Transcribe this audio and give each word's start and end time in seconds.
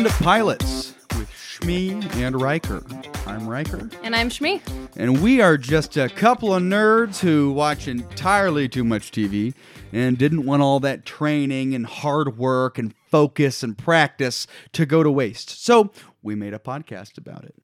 Welcome 0.00 0.18
to 0.18 0.24
Pilots 0.24 0.94
with 1.18 1.28
Shmi 1.30 2.16
and 2.16 2.40
Riker. 2.40 2.82
I'm 3.26 3.46
Riker, 3.46 3.90
And 4.02 4.16
I'm 4.16 4.30
Shmi. 4.30 4.62
and 4.96 5.22
we 5.22 5.42
are 5.42 5.58
just 5.58 5.94
a 5.98 6.08
couple 6.08 6.54
of 6.54 6.62
nerds 6.62 7.18
who 7.18 7.52
watch 7.52 7.86
entirely 7.86 8.66
too 8.66 8.82
much 8.82 9.10
TV 9.10 9.52
and 9.92 10.16
didn't 10.16 10.46
want 10.46 10.62
all 10.62 10.80
that 10.80 11.04
training 11.04 11.74
and 11.74 11.84
hard 11.84 12.38
work 12.38 12.78
and 12.78 12.94
focus 13.10 13.62
and 13.62 13.76
practice 13.76 14.46
to 14.72 14.86
go 14.86 15.02
to 15.02 15.10
waste. 15.10 15.62
So 15.62 15.92
we 16.22 16.34
made 16.34 16.54
a 16.54 16.58
podcast 16.58 17.18
about 17.18 17.44
it. 17.44 17.56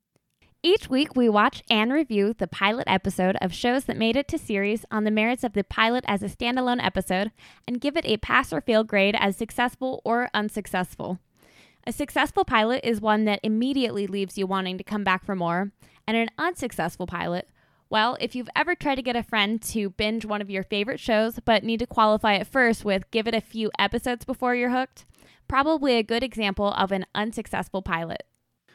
Each 0.62 0.90
week, 0.90 1.16
we 1.16 1.30
watch 1.30 1.62
and 1.70 1.90
review 1.90 2.34
the 2.36 2.46
pilot 2.46 2.84
episode 2.86 3.36
of 3.40 3.54
shows 3.54 3.86
that 3.86 3.96
made 3.96 4.14
it 4.14 4.28
to 4.28 4.36
series 4.36 4.84
on 4.90 5.04
the 5.04 5.10
merits 5.10 5.42
of 5.42 5.54
the 5.54 5.64
pilot 5.64 6.04
as 6.06 6.22
a 6.22 6.28
standalone 6.28 6.84
episode 6.84 7.30
and 7.66 7.80
give 7.80 7.96
it 7.96 8.04
a 8.04 8.18
pass 8.18 8.52
or 8.52 8.60
fail 8.60 8.84
grade 8.84 9.16
as 9.18 9.38
successful 9.38 10.02
or 10.04 10.28
unsuccessful. 10.34 11.18
A 11.88 11.92
successful 11.92 12.44
pilot 12.44 12.80
is 12.82 13.00
one 13.00 13.26
that 13.26 13.38
immediately 13.44 14.08
leaves 14.08 14.36
you 14.36 14.44
wanting 14.46 14.76
to 14.76 14.82
come 14.82 15.04
back 15.04 15.24
for 15.24 15.36
more, 15.36 15.70
and 16.08 16.16
an 16.16 16.30
unsuccessful 16.36 17.06
pilot, 17.06 17.48
well, 17.88 18.16
if 18.18 18.34
you've 18.34 18.48
ever 18.56 18.74
tried 18.74 18.96
to 18.96 19.02
get 19.02 19.14
a 19.14 19.22
friend 19.22 19.62
to 19.62 19.90
binge 19.90 20.24
one 20.24 20.42
of 20.42 20.50
your 20.50 20.64
favorite 20.64 20.98
shows 20.98 21.38
but 21.44 21.62
need 21.62 21.78
to 21.78 21.86
qualify 21.86 22.34
it 22.34 22.48
first 22.48 22.84
with 22.84 23.08
give 23.12 23.28
it 23.28 23.34
a 23.34 23.40
few 23.40 23.70
episodes 23.78 24.24
before 24.24 24.56
you're 24.56 24.70
hooked, 24.70 25.04
probably 25.46 25.94
a 25.94 26.02
good 26.02 26.24
example 26.24 26.72
of 26.72 26.90
an 26.90 27.06
unsuccessful 27.14 27.82
pilot. 27.82 28.24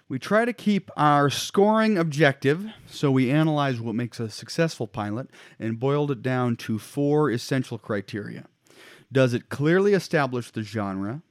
We 0.07 0.17
try 0.17 0.45
to 0.45 0.53
keep 0.53 0.89
our 0.95 1.29
scoring 1.29 1.97
objective, 1.97 2.65
so 2.87 3.11
we 3.11 3.29
analyze 3.29 3.81
what 3.81 3.95
makes 3.95 4.21
a 4.21 4.29
successful 4.29 4.87
pilot 4.87 5.29
and 5.59 5.79
boiled 5.79 6.11
it 6.11 6.21
down 6.21 6.55
to 6.57 6.79
four 6.79 7.29
essential 7.29 7.77
criteria. 7.77 8.45
Does 9.11 9.33
it 9.33 9.49
clearly 9.49 9.93
establish 9.93 10.51
the 10.51 10.63
genre? 10.63 11.21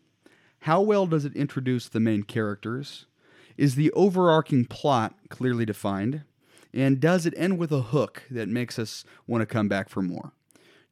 How 0.64 0.82
well 0.82 1.06
does 1.06 1.24
it 1.24 1.34
introduce 1.34 1.88
the 1.88 2.00
main 2.00 2.22
characters? 2.22 3.06
Is 3.56 3.76
the 3.76 3.90
overarching 3.92 4.66
plot 4.66 5.14
clearly 5.30 5.64
defined? 5.64 6.24
And 6.74 7.00
does 7.00 7.24
it 7.24 7.34
end 7.36 7.58
with 7.58 7.72
a 7.72 7.80
hook 7.80 8.24
that 8.30 8.48
makes 8.48 8.78
us 8.78 9.04
want 9.26 9.40
to 9.42 9.46
come 9.46 9.68
back 9.68 9.88
for 9.88 10.02
more? 10.02 10.32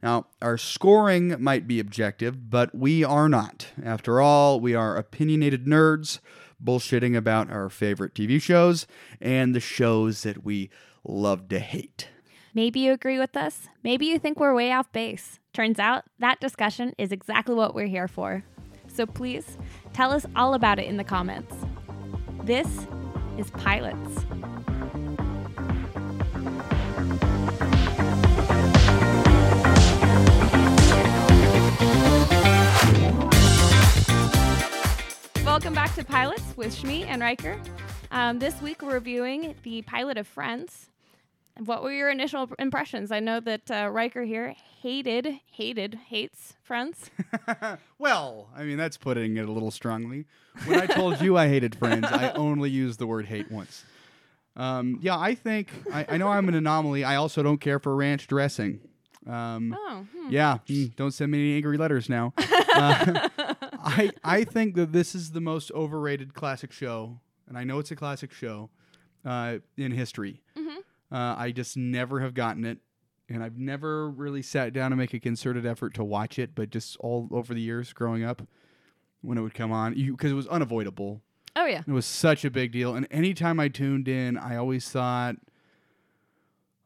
Now, 0.03 0.27
our 0.41 0.57
scoring 0.57 1.37
might 1.43 1.67
be 1.67 1.81
objective, 1.81 2.49
but 2.51 2.75
we 2.75 3.05
are 3.05 3.29
not. 3.29 3.69
After 3.83 4.21
all, 4.21 4.59
we 4.59 4.75
are 4.75 4.97
opinionated 4.97 5.67
nerds 5.67 6.21
bullshitting 6.63 7.17
about 7.17 7.51
our 7.51 7.69
favorite 7.69 8.15
TV 8.15 8.41
shows 8.41 8.87
and 9.21 9.55
the 9.55 9.61
shows 9.61 10.23
that 10.23 10.45
we 10.45 10.71
love 11.05 11.49
to 11.49 11.59
hate. 11.59 12.09
Maybe 12.55 12.81
you 12.81 12.93
agree 12.93 13.19
with 13.19 13.37
us. 13.37 13.69
Maybe 13.85 14.07
you 14.07 14.19
think 14.19 14.41
we're 14.41 14.55
way 14.55 14.73
off 14.73 14.91
base. 14.93 15.39
Turns 15.53 15.79
out 15.79 16.05
that 16.19 16.41
discussion 16.41 16.95
is 16.97 17.13
exactly 17.13 17.55
what 17.55 17.75
we're 17.75 17.87
here 17.87 18.09
for. 18.09 18.45
So 18.99 19.07
please 19.07 19.59
tell 19.93 20.11
us 20.11 20.27
all 20.35 20.55
about 20.55 20.81
it 20.81 20.87
in 20.87 20.97
the 20.97 21.05
comments. 21.05 21.55
This 22.43 22.67
is 23.39 23.49
Pilots. 23.51 24.25
Welcome 35.45 35.75
back 35.75 35.95
to 35.95 36.05
Pilots 36.05 36.57
with 36.57 36.75
Shmi 36.75 37.07
and 37.07 37.23
Riker. 37.23 37.57
Um, 38.11 38.41
this 38.41 38.61
week 38.61 38.83
we're 38.83 38.95
reviewing 38.95 39.55
the 39.62 39.83
pilot 39.83 40.19
of 40.19 40.27
Friends. 40.27 40.91
What 41.65 41.85
were 41.85 41.93
your 41.93 42.11
initial 42.11 42.51
impressions? 42.59 43.12
I 43.12 43.21
know 43.21 43.39
that 43.39 43.71
uh, 43.71 43.91
Riker 43.93 44.25
here 44.25 44.57
hated, 44.83 45.41
hated, 45.51 45.95
hates 46.09 46.55
Friends. 46.62 47.11
Well, 47.98 48.48
I 48.57 48.62
mean, 48.62 48.77
that's 48.77 48.97
putting 48.97 49.37
it 49.37 49.48
a 49.48 49.53
little 49.53 49.71
strongly. 49.71 50.27
When 50.66 50.81
I 50.81 50.87
told 50.87 51.21
you 51.21 51.37
I 51.37 51.49
hated 51.49 51.75
Friends, 51.75 52.06
I 52.09 52.31
only 52.34 52.71
used 52.71 52.99
the 52.99 53.06
word 53.06 53.27
hate 53.27 53.50
once. 53.50 53.84
Um, 54.56 54.99
yeah, 55.03 55.19
I 55.19 55.34
think, 55.34 55.69
I, 55.93 56.06
I 56.09 56.16
know 56.16 56.28
I'm 56.28 56.49
an 56.49 56.55
anomaly. 56.55 57.05
I 57.05 57.16
also 57.16 57.43
don't 57.43 57.59
care 57.61 57.78
for 57.78 57.94
ranch 57.94 58.27
dressing. 58.27 58.81
Um, 59.27 59.77
Oh, 59.77 60.06
hmm. 60.16 60.31
Yeah, 60.31 60.59
mm, 60.69 60.95
don't 60.97 61.10
send 61.12 61.31
me 61.33 61.39
any 61.39 61.56
angry 61.56 61.77
letters 61.77 62.09
now. 62.09 62.33
Uh, 62.71 63.28
I 63.83 64.12
I 64.22 64.45
think 64.45 64.77
that 64.77 64.93
this 64.93 65.12
is 65.15 65.33
the 65.33 65.41
most 65.41 65.72
overrated 65.72 66.33
classic 66.34 66.71
show, 66.71 67.19
and 67.49 67.59
I 67.59 67.65
know 67.65 67.81
it's 67.81 67.91
a 67.91 67.97
classic 67.97 68.31
show 68.33 68.71
uh, 69.25 69.59
in 69.77 69.91
history. 69.91 70.43
Mhm. 70.56 70.77
Uh, 71.10 71.34
I 71.37 71.50
just 71.50 71.77
never 71.77 72.21
have 72.21 72.34
gotten 72.34 72.65
it, 72.65 72.78
and 73.28 73.43
I've 73.43 73.59
never 73.59 74.09
really 74.09 74.43
sat 74.43 74.72
down 74.72 74.91
to 74.91 74.97
make 74.97 75.15
a 75.15 75.21
concerted 75.21 75.66
effort 75.66 75.94
to 75.94 76.05
watch 76.05 76.39
it. 76.39 76.55
But 76.55 76.71
just 76.71 76.97
all 76.99 77.28
over 77.31 77.55
the 77.55 77.61
years 77.61 77.93
growing 77.93 78.25
up, 78.25 78.43
when 79.21 79.39
it 79.39 79.43
would 79.43 79.55
come 79.55 79.72
on, 79.72 79.94
because 79.94 80.31
it 80.31 80.34
was 80.37 80.47
unavoidable. 80.47 81.21
oh 81.56 81.66
yeah. 81.66 81.83
It 81.87 81.93
was 81.93 82.06
such 82.06 82.44
a 82.44 82.50
big 82.50 82.72
deal, 82.72 82.94
and 82.94 83.06
anytime 83.11 83.59
I 83.61 83.69
tuned 83.69 84.09
in, 84.09 84.37
I 84.37 84.56
always 84.56 84.89
thought 84.89 85.37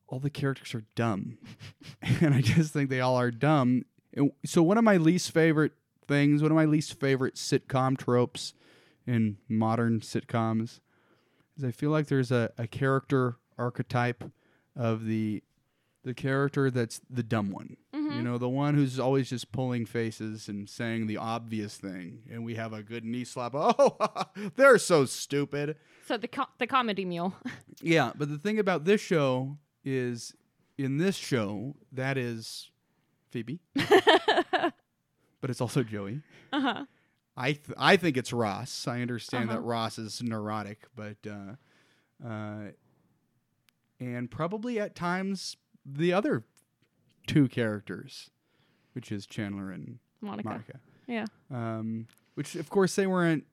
all 0.09 0.19
the 0.19 0.31
characters 0.31 0.75
are 0.75 0.85
dumb, 0.95 1.39
and 2.03 2.35
I 2.35 2.41
just 2.41 2.73
think 2.73 2.91
they 2.91 3.01
all 3.01 3.17
are 3.17 3.31
dumb. 3.31 3.85
And 4.15 4.33
so 4.45 4.63
one 4.63 4.79
of 4.79 4.85
my 4.85 4.97
least 4.97 5.31
favorite 5.31 5.73
things, 6.07 6.43
one 6.43 6.51
of 6.51 6.57
my 6.57 6.65
least 6.67 6.99
favorite 7.01 7.37
sitcom 7.37 7.97
tropes 7.97 8.55
in 9.07 9.39
modern 9.49 10.01
sitcoms, 10.01 10.81
is 11.57 11.65
I 11.65 11.71
feel 11.71 11.91
like 11.91 12.09
there's 12.09 12.31
a, 12.31 12.51
a 12.59 12.67
character 12.67 13.37
archetype 13.59 14.25
of 14.77 15.07
the 15.07 15.43
the 16.05 16.15
character 16.15 16.71
that's 16.71 17.01
the 17.09 17.23
dumb 17.23 17.51
one. 17.51 17.77
You 17.93 18.21
know, 18.21 18.37
the 18.37 18.49
one 18.49 18.75
who's 18.75 19.01
always 19.01 19.31
just 19.31 19.53
pulling 19.53 19.87
faces 19.87 20.47
and 20.47 20.69
saying 20.69 21.07
the 21.07 21.17
obvious 21.17 21.79
thing, 21.79 22.21
and 22.31 22.45
we 22.45 22.57
have 22.57 22.75
a 22.75 22.83
good 22.83 23.05
knee 23.07 23.25
slap. 23.25 23.55
Oh, 23.57 23.97
they're 24.57 24.77
so 24.77 25.07
stupid. 25.07 25.77
So 26.07 26.19
the 26.19 26.29
co- 26.29 26.49
the 26.59 26.67
comedy 26.67 27.07
mule. 27.07 27.35
Yeah, 27.81 28.13
but 28.15 28.29
the 28.29 28.37
thing 28.39 28.59
about 28.59 28.85
this 28.85 29.01
show 29.01 29.57
is, 29.85 30.35
in 30.77 30.99
this 30.99 31.17
show, 31.17 31.75
that 31.93 32.19
is 32.19 32.71
Phoebe, 33.31 33.61
but 35.41 35.51
it's 35.51 35.61
also 35.61 35.83
Joey. 35.83 36.21
uh-huh. 36.53 36.85
I 37.35 37.53
th- 37.53 37.77
I 37.79 37.97
think 37.97 38.19
it's 38.19 38.31
Ross. 38.33 38.87
I 38.87 39.01
understand 39.01 39.49
that 39.49 39.59
Uh-huh. 39.59 39.67
Ross 39.67 39.99
is 39.99 40.23
neurotic, 40.23 40.87
but 40.95 41.17
uh, 41.27 42.27
uh, 42.29 42.73
and 43.99 44.31
probably 44.31 44.79
at 44.79 44.95
times 44.95 45.57
the 45.85 46.13
other 46.13 46.45
two 47.27 47.49
characters, 47.49 48.31
which 48.93 49.13
is 49.13 49.27
Chandler 49.27 49.71
and 49.71 49.99
Monica. 50.21 50.49
Monica. 50.49 50.81
Yeah. 51.07 51.27
Um, 51.51 52.07
which 52.35 52.55
of 52.55 52.71
course 52.71 52.95
they 52.95 53.07
weren't, 53.07 53.45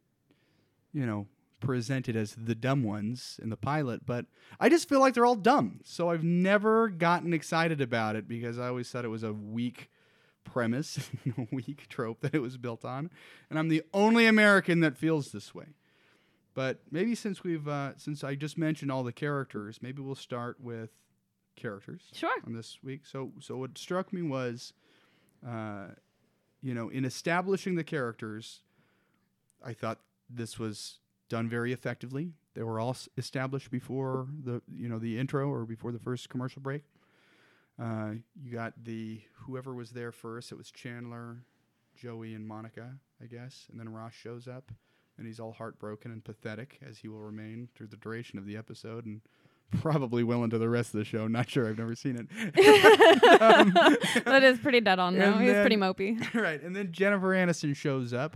you 0.93 1.05
know, 1.05 1.27
presented 1.59 2.15
as 2.15 2.35
the 2.35 2.55
dumb 2.55 2.83
ones 2.83 3.39
in 3.41 3.49
the 3.49 3.57
pilot, 3.57 4.05
but 4.05 4.25
I 4.59 4.69
just 4.69 4.87
feel 4.87 4.99
like 4.99 5.13
they're 5.13 5.25
all 5.25 5.35
dumb. 5.35 5.81
So 5.83 6.09
I've 6.09 6.23
never 6.23 6.87
gotten 6.87 7.33
excited 7.33 7.81
about 7.81 8.15
it 8.15 8.27
because 8.27 8.57
I 8.57 8.67
always 8.67 8.89
thought 8.89 9.05
it 9.05 9.09
was 9.09 9.23
a 9.23 9.33
weak 9.33 9.89
premise, 10.43 11.09
a 11.37 11.47
weak 11.51 11.87
trope 11.89 12.21
that 12.21 12.33
it 12.33 12.41
was 12.41 12.57
built 12.57 12.85
on, 12.85 13.09
and 13.49 13.59
I'm 13.59 13.67
the 13.67 13.83
only 13.93 14.25
American 14.25 14.79
that 14.81 14.97
feels 14.97 15.31
this 15.31 15.53
way. 15.53 15.65
But 16.55 16.79
maybe 16.91 17.15
since 17.15 17.43
we've 17.43 17.67
uh, 17.67 17.97
since 17.97 18.23
I 18.23 18.35
just 18.35 18.57
mentioned 18.57 18.91
all 18.91 19.03
the 19.03 19.13
characters, 19.13 19.79
maybe 19.81 20.01
we'll 20.01 20.15
start 20.15 20.59
with 20.59 20.89
characters 21.59 22.01
Sure. 22.13 22.29
on 22.45 22.53
this 22.53 22.79
week. 22.83 23.05
So 23.05 23.31
so 23.39 23.57
what 23.57 23.77
struck 23.77 24.11
me 24.13 24.21
was, 24.21 24.73
uh, 25.47 25.89
you 26.61 26.73
know, 26.73 26.89
in 26.89 27.05
establishing 27.05 27.75
the 27.75 27.83
characters, 27.83 28.61
I 29.63 29.73
thought 29.73 29.99
this 30.29 30.57
was 30.57 30.99
done 31.29 31.47
very 31.49 31.71
effectively. 31.73 32.33
They 32.55 32.63
were 32.63 32.79
all 32.79 32.91
s- 32.91 33.07
established 33.17 33.69
before 33.71 34.27
the 34.43 34.61
you 34.73 34.89
know 34.89 34.99
the 34.99 35.17
intro 35.19 35.49
or 35.51 35.65
before 35.65 35.91
the 35.91 35.99
first 35.99 36.29
commercial 36.29 36.61
break. 36.61 36.83
Uh, 37.77 38.15
you 38.41 38.51
got 38.51 38.73
the 38.83 39.21
whoever 39.45 39.73
was 39.73 39.91
there 39.91 40.11
first. 40.11 40.51
It 40.51 40.57
was 40.57 40.69
Chandler, 40.71 41.43
Joey, 41.95 42.33
and 42.33 42.45
Monica, 42.45 42.95
I 43.21 43.25
guess, 43.27 43.67
and 43.71 43.79
then 43.79 43.87
Ross 43.89 44.13
shows 44.13 44.47
up, 44.49 44.71
and 45.17 45.25
he's 45.25 45.39
all 45.39 45.53
heartbroken 45.53 46.11
and 46.11 46.21
pathetic 46.23 46.79
as 46.85 46.97
he 46.97 47.07
will 47.07 47.21
remain 47.21 47.69
through 47.75 47.87
the 47.87 47.95
duration 47.97 48.37
of 48.37 48.45
the 48.45 48.57
episode 48.57 49.05
and 49.05 49.21
probably 49.71 50.23
will 50.23 50.43
into 50.43 50.57
the 50.57 50.69
rest 50.69 50.93
of 50.93 50.99
the 50.99 51.05
show. 51.05 51.27
Not 51.27 51.49
sure. 51.49 51.67
I've 51.67 51.77
never 51.77 51.95
seen 51.95 52.15
it. 52.15 53.41
Um, 53.41 53.73
that 54.25 54.43
is 54.43 54.59
pretty 54.59 54.81
dead 54.81 54.99
on 54.99 55.17
though. 55.17 55.33
and 55.33 55.43
He's 55.43 55.53
pretty 55.53 55.77
mopey. 55.77 56.33
right, 56.41 56.61
and 56.61 56.75
then 56.75 56.91
Jennifer 56.91 57.27
Aniston 57.27 57.75
shows 57.75 58.13
up, 58.13 58.35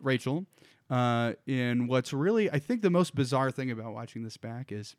Rachel, 0.00 0.46
uh, 0.90 1.32
in 1.46 1.86
what's 1.86 2.12
really 2.12 2.50
I 2.50 2.58
think 2.58 2.82
the 2.82 2.90
most 2.90 3.14
bizarre 3.14 3.50
thing 3.50 3.70
about 3.70 3.92
watching 3.92 4.22
this 4.22 4.36
back 4.36 4.72
is 4.72 4.96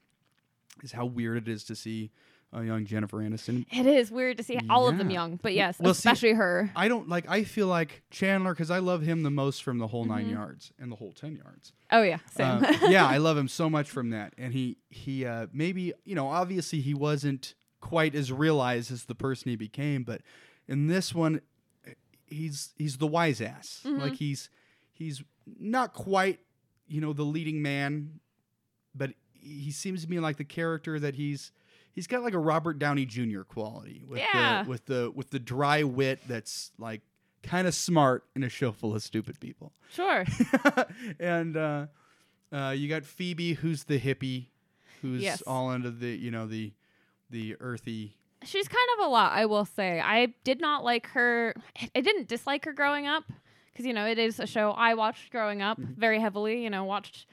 is 0.84 0.92
how 0.92 1.06
weird 1.06 1.48
it 1.48 1.52
is 1.52 1.64
to 1.66 1.76
see 1.76 2.12
a 2.52 2.64
young 2.64 2.86
Jennifer 2.86 3.18
Aniston. 3.18 3.66
It 3.72 3.86
is 3.86 4.10
weird 4.12 4.38
to 4.38 4.44
see 4.44 4.60
all 4.70 4.88
of 4.88 4.98
them 4.98 5.10
young, 5.12 5.40
but 5.42 5.54
yes, 5.54 5.78
Well, 5.80 5.94
see- 5.94 6.00
especially 6.10 6.34
her. 6.34 6.72
I 6.76 6.88
don't 6.88 7.08
like. 7.08 7.30
I 7.30 7.44
feel 7.44 7.68
like 7.68 8.02
Chandler 8.10 8.54
because 8.54 8.72
I 8.72 8.80
love 8.80 9.02
him 9.04 9.24
the 9.24 9.30
most 9.30 9.64
from 9.64 9.78
the 9.78 9.88
whole 9.88 10.04
Mm-hmm. 10.04 10.12
nine 10.14 10.30
yards 10.30 10.72
and 10.80 10.92
the 10.92 10.96
whole 10.96 11.12
ten 11.12 11.36
yards. 11.36 11.74
Oh 11.92 12.02
yeah, 12.02 12.18
same. 12.32 12.64
Uh, 12.64 12.74
yeah, 12.90 13.06
I 13.08 13.18
love 13.28 13.38
him 13.38 13.48
so 13.48 13.70
much 13.70 13.90
from 13.90 14.10
that, 14.12 14.34
and 14.38 14.54
he 14.54 14.78
he 14.90 15.26
uh, 15.26 15.48
maybe 15.54 15.94
you 16.06 16.16
know 16.16 16.28
obviously 16.28 16.82
he 16.82 16.94
wasn't 16.94 17.54
quite 17.82 18.16
as 18.16 18.32
realized 18.32 18.92
as 18.92 19.06
the 19.06 19.16
person 19.16 19.50
he 19.50 19.56
became, 19.56 20.04
but 20.04 20.22
in 20.68 20.88
this 20.88 21.14
one, 21.14 21.42
he's 22.28 22.74
he's 22.78 22.98
the 22.98 23.08
wise 23.08 23.42
ass. 23.42 23.82
Mm-hmm. 23.86 24.00
Like 24.02 24.14
he's 24.16 24.50
he's 24.92 25.24
not 25.60 25.94
quite 25.94 26.40
you 26.88 27.00
know, 27.02 27.14
the 27.14 27.22
leading 27.24 27.62
man, 27.62 28.20
but 28.96 29.12
he 29.32 29.70
seems 29.72 30.04
to 30.04 30.10
me 30.10 30.20
like 30.20 30.38
the 30.38 30.44
character 30.44 31.00
that 31.00 31.14
he's 31.14 31.52
he's 32.00 32.08
got 32.08 32.24
like 32.24 32.34
a 32.34 32.40
Robert 32.40 32.80
Downey 32.80 33.06
Jr. 33.06 33.42
quality 33.42 34.04
with 34.08 34.20
Yeah. 34.20 34.64
the 34.64 34.70
with 34.70 34.86
the 34.86 35.12
with 35.14 35.30
the 35.32 35.40
dry 35.40 35.84
wit 35.84 36.20
that's 36.30 36.72
like 36.78 37.02
kind 37.44 37.68
of 37.68 37.76
smart 37.76 38.24
in 38.38 38.44
a 38.44 38.50
show 38.50 38.72
full 38.72 38.96
of 38.96 39.04
stupid 39.04 39.38
people. 39.42 39.74
Sure. 39.92 40.24
and 41.20 41.58
uh, 41.58 41.88
uh, 42.54 42.70
you 42.76 42.88
got 42.88 43.04
Phoebe, 43.06 43.54
who's 43.54 43.84
the 43.84 44.00
hippie, 44.00 44.48
who's 45.02 45.22
Yes. 45.22 45.42
all 45.44 45.72
into 45.72 45.92
the 45.92 46.08
you 46.10 46.32
know 46.32 46.48
the 46.48 46.72
the 47.30 47.56
earthy. 47.60 48.16
She's 48.44 48.70
kind 48.70 48.88
of 48.98 49.06
a 49.06 49.10
lot, 49.10 49.34
I 49.34 49.46
will 49.46 49.66
say. 49.66 50.00
I 50.00 50.28
did 50.46 50.62
not 50.62 50.84
like 50.86 51.08
her. 51.08 51.54
I 51.94 52.00
didn't 52.00 52.30
dislike 52.30 52.64
her 52.64 52.72
growing 52.72 53.06
up 53.06 53.26
because, 53.74 53.86
you 53.86 53.92
know, 53.94 54.06
it 54.06 54.18
is 54.18 54.40
a 54.40 54.48
show 54.48 54.72
I 54.72 54.94
watched 54.94 55.30
growing 55.30 55.62
up 55.62 55.78
Mm-hmm. 55.78 56.00
very 56.00 56.22
heavily, 56.22 56.64
you 56.64 56.70
know, 56.70 56.86
watched 56.86 57.26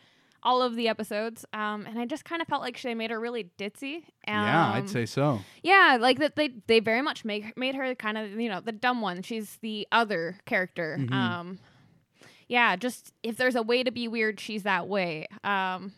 all 0.46 0.62
of 0.62 0.76
the 0.76 0.88
episodes. 0.88 1.44
Um, 1.52 1.84
and 1.86 1.98
I 1.98 2.06
just 2.06 2.24
kind 2.24 2.40
of 2.40 2.48
felt 2.48 2.62
like 2.62 2.80
they 2.80 2.94
made 2.94 3.10
her 3.10 3.18
really 3.20 3.50
ditzy. 3.58 4.04
yeah, 4.26 4.68
Um, 4.70 4.72
I'd 4.76 4.88
say 4.88 5.04
so. 5.04 5.40
Yeah, 5.62 5.98
like 6.00 6.18
that 6.20 6.36
they 6.36 6.50
they 6.68 6.80
very 6.80 7.02
much 7.02 7.24
make 7.24 7.56
made 7.58 7.74
her 7.74 7.94
kind 7.96 8.16
of 8.16 8.30
you 8.40 8.48
know 8.48 8.60
the 8.60 8.72
dumb 8.72 9.00
one. 9.02 9.22
She's 9.22 9.58
the 9.60 9.86
other 9.92 10.38
character. 10.46 10.96
Mhm. 10.98 11.12
Um, 11.12 11.58
yeah, 12.48 12.76
just 12.76 13.12
if 13.22 13.36
there's 13.36 13.56
a 13.56 13.62
way 13.62 13.82
to 13.82 13.90
be 13.90 14.06
weird, 14.08 14.38
she's 14.40 14.62
that 14.62 14.86
way. 14.88 15.26
Um, 15.44 15.92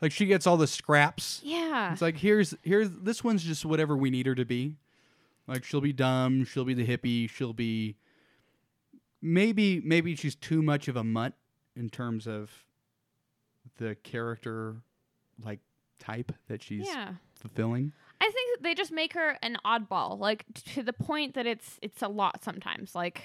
Like 0.00 0.12
she 0.12 0.26
gets 0.26 0.46
all 0.46 0.56
the 0.56 0.66
scraps. 0.66 1.40
yeah, 1.44 1.92
It's 1.92 2.00
like 2.02 2.16
here's 2.16 2.54
here's 2.62 2.88
this 2.90 3.22
one's 3.22 3.44
just 3.44 3.64
whatever 3.66 3.96
we 3.96 4.10
need 4.10 4.26
her 4.26 4.34
to 4.34 4.44
be. 4.46 4.76
Like 5.46 5.64
she'll 5.64 5.80
be 5.82 5.92
dumb, 5.92 6.44
she'll 6.46 6.64
be 6.64 6.74
the 6.74 6.86
hippie, 6.86 7.28
she'll 7.28 7.52
be 7.52 7.96
maybe 9.20 9.80
maybe 9.84 10.14
she's 10.14 10.34
too 10.34 10.62
much 10.62 10.88
of 10.88 10.96
a 10.96 11.04
mutt 11.04 11.34
in 11.76 11.88
terms 11.90 12.26
of 12.26 12.50
the 13.78 13.96
character 14.02 14.76
like 15.42 15.60
type 15.98 16.32
that 16.48 16.62
she's 16.62 16.86
yeah. 16.86 17.12
fulfilling. 17.40 17.92
I 18.20 18.30
think 18.30 18.62
they 18.62 18.74
just 18.74 18.92
make 18.92 19.14
her 19.14 19.38
an 19.42 19.56
oddball, 19.64 20.18
like 20.18 20.44
to 20.74 20.82
the 20.82 20.92
point 20.92 21.34
that 21.34 21.46
it's 21.46 21.78
it's 21.82 22.02
a 22.02 22.08
lot 22.08 22.44
sometimes, 22.44 22.94
like 22.94 23.22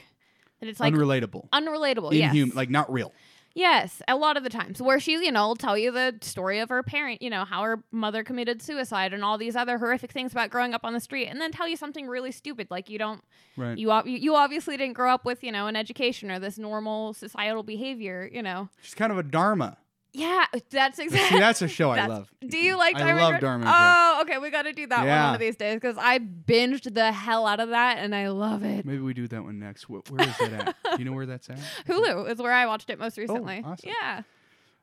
that 0.60 0.70
it's 0.70 0.80
like 0.80 0.94
Unrelatable. 0.94 1.50
unrelatable. 1.50 2.12
Inhuman, 2.14 2.48
yes, 2.50 2.56
like 2.56 2.70
not 2.70 2.92
real. 2.94 3.12
yes, 3.56 4.02
a 4.08 4.16
lot 4.16 4.38
of 4.38 4.44
the 4.44 4.50
times 4.50 4.82
where 4.82 5.00
she, 5.00 5.14
you 5.14 5.32
know, 5.32 5.48
will 5.50 5.56
tell 5.56 5.78
you 5.78 5.92
the 5.92 6.16
story 6.22 6.60
of 6.60 6.70
her 6.70 6.82
parent, 6.84 7.22
you 7.22 7.30
know, 7.30 7.44
how 7.46 7.62
her 7.64 7.84
mother 7.92 8.24
committed 8.24 8.62
suicide 8.62 9.14
and 9.14 9.24
all 9.24 9.38
these 9.38 9.56
other 9.56 9.78
horrific 9.80 10.12
things 10.12 10.32
about 10.32 10.50
growing 10.52 10.74
up 10.74 10.82
on 10.84 10.94
the 10.94 11.00
street, 11.00 11.28
and 11.28 11.42
then 11.42 11.52
tell 11.52 11.68
you 11.68 11.76
something 11.76 12.08
really 12.08 12.32
stupid, 12.32 12.68
like 12.70 12.90
you 12.90 12.98
don't 13.00 13.24
Right. 13.58 13.78
you 13.78 13.92
you 14.06 14.36
obviously 14.36 14.78
didn't 14.78 14.94
grow 14.94 15.12
up 15.14 15.26
with 15.26 15.44
you 15.44 15.52
know 15.52 15.66
an 15.68 15.76
education 15.76 16.30
or 16.32 16.38
this 16.40 16.58
normal 16.60 17.14
societal 17.14 17.64
behavior, 17.64 18.30
you 18.32 18.42
know. 18.44 18.70
she's 18.82 18.96
kind 18.96 19.12
of 19.12 19.18
a 19.18 19.24
dharma. 19.24 19.78
Yeah, 20.16 20.46
that's 20.70 21.00
exactly. 21.00 21.38
See, 21.38 21.40
that's 21.40 21.62
a 21.64 21.68
show 21.68 21.90
I 21.90 22.06
love. 22.06 22.32
Do 22.48 22.58
you 22.58 22.78
like 22.78 22.96
I 22.96 23.00
Diamond 23.00 23.20
love 23.20 23.34
Red? 23.42 23.64
Oh, 23.66 24.20
okay. 24.22 24.38
We 24.38 24.52
got 24.52 24.62
to 24.64 24.72
do 24.74 24.86
that 24.88 25.00
one 25.00 25.08
Yeah. 25.08 25.26
one 25.26 25.34
of 25.34 25.40
these 25.40 25.56
days 25.56 25.76
because 25.76 25.98
I 25.98 26.20
binged 26.20 26.94
the 26.94 27.12
hell 27.12 27.48
out 27.48 27.60
of 27.60 27.70
that 27.70 27.98
and 27.98 28.14
I 28.14 28.28
love 28.30 28.64
it. 28.64 28.86
Maybe 28.86 29.00
we 29.00 29.16
do 29.16 29.28
that 29.30 29.44
one 29.44 29.58
next. 29.58 29.86
Wh- 29.86 30.08
Where 30.12 30.22
is 30.30 30.38
that 30.38 30.54
at? 30.54 30.76
Do 30.84 31.00
you 31.00 31.06
know 31.06 31.14
where 31.14 31.26
that's 31.26 31.50
at? 31.50 31.58
Hulu 31.88 32.30
is 32.32 32.38
where 32.40 32.54
I 32.54 32.68
watched 32.68 32.92
it 32.92 33.00
most 33.00 33.18
recently. 33.18 33.64
Oh, 33.66 33.72
awesome. 33.72 33.90
Yeah, 33.90 34.22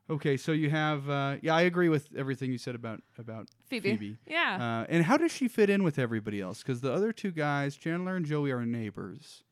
Okay, 0.09 0.35
so 0.35 0.51
you 0.51 0.69
have 0.69 1.09
uh, 1.09 1.37
yeah, 1.41 1.55
I 1.55 1.61
agree 1.61 1.87
with 1.87 2.09
everything 2.17 2.51
you 2.51 2.57
said 2.57 2.75
about 2.75 2.99
about 3.17 3.47
Phoebe. 3.69 3.91
Phoebe. 3.91 4.17
Yeah. 4.27 4.81
Uh, 4.81 4.85
and 4.89 5.05
how 5.05 5.15
does 5.15 5.31
she 5.31 5.47
fit 5.47 5.69
in 5.69 5.83
with 5.83 5.97
everybody 5.97 6.41
else? 6.41 6.61
Because 6.61 6.81
the 6.81 6.91
other 6.91 7.13
two 7.13 7.31
guys, 7.31 7.77
Chandler 7.77 8.17
and 8.17 8.25
Joey, 8.25 8.51
are 8.51 8.65
neighbors. 8.65 9.43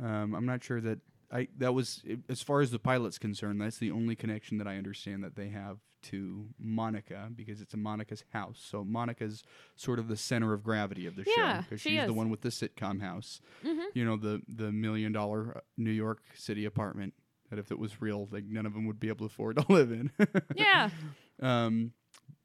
Um, 0.00 0.34
I'm 0.34 0.46
not 0.46 0.62
sure 0.62 0.80
that 0.82 1.00
I 1.32 1.48
that 1.58 1.74
was 1.74 2.02
as 2.28 2.42
far 2.42 2.60
as 2.60 2.70
the 2.70 2.78
pilot's 2.78 3.18
concerned. 3.18 3.60
That's 3.60 3.78
the 3.78 3.90
only 3.90 4.14
connection 4.16 4.58
that 4.58 4.66
I 4.66 4.76
understand 4.76 5.24
that 5.24 5.34
they 5.36 5.48
have 5.48 5.78
to 6.04 6.46
Monica 6.58 7.28
because 7.34 7.60
it's 7.60 7.74
a 7.74 7.76
Monica's 7.76 8.22
house. 8.32 8.62
So 8.64 8.84
Monica's 8.84 9.42
sort 9.74 9.98
of 9.98 10.06
the 10.08 10.16
center 10.16 10.52
of 10.52 10.62
gravity 10.62 11.06
of 11.06 11.16
the 11.16 11.24
show 11.24 11.32
Yeah, 11.36 11.60
because 11.62 11.80
she 11.80 11.90
she's 11.96 12.06
the 12.06 12.12
one 12.12 12.30
with 12.30 12.42
the 12.42 12.50
sitcom 12.50 13.00
house. 13.00 13.40
Mhm. 13.64 13.84
You 13.94 14.04
know 14.04 14.16
the 14.16 14.40
the 14.48 14.70
million 14.70 15.12
dollar 15.12 15.56
uh, 15.56 15.60
New 15.76 15.90
York 15.90 16.20
City 16.34 16.64
apartment 16.64 17.14
that 17.50 17.58
if 17.58 17.70
it 17.70 17.78
was 17.78 18.00
real, 18.00 18.28
like 18.30 18.44
none 18.44 18.66
of 18.66 18.74
them 18.74 18.86
would 18.86 19.00
be 19.00 19.08
able 19.08 19.18
to 19.28 19.32
afford 19.32 19.56
to 19.56 19.64
live 19.72 19.90
in. 19.90 20.10
yeah. 20.54 20.90
Um, 21.38 21.92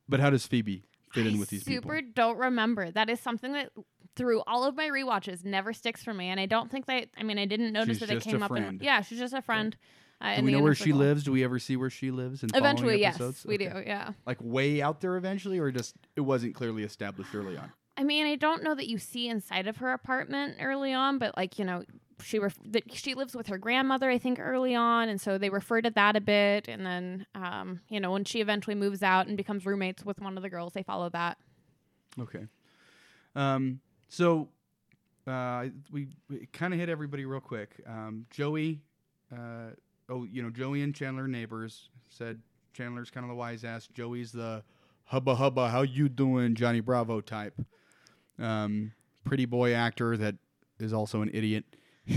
but 0.09 0.19
how 0.19 0.29
does 0.29 0.45
Phoebe 0.45 0.83
fit 1.13 1.25
in 1.25 1.39
with 1.39 1.47
these 1.47 1.63
super 1.63 1.95
people? 1.95 2.11
don't 2.13 2.37
remember. 2.37 2.91
That 2.91 3.09
is 3.09 3.21
something 3.21 3.53
that 3.53 3.69
through 4.15 4.41
all 4.47 4.63
of 4.63 4.75
my 4.75 4.87
rewatches 4.89 5.45
never 5.45 5.73
sticks 5.73 6.03
for 6.03 6.13
me, 6.13 6.27
and 6.27 6.39
I 6.39 6.45
don't 6.45 6.69
think 6.71 6.85
that. 6.87 7.07
I 7.17 7.23
mean, 7.23 7.37
I 7.37 7.45
didn't 7.45 7.71
notice 7.73 7.97
She's 7.97 8.07
that 8.07 8.09
it 8.11 8.15
just 8.15 8.27
came 8.27 8.41
a 8.41 8.45
up. 8.45 8.49
friend. 8.51 8.79
In, 8.81 8.85
yeah, 8.85 9.01
she's 9.01 9.19
just 9.19 9.33
a 9.33 9.41
friend. 9.41 9.75
Uh, 10.19 10.33
Do 10.35 10.39
in 10.39 10.45
we 10.45 10.51
the 10.51 10.57
know 10.57 10.63
where 10.63 10.75
she 10.75 10.93
lives? 10.93 11.23
Do 11.23 11.31
we 11.31 11.43
ever 11.43 11.57
see 11.57 11.75
where 11.77 11.89
she 11.89 12.11
lives? 12.11 12.43
In 12.43 12.49
Eventually, 12.53 12.99
yes, 12.99 13.15
episodes? 13.15 13.45
we 13.45 13.55
Okay. 13.55 13.69
do. 13.69 13.83
Yeah. 13.87 14.11
Like 14.25 14.37
way 14.39 14.81
out 14.81 15.01
there 15.01 15.17
eventually, 15.17 15.57
or 15.59 15.71
just 15.71 15.95
it 16.15 16.21
wasn't 16.21 16.53
clearly 16.53 16.83
established 16.83 17.33
early 17.33 17.57
on. 17.57 17.71
I 17.97 18.03
mean, 18.03 18.25
I 18.27 18.35
don't 18.35 18.63
know 18.63 18.75
that 18.75 18.87
you 18.87 18.97
see 18.97 19.27
inside 19.27 19.67
of 19.67 19.77
her 19.77 19.91
apartment 19.93 20.57
early 20.61 20.93
on, 20.93 21.17
but 21.17 21.35
like 21.37 21.57
you 21.57 21.65
know, 21.65 21.83
she 22.21 22.37
ref- 22.37 22.59
that 22.65 22.93
she 22.93 23.15
lives 23.15 23.35
with 23.35 23.47
her 23.47 23.57
grandmother, 23.57 24.09
I 24.11 24.17
think, 24.19 24.39
early 24.39 24.75
on, 24.75 25.09
and 25.09 25.19
so 25.19 25.37
they 25.39 25.49
refer 25.49 25.81
to 25.81 25.89
that 25.89 26.15
a 26.15 26.21
bit. 26.21 26.67
And 26.67 26.85
then, 26.85 27.25
um, 27.33 27.81
you 27.89 27.99
know, 27.99 28.11
when 28.11 28.23
she 28.25 28.41
eventually 28.41 28.75
moves 28.75 29.01
out 29.01 29.25
and 29.27 29.35
becomes 29.35 29.65
roommates 29.65 30.05
with 30.05 30.19
one 30.21 30.37
of 30.37 30.43
the 30.43 30.49
girls, 30.49 30.73
they 30.73 30.83
follow 30.83 31.09
that. 31.09 31.37
Okay. 32.19 32.45
Um. 33.35 33.79
So, 34.11 34.49
uh, 35.25 35.67
we, 35.89 36.09
we 36.29 36.45
kind 36.51 36.73
of 36.73 36.79
hit 36.79 36.89
everybody 36.89 37.23
real 37.23 37.39
quick. 37.39 37.81
Um, 37.87 38.25
Joey. 38.29 38.81
Uh. 39.31 39.71
Oh, 40.09 40.25
you 40.25 40.43
know, 40.43 40.49
Joey 40.49 40.81
and 40.81 40.93
Chandler 40.93 41.25
neighbors 41.25 41.87
said 42.09 42.41
Chandler's 42.73 43.09
kind 43.09 43.23
of 43.23 43.29
the 43.29 43.35
wise 43.35 43.63
ass. 43.63 43.87
Joey's 43.87 44.33
the 44.33 44.61
hubba 45.05 45.35
hubba, 45.35 45.69
how 45.69 45.83
you 45.83 46.09
doing, 46.09 46.53
Johnny 46.55 46.81
Bravo 46.81 47.21
type. 47.21 47.53
Um, 48.37 48.91
pretty 49.23 49.45
boy 49.45 49.73
actor 49.73 50.17
that 50.17 50.35
is 50.79 50.91
also 50.91 51.21
an 51.21 51.31
idiot. 51.33 51.63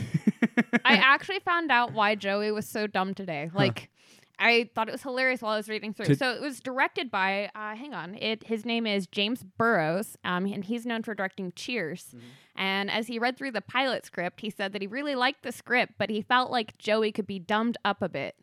I 0.85 0.95
actually 0.97 1.39
found 1.39 1.71
out 1.71 1.93
why 1.93 2.17
Joey 2.17 2.51
was 2.51 2.67
so 2.67 2.89
dumb 2.89 3.15
today. 3.15 3.51
Like, 3.55 3.91
I 4.39 4.71
thought 4.75 4.89
it 4.89 4.93
was 4.93 5.03
hilarious 5.03 5.43
while 5.43 5.53
I 5.53 5.57
was 5.57 5.69
reading 5.69 5.95
through. 5.95 6.07
To- 6.07 6.17
so 6.17 6.31
it 6.33 6.41
was 6.41 6.61
directed 6.61 7.11
by, 7.11 7.51
uh, 7.55 7.75
hang 7.77 7.95
on, 7.95 8.17
it 8.17 8.45
his 8.45 8.65
name 8.65 8.87
is 8.87 9.07
James 9.07 9.43
Burrows, 9.43 10.17
um, 10.25 10.47
and 10.47 10.65
he's 10.65 10.85
known 10.85 11.03
for 11.03 11.15
directing 11.15 11.53
Cheers. 11.55 12.15
And 12.57 12.91
as 12.91 13.07
he 13.07 13.19
read 13.19 13.37
through 13.37 13.53
the 13.53 13.61
pilot 13.61 14.05
script, 14.07 14.41
he 14.41 14.51
said 14.51 14.73
that 14.73 14.83
he 14.83 14.87
really 14.87 15.15
liked 15.15 15.43
the 15.43 15.53
script, 15.53 15.95
but 15.99 16.11
he 16.11 16.23
felt 16.23 16.51
like 16.51 16.79
Joey 16.79 17.13
could 17.13 17.27
be 17.27 17.39
dumbed 17.39 17.77
up 17.85 18.03
a 18.03 18.09
bit. 18.09 18.37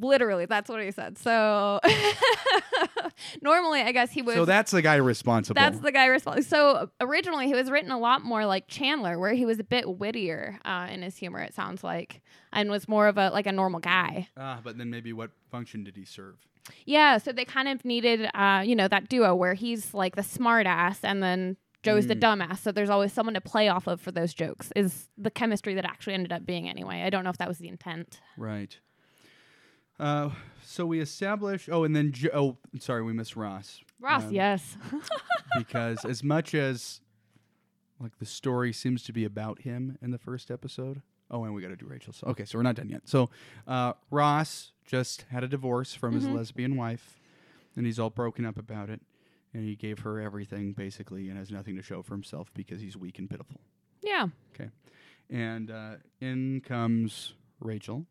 Literally, 0.00 0.46
that's 0.46 0.68
what 0.68 0.82
he 0.82 0.90
said. 0.90 1.18
So 1.18 1.80
normally, 3.42 3.80
I 3.82 3.92
guess 3.92 4.10
he 4.10 4.22
was. 4.22 4.34
so 4.34 4.44
that's 4.44 4.70
the 4.70 4.82
guy 4.82 4.96
responsible. 4.96 5.54
That's 5.60 5.78
the 5.80 5.92
guy 5.92 6.06
responsible. 6.06 6.44
So 6.44 6.90
originally, 7.00 7.46
he 7.46 7.54
was 7.54 7.70
written 7.70 7.90
a 7.90 7.98
lot 7.98 8.22
more 8.22 8.46
like 8.46 8.66
Chandler, 8.68 9.18
where 9.18 9.32
he 9.34 9.44
was 9.46 9.58
a 9.58 9.64
bit 9.64 9.98
wittier 9.98 10.58
uh, 10.64 10.88
in 10.90 11.02
his 11.02 11.16
humor. 11.16 11.40
It 11.40 11.54
sounds 11.54 11.84
like, 11.84 12.22
and 12.52 12.70
was 12.70 12.88
more 12.88 13.06
of 13.08 13.18
a 13.18 13.30
like 13.30 13.46
a 13.46 13.52
normal 13.52 13.80
guy. 13.80 14.28
Ah, 14.36 14.60
but 14.62 14.78
then 14.78 14.90
maybe 14.90 15.12
what 15.12 15.30
function 15.50 15.84
did 15.84 15.96
he 15.96 16.04
serve? 16.04 16.36
Yeah. 16.86 17.18
So 17.18 17.32
they 17.32 17.44
kind 17.44 17.68
of 17.68 17.84
needed, 17.84 18.28
uh, 18.34 18.62
you 18.64 18.74
know, 18.74 18.88
that 18.88 19.08
duo 19.08 19.34
where 19.34 19.54
he's 19.54 19.92
like 19.94 20.16
the 20.16 20.22
smart 20.22 20.66
ass, 20.66 21.00
and 21.02 21.22
then 21.22 21.56
Joe's 21.82 22.06
the 22.06 22.16
Mm. 22.16 22.20
dumbass. 22.40 22.58
So 22.60 22.72
there's 22.72 22.88
always 22.90 23.12
someone 23.12 23.34
to 23.34 23.40
play 23.42 23.68
off 23.68 23.86
of 23.86 24.00
for 24.00 24.10
those 24.10 24.32
jokes. 24.32 24.72
Is 24.74 25.10
the 25.18 25.30
chemistry 25.30 25.74
that 25.74 25.84
actually 25.84 26.14
ended 26.14 26.32
up 26.32 26.46
being 26.46 26.68
anyway. 26.68 27.02
I 27.02 27.10
don't 27.10 27.24
know 27.24 27.30
if 27.30 27.36
that 27.38 27.48
was 27.48 27.58
the 27.58 27.68
intent. 27.68 28.20
Right. 28.38 28.78
Uh, 29.98 30.30
so 30.62 30.84
we 30.86 31.00
establish. 31.00 31.68
Oh, 31.70 31.84
and 31.84 31.94
then 31.94 32.12
jo- 32.12 32.30
oh, 32.34 32.56
sorry, 32.80 33.02
we 33.02 33.12
miss 33.12 33.36
Ross. 33.36 33.80
Ross, 34.00 34.24
Um, 34.24 34.32
yes. 34.32 34.76
because 35.58 36.04
as 36.04 36.22
much 36.24 36.54
as 36.54 37.00
like 38.00 38.18
the 38.18 38.26
story 38.26 38.72
seems 38.72 39.02
to 39.04 39.12
be 39.12 39.24
about 39.24 39.62
him 39.62 39.98
in 40.02 40.10
the 40.10 40.18
first 40.18 40.50
episode. 40.50 41.00
Oh, 41.30 41.44
and 41.44 41.54
we 41.54 41.62
got 41.62 41.68
to 41.68 41.76
do 41.76 41.86
Rachel. 41.86 42.12
So, 42.12 42.26
okay, 42.28 42.44
so 42.44 42.58
we're 42.58 42.62
not 42.64 42.74
done 42.76 42.88
yet. 42.90 43.02
So 43.08 43.30
uh, 43.66 43.94
Ross 44.10 44.72
just 44.84 45.24
had 45.30 45.42
a 45.42 45.48
divorce 45.48 45.94
from 45.94 46.14
his 46.14 46.24
Mhm. 46.26 46.34
lesbian 46.36 46.76
wife, 46.76 47.18
and 47.76 47.86
he's 47.86 47.98
all 47.98 48.10
broken 48.10 48.44
up 48.44 48.58
about 48.58 48.90
it. 48.90 49.00
And 49.54 49.64
he 49.64 49.76
gave 49.76 50.00
her 50.00 50.20
everything 50.20 50.72
basically, 50.72 51.28
and 51.28 51.38
has 51.38 51.50
nothing 51.50 51.76
to 51.76 51.82
show 51.82 52.02
for 52.02 52.14
himself 52.14 52.52
because 52.52 52.80
he's 52.80 52.96
weak 52.96 53.18
and 53.18 53.30
pitiful. 53.30 53.60
yeah. 54.02 54.26
Okay. 54.54 54.70
And 55.30 55.70
uh, 55.70 55.96
in 56.20 56.60
comes 56.60 57.34
Rachel, 57.60 58.06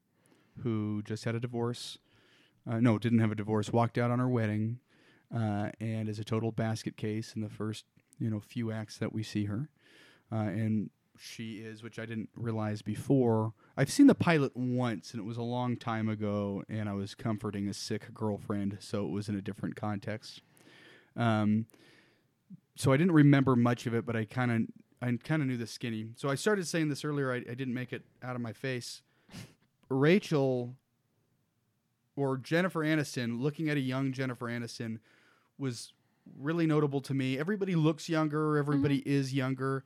who 0.61 1.01
just 1.03 1.25
had 1.25 1.35
a 1.35 1.39
divorce. 1.39 1.97
Uh, 2.69 2.79
no, 2.79 2.97
didn't 2.97 3.19
have 3.19 3.31
a 3.31 3.35
divorce. 3.35 3.71
Walked 3.71 3.97
out 3.97 4.11
on 4.11 4.19
her 4.19 4.29
wedding, 4.29 4.79
uh, 5.35 5.69
and 5.79 6.07
is 6.07 6.19
a 6.19 6.23
total 6.23 6.51
basket 6.51 6.95
case 6.95 7.33
in 7.35 7.41
the 7.41 7.49
first, 7.49 7.85
you 8.19 8.29
know, 8.29 8.39
few 8.39 8.71
acts 8.71 8.97
that 8.99 9.11
we 9.11 9.23
see 9.23 9.45
her. 9.45 9.69
Uh, 10.31 10.35
and 10.35 10.89
she 11.17 11.55
is, 11.55 11.83
which 11.83 11.99
I 11.99 12.05
didn't 12.05 12.29
realize 12.35 12.81
before. 12.81 13.53
I've 13.77 13.91
seen 13.91 14.07
the 14.07 14.15
pilot 14.15 14.55
once, 14.55 15.11
and 15.11 15.19
it 15.19 15.25
was 15.25 15.37
a 15.37 15.43
long 15.43 15.77
time 15.77 16.09
ago, 16.09 16.63
and 16.69 16.89
I 16.89 16.93
was 16.93 17.15
comforting 17.15 17.67
a 17.67 17.73
sick 17.73 18.13
girlfriend, 18.13 18.77
so 18.79 19.05
it 19.05 19.11
was 19.11 19.29
in 19.29 19.35
a 19.35 19.41
different 19.41 19.75
context. 19.75 20.41
Um, 21.15 21.65
so 22.75 22.91
I 22.91 22.97
didn't 22.97 23.13
remember 23.13 23.55
much 23.55 23.85
of 23.85 23.93
it, 23.93 24.05
but 24.05 24.15
I 24.15 24.25
kind 24.25 24.51
of 24.51 24.61
I 25.01 25.17
kind 25.23 25.41
of 25.41 25.47
knew 25.47 25.57
the 25.57 25.67
skinny. 25.67 26.07
So 26.15 26.29
I 26.29 26.35
started 26.35 26.65
saying 26.65 26.87
this 26.87 27.03
earlier. 27.03 27.31
I, 27.31 27.37
I 27.37 27.55
didn't 27.55 27.73
make 27.73 27.91
it 27.91 28.03
out 28.23 28.35
of 28.35 28.41
my 28.41 28.53
face. 28.53 29.01
Rachel 29.93 30.75
or 32.15 32.37
Jennifer 32.37 32.81
Aniston, 32.81 33.41
looking 33.41 33.69
at 33.69 33.77
a 33.77 33.81
young 33.81 34.11
Jennifer 34.11 34.45
Aniston 34.47 34.99
was 35.57 35.93
really 36.39 36.65
notable 36.67 37.01
to 37.01 37.13
me. 37.13 37.37
Everybody 37.37 37.75
looks 37.75 38.07
younger, 38.09 38.57
everybody 38.57 38.99
Mm-hmm. 38.99 39.09
is 39.09 39.33
younger. 39.33 39.83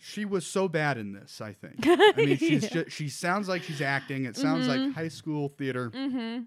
She 0.00 0.24
was 0.24 0.46
so 0.46 0.68
bad 0.68 0.96
in 0.96 1.12
this, 1.12 1.40
I 1.40 1.52
think. 1.52 1.74
I 1.84 2.12
mean, 2.16 2.36
she's 2.36 2.62
Yeah. 2.64 2.68
ju- 2.68 2.84
she 2.88 3.08
sounds 3.08 3.48
like 3.48 3.64
she's 3.64 3.80
acting. 3.80 4.26
It 4.26 4.36
sounds 4.36 4.68
like 4.68 4.92
high 4.92 5.08
school 5.08 5.48
theater 5.48 5.90
Mm-hmm. 5.90 6.42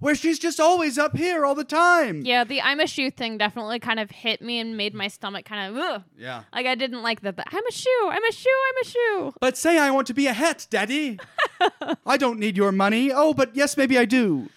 where 0.00 0.16
she's 0.16 0.40
just 0.40 0.58
always 0.58 0.98
up 0.98 1.16
here 1.16 1.44
all 1.46 1.54
the 1.54 1.62
time. 1.62 2.22
Yeah, 2.24 2.42
the 2.42 2.60
I'm 2.60 2.80
a 2.80 2.88
shoe 2.88 3.12
thing 3.12 3.38
definitely 3.38 3.78
kind 3.78 4.00
of 4.00 4.10
hit 4.10 4.42
me 4.42 4.58
and 4.58 4.76
made 4.76 4.94
my 4.94 5.06
stomach 5.06 5.44
kind 5.44 5.70
of 5.76 5.80
ugh. 5.80 6.02
Yeah. 6.18 6.42
like 6.52 6.66
I 6.66 6.74
didn't 6.74 7.02
like 7.02 7.20
that. 7.20 7.38
I'm 7.46 7.66
a 7.66 7.70
shoe. 7.72 8.08
I'm 8.10 8.24
a 8.24 8.32
shoe. 8.32 8.50
I'm 8.68 8.82
a 8.82 8.84
shoe. 8.88 9.34
But 9.40 9.56
say 9.56 9.78
I 9.78 9.92
want 9.92 10.08
to 10.08 10.14
be 10.14 10.26
a 10.26 10.32
hat, 10.32 10.66
Daddy. 10.68 11.20
I 12.06 12.16
don't 12.16 12.38
need 12.38 12.56
your 12.56 12.72
money. 12.72 13.10
Oh, 13.12 13.34
but 13.34 13.54
yes, 13.54 13.76
maybe 13.76 13.98
I 13.98 14.04
do. 14.04 14.48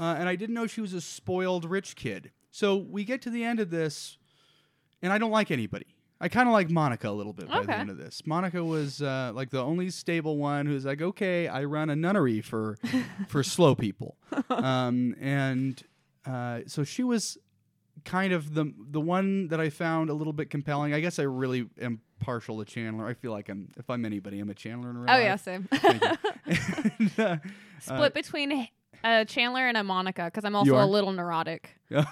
Uh, 0.00 0.16
and 0.18 0.28
I 0.28 0.36
didn't 0.36 0.54
know 0.54 0.66
she 0.66 0.80
was 0.80 0.94
a 0.94 1.00
spoiled 1.00 1.64
rich 1.64 1.96
kid. 1.96 2.30
So 2.50 2.76
we 2.76 3.04
get 3.04 3.22
to 3.22 3.30
the 3.30 3.44
end 3.44 3.60
of 3.60 3.70
this, 3.70 4.16
and 5.02 5.12
I 5.12 5.18
don't 5.18 5.30
like 5.30 5.50
anybody. 5.50 5.86
I 6.20 6.28
kind 6.28 6.48
of 6.48 6.52
like 6.52 6.68
Monica 6.68 7.08
a 7.08 7.12
little 7.12 7.32
bit 7.32 7.48
by 7.48 7.62
the 7.62 7.76
end 7.76 7.90
of 7.90 7.96
this. 7.96 8.22
Monica 8.26 8.64
was 8.64 9.00
uh, 9.00 9.30
like 9.34 9.50
the 9.50 9.62
only 9.62 9.90
stable 9.90 10.36
one 10.36 10.66
who's 10.66 10.84
like, 10.84 11.00
okay, 11.00 11.46
I 11.46 11.64
run 11.64 11.90
a 11.90 11.96
nunnery 11.96 12.40
for 12.40 12.76
for 13.28 13.42
slow 13.44 13.76
people, 13.76 14.16
um, 14.50 15.14
and 15.20 15.80
uh, 16.26 16.60
so 16.66 16.82
she 16.82 17.04
was 17.04 17.38
kind 18.04 18.32
of 18.32 18.54
the 18.54 18.72
the 18.90 19.00
one 19.00 19.48
that 19.48 19.60
I 19.60 19.70
found 19.70 20.10
a 20.10 20.14
little 20.14 20.32
bit 20.32 20.50
compelling. 20.50 20.92
I 20.94 21.00
guess 21.00 21.18
I 21.18 21.22
really 21.24 21.68
am 21.80 22.00
partial 22.20 22.58
to 22.58 22.64
Chandler. 22.64 23.06
I 23.06 23.14
feel 23.14 23.32
like 23.32 23.48
I'm 23.48 23.68
if 23.76 23.88
I'm 23.90 24.04
anybody, 24.04 24.40
I'm 24.40 24.50
a 24.50 24.54
Chandler 24.54 24.90
in 24.90 24.98
real 24.98 25.10
Oh 25.10 25.14
life. 25.14 25.22
yeah, 25.22 25.36
same. 25.36 25.68
And, 26.98 27.20
uh, 27.20 27.36
Split 27.80 28.14
between 28.14 28.50
uh, 29.04 29.24
Chandler 29.24 29.66
and 29.66 29.76
a 29.76 29.84
Monica 29.84 30.24
because 30.24 30.44
I'm 30.44 30.56
also 30.56 30.74
are? 30.74 30.82
a 30.82 30.86
little 30.86 31.12
neurotic. 31.12 31.70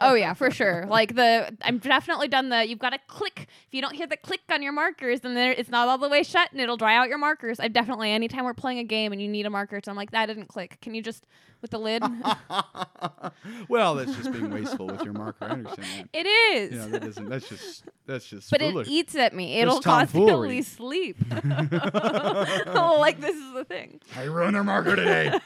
Oh 0.00 0.14
yeah, 0.14 0.32
for 0.32 0.50
sure. 0.50 0.86
Like 0.86 1.14
the 1.14 1.54
I'm 1.62 1.78
definitely 1.78 2.28
done 2.28 2.48
the 2.48 2.66
you've 2.66 2.78
got 2.78 2.90
to 2.90 2.98
click. 3.08 3.46
If 3.66 3.74
you 3.74 3.82
don't 3.82 3.94
hear 3.94 4.06
the 4.06 4.16
click 4.16 4.40
on 4.50 4.62
your 4.62 4.72
markers, 4.72 5.20
then 5.20 5.34
there, 5.34 5.52
it's 5.52 5.68
not 5.68 5.88
all 5.88 5.98
the 5.98 6.08
way 6.08 6.22
shut 6.22 6.50
and 6.52 6.60
it'll 6.60 6.76
dry 6.76 6.96
out 6.96 7.08
your 7.08 7.18
markers. 7.18 7.60
I 7.60 7.68
definitely 7.68 8.10
anytime 8.10 8.44
we're 8.44 8.54
playing 8.54 8.78
a 8.78 8.84
game 8.84 9.12
and 9.12 9.20
you 9.20 9.28
need 9.28 9.44
a 9.44 9.50
marker, 9.50 9.80
so 9.84 9.90
I'm 9.90 9.96
like 9.96 10.12
that 10.12 10.26
didn't 10.26 10.46
click. 10.46 10.78
Can 10.80 10.94
you 10.94 11.02
just 11.02 11.26
with 11.60 11.70
the 11.72 11.78
lid? 11.78 12.02
well, 13.68 13.96
that's 13.96 14.14
just 14.14 14.32
being 14.32 14.50
wasteful 14.50 14.86
with 14.86 15.02
your 15.02 15.12
marker. 15.12 15.44
I 15.44 15.50
understand 15.50 16.08
it 16.12 16.26
is. 16.26 16.70
that. 16.70 16.76
Yeah, 16.76 16.86
that 16.98 17.08
isn't. 17.08 17.28
That's 17.28 17.48
just. 17.48 17.84
That's 18.06 18.26
just. 18.26 18.50
but 18.50 18.62
it 18.62 18.88
eats 18.88 19.14
at 19.14 19.34
me. 19.34 19.60
It'll 19.60 19.80
to 19.80 20.62
sleep. 20.62 21.16
oh, 21.32 22.96
like 23.00 23.20
this 23.20 23.36
is 23.36 23.52
the 23.54 23.64
thing. 23.64 24.00
I 24.16 24.24
ruined 24.24 24.56
her 24.56 24.64
marker 24.64 24.96
today. 24.96 25.38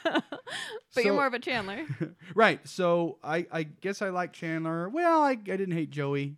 But 0.95 1.05
you're 1.05 1.13
more 1.13 1.27
of 1.27 1.33
a 1.33 1.39
Chandler. 1.39 1.85
right. 2.35 2.65
So 2.67 3.17
I, 3.23 3.47
I 3.51 3.63
guess 3.63 4.01
I 4.01 4.09
like 4.09 4.33
Chandler. 4.33 4.89
Well, 4.89 5.21
I, 5.21 5.31
I 5.31 5.35
didn't 5.35 5.71
hate 5.71 5.89
Joey. 5.89 6.37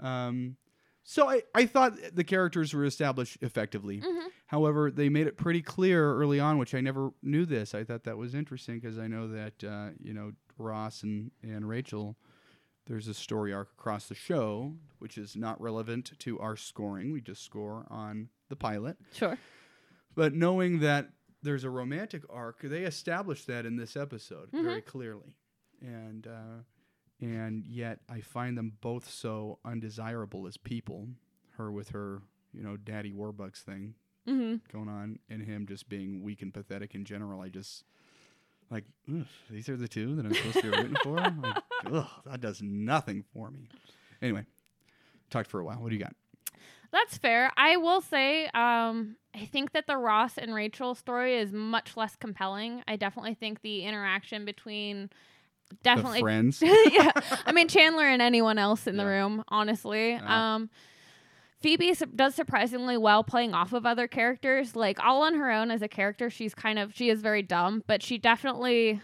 Um, 0.00 0.56
so 1.04 1.28
I, 1.28 1.42
I 1.54 1.66
thought 1.66 1.94
the 2.14 2.24
characters 2.24 2.74
were 2.74 2.84
established 2.84 3.38
effectively. 3.40 4.00
Mm-hmm. 4.00 4.28
However, 4.46 4.90
they 4.90 5.08
made 5.08 5.26
it 5.26 5.36
pretty 5.36 5.62
clear 5.62 6.14
early 6.14 6.38
on, 6.38 6.58
which 6.58 6.74
I 6.74 6.80
never 6.80 7.10
knew 7.22 7.44
this. 7.44 7.74
I 7.74 7.84
thought 7.84 8.04
that 8.04 8.18
was 8.18 8.34
interesting 8.34 8.78
because 8.78 8.98
I 8.98 9.08
know 9.08 9.28
that 9.28 9.64
uh, 9.64 9.88
you 10.00 10.14
know 10.14 10.32
Ross 10.58 11.02
and 11.02 11.30
and 11.42 11.68
Rachel. 11.68 12.16
There's 12.86 13.08
a 13.08 13.14
story 13.14 13.52
arc 13.52 13.70
across 13.78 14.06
the 14.06 14.14
show, 14.14 14.74
which 14.98 15.16
is 15.16 15.36
not 15.36 15.60
relevant 15.60 16.18
to 16.18 16.38
our 16.40 16.56
scoring. 16.56 17.12
We 17.12 17.20
just 17.20 17.44
score 17.44 17.86
on 17.88 18.28
the 18.48 18.56
pilot. 18.56 18.96
Sure. 19.12 19.38
But 20.14 20.34
knowing 20.34 20.80
that 20.80 21.10
there's 21.42 21.64
a 21.64 21.70
romantic 21.70 22.22
arc, 22.30 22.60
they 22.62 22.82
established 22.84 23.46
that 23.48 23.66
in 23.66 23.76
this 23.76 23.96
episode 23.96 24.48
very 24.52 24.80
clearly, 24.80 25.34
and 25.80 26.26
uh, 26.26 26.62
and 27.20 27.64
yet 27.64 28.00
I 28.08 28.20
find 28.20 28.56
them 28.58 28.72
both 28.80 29.08
so 29.08 29.58
undesirable 29.64 30.46
as 30.46 30.56
people. 30.56 31.08
Her 31.56 31.70
with 31.70 31.90
her, 31.90 32.22
you 32.52 32.62
know, 32.62 32.76
daddy 32.76 33.12
warbucks 33.12 33.58
thing 33.62 33.94
Mm-hmm. 34.28 34.56
going 34.72 34.88
on, 34.88 35.18
and 35.28 35.42
him 35.42 35.66
just 35.66 35.88
being 35.88 36.22
weak 36.22 36.42
and 36.42 36.54
pathetic 36.54 36.94
in 36.94 37.04
general. 37.04 37.40
I 37.40 37.48
just 37.48 37.82
like 38.70 38.84
these 39.50 39.68
are 39.68 39.76
the 39.76 39.88
two 39.88 40.14
that 40.14 40.24
I'm 40.24 40.32
supposed 40.34 40.60
to 40.60 40.70
be 40.70 40.78
rooting 40.78 40.96
for. 41.02 41.16
Like, 41.18 41.56
ugh, 41.92 42.06
that 42.24 42.40
does 42.40 42.62
nothing 42.62 43.24
for 43.34 43.50
me. 43.50 43.68
Anyway, 44.22 44.44
talked 45.28 45.50
for 45.50 45.58
a 45.60 45.64
while. 45.64 45.78
What 45.78 45.88
do 45.90 45.96
you 45.96 46.00
got? 46.02 46.14
That's 46.92 47.16
fair. 47.18 47.50
I 47.56 47.76
will 47.78 48.00
say, 48.02 48.46
um, 48.54 49.16
I 49.34 49.46
think 49.46 49.72
that 49.72 49.86
the 49.86 49.96
Ross 49.96 50.36
and 50.36 50.54
Rachel 50.54 50.94
story 50.94 51.36
is 51.36 51.52
much 51.52 51.96
less 51.96 52.16
compelling. 52.16 52.82
I 52.86 52.96
definitely 52.96 53.34
think 53.34 53.62
the 53.62 53.84
interaction 53.84 54.44
between 54.44 55.08
The 55.70 55.76
definitely 55.82 56.20
friends. 56.20 56.60
yeah. 56.62 57.10
I 57.46 57.52
mean 57.52 57.68
Chandler 57.68 58.04
and 58.06 58.20
anyone 58.20 58.58
else 58.58 58.86
in 58.86 58.98
the 58.98 59.06
room, 59.06 59.42
honestly. 59.48 60.10
Yeah. 60.10 60.54
Um 60.56 60.70
Phoebe 61.60 61.94
su- 61.94 62.06
does 62.06 62.34
surprisingly 62.34 62.96
well 62.96 63.22
playing 63.22 63.54
off 63.54 63.72
of 63.72 63.86
other 63.86 64.08
characters. 64.08 64.74
Like 64.76 64.98
all 65.02 65.22
on 65.22 65.34
her 65.36 65.50
own 65.50 65.70
as 65.70 65.80
a 65.80 65.88
character, 65.88 66.28
she's 66.28 66.54
kind 66.54 66.78
of 66.78 66.92
she 66.94 67.08
is 67.08 67.22
very 67.22 67.42
dumb, 67.42 67.82
but 67.86 68.02
she 68.02 68.18
definitely 68.18 69.00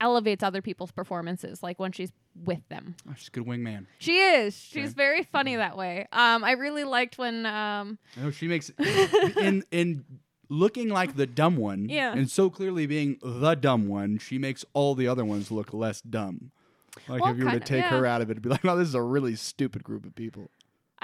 elevates 0.00 0.42
other 0.42 0.60
people's 0.62 0.90
performances 0.90 1.62
like 1.62 1.78
when 1.78 1.92
she's 1.92 2.12
with 2.44 2.60
them. 2.68 2.94
Oh, 3.08 3.14
she's 3.16 3.28
a 3.28 3.30
good 3.30 3.46
wingman. 3.46 3.86
She 3.98 4.18
is. 4.18 4.54
She's 4.56 4.86
Okay. 4.90 4.94
very 4.94 5.22
funny 5.22 5.56
that 5.56 5.76
way. 5.76 6.06
Um 6.12 6.44
I 6.44 6.52
really 6.52 6.84
liked 6.84 7.18
when 7.18 7.46
um 7.46 7.98
No, 8.16 8.30
she 8.30 8.46
makes 8.48 8.70
in 8.78 9.64
in 9.70 10.04
looking 10.48 10.88
like 10.90 11.16
the 11.16 11.26
dumb 11.26 11.56
one, 11.56 11.88
Yeah. 11.88 12.12
and 12.12 12.30
so 12.30 12.50
clearly 12.50 12.86
being 12.86 13.18
the 13.22 13.54
dumb 13.54 13.88
one, 13.88 14.18
she 14.18 14.38
makes 14.38 14.64
all 14.74 14.94
the 14.94 15.08
other 15.08 15.24
ones 15.24 15.50
look 15.50 15.72
less 15.74 16.00
dumb. 16.00 16.50
Like 17.08 17.20
Well, 17.22 17.32
if 17.32 17.38
you 17.38 17.44
were 17.44 17.50
to 17.52 17.60
take 17.60 17.82
yeah. 17.82 17.90
her 17.90 18.06
out 18.06 18.22
of 18.22 18.28
it, 18.28 18.32
it'd 18.32 18.42
be 18.42 18.48
like, 18.48 18.64
"No, 18.64 18.76
this 18.76 18.88
is 18.88 18.94
a 18.94 19.02
really 19.02 19.34
stupid 19.36 19.82
group 19.84 20.06
of 20.06 20.14
people." 20.14 20.50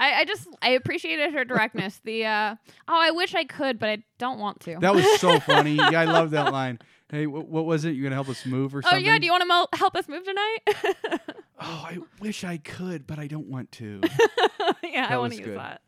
I, 0.03 0.19
I 0.21 0.25
just 0.25 0.47
I 0.61 0.69
appreciated 0.71 1.33
her 1.33 1.45
directness. 1.45 1.99
the 2.03 2.25
uh 2.25 2.55
oh 2.87 2.99
I 2.99 3.11
wish 3.11 3.33
I 3.35 3.43
could, 3.45 3.79
but 3.79 3.89
I 3.89 4.03
don't 4.19 4.39
want 4.39 4.59
to. 4.61 4.77
That 4.79 4.93
was 4.95 5.19
so 5.19 5.39
funny. 5.51 5.75
Yeah, 5.75 5.99
I 6.01 6.05
love 6.05 6.31
that 6.31 6.51
line. 6.51 6.79
Hey, 7.09 7.25
wh- 7.25 7.47
what 7.49 7.65
was 7.65 7.85
it? 7.85 7.91
You 7.91 8.03
gonna 8.03 8.15
help 8.15 8.29
us 8.29 8.45
move 8.45 8.75
or 8.75 8.81
something? 8.81 8.99
oh 8.99 9.05
yeah, 9.05 9.17
do 9.19 9.25
you 9.25 9.31
want 9.31 9.69
to 9.71 9.77
help 9.77 9.95
us 9.95 10.07
move 10.07 10.23
tonight? 10.23 10.57
oh, 11.61 11.85
I 11.87 11.99
wish 12.19 12.43
I 12.43 12.57
could, 12.57 13.05
but 13.07 13.19
I 13.19 13.27
don't 13.27 13.47
want 13.47 13.71
to. 13.73 14.01
yeah, 14.83 15.07
I 15.09 15.17
want 15.17 15.33
to 15.33 15.39
use 15.39 15.47
good. 15.47 15.57
that. 15.59 15.81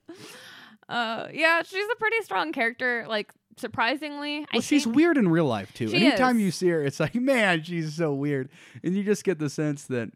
Uh, 0.88 1.28
yeah, 1.34 1.64
she's 1.64 1.86
a 1.92 1.96
pretty 1.96 2.22
strong 2.22 2.52
character. 2.52 3.06
Like 3.08 3.34
surprisingly, 3.58 4.40
I 4.44 4.46
Well, 4.54 4.62
she's 4.62 4.84
think- 4.84 4.96
weird 4.96 5.18
in 5.18 5.28
real 5.30 5.46
life 5.48 5.74
too. 5.74 5.90
Anytime 5.92 6.38
is. 6.38 6.42
you 6.44 6.52
see 6.52 6.68
her, 6.70 6.84
it's 6.84 7.00
like, 7.00 7.16
man, 7.16 7.64
she's 7.64 7.96
so 7.96 8.14
weird, 8.14 8.50
and 8.84 8.96
you 8.96 9.04
just 9.04 9.24
get 9.24 9.40
the 9.40 9.50
sense 9.50 9.86
that 9.86 10.12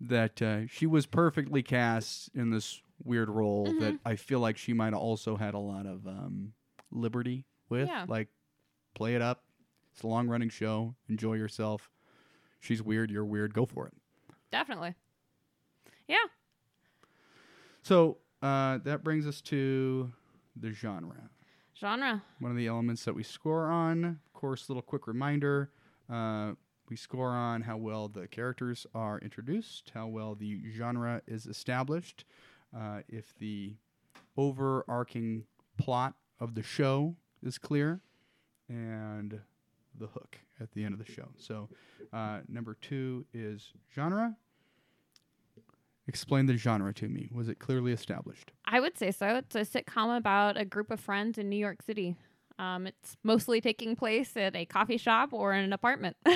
that 0.00 0.40
uh, 0.42 0.66
she 0.66 0.86
was 0.86 1.06
perfectly 1.06 1.62
cast 1.62 2.30
in 2.34 2.50
this 2.50 2.80
weird 3.04 3.28
role 3.28 3.66
Mm-hmm. 3.66 3.80
that 3.80 3.98
I 4.04 4.16
feel 4.16 4.40
like 4.40 4.56
she 4.56 4.72
might 4.72 4.92
have 4.92 5.02
also 5.02 5.36
had 5.36 5.54
a 5.54 5.58
lot 5.58 5.86
of 5.86 6.06
um, 6.06 6.52
liberty 6.90 7.44
with. 7.68 7.88
Yeah. 7.88 8.04
Like, 8.08 8.28
play 8.94 9.14
it 9.14 9.22
up. 9.22 9.44
It's 9.92 10.02
a 10.02 10.06
long 10.06 10.28
running 10.28 10.48
show. 10.48 10.94
Enjoy 11.08 11.34
yourself. 11.34 11.90
She's 12.60 12.82
weird. 12.82 13.10
You're 13.10 13.24
weird. 13.24 13.54
Go 13.54 13.66
for 13.66 13.86
it. 13.86 13.94
definitely. 14.50 14.94
Yeah, 16.08 16.16
So 17.82 18.18
uh, 18.42 18.78
that 18.84 19.02
brings 19.04 19.26
us 19.26 19.40
to 19.42 20.10
the 20.56 20.70
genre. 20.72 21.28
genre. 21.78 22.22
one 22.40 22.50
of 22.50 22.56
the 22.56 22.66
elements 22.66 23.04
that 23.04 23.14
we 23.14 23.22
score 23.22 23.66
on. 23.66 24.04
Of 24.04 24.32
course, 24.32 24.68
little 24.68 24.82
quick 24.82 25.06
reminder: 25.06 25.70
uh, 26.10 26.52
we 26.90 26.96
score 26.96 27.30
on 27.30 27.62
how 27.62 27.76
well 27.76 28.08
the 28.08 28.26
characters 28.26 28.86
are 28.94 29.18
introduced, 29.18 29.92
how 29.94 30.06
well 30.06 30.34
the 30.34 30.60
genre 30.74 31.22
is 31.26 31.46
established, 31.46 32.24
uh, 32.76 33.00
if 33.08 33.34
the 33.38 33.74
overarching 34.36 35.44
plot 35.76 36.14
of 36.40 36.54
the 36.54 36.62
show 36.62 37.16
is 37.42 37.58
clear, 37.58 38.00
and 38.68 39.40
the 39.98 40.06
hook 40.06 40.38
at 40.60 40.72
the 40.72 40.84
end 40.84 40.92
of 40.92 41.04
the 41.04 41.10
show. 41.10 41.28
So, 41.36 41.68
uh, 42.12 42.40
number 42.48 42.76
two 42.80 43.26
is 43.32 43.72
genre. 43.94 44.36
Explain 46.06 46.46
the 46.46 46.56
genre 46.56 46.94
to 46.94 47.08
me. 47.08 47.28
Was 47.32 47.48
it 47.48 47.58
clearly 47.58 47.92
established? 47.92 48.52
I 48.64 48.80
would 48.80 48.96
say 48.96 49.10
so. 49.10 49.26
It's 49.36 49.54
a 49.54 49.60
sitcom 49.60 50.16
about 50.16 50.58
a 50.58 50.64
group 50.64 50.90
of 50.90 51.00
friends 51.00 51.36
in 51.36 51.50
New 51.50 51.56
York 51.56 51.82
City. 51.82 52.16
Um, 52.58 52.86
it's 52.88 53.16
mostly 53.22 53.60
taking 53.60 53.94
place 53.96 54.36
at 54.36 54.56
a 54.56 54.64
coffee 54.64 54.96
shop 54.98 55.32
or 55.32 55.52
in 55.54 55.64
an 55.64 55.72
apartment. 55.72 56.16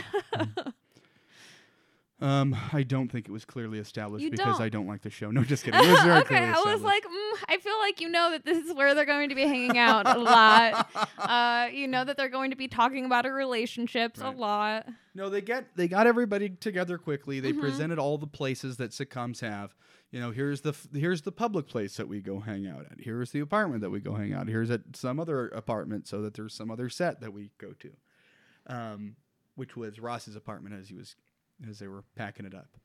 Um, 2.20 2.56
I 2.72 2.84
don't 2.84 3.10
think 3.10 3.26
it 3.28 3.32
was 3.32 3.44
clearly 3.44 3.80
established 3.80 4.22
You 4.22 4.30
because 4.30 4.58
don't? 4.58 4.60
I 4.64 4.68
don't 4.68 4.86
like 4.86 5.02
the 5.02 5.10
show. 5.10 5.32
No, 5.32 5.42
just 5.42 5.64
kidding. 5.64 5.80
It 5.82 5.90
was 5.90 6.00
very 6.02 6.18
okay, 6.20 6.26
clearly 6.28 6.46
I 6.46 6.50
was 6.52 6.58
established. 6.76 6.84
like, 6.84 7.02
mm, 7.04 7.32
I 7.48 7.56
feel 7.56 7.76
like 7.80 8.00
you 8.00 8.08
know 8.10 8.30
that 8.30 8.44
this 8.44 8.64
is 8.64 8.72
where 8.76 8.94
they're 8.94 9.04
going 9.04 9.30
to 9.30 9.34
be 9.34 9.42
hanging 9.42 9.76
out 9.76 10.06
a 10.06 10.18
lot. 10.20 10.88
Uh, 11.18 11.68
you 11.72 11.86
know 11.88 12.04
that 12.04 12.16
they're 12.16 12.28
going 12.28 12.50
to 12.50 12.56
be 12.56 12.68
talking 12.68 13.04
about 13.06 13.22
their 13.24 13.32
relationships 13.34 14.20
Right. 14.20 14.34
a 14.34 14.38
lot. 14.38 14.86
no, 15.14 15.30
they 15.30 15.40
get 15.40 15.74
they 15.76 15.88
got 15.88 16.06
everybody 16.06 16.48
together 16.50 16.98
quickly. 16.98 17.40
They 17.40 17.52
Mhm. 17.52 17.60
presented 17.60 17.98
all 17.98 18.18
the 18.18 18.26
places 18.26 18.76
that 18.76 18.90
sitcoms 18.90 19.40
have. 19.40 19.74
You 20.12 20.20
know, 20.20 20.30
here's 20.30 20.60
the 20.60 20.74
here's 20.92 21.22
the 21.22 21.32
public 21.32 21.66
place 21.66 21.96
that 21.96 22.06
we 22.06 22.20
go 22.20 22.38
hang 22.38 22.66
out 22.66 22.86
at. 22.90 23.00
Here's 23.00 23.30
the 23.30 23.40
apartment 23.40 23.80
that 23.80 23.90
we 23.90 23.98
go 23.98 24.14
hang 24.14 24.34
out. 24.34 24.46
Here's 24.46 24.70
at 24.70 24.82
some 24.94 25.18
other 25.18 25.48
apartment 25.48 26.06
so 26.06 26.20
that 26.20 26.34
there's 26.34 26.54
some 26.54 26.70
other 26.70 26.90
set 26.90 27.20
that 27.20 27.32
we 27.32 27.50
go 27.58 27.72
to. 27.80 27.90
Um, 28.66 29.16
which 29.56 29.76
was 29.76 29.98
Ross's 29.98 30.36
apartment 30.36 30.78
as 30.78 30.88
he 30.88 30.94
was 30.94 31.16
as 31.68 31.78
they 31.78 31.88
were 31.88 32.04
packing 32.14 32.46
it 32.46 32.54
up 32.54 32.76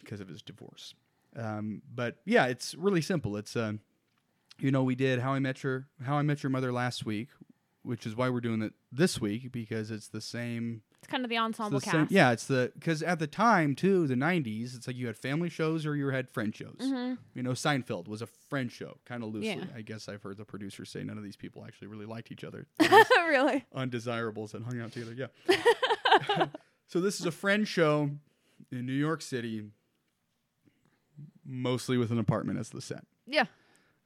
because 0.00 0.20
of 0.20 0.28
his 0.28 0.42
divorce. 0.42 0.94
Um, 1.36 1.82
but 1.94 2.16
yeah, 2.24 2.46
it's 2.46 2.74
really 2.74 3.02
simple. 3.02 3.36
It's 3.36 3.56
uh, 3.56 3.74
you 4.58 4.70
know, 4.72 4.82
we 4.82 4.96
did 4.96 5.20
How 5.20 5.32
I 5.32 5.38
Met 5.38 5.62
Your 5.62 5.86
How 6.04 6.16
I 6.16 6.22
Met 6.22 6.42
Your 6.42 6.50
Mother 6.50 6.72
last 6.72 7.06
week, 7.06 7.28
which 7.82 8.04
is 8.04 8.16
why 8.16 8.30
we're 8.30 8.40
doing 8.40 8.62
it 8.62 8.72
this 8.90 9.20
week 9.20 9.52
because 9.52 9.92
it's 9.92 10.08
the 10.08 10.20
same. 10.20 10.82
It's 11.06 11.12
kind 11.12 11.24
of 11.24 11.30
the 11.30 11.36
ensemble 11.38 11.78
the 11.78 11.84
cast. 11.84 11.94
same 11.94 12.06
yeah, 12.10 12.32
it's 12.32 12.46
the 12.46 12.72
because 12.74 13.00
at 13.00 13.20
the 13.20 13.28
time 13.28 13.76
too, 13.76 14.08
the 14.08 14.16
'90s, 14.16 14.74
it's 14.74 14.88
like 14.88 14.96
you 14.96 15.06
had 15.06 15.16
family 15.16 15.48
shows 15.48 15.86
or 15.86 15.94
you 15.94 16.08
had 16.08 16.28
friend 16.28 16.52
shows. 16.52 16.78
Mhm. 16.80 17.16
You 17.32 17.44
know, 17.44 17.52
Seinfeld 17.52 18.08
was 18.08 18.22
a 18.22 18.26
friend 18.26 18.72
show, 18.72 18.98
kind 19.04 19.22
of 19.22 19.32
loosely. 19.32 19.50
Yeah. 19.50 19.64
I 19.72 19.82
guess 19.82 20.08
I've 20.08 20.22
heard 20.22 20.36
the 20.36 20.44
producers 20.44 20.90
say 20.90 21.04
none 21.04 21.16
of 21.16 21.22
these 21.22 21.36
people 21.36 21.64
actually 21.64 21.86
really 21.86 22.06
liked 22.06 22.32
each 22.32 22.42
other. 22.42 22.66
really? 22.80 23.64
undesirables 23.72 24.52
and 24.54 24.64
hung 24.64 24.80
out 24.80 24.90
together. 24.90 25.12
Yeah. 25.48 26.46
so 26.88 27.00
this 27.00 27.20
is 27.20 27.26
a 27.26 27.30
friend 27.30 27.68
show 27.68 28.10
in 28.72 28.84
New 28.84 28.92
York 28.92 29.22
City, 29.22 29.62
mostly 31.44 31.96
with 31.98 32.10
an 32.10 32.18
apartment 32.18 32.58
as 32.58 32.70
the 32.70 32.80
set. 32.80 33.04
Yeah. 33.28 33.44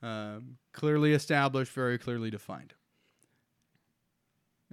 Um, 0.03 0.59
clearly 0.75 1.15
established, 1.15 1.73
very 1.73 1.97
clearly 1.97 2.31
defined. 2.31 2.75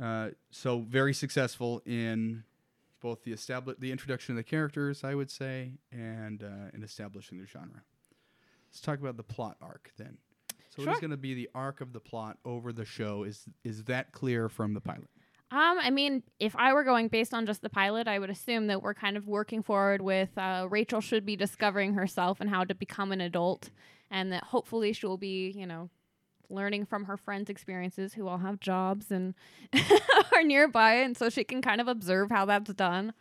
Uh, 0.01 0.29
so 0.51 0.79
very 0.81 1.13
successful 1.13 1.81
in 1.85 2.43
both 3.01 3.23
the 3.23 3.31
establish 3.31 3.77
the 3.79 3.91
introduction 3.91 4.33
of 4.33 4.37
the 4.37 4.43
characters, 4.43 5.03
I 5.03 5.15
would 5.15 5.29
say, 5.31 5.73
and 5.91 6.43
uh, 6.43 6.69
in 6.73 6.83
establishing 6.83 7.39
the 7.39 7.45
genre. 7.45 7.81
Let's 8.69 8.81
talk 8.81 8.99
about 8.99 9.17
the 9.17 9.23
plot 9.23 9.57
arc 9.61 9.91
then. 9.97 10.17
So 10.69 10.81
what 10.81 10.83
Sure. 10.85 10.93
is 10.93 10.99
going 10.99 11.11
to 11.11 11.17
be 11.17 11.33
the 11.33 11.49
arc 11.55 11.81
of 11.81 11.93
the 11.93 11.99
plot 11.99 12.37
over 12.45 12.71
the 12.71 12.85
show? 12.85 13.23
Is 13.23 13.45
is 13.63 13.83
that 13.85 14.11
clear 14.11 14.49
from 14.49 14.73
the 14.73 14.81
pilot? 14.81 15.09
Um, 15.49 15.79
I 15.81 15.91
mean, 15.91 16.23
if 16.39 16.55
I 16.57 16.73
were 16.73 16.83
going 16.83 17.07
based 17.07 17.33
on 17.33 17.45
just 17.45 17.61
the 17.61 17.69
pilot, 17.69 18.07
I 18.07 18.19
would 18.19 18.29
assume 18.29 18.67
that 18.67 18.81
we're 18.81 18.93
kind 18.93 19.15
of 19.15 19.27
working 19.27 19.63
forward 19.63 20.01
with 20.01 20.37
uh, 20.37 20.67
Rachel 20.69 20.99
should 20.99 21.25
be 21.25 21.37
discovering 21.37 21.93
herself 21.93 22.41
and 22.41 22.49
how 22.49 22.65
to 22.65 22.75
become 22.75 23.13
an 23.13 23.21
adult, 23.21 23.69
and 24.11 24.31
that 24.33 24.43
hopefully 24.43 24.91
she'll 24.91 25.15
be, 25.17 25.53
you 25.55 25.65
know, 25.65 25.89
learning 26.49 26.85
from 26.85 27.05
her 27.05 27.17
friends' 27.17 27.49
experiences 27.49 28.13
who 28.13 28.27
all 28.27 28.37
have 28.39 28.59
jobs 28.59 29.11
and 29.11 29.33
are 30.35 30.43
nearby, 30.43 30.95
and 30.95 31.17
so 31.17 31.29
she 31.29 31.43
can 31.43 31.61
kind 31.61 31.81
of 31.81 31.87
observe 31.87 32.29
how 32.29 32.45
that's 32.45 32.73
done. 32.73 33.13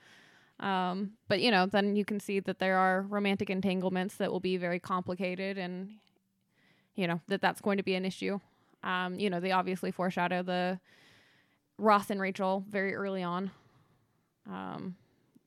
Um, 0.61 1.13
but 1.29 1.41
you 1.41 1.51
know, 1.51 1.67
then 1.67 1.97
you 1.97 2.05
can 2.05 2.21
see 2.21 2.41
that 2.41 2.59
there 2.59 2.79
are 2.79 3.03
romantic 3.03 3.51
entanglements 3.51 4.17
that 4.17 4.33
will 4.33 4.41
be 4.41 4.57
very 4.57 4.81
complicated, 4.81 5.59
and 5.59 5.91
you 6.95 7.07
know 7.07 7.21
that 7.29 7.41
that's 7.41 7.61
going 7.61 7.77
to 7.77 7.83
be 7.83 7.95
an 7.95 8.05
issue. 8.05 8.41
Um, 8.83 9.19
you 9.19 9.29
know, 9.29 9.41
they 9.41 9.53
obviously 9.53 9.91
foreshadow 9.91 10.43
the 10.43 10.79
Ross 11.79 12.11
and 12.11 12.21
Rachel 12.21 12.65
very 12.69 12.95
early 12.95 13.23
on, 13.23 13.51
um, 14.49 14.97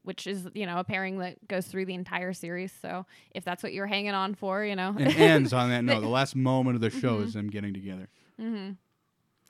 which 0.03 0.25
is 0.27 0.47
you 0.53 0.65
know 0.65 0.79
a 0.79 0.83
pairing 0.83 1.19
that 1.19 1.47
goes 1.47 1.67
through 1.67 1.85
the 1.85 1.93
entire 1.93 2.33
series. 2.33 2.71
So 2.81 3.05
if 3.31 3.43
that's 3.45 3.61
what 3.63 3.73
you're 3.73 3.87
hanging 3.87 4.11
on 4.13 4.35
for, 4.35 4.63
you 4.63 4.75
know, 4.75 4.95
and 4.97 5.07
ends 5.15 5.53
on 5.53 5.69
that 5.69 5.83
note. 5.85 6.01
The 6.01 6.07
last 6.07 6.35
moment 6.35 6.75
of 6.75 6.81
the 6.81 6.89
show 6.89 7.19
Mhm. 7.19 7.25
is 7.25 7.33
them 7.33 7.49
getting 7.49 7.73
together. 7.73 8.07
Mm-hmm. 8.41 8.71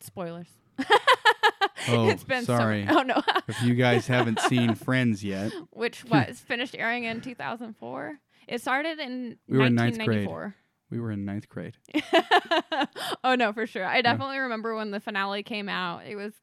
spoilers. 0.01 0.48
Oh, 1.88 2.08
it's 2.10 2.24
been 2.25 2.46
sorry. 2.46 2.86
So, 2.88 3.00
oh 3.00 3.03
no, 3.03 3.22
If 3.48 3.63
you 3.63 3.74
guys 3.74 4.06
haven't 4.06 4.39
seen 4.41 4.75
Friends 4.75 5.24
yet, 5.24 5.51
which 5.72 6.03
was 6.06 6.39
finished 6.39 6.75
airing 6.77 7.06
in 7.06 7.22
2004. 7.22 8.20
It 8.48 8.62
started 8.62 9.00
in 9.00 9.38
We 9.48 9.58
were 9.58 9.65
in 9.65 9.75
ninth 9.75 9.96
grade. 9.98 10.27
1994. 10.27 10.56
we 10.91 11.00
were 11.00 11.12
in 11.12 11.25
ninth 11.25 11.48
grade. 11.50 11.77
oh 13.24 13.36
no, 13.36 13.53
for 13.53 13.65
sure. 13.65 13.86
I 13.86 14.02
definitely 14.02 14.39
remember 14.39 14.76
when 14.76 14.91
the 14.91 15.00
finale 15.00 15.41
came 15.43 15.69
out. 15.69 16.06
It 16.06 16.15
was 16.15 16.34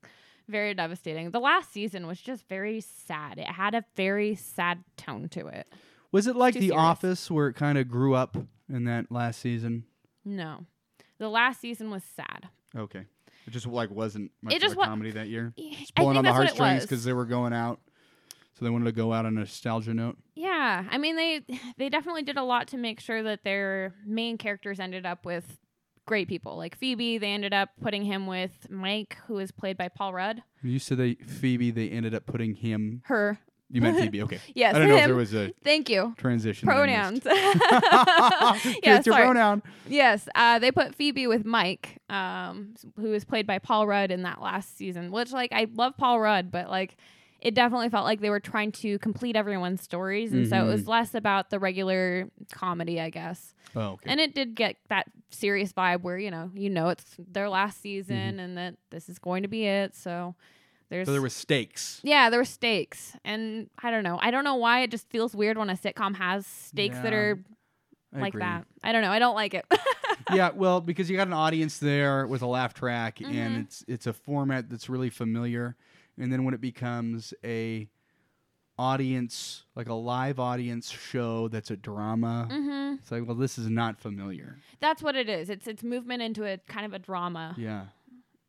very 0.49 0.75
devastating. 0.75 1.31
The 1.31 1.41
last 1.41 1.73
season 1.73 2.07
was 2.07 2.21
just 2.21 2.49
very 2.49 2.81
sad. 2.81 3.39
It 3.39 3.47
had 3.49 3.75
a 3.75 3.85
very 3.97 4.35
sad 4.35 4.85
tone 4.97 5.29
to 5.31 5.47
it. 5.49 5.67
Was 6.13 6.27
it 6.27 6.37
like 6.37 6.55
Too 6.55 6.61
The 6.61 6.69
serious. 6.69 6.83
Office, 6.83 7.31
where 7.31 7.49
it 7.49 7.55
kind 7.55 7.77
of 7.79 7.89
grew 7.89 8.15
up 8.15 8.37
in 8.73 8.85
that 8.85 9.11
last 9.11 9.41
season? 9.41 9.85
No. 10.25 10.67
The 11.19 11.29
last 11.29 11.61
season 11.61 11.91
was 11.91 12.03
sad. 12.05 12.49
Okay, 12.77 13.05
it 13.47 13.51
just 13.51 13.67
like 13.67 13.91
wasn't 13.91 14.31
much 14.43 14.53
It 14.53 14.57
of 14.57 14.63
just 14.63 14.75
a 14.75 14.79
wa- 14.79 14.85
comedy 14.87 15.11
that 15.13 15.29
year. 15.29 15.53
I 15.59 15.61
Pulling 15.61 15.85
think 15.95 15.99
on 15.99 16.15
the 16.17 16.23
that's 16.23 16.25
what 16.25 16.25
it 16.25 16.33
heartstrings 16.49 16.75
was. 16.77 16.85
because 16.85 17.05
they 17.05 17.13
were 17.15 17.25
going 17.25 17.53
out, 17.55 17.81
so 18.59 18.65
they 18.65 18.71
wanted 18.71 18.85
to 18.87 18.93
go 18.93 19.13
out 19.13 19.25
on 19.25 19.37
a 19.37 19.41
nostalgia 19.41 19.95
note. 19.95 20.19
Yeah, 20.35 20.85
I 20.91 20.99
mean 20.99 21.17
they 21.17 21.43
they 21.79 21.89
definitely 21.89 22.23
did 22.23 22.37
a 22.37 22.43
lot 22.43 22.69
to 22.69 22.77
make 22.77 23.01
sure 23.01 23.23
that 23.23 23.45
their 23.45 23.95
main 24.05 24.37
characters 24.37 24.79
ended 24.79 25.07
up 25.07 25.25
with 25.25 25.59
great 26.07 26.29
people. 26.29 26.57
Like 26.57 26.77
Phoebe, 26.77 27.19
they 27.19 27.29
ended 27.33 27.53
up 27.53 27.71
putting 27.83 28.05
him 28.05 28.27
with 28.27 28.67
Mike, 28.71 29.17
who 29.27 29.39
is 29.39 29.51
played 29.51 29.77
by 29.77 29.89
Paul 29.89 30.13
Rudd. 30.15 30.43
You 30.63 30.79
said 30.79 30.99
they 30.99 31.15
Phoebe. 31.15 31.71
They 31.71 31.89
ended 31.91 32.15
up 32.15 32.25
putting 32.27 32.55
him. 32.55 33.03
Her, 33.05 33.39
You 33.71 33.81
meant 33.83 33.99
Phoebe. 33.99 34.23
Okay. 34.25 34.41
yes, 34.55 34.75
I 34.75 34.79
don't 34.79 34.89
know 34.89 34.97
if 34.97 35.05
there 35.07 35.15
was 35.15 35.35
a 35.35 35.53
Thank 35.63 35.91
you. 35.91 36.15
transition. 36.17 36.67
that 36.69 36.77
I 36.77 36.87
missed. 37.11 37.25
Pronouns. 37.25 38.77
Yeah, 38.83 39.03
your 39.05 39.15
pronoun. 39.15 39.63
Yes, 39.89 40.29
uh, 40.35 40.59
they 40.59 40.71
put 40.73 40.95
Phoebe 40.95 41.27
with 41.27 41.45
Mike, 41.45 41.99
um, 42.09 42.75
who 42.97 43.11
was 43.11 43.25
played 43.25 43.47
by 43.47 43.59
Paul 43.59 43.87
Rudd 43.87 44.11
in 44.11 44.23
that 44.23 44.41
last 44.41 44.77
season. 44.77 45.11
Which, 45.11 45.33
like, 45.33 45.53
I 45.53 45.67
love 45.75 45.97
Paul 45.97 46.21
Rudd, 46.21 46.51
but 46.51 46.71
like, 46.71 46.97
it 47.47 47.55
definitely 47.55 47.89
felt 47.91 48.05
like 48.05 48.21
they 48.21 48.29
were 48.31 48.41
trying 48.41 48.73
to 48.73 48.99
complete 48.99 49.37
everyone's 49.37 49.81
stories, 49.81 50.33
and 50.33 50.49
so 50.49 50.65
it 50.65 50.67
was 50.67 50.89
less 50.89 51.15
about 51.15 51.51
the 51.51 51.61
regular 51.61 52.29
comedy, 52.53 53.01
I 53.01 53.09
guess. 53.11 53.55
Oh, 53.77 53.93
okay. 53.93 54.11
And 54.11 54.19
it 54.19 54.35
did 54.35 54.57
get 54.57 54.77
that 54.89 55.07
serious 55.31 55.73
vibe 55.73 56.01
where 56.03 56.19
you 56.19 56.31
know, 56.33 56.51
you 56.55 56.69
know, 56.69 56.89
it's 56.89 57.05
their 57.19 57.49
last 57.49 57.81
season, 57.81 58.41
and 58.41 58.59
that 58.59 58.75
this 58.91 59.09
is 59.09 59.21
going 59.21 59.43
to 59.45 59.49
be 59.49 59.65
it. 59.65 59.95
So 59.95 60.35
there's 60.91 61.07
so 61.07 61.13
there 61.13 61.23
was 61.23 61.35
stakes. 61.35 62.01
yeah, 62.03 62.31
there 62.31 62.41
were 62.41 62.45
stakes, 62.45 63.17
and 63.25 63.71
I 63.81 63.93
don't 63.93 64.03
know. 64.03 64.19
I 64.21 64.33
don't 64.33 64.43
know 64.45 64.57
why 64.57 64.81
it 64.81 64.91
just 64.91 65.09
feels 65.09 65.33
weird 65.33 65.57
when 65.57 65.71
a 65.71 65.75
sitcom 65.77 66.17
has 66.17 66.47
stakes 66.47 66.99
that 66.99 67.13
are 67.13 67.39
I 68.13 68.21
like 68.23 68.35
agree. 68.35 68.43
that. 68.43 68.65
I 68.83 68.91
don't 68.91 69.03
know. 69.03 69.11
I 69.13 69.21
don't 69.21 69.35
like 69.37 69.55
it. 69.55 69.65
yeah, 70.33 70.51
well, 70.53 70.81
because 70.81 71.09
you 71.09 71.17
got 71.17 71.29
an 71.29 71.33
audience 71.33 71.79
there 71.79 72.27
with 72.27 72.43
a 72.43 72.47
laugh 72.47 72.75
track, 72.75 73.21
and 73.21 73.57
Mhm. 73.57 73.61
it's 73.61 73.85
it's 73.87 74.07
a 74.09 74.13
format 74.13 74.69
that's 74.69 74.89
really 74.89 75.11
familiar. 75.11 75.77
And 76.19 76.33
then 76.33 76.45
when 76.45 76.55
it 76.55 76.61
becomes 76.61 77.35
a 77.45 77.89
audience, 78.79 79.65
like 79.75 79.89
a 79.89 79.95
live 79.95 80.39
audience 80.39 80.91
show 80.91 81.49
that's 81.49 81.71
a 81.71 81.77
drama, 81.77 82.49
hmm 82.51 82.95
it's 83.01 83.11
like, 83.11 83.27
well, 83.27 83.37
this 83.37 83.59
is 83.59 83.69
not 83.69 84.01
familiar. 84.01 84.59
That's 84.81 85.03
what 85.03 85.17
it 85.17 85.29
is. 85.29 85.51
It's 85.51 85.67
it's 85.67 85.83
movement 85.83 86.23
into 86.23 86.45
a 86.45 86.59
kind 86.59 86.87
of 86.87 86.93
a 86.93 86.99
drama. 86.99 87.55
Yeah, 87.59 87.87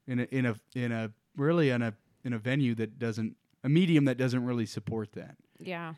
in 0.08 0.20
a 0.22 0.24
in 0.24 0.46
a 0.46 0.56
in 0.76 0.92
a 0.92 1.12
really 1.36 1.70
in 1.70 1.82
a 1.82 1.94
in 2.24 2.34
a 2.34 2.40
venue 2.40 2.74
that 2.76 2.98
doesn't 2.98 3.36
a 3.64 3.70
medium 3.70 4.06
that 4.06 4.18
doesn't 4.18 4.44
really 4.46 4.66
support 4.66 5.12
that. 5.14 5.36
Yeah. 5.60 5.94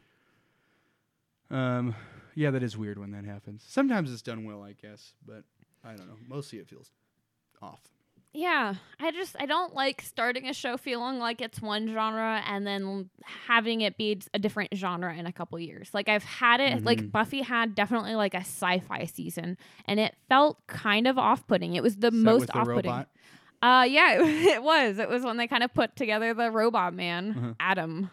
Um, 1.51 1.95
yeah, 2.35 2.51
that 2.51 2.63
is 2.63 2.77
weird 2.77 2.99
when 2.99 3.11
that 3.11 3.25
happens. 3.25 3.63
Sometimes 3.67 4.11
it's 4.11 4.21
done 4.21 4.45
well, 4.45 4.63
I 4.63 4.73
guess, 4.73 5.13
but 5.25 5.43
I 5.83 5.95
don't 5.95 6.07
know. 6.07 6.17
Mostly 6.27 6.59
it 6.59 6.67
feels 6.67 6.91
off. 7.61 7.81
Yeah. 8.31 8.75
I 8.99 9.11
just 9.11 9.35
I 9.39 9.45
don't 9.47 9.73
like 9.73 10.01
starting 10.01 10.47
a 10.47 10.53
show 10.53 10.77
feeling 10.77 11.17
like 11.17 11.41
it's 11.41 11.61
one 11.61 11.87
genre 11.91 12.43
and 12.47 12.65
then 12.65 13.09
having 13.47 13.81
it 13.81 13.97
be 13.97 14.19
a 14.33 14.39
different 14.39 14.69
genre 14.75 15.15
in 15.15 15.25
a 15.25 15.31
couple 15.31 15.57
years. 15.59 15.89
Like 15.93 16.07
I've 16.09 16.23
had 16.23 16.59
it 16.59 16.83
like 16.83 16.99
Mhm. 17.01 17.11
Buffy 17.11 17.41
had 17.41 17.73
definitely 17.73 18.13
like 18.15 18.35
a 18.35 18.41
sci-fi 18.41 19.05
season 19.05 19.57
and 19.85 19.99
it 19.99 20.15
felt 20.29 20.65
kind 20.67 21.07
of 21.07 21.17
off-putting. 21.17 21.73
It 21.75 21.81
was 21.81 21.95
the 21.95 22.11
that 22.11 22.13
most 22.13 22.47
the 22.47 22.59
off-putting. 22.59 22.91
robot? 22.91 23.07
Uh 23.63 23.85
yeah, 23.89 24.13
it, 24.21 24.21
it 24.55 24.63
was. 24.63 24.99
It 24.99 25.09
was 25.09 25.23
when 25.23 25.37
they 25.37 25.47
kind 25.47 25.63
of 25.63 25.73
put 25.73 25.95
together 25.95 26.33
the 26.35 26.51
robot 26.51 26.93
man, 26.93 27.31
Uh-huh. 27.35 27.53
Adam. 27.59 28.09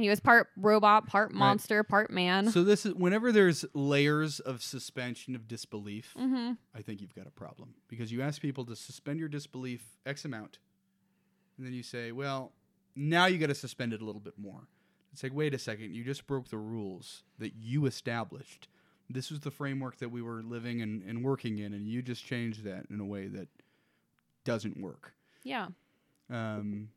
He 0.00 0.08
was 0.08 0.20
part 0.20 0.48
robot, 0.56 1.06
part 1.06 1.32
monster, 1.32 1.82
part 1.84 2.10
man. 2.10 2.50
So 2.50 2.64
this 2.64 2.86
is 2.86 2.94
whenever 2.94 3.32
there's 3.32 3.64
layers 3.74 4.40
of 4.40 4.62
suspension 4.62 5.34
of 5.34 5.46
disbelief, 5.46 6.14
mhm. 6.18 6.56
I 6.74 6.82
think 6.82 7.00
you've 7.00 7.14
got 7.14 7.26
a 7.26 7.30
problem 7.30 7.74
because 7.88 8.10
you 8.12 8.22
ask 8.22 8.40
people 8.40 8.64
to 8.66 8.76
suspend 8.76 9.20
your 9.20 9.28
disbelief 9.28 9.98
X 10.06 10.24
amount, 10.24 10.58
and 11.56 11.66
then 11.66 11.72
you 11.72 11.82
say, 11.82 12.12
"Well, 12.12 12.52
now 12.96 13.26
you 13.26 13.38
got 13.38 13.48
to 13.48 13.54
suspend 13.54 13.92
it 13.92 14.00
a 14.00 14.04
little 14.04 14.20
bit 14.20 14.38
more." 14.38 14.68
It's 15.12 15.22
like, 15.22 15.34
wait 15.34 15.54
a 15.54 15.58
second, 15.58 15.94
you 15.94 16.04
just 16.04 16.26
broke 16.26 16.48
the 16.48 16.58
rules 16.58 17.24
that 17.38 17.54
you 17.56 17.86
established. 17.86 18.68
This 19.08 19.30
was 19.30 19.40
the 19.40 19.50
framework 19.50 19.96
that 19.98 20.10
we 20.10 20.22
were 20.22 20.40
living 20.42 20.82
and, 20.82 21.02
and 21.02 21.24
working 21.24 21.58
in, 21.58 21.74
and 21.74 21.88
you 21.88 22.00
just 22.00 22.24
changed 22.24 22.62
that 22.64 22.86
in 22.90 23.00
a 23.00 23.04
way 23.04 23.26
that 23.26 23.48
doesn't 24.44 24.80
work. 24.80 25.14
Yeah. 25.42 25.68
Um, 26.30 26.90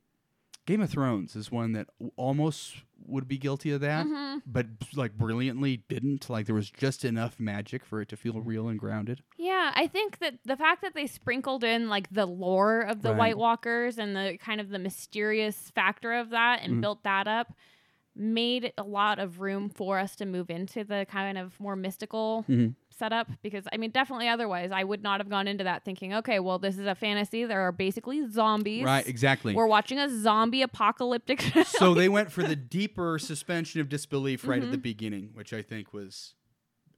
Game 0.65 0.81
of 0.81 0.89
Thrones 0.89 1.35
is 1.35 1.51
one 1.51 1.73
that 1.73 1.87
almost 2.15 2.77
would 3.05 3.27
be 3.27 3.37
guilty 3.37 3.71
of 3.71 3.81
that 3.81 4.05
Mhm. 4.05 4.41
but 4.45 4.65
like 4.95 5.17
brilliantly 5.17 5.77
didn't. 5.89 6.29
Like 6.29 6.45
there 6.45 6.55
was 6.55 6.71
just 6.71 7.03
enough 7.03 7.37
magic 7.37 7.83
for 7.83 7.99
it 7.99 8.07
to 8.09 8.15
feel 8.15 8.39
real 8.41 8.69
and 8.69 8.79
grounded. 8.79 9.23
Yeah, 9.37 9.73
I 9.75 9.87
think 9.87 10.19
that 10.19 10.35
the 10.45 10.55
fact 10.55 10.81
that 10.81 10.93
they 10.93 11.05
sprinkled 11.05 11.65
in 11.65 11.89
like 11.89 12.09
the 12.11 12.25
lore 12.25 12.79
of 12.81 13.01
the 13.01 13.09
Right. 13.09 13.17
White 13.17 13.37
Walkers 13.37 13.97
and 13.97 14.15
the 14.15 14.37
kind 14.39 14.61
of 14.61 14.69
the 14.69 14.79
mysterious 14.79 15.69
factor 15.71 16.13
of 16.13 16.29
that 16.29 16.61
and 16.61 16.75
Mhm. 16.75 16.81
built 16.81 17.03
that 17.03 17.27
up 17.27 17.53
made 18.15 18.71
a 18.77 18.83
lot 18.83 19.19
of 19.19 19.41
room 19.41 19.69
for 19.69 19.99
us 19.99 20.15
to 20.17 20.25
move 20.25 20.49
into 20.49 20.83
the 20.85 21.05
kind 21.09 21.37
of 21.37 21.59
more 21.59 21.75
mystical 21.75 22.45
Mhm. 22.47 22.75
Setup 22.97 23.27
because 23.41 23.65
I 23.73 23.77
mean 23.77 23.91
definitely 23.91 24.27
otherwise 24.27 24.71
I 24.71 24.83
would 24.83 25.01
not 25.03 25.19
have 25.19 25.29
gone 25.29 25.47
into 25.47 25.63
that 25.65 25.83
thinking 25.85 26.13
okay 26.15 26.39
well 26.39 26.59
this 26.59 26.77
is 26.77 26.85
a 26.85 26.95
fantasy 26.95 27.45
there 27.45 27.61
are 27.61 27.71
basically 27.71 28.27
zombies 28.29 28.83
Right, 28.85 29.07
exactly. 29.07 29.53
we're 29.53 29.67
watching 29.67 29.99
a 29.99 30.09
zombie 30.09 30.61
apocalyptic 30.61 31.41
so 31.65 31.93
they 31.93 32.09
went 32.09 32.31
for 32.31 32.43
the 32.43 32.55
deeper 32.55 33.17
suspension 33.19 33.81
of 33.81 33.89
disbelief 33.89 34.47
right 34.47 34.57
at 34.57 34.63
Mm-hmm. 34.63 34.71
the 34.71 34.77
beginning, 34.77 35.29
which 35.33 35.53
I 35.53 35.61
think 35.61 35.93
was 35.93 36.35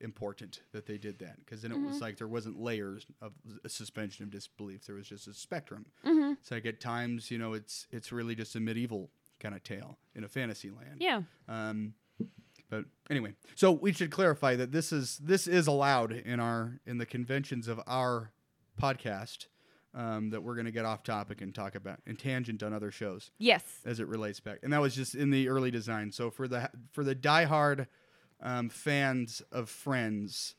important 0.01 0.61
that 0.73 0.85
they 0.85 0.97
did 0.97 1.19
that 1.19 1.37
because 1.39 1.61
then 1.61 1.71
it 1.71 1.75
Mm-hmm. 1.75 1.87
was 1.87 2.01
like 2.01 2.17
there 2.17 2.27
wasn't 2.27 2.59
layers 2.59 3.05
of 3.21 3.31
suspension 3.67 4.23
of 4.23 4.29
disbelief. 4.29 4.85
There 4.85 4.95
was 4.95 5.07
just 5.07 5.27
a 5.27 5.33
spectrum. 5.33 5.85
Mm-hmm. 6.05 6.33
It's 6.33 6.51
like 6.51 6.65
at 6.65 6.79
times, 6.79 7.31
you 7.31 7.37
know, 7.37 7.53
it's 7.53 7.87
it's 7.91 8.11
really 8.11 8.35
just 8.35 8.55
a 8.55 8.59
medieval 8.59 9.09
kind 9.39 9.55
of 9.55 9.63
tale 9.63 9.97
in 10.13 10.23
a 10.23 10.27
fantasy 10.27 10.69
land. 10.69 10.97
yeah 10.99 11.21
Um, 11.47 11.93
but 12.69 12.85
anyway, 13.09 13.33
so 13.55 13.71
we 13.71 13.91
should 13.91 14.11
clarify 14.11 14.55
that 14.55 14.71
this 14.71 14.91
is 14.91 15.17
this 15.17 15.47
is 15.47 15.67
allowed 15.67 16.11
in 16.11 16.39
our 16.39 16.79
in 16.85 16.97
the 16.97 17.05
conventions 17.05 17.67
of 17.67 17.79
our 17.87 18.31
podcast. 18.81 19.47
Um, 19.93 20.31
that 20.31 20.43
we're 20.43 20.55
going 20.55 20.65
to 20.65 20.73
get 20.73 20.83
off 20.83 21.03
topic 21.03 21.39
and 21.39 21.55
talk 21.55 21.73
about 21.73 22.01
and 22.05 22.19
tangent 22.19 22.61
on 22.63 22.73
other 22.73 22.91
shows 22.91 23.31
yes 23.37 23.63
as 23.85 24.01
it 24.01 24.07
relates 24.07 24.41
back, 24.41 24.59
and 24.61 24.73
that 24.73 24.81
was 24.81 24.93
just 24.93 25.15
in 25.15 25.29
the 25.29 25.47
early 25.47 25.71
design. 25.71 26.11
So 26.11 26.29
for 26.29 26.49
the 26.49 26.69
for 26.91 27.05
the 27.05 27.15
diehard 27.15 27.87
um, 28.41 28.67
fans 28.67 29.41
of 29.53 29.69
Friends, 29.69 30.55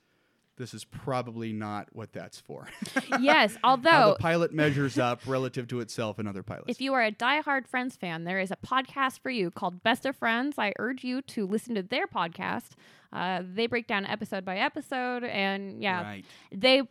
this 0.57 0.73
is 0.75 0.85
probably 0.85 1.53
not 1.53 1.89
what 1.93 2.13
that's 2.13 2.41
for. 2.41 2.69
yes 3.21 3.57
although 3.63 3.91
How 3.91 4.13
the 4.15 4.19
pilot 4.19 4.53
measures 4.53 4.99
up 4.99 5.21
relative 5.27 5.69
to 5.69 5.81
itself 5.81 6.19
and 6.19 6.29
other 6.29 6.43
pilots. 6.43 6.67
If 6.69 6.81
you 6.81 6.95
are 6.95 7.03
a 7.03 7.13
diehard 7.13 7.67
Friends 7.67 7.97
fan, 7.97 8.25
there 8.25 8.41
is 8.41 8.51
a 8.51 8.57
podcast 8.57 9.21
for 9.21 9.31
you 9.31 9.51
called 9.51 9.83
Best 9.83 10.07
of 10.07 10.17
Friends. 10.17 10.57
I 10.59 10.73
urge 10.79 11.05
you 11.05 11.23
to 11.23 11.47
listen 11.47 11.75
to 11.75 11.83
their 11.83 12.07
podcast. 12.07 12.71
Uh, 13.13 13.43
they 13.55 13.67
break 13.67 13.87
down 13.87 14.05
episode 14.07 14.45
by 14.45 14.59
episode, 14.59 15.25
and 15.25 15.81
yeah, 15.83 16.03
Right. 16.03 16.25
they 16.53 16.83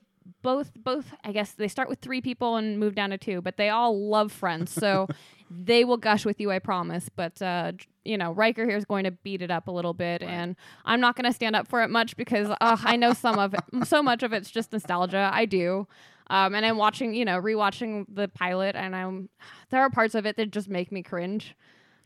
both 0.41 0.71
both 0.75 1.13
I 1.23 1.31
guess 1.31 1.51
they 1.51 1.67
start 1.67 1.87
with 1.89 1.99
three 1.99 2.21
people 2.21 2.55
and 2.55 2.79
move 2.79 2.95
down 2.95 3.11
to 3.11 3.17
two, 3.17 3.41
but 3.41 3.57
they 3.57 3.69
all 3.69 4.07
love 4.09 4.31
Friends, 4.31 4.71
so 4.71 5.07
they 5.49 5.83
will 5.85 5.97
gush 5.97 6.25
with 6.25 6.39
you, 6.39 6.51
I 6.51 6.59
promise. 6.59 7.09
But 7.15 7.41
uh, 7.41 7.73
you 8.03 8.17
know, 8.17 8.31
Riker 8.31 8.65
here 8.65 8.77
is 8.77 8.85
going 8.85 9.03
to 9.05 9.11
beat 9.11 9.41
it 9.41 9.51
up 9.51 9.67
a 9.67 9.71
little 9.71 9.93
bit, 9.93 10.21
and 10.21 10.55
I'm 10.85 10.99
not 10.99 11.15
going 11.15 11.25
to 11.25 11.33
stand 11.33 11.55
up 11.55 11.67
for 11.67 11.83
it 11.83 11.89
much 11.89 12.15
because 12.17 12.49
uh, 12.49 12.77
I 12.83 12.95
know 12.95 13.13
some 13.13 13.37
of 13.39 13.53
it, 13.53 13.61
so 13.87 14.01
much 14.03 14.23
of 14.23 14.33
it's 14.33 14.49
just 14.51 14.71
nostalgia. 14.71 15.29
I 15.33 15.45
do. 15.45 15.87
Um, 16.27 16.55
and 16.55 16.65
I'm 16.65 16.77
watching, 16.77 17.13
you 17.13 17.23
know, 17.23 17.39
rewatching 17.39 18.05
the 18.09 18.27
pilot, 18.27 18.75
and 18.75 18.95
I'm 18.95 19.29
there 19.69 19.81
are 19.81 19.89
parts 19.89 20.15
of 20.15 20.25
it 20.25 20.37
that 20.37 20.51
just 20.51 20.67
make 20.69 20.91
me 20.91 21.03
cringe. 21.03 21.55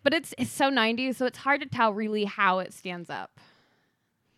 But 0.04 0.14
it's 0.14 0.34
it's 0.38 0.52
so 0.52 0.70
90s, 0.70 1.16
so 1.16 1.26
it's 1.26 1.40
hard 1.40 1.62
to 1.62 1.68
tell 1.68 1.94
really 1.94 2.26
how 2.26 2.60
it 2.60 2.74
stands 2.74 3.10
up. 3.10 3.40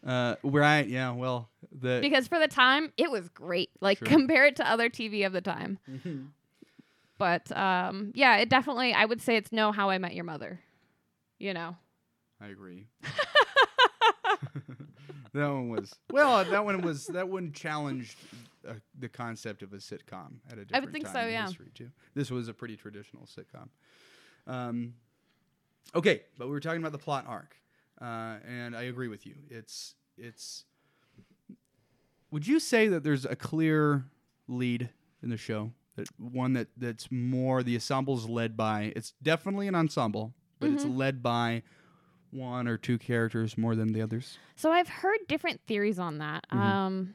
Uh, 0.06 0.36
right. 0.44 0.88
Yeah. 0.88 1.12
Well, 1.12 1.50
the 1.72 2.00
Because 2.02 2.28
for 2.28 2.40
the 2.40 2.48
time, 2.48 2.92
it 2.98 3.12
was 3.12 3.30
great. 3.30 3.70
Like 3.82 4.00
Sure. 4.00 4.08
compare 4.08 4.46
it 4.48 4.56
to 4.58 4.70
other 4.70 4.90
TV 4.90 5.26
of 5.26 5.34
the 5.34 5.42
time. 5.42 5.78
But 7.22 7.56
um, 7.56 8.12
yeah, 8.16 8.38
it 8.38 8.50
definitely 8.50 8.94
I 8.94 9.06
would 9.06 9.22
say 9.22 9.36
it's 9.36 9.52
no 9.52 9.72
How 9.72 9.92
I 9.92 10.00
Met 10.00 10.16
Your 10.16 10.24
Mother. 10.24 10.60
You 11.38 11.54
know. 11.54 11.76
I 12.42 12.48
agree. 12.48 12.88
that 15.34 15.48
one 15.48 15.70
was 15.70 15.94
well. 16.10 16.44
That 16.44 16.66
one 16.66 16.82
was 16.82 17.06
that 17.08 17.30
one 17.30 17.52
challenged 17.52 18.18
uh, 18.68 18.74
the 18.98 19.08
concept 19.08 19.62
of 19.62 19.72
a 19.74 19.76
sitcom 19.76 20.38
at 20.50 20.54
a 20.54 20.66
different 20.66 20.76
I 20.76 20.80
would 20.80 20.92
think 20.92 21.06
time 21.06 21.14
so, 21.14 21.20
in 21.22 21.32
yeah. 21.32 21.46
history 21.46 21.70
too. 21.76 21.92
This 22.16 22.32
was 22.32 22.48
a 22.48 22.56
pretty 22.56 22.76
traditional 22.76 23.28
sitcom. 23.28 23.70
Um, 24.52 24.96
okay, 25.94 26.24
but 26.40 26.48
we 26.48 26.54
were 26.54 26.60
talking 26.60 26.82
about 26.82 26.92
the 26.92 26.98
plot 26.98 27.26
arc, 27.28 27.56
uh, 28.02 28.38
and 28.48 28.76
I 28.76 28.84
agree 28.84 29.10
with 29.10 29.28
you. 29.28 29.36
It's 29.48 29.94
it's. 30.18 30.66
Would 32.32 32.48
you 32.48 32.60
say 32.60 32.88
that 32.88 33.04
there's 33.04 33.26
a 33.26 33.36
clear 33.36 34.06
lead 34.48 34.90
in 35.22 35.30
the 35.30 35.38
show? 35.38 35.72
One 36.18 36.54
that 36.54 36.68
that's 36.78 37.12
more 37.12 37.64
the 37.64 37.76
ensemble's 37.76 38.28
led 38.28 38.56
by. 38.58 38.94
It's 38.96 39.14
definitely 39.22 39.68
an 39.68 39.76
ensemble, 39.76 40.34
but 40.60 40.70
it's 40.72 40.84
Mm-hmm. 40.84 40.98
led 40.98 41.24
by 41.24 41.64
one 42.32 42.68
or 42.68 42.78
two 42.78 42.98
characters 42.98 43.58
more 43.58 43.76
than 43.76 43.92
the 43.92 44.02
others. 44.02 44.38
So 44.56 44.72
I've 44.72 44.88
heard 44.88 45.20
different 45.28 45.60
theories 45.68 46.00
on 46.00 46.20
that. 46.20 46.46
Mhm. 46.52 46.58
Um, 46.58 47.14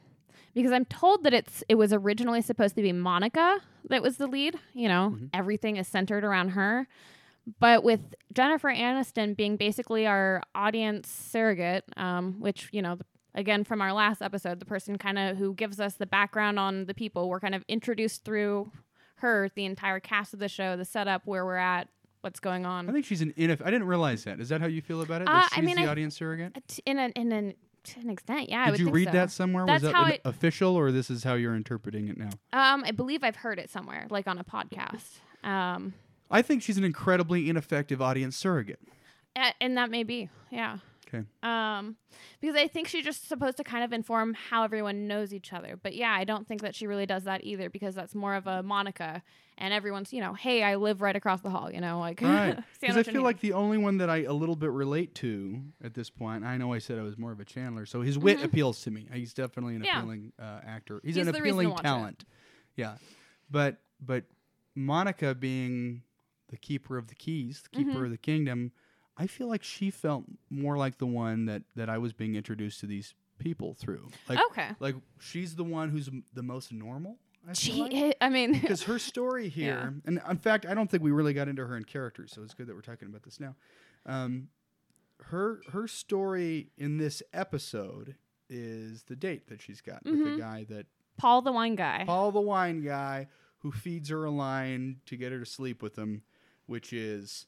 because 0.53 0.71
I'm 0.71 0.85
told 0.85 1.23
that 1.23 1.33
it's 1.33 1.63
it 1.67 1.75
was 1.75 1.91
originally 1.91 2.41
supposed 2.41 2.75
to 2.75 2.81
be 2.81 2.91
Monica 2.91 3.59
that 3.89 4.01
was 4.03 4.17
the 4.17 4.27
lead. 4.27 4.59
You 4.73 4.87
know, 4.89 5.15
Mhm. 5.17 5.29
everything 5.33 5.77
is 5.77 5.87
centered 5.87 6.23
around 6.23 6.49
her. 6.49 6.87
But 7.59 7.83
with 7.83 8.13
Jennifer 8.33 8.67
Aniston 8.69 9.35
being 9.35 9.55
basically 9.57 10.05
our 10.05 10.43
audience 10.53 11.09
surrogate, 11.09 11.85
um, 11.95 12.39
which 12.39 12.69
you 12.71 12.81
know, 12.81 12.95
th- 12.95 13.05
again 13.37 13.63
from 13.63 13.81
our 13.81 13.93
last 13.93 14.21
episode, 14.21 14.59
the 14.59 14.65
person 14.65 14.97
kind 14.97 15.17
of 15.17 15.37
who 15.37 15.53
gives 15.53 15.79
us 15.79 15.93
the 15.93 16.05
background 16.05 16.59
on 16.59 16.85
the 16.87 16.93
people, 16.93 17.29
we're 17.29 17.39
kind 17.39 17.55
of 17.55 17.63
introduced 17.69 18.25
through 18.25 18.69
her, 19.17 19.49
the 19.55 19.63
entire 19.65 19.99
cast 20.01 20.33
of 20.33 20.39
the 20.39 20.49
show, 20.49 20.75
the 20.75 20.83
setup, 20.85 21.21
where 21.25 21.45
we're 21.45 21.55
at, 21.55 21.87
what's 22.21 22.39
going 22.41 22.65
on. 22.65 22.89
I 22.89 22.91
think 22.91 23.05
she's 23.05 23.21
an 23.21 23.33
ineff- 23.37 23.61
I 23.65 23.71
didn't 23.71 23.87
realize 23.87 24.25
that. 24.25 24.39
Is 24.41 24.49
that 24.49 24.59
how 24.59 24.67
you 24.67 24.81
feel 24.81 25.01
about 25.01 25.21
it? 25.21 25.29
Uh, 25.29 25.33
That 25.33 25.49
I 25.53 25.55
she's 25.55 25.65
mean, 25.65 25.75
the 25.77 25.83
I- 25.83 25.87
audience 25.87 26.15
surrogate? 26.17 26.51
Uh, 26.55 26.59
t- 26.67 26.83
in 26.85 26.97
an 26.99 27.11
in 27.15 27.31
an 27.31 27.53
to 27.85 27.99
an 28.01 28.09
extent, 28.09 28.49
yeah. 28.49 28.65
I 28.67 28.71
Did 28.71 28.81
you 28.81 28.89
read 28.89 29.05
so. 29.07 29.11
that 29.13 29.31
somewhere? 29.31 29.65
That's 29.65 29.81
was 29.81 29.91
that 29.93 29.95
how 29.95 30.05
it- 30.07 30.21
official, 30.25 30.75
or 30.75 30.91
this 30.91 31.09
is 31.09 31.23
how 31.23 31.35
you're 31.35 31.55
interpreting 31.55 32.09
it 32.09 32.17
now? 32.17 32.29
Um, 32.51 32.83
I 32.85 32.91
believe 32.91 33.23
I've 33.23 33.37
heard 33.37 33.59
it 33.59 33.69
somewhere, 33.69 34.07
like 34.09 34.27
on 34.27 34.37
a 34.37 34.43
podcast. 34.43 35.19
Um, 35.47 35.93
I 36.29 36.41
think 36.41 36.63
she's 36.63 36.77
an 36.77 36.83
incredibly 36.83 37.49
ineffective 37.49 38.01
audience 38.01 38.35
surrogate. 38.35 38.79
a- 39.37 39.53
and 39.61 39.77
that 39.77 39.89
may 39.89 40.03
be, 40.03 40.29
yeah. 40.51 40.79
Okay. 41.07 41.23
Um, 41.41 41.95
because 42.41 42.55
I 42.55 42.67
think 42.67 42.87
she's 42.87 43.05
just 43.05 43.29
supposed 43.29 43.57
to 43.57 43.63
kind 43.63 43.83
of 43.83 43.93
inform 43.93 44.33
how 44.33 44.63
everyone 44.63 45.07
knows 45.07 45.33
each 45.33 45.53
other. 45.53 45.79
But 45.81 45.95
yeah, 45.95 46.11
I 46.11 46.23
don't 46.25 46.47
think 46.47 46.61
that 46.61 46.75
she 46.75 46.85
really 46.87 47.05
does 47.05 47.23
that 47.23 47.43
either 47.45 47.69
because 47.69 47.95
that's 47.95 48.13
more 48.13 48.35
of 48.35 48.45
a 48.45 48.61
Monica, 48.61 49.23
and 49.57 49.73
everyone's, 49.73 50.11
you 50.11 50.19
know, 50.21 50.33
hey, 50.33 50.63
I 50.63 50.75
live 50.75 51.01
right 51.01 51.15
across 51.15 51.41
the 51.41 51.49
hall, 51.49 51.71
you 51.71 51.79
know, 51.81 51.99
like. 51.99 52.21
Right. 52.21 52.57
Because 52.81 52.97
I 52.97 53.03
feel 53.03 53.23
like 53.23 53.39
the 53.39 53.53
only 53.53 53.77
one 53.77 53.97
that 53.97 54.09
I 54.09 54.23
a 54.23 54.33
little 54.33 54.55
bit 54.55 54.69
relate 54.71 55.15
to 55.15 55.61
at 55.83 55.93
this 55.93 56.09
point. 56.09 56.43
I 56.45 56.57
know 56.57 56.73
I 56.73 56.77
said 56.79 56.99
I 56.99 57.01
was 57.03 57.17
more 57.17 57.31
of 57.31 57.39
a 57.39 57.45
Chandler, 57.45 57.85
so 57.85 58.01
his 58.01 58.17
wit 58.19 58.43
appeals 58.43 58.81
to 58.83 58.91
me. 58.91 59.07
He's 59.11 59.33
definitely 59.33 59.75
an 59.75 59.81
Mm-hmm. 59.81 59.85
Yeah. 59.85 59.99
appealing 59.99 60.33
uh, 60.39 60.59
actor. 60.65 61.01
He's, 61.03 61.15
He's 61.15 61.25
an 61.27 61.33
the 61.33 61.41
reason 61.41 61.57
to 61.65 61.71
appealing 61.71 61.77
talent. 61.77 62.25
Yeah, 62.75 62.95
but 63.49 63.77
but 63.99 64.25
Monica 64.75 65.33
being 65.33 66.03
the 66.49 66.57
keeper 66.57 66.97
of 66.97 67.07
the 67.07 67.15
keys, 67.15 67.63
the 67.63 67.69
Mm-hmm. 67.79 67.89
keeper 67.91 68.05
of 68.05 68.11
the 68.11 68.17
kingdom, 68.17 68.71
I 69.17 69.27
feel 69.27 69.47
like 69.47 69.63
she 69.63 69.89
felt 69.89 70.25
more 70.49 70.77
like 70.77 70.97
the 70.97 71.07
one 71.07 71.45
that 71.45 71.63
that 71.75 71.89
I 71.89 71.97
was 71.97 72.13
being 72.13 72.35
introduced 72.35 72.79
to 72.81 72.85
these 72.85 73.13
people 73.39 73.73
through. 73.73 74.09
Like 74.29 74.39
okay. 74.51 74.69
like 74.79 74.95
she's 75.19 75.55
the 75.55 75.63
one 75.63 75.89
who's 75.89 76.07
m- 76.07 76.23
the 76.33 76.43
most 76.43 76.71
normal. 76.71 77.17
I 77.47 77.53
She, 77.53 77.73
like 77.81 77.93
i 77.93 78.13
I 78.25 78.29
mean, 78.29 78.51
because 78.61 78.83
her 78.83 78.99
story 78.99 79.47
here, 79.49 79.93
and 80.05 80.19
in 80.29 80.37
fact, 80.37 80.65
I 80.65 80.73
don't 80.73 80.89
think 80.91 81.01
we 81.03 81.11
really 81.11 81.33
got 81.33 81.47
into 81.47 81.65
her 81.65 81.77
in 81.77 81.83
character, 81.85 82.27
so 82.27 82.43
it's 82.43 82.53
good 82.53 82.67
that 82.67 82.75
we're 82.75 82.81
talking 82.81 83.07
about 83.07 83.23
this 83.23 83.39
now. 83.39 83.55
Um, 84.05 84.49
her 85.25 85.61
her 85.71 85.87
story 85.87 86.69
in 86.77 86.97
this 86.97 87.23
episode 87.33 88.15
is 88.49 89.03
the 89.03 89.15
date 89.15 89.47
that 89.49 89.61
she's 89.61 89.81
got 89.81 90.03
with 90.05 90.13
Mm-hmm. 90.15 90.31
the 90.35 90.37
guy 90.41 90.65
that 90.69 90.85
Paul 91.17 91.41
the 91.41 91.51
wine 91.51 91.75
guy. 91.75 92.03
Paul 92.05 92.31
the 92.31 92.41
wine 92.41 92.81
guy 92.83 93.27
who 93.59 93.71
feeds 93.71 94.09
her 94.09 94.25
a 94.25 94.31
line 94.31 94.97
to 95.07 95.15
get 95.17 95.31
her 95.31 95.39
to 95.39 95.45
sleep 95.45 95.81
with 95.81 95.97
him, 95.97 96.21
which 96.67 96.93
is 96.93 97.47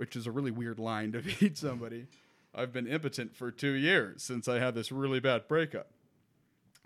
which 0.00 0.16
is 0.16 0.26
a 0.26 0.30
really 0.30 0.50
weird 0.50 0.78
line 0.78 1.12
to 1.12 1.20
feed 1.22 1.58
somebody. 1.58 2.06
I've 2.54 2.72
been 2.72 2.86
impotent 2.86 3.36
for 3.36 3.50
two 3.50 3.72
years 3.72 4.22
since 4.22 4.48
I 4.48 4.58
had 4.58 4.74
this 4.74 4.90
really 4.90 5.20
bad 5.20 5.46
breakup. 5.46 5.88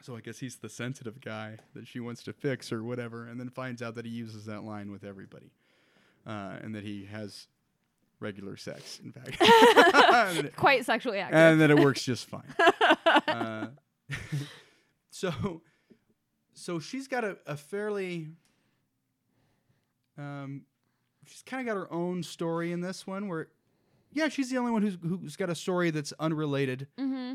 So 0.03 0.17
I 0.17 0.21
guess 0.21 0.41
he's 0.41 0.57
the 0.57 0.69
sensitive 0.69 1.21
guy 1.21 1.59
that 1.75 1.87
she 1.87 2.01
wants 2.01 2.25
to 2.25 2.33
fix 2.33 2.73
or 2.73 2.83
whatever, 2.83 3.29
and 3.29 3.39
then 3.39 3.51
finds 3.51 3.83
out 3.83 3.95
that 3.95 4.05
he 4.05 4.11
uses 4.11 4.47
that 4.47 4.65
line 4.65 4.91
with 4.91 5.05
everybody, 5.05 5.53
uh, 6.27 6.57
and 6.61 6.75
that 6.75 6.83
he 6.83 7.05
has 7.05 7.47
regular 8.19 8.57
sex, 8.57 8.99
in 8.99 9.13
fact, 9.13 9.39
Quite 10.57 10.85
sexually 10.85 11.21
active. 11.21 11.39
and 11.39 11.61
that 11.61 11.71
it 11.71 11.79
works 11.79 12.03
just 12.03 12.29
fine. 12.29 12.53
uh, 13.29 13.69
so, 15.11 15.63
so 16.53 16.81
she's 16.81 17.07
got 17.07 17.23
a, 17.23 17.39
a 17.47 17.57
fairly, 17.57 18.27
um, 20.19 20.63
she's 21.27 21.43
kind 21.43 21.61
of 21.61 21.73
got 21.75 21.79
her 21.79 21.93
own 21.93 22.23
story 22.23 22.73
in 22.73 22.81
this 22.81 23.07
one. 23.07 23.29
Where, 23.29 23.49
yeah, 24.13 24.29
she's 24.29 24.51
the 24.51 24.59
only 24.59 24.71
one 24.73 24.83
who's 24.83 24.99
who's 25.03 25.37
got 25.37 25.51
a 25.51 25.55
story 25.55 25.91
that's 25.91 26.13
unrelated 26.19 26.89
mm-hmm. 26.99 27.35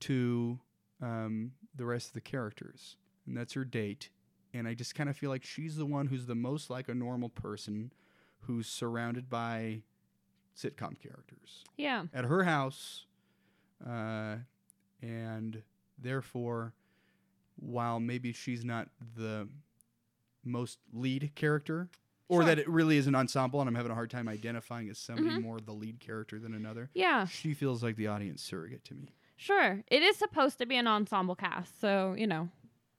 to 0.00 0.58
um, 1.02 1.52
the 1.74 1.84
rest 1.84 2.08
of 2.08 2.12
the 2.14 2.20
characters, 2.20 2.96
and 3.26 3.36
that's 3.36 3.52
her 3.54 3.64
date. 3.64 4.10
And 4.54 4.66
I 4.66 4.74
just 4.74 4.94
kind 4.94 5.10
of 5.10 5.16
feel 5.16 5.30
like 5.30 5.44
she's 5.44 5.76
the 5.76 5.86
one 5.86 6.06
who's 6.06 6.26
the 6.26 6.34
most 6.34 6.70
like 6.70 6.88
a 6.88 6.94
normal 6.94 7.28
person, 7.28 7.92
who's 8.40 8.66
surrounded 8.66 9.28
by 9.28 9.82
sitcom 10.56 10.98
characters 11.00 11.64
Yeah. 11.76 12.04
at 12.12 12.24
her 12.24 12.44
house, 12.44 13.04
uh, 13.86 14.36
and 15.02 15.62
therefore, 15.98 16.72
while 17.56 18.00
maybe 18.00 18.32
she's 18.32 18.64
not 18.64 18.88
the 19.16 19.48
most 20.44 20.78
lead 20.92 21.30
character, 21.34 21.88
or 22.28 22.40
Sure. 22.40 22.46
that 22.46 22.58
it 22.58 22.68
really 22.68 22.96
is 22.98 23.06
an 23.06 23.14
ensemble, 23.14 23.60
and 23.60 23.68
I'm 23.68 23.74
having 23.74 23.90
a 23.90 23.94
hard 23.94 24.10
time 24.10 24.28
identifying 24.28 24.88
as 24.90 24.98
somebody 24.98 25.30
Mhm. 25.30 25.42
more 25.42 25.60
the 25.60 25.72
lead 25.72 25.98
character 26.00 26.38
than 26.38 26.54
another, 26.54 26.90
Yeah. 26.94 27.26
she 27.26 27.54
feels 27.54 27.82
like 27.82 27.96
the 27.96 28.06
audience 28.06 28.42
surrogate 28.42 28.84
to 28.84 28.94
me. 28.94 29.08
Sure, 29.36 29.82
it 29.88 30.02
is 30.02 30.16
supposed 30.16 30.58
to 30.58 30.66
be 30.66 30.76
an 30.76 30.86
ensemble 30.86 31.34
cast, 31.36 31.80
so 31.80 32.14
you 32.18 32.26
know, 32.26 32.48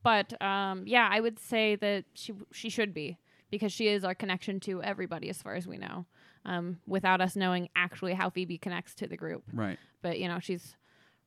but 0.04 0.39
um, 0.42 0.84
yeah, 0.88 1.08
I 1.12 1.20
would 1.20 1.38
say 1.39 1.76
that 1.76 2.06
she 2.13 2.34
she 2.52 2.70
should 2.70 2.94
be 2.94 3.18
because 3.52 3.72
she 3.72 3.88
is 3.88 4.04
our 4.04 4.15
connection 4.15 4.60
to 4.62 4.82
everybody 4.84 5.30
as 5.30 5.42
far 5.42 5.56
as 5.56 5.68
we 5.68 5.78
know, 5.78 6.06
um, 6.46 6.80
without 6.88 7.20
us 7.20 7.36
knowing 7.36 7.68
actually 7.76 8.13
how 8.13 8.30
Phoebe 8.30 8.58
connects 8.58 8.96
to 8.96 9.08
the 9.08 9.18
group. 9.18 9.44
Right. 9.54 9.78
But 10.02 10.20
you 10.20 10.28
know, 10.28 10.39
she's 10.39 10.70
She 10.70 10.76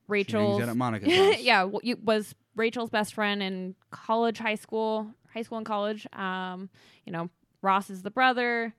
Rachel's. 0.09 0.61
out 0.63 0.69
at 0.69 0.77
Monica's 0.77 1.09
house. 1.17 1.43
yeah, 1.43 1.61
w- 1.63 1.81
you, 1.83 1.97
was 2.03 2.35
Rachel's 2.57 2.91
best 2.91 3.13
friend 3.15 3.43
in 3.43 3.75
college, 3.91 4.39
high 4.39 4.55
school, 4.57 5.15
high 5.33 5.43
school 5.43 5.59
and 5.59 5.67
college. 5.67 6.07
Um, 6.13 6.71
you 7.05 7.13
know, 7.13 7.29
Ross 7.63 7.89
is 7.91 8.03
the 8.03 8.11
brother. 8.11 8.75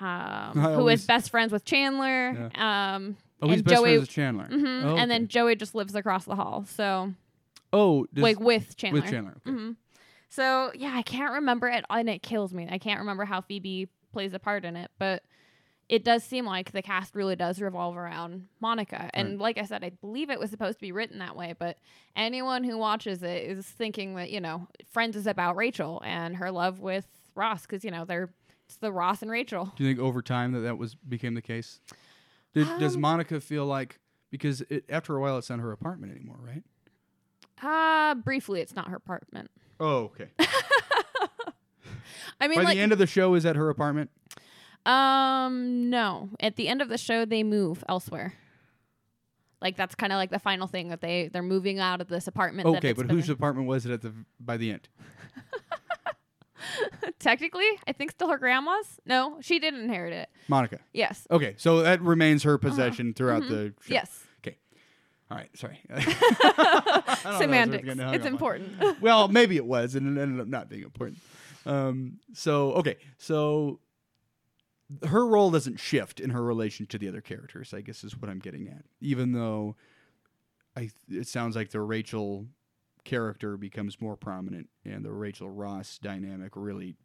Um, 0.00 0.06
I 0.08 0.50
who 0.52 0.68
is 0.70 0.76
always- 0.78 1.06
best 1.06 1.30
friends 1.30 1.52
with 1.52 1.64
Chandler. 1.64 2.50
Um, 2.54 3.16
Oh, 3.42 3.50
and 3.50 3.62
best 3.62 3.74
Joey, 3.74 3.88
friends 3.90 4.00
with 4.00 4.10
Chandler. 4.10 4.48
Mhm, 4.50 4.84
Oh, 4.84 4.96
and 4.96 5.10
then. 5.10 5.28
Joey 5.28 5.54
just 5.56 5.74
lives 5.74 5.94
across 5.94 6.24
the 6.24 6.34
hall. 6.36 6.64
So 6.66 7.12
oh, 7.74 8.06
like 8.16 8.40
with 8.40 8.76
Chandler. 8.76 9.02
with 9.02 9.10
Chandler. 9.10 9.36
Okay. 9.46 9.50
hmm 9.50 9.72
So 10.30 10.72
yeah, 10.74 10.92
I 10.94 11.02
can't 11.02 11.32
remember 11.34 11.68
it, 11.68 11.84
and 11.90 12.08
it 12.08 12.22
kills 12.22 12.54
me. 12.54 12.66
I 12.70 12.78
can't 12.78 13.00
remember 13.00 13.24
how 13.26 13.42
Phoebe 13.42 13.88
plays 14.12 14.32
a 14.32 14.38
part 14.38 14.64
in 14.64 14.76
it, 14.76 14.90
but 14.98 15.24
it 15.90 16.04
does 16.04 16.24
seem 16.24 16.46
like 16.46 16.72
the 16.72 16.80
cast 16.80 17.14
really 17.14 17.36
does 17.36 17.60
revolve 17.60 17.96
around 17.98 18.46
Monica. 18.60 19.10
And 19.12 19.38
like 19.38 19.58
I 19.58 19.64
said, 19.64 19.84
I 19.84 19.90
believe 19.90 20.30
it 20.30 20.40
was 20.40 20.48
supposed 20.48 20.78
to 20.78 20.82
be 20.82 20.92
written 20.92 21.18
that 21.18 21.36
way, 21.36 21.54
but 21.58 21.76
anyone 22.16 22.64
who 22.64 22.78
watches 22.78 23.22
it 23.22 23.42
is 23.42 23.66
thinking 23.66 24.14
that 24.14 24.30
you 24.30 24.40
know 24.40 24.68
Friends 24.90 25.16
is 25.16 25.26
about 25.26 25.56
Rachel 25.56 26.00
and 26.06 26.36
her 26.36 26.50
love 26.50 26.80
with 26.80 27.06
Ross 27.34 27.62
because 27.62 27.84
you 27.84 27.90
know 27.90 28.04
they're 28.04 28.30
it's 28.66 28.76
the 28.76 28.92
Ross 28.92 29.22
and 29.22 29.30
Rachel. 29.30 29.72
Do 29.76 29.84
you 29.84 29.90
think 29.90 30.00
over 30.00 30.22
time 30.22 30.52
that 30.52 30.60
that 30.60 30.78
was 30.78 30.94
became 30.94 31.34
the 31.34 31.42
case? 31.42 31.80
Did, 32.54 32.66
does 32.78 32.94
Um, 32.94 33.00
Monica 33.02 33.40
feel 33.40 33.66
like 33.66 33.98
because 34.30 34.60
it, 34.62 34.84
after 34.88 35.16
a 35.16 35.20
while 35.20 35.38
it's 35.38 35.50
not 35.50 35.60
her 35.60 35.72
apartment 35.72 36.12
anymore, 36.14 36.38
right? 36.40 36.62
Uh 37.62 38.14
briefly, 38.14 38.60
it's 38.60 38.74
not 38.74 38.88
her 38.88 38.96
apartment. 38.96 39.50
Oh, 39.80 40.04
okay. 40.14 40.28
I 42.40 42.48
mean, 42.48 42.58
By 42.58 42.64
like 42.64 42.74
the 42.76 42.80
end 42.80 42.92
of 42.92 42.98
the 42.98 43.06
show, 43.06 43.34
is 43.34 43.46
at 43.46 43.56
her 43.56 43.68
apartment? 43.70 44.10
Um, 44.86 45.88
no. 45.88 46.30
At 46.40 46.56
the 46.56 46.68
end 46.68 46.82
of 46.82 46.88
the 46.88 46.98
show, 46.98 47.24
they 47.24 47.42
move 47.42 47.82
elsewhere. 47.88 48.34
Like 49.60 49.76
that's 49.76 49.94
kind 49.94 50.12
of 50.12 50.18
like 50.18 50.30
the 50.30 50.38
final 50.38 50.66
thing 50.66 50.88
that 50.88 51.00
they 51.00 51.28
they're 51.32 51.42
moving 51.42 51.78
out 51.78 52.00
of 52.00 52.08
this 52.08 52.26
apartment. 52.26 52.66
Okay, 52.68 52.92
but 52.92 53.10
whose 53.10 53.30
apartment 53.30 53.66
was 53.66 53.86
it 53.86 53.92
at 53.92 54.02
the 54.02 54.12
by 54.38 54.56
the 54.58 54.70
end? 54.72 54.88
technically, 57.18 57.68
I 57.86 57.92
think 57.92 58.12
still 58.12 58.28
her 58.28 58.38
grandma's. 58.38 59.00
No, 59.06 59.38
she 59.40 59.58
didn't 59.58 59.80
inherit 59.80 60.12
it. 60.12 60.28
Monica. 60.48 60.80
Yes. 60.92 61.26
Okay, 61.30 61.54
so 61.58 61.82
that 61.82 62.00
remains 62.02 62.42
her 62.42 62.58
possession 62.58 63.14
throughout 63.14 63.42
the 63.42 63.74
show. 63.82 63.94
Yes. 63.94 64.24
Okay. 64.40 64.56
All 65.30 65.36
right, 65.36 65.50
sorry. 65.56 65.80
I 65.90 66.00
don't 66.00 66.06
know 66.06 66.14
if 66.16 66.28
I 66.28 67.04
was 67.06 67.24
really 67.24 67.38
Semantics. 67.38 67.88
It's 67.88 68.26
on. 68.26 68.32
important. 68.32 69.00
well, 69.00 69.28
maybe 69.28 69.56
it 69.56 69.64
was, 69.64 69.94
and 69.94 70.16
it 70.16 70.20
ended 70.20 70.40
up 70.40 70.48
not 70.48 70.68
being 70.68 70.82
important. 70.82 71.18
Um, 71.66 72.20
so 72.34 72.72
okay, 72.72 72.96
so 73.18 73.80
her 75.06 75.26
role 75.26 75.50
doesn't 75.50 75.80
shift 75.80 76.20
in 76.20 76.30
her 76.30 76.42
relation 76.42 76.86
to 76.86 76.98
the 76.98 77.08
other 77.08 77.20
characters. 77.20 77.72
I 77.72 77.80
guess 77.80 78.04
is 78.04 78.20
what 78.20 78.30
I'm 78.30 78.38
getting 78.38 78.68
at. 78.68 78.84
Even 79.00 79.32
though 79.32 79.76
I, 80.76 80.90
it 81.08 81.26
sounds 81.26 81.56
like 81.56 81.70
the 81.70 81.80
Rachel 81.80 82.46
character 83.04 83.56
becomes 83.56 84.00
more 84.00 84.16
prominent, 84.16 84.68
and 84.84 85.04
the 85.04 85.12
Rachel 85.12 85.50
Ross 85.50 85.98
dynamic 85.98 86.52
really 86.56 86.96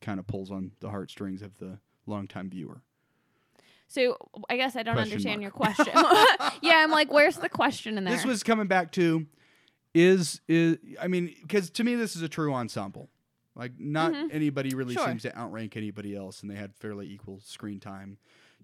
kind 0.00 0.18
of 0.18 0.26
pulls 0.26 0.50
on 0.50 0.72
the 0.80 0.88
heartstrings 0.90 1.42
of 1.42 1.58
the 1.58 1.78
longtime 2.06 2.48
viewer. 2.50 2.80
so 3.86 4.16
I 4.48 4.56
guess 4.56 4.76
I 4.76 4.82
don't 4.82 4.94
Question 4.94 5.12
understand 5.12 5.42
mark. 5.42 5.42
your 5.42 5.50
question. 5.50 5.92
yeah, 6.62 6.82
I'm 6.82 6.90
like, 6.90 7.12
where's 7.12 7.36
the 7.36 7.48
question 7.48 7.98
in 7.98 8.04
there? 8.04 8.14
This 8.14 8.24
was 8.24 8.42
coming 8.42 8.66
back 8.66 8.92
to 8.92 9.26
is 9.92 10.40
is 10.48 10.78
I 11.00 11.08
mean 11.08 11.34
because 11.42 11.68
to 11.70 11.84
me 11.84 11.96
this 11.96 12.14
is 12.16 12.22
a 12.22 12.28
true 12.28 12.54
ensemble. 12.54 13.10
Like 13.56 13.72
not 13.78 14.12
Mhm. 14.12 14.28
anybody 14.32 14.74
really 14.74 14.94
Sure. 14.94 15.06
seems 15.06 15.22
to 15.22 15.36
outrank 15.36 15.76
anybody 15.76 16.14
else, 16.16 16.40
and 16.42 16.50
they 16.50 16.54
had 16.54 16.74
fairly 16.76 17.08
equal 17.12 17.40
screen 17.40 17.80
time. 17.80 18.16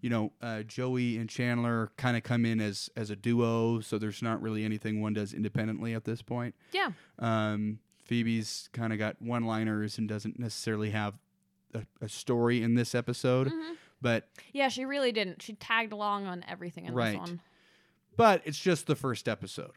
You 0.07 0.11
know, 0.11 0.33
uh, 0.41 0.63
Joey 0.63 1.17
and 1.19 1.29
Chandler 1.29 1.91
kind 1.97 2.17
of 2.17 2.23
come 2.23 2.45
in 2.47 2.61
as 2.61 2.89
as 2.97 3.11
a 3.11 3.17
duo, 3.17 3.81
so 3.81 3.99
there's 3.99 4.23
not 4.23 4.41
really 4.41 4.65
anything 4.65 5.01
one 5.01 5.15
does 5.15 5.35
independently 5.35 5.95
at 5.95 6.05
this 6.05 6.23
point. 6.23 6.55
yeah. 6.71 6.93
Um, 7.19 7.81
Phoebe's 8.05 8.69
kind 8.73 8.93
of 8.93 9.01
got 9.01 9.21
one 9.21 9.47
liners 9.47 9.99
and 9.99 10.09
doesn't 10.09 10.39
necessarily 10.39 10.91
have 10.91 11.15
a, 11.75 11.85
a 12.01 12.09
story 12.09 12.63
in 12.63 12.77
this 12.77 12.95
episode, 12.95 13.49
Mhm. 13.49 13.75
but 14.01 14.29
Yeah, 14.53 14.69
she 14.69 14.85
really 14.85 15.11
didn't. 15.11 15.43
She 15.43 15.55
tagged 15.55 15.93
along 15.93 16.27
on 16.27 16.45
everything 16.47 16.85
in 16.85 16.95
Right. 16.95 17.15
this 17.21 17.29
one. 17.29 17.41
but 18.17 18.43
it's 18.45 18.61
just 18.61 18.87
the 18.87 18.95
first 18.95 19.27
episode. 19.29 19.73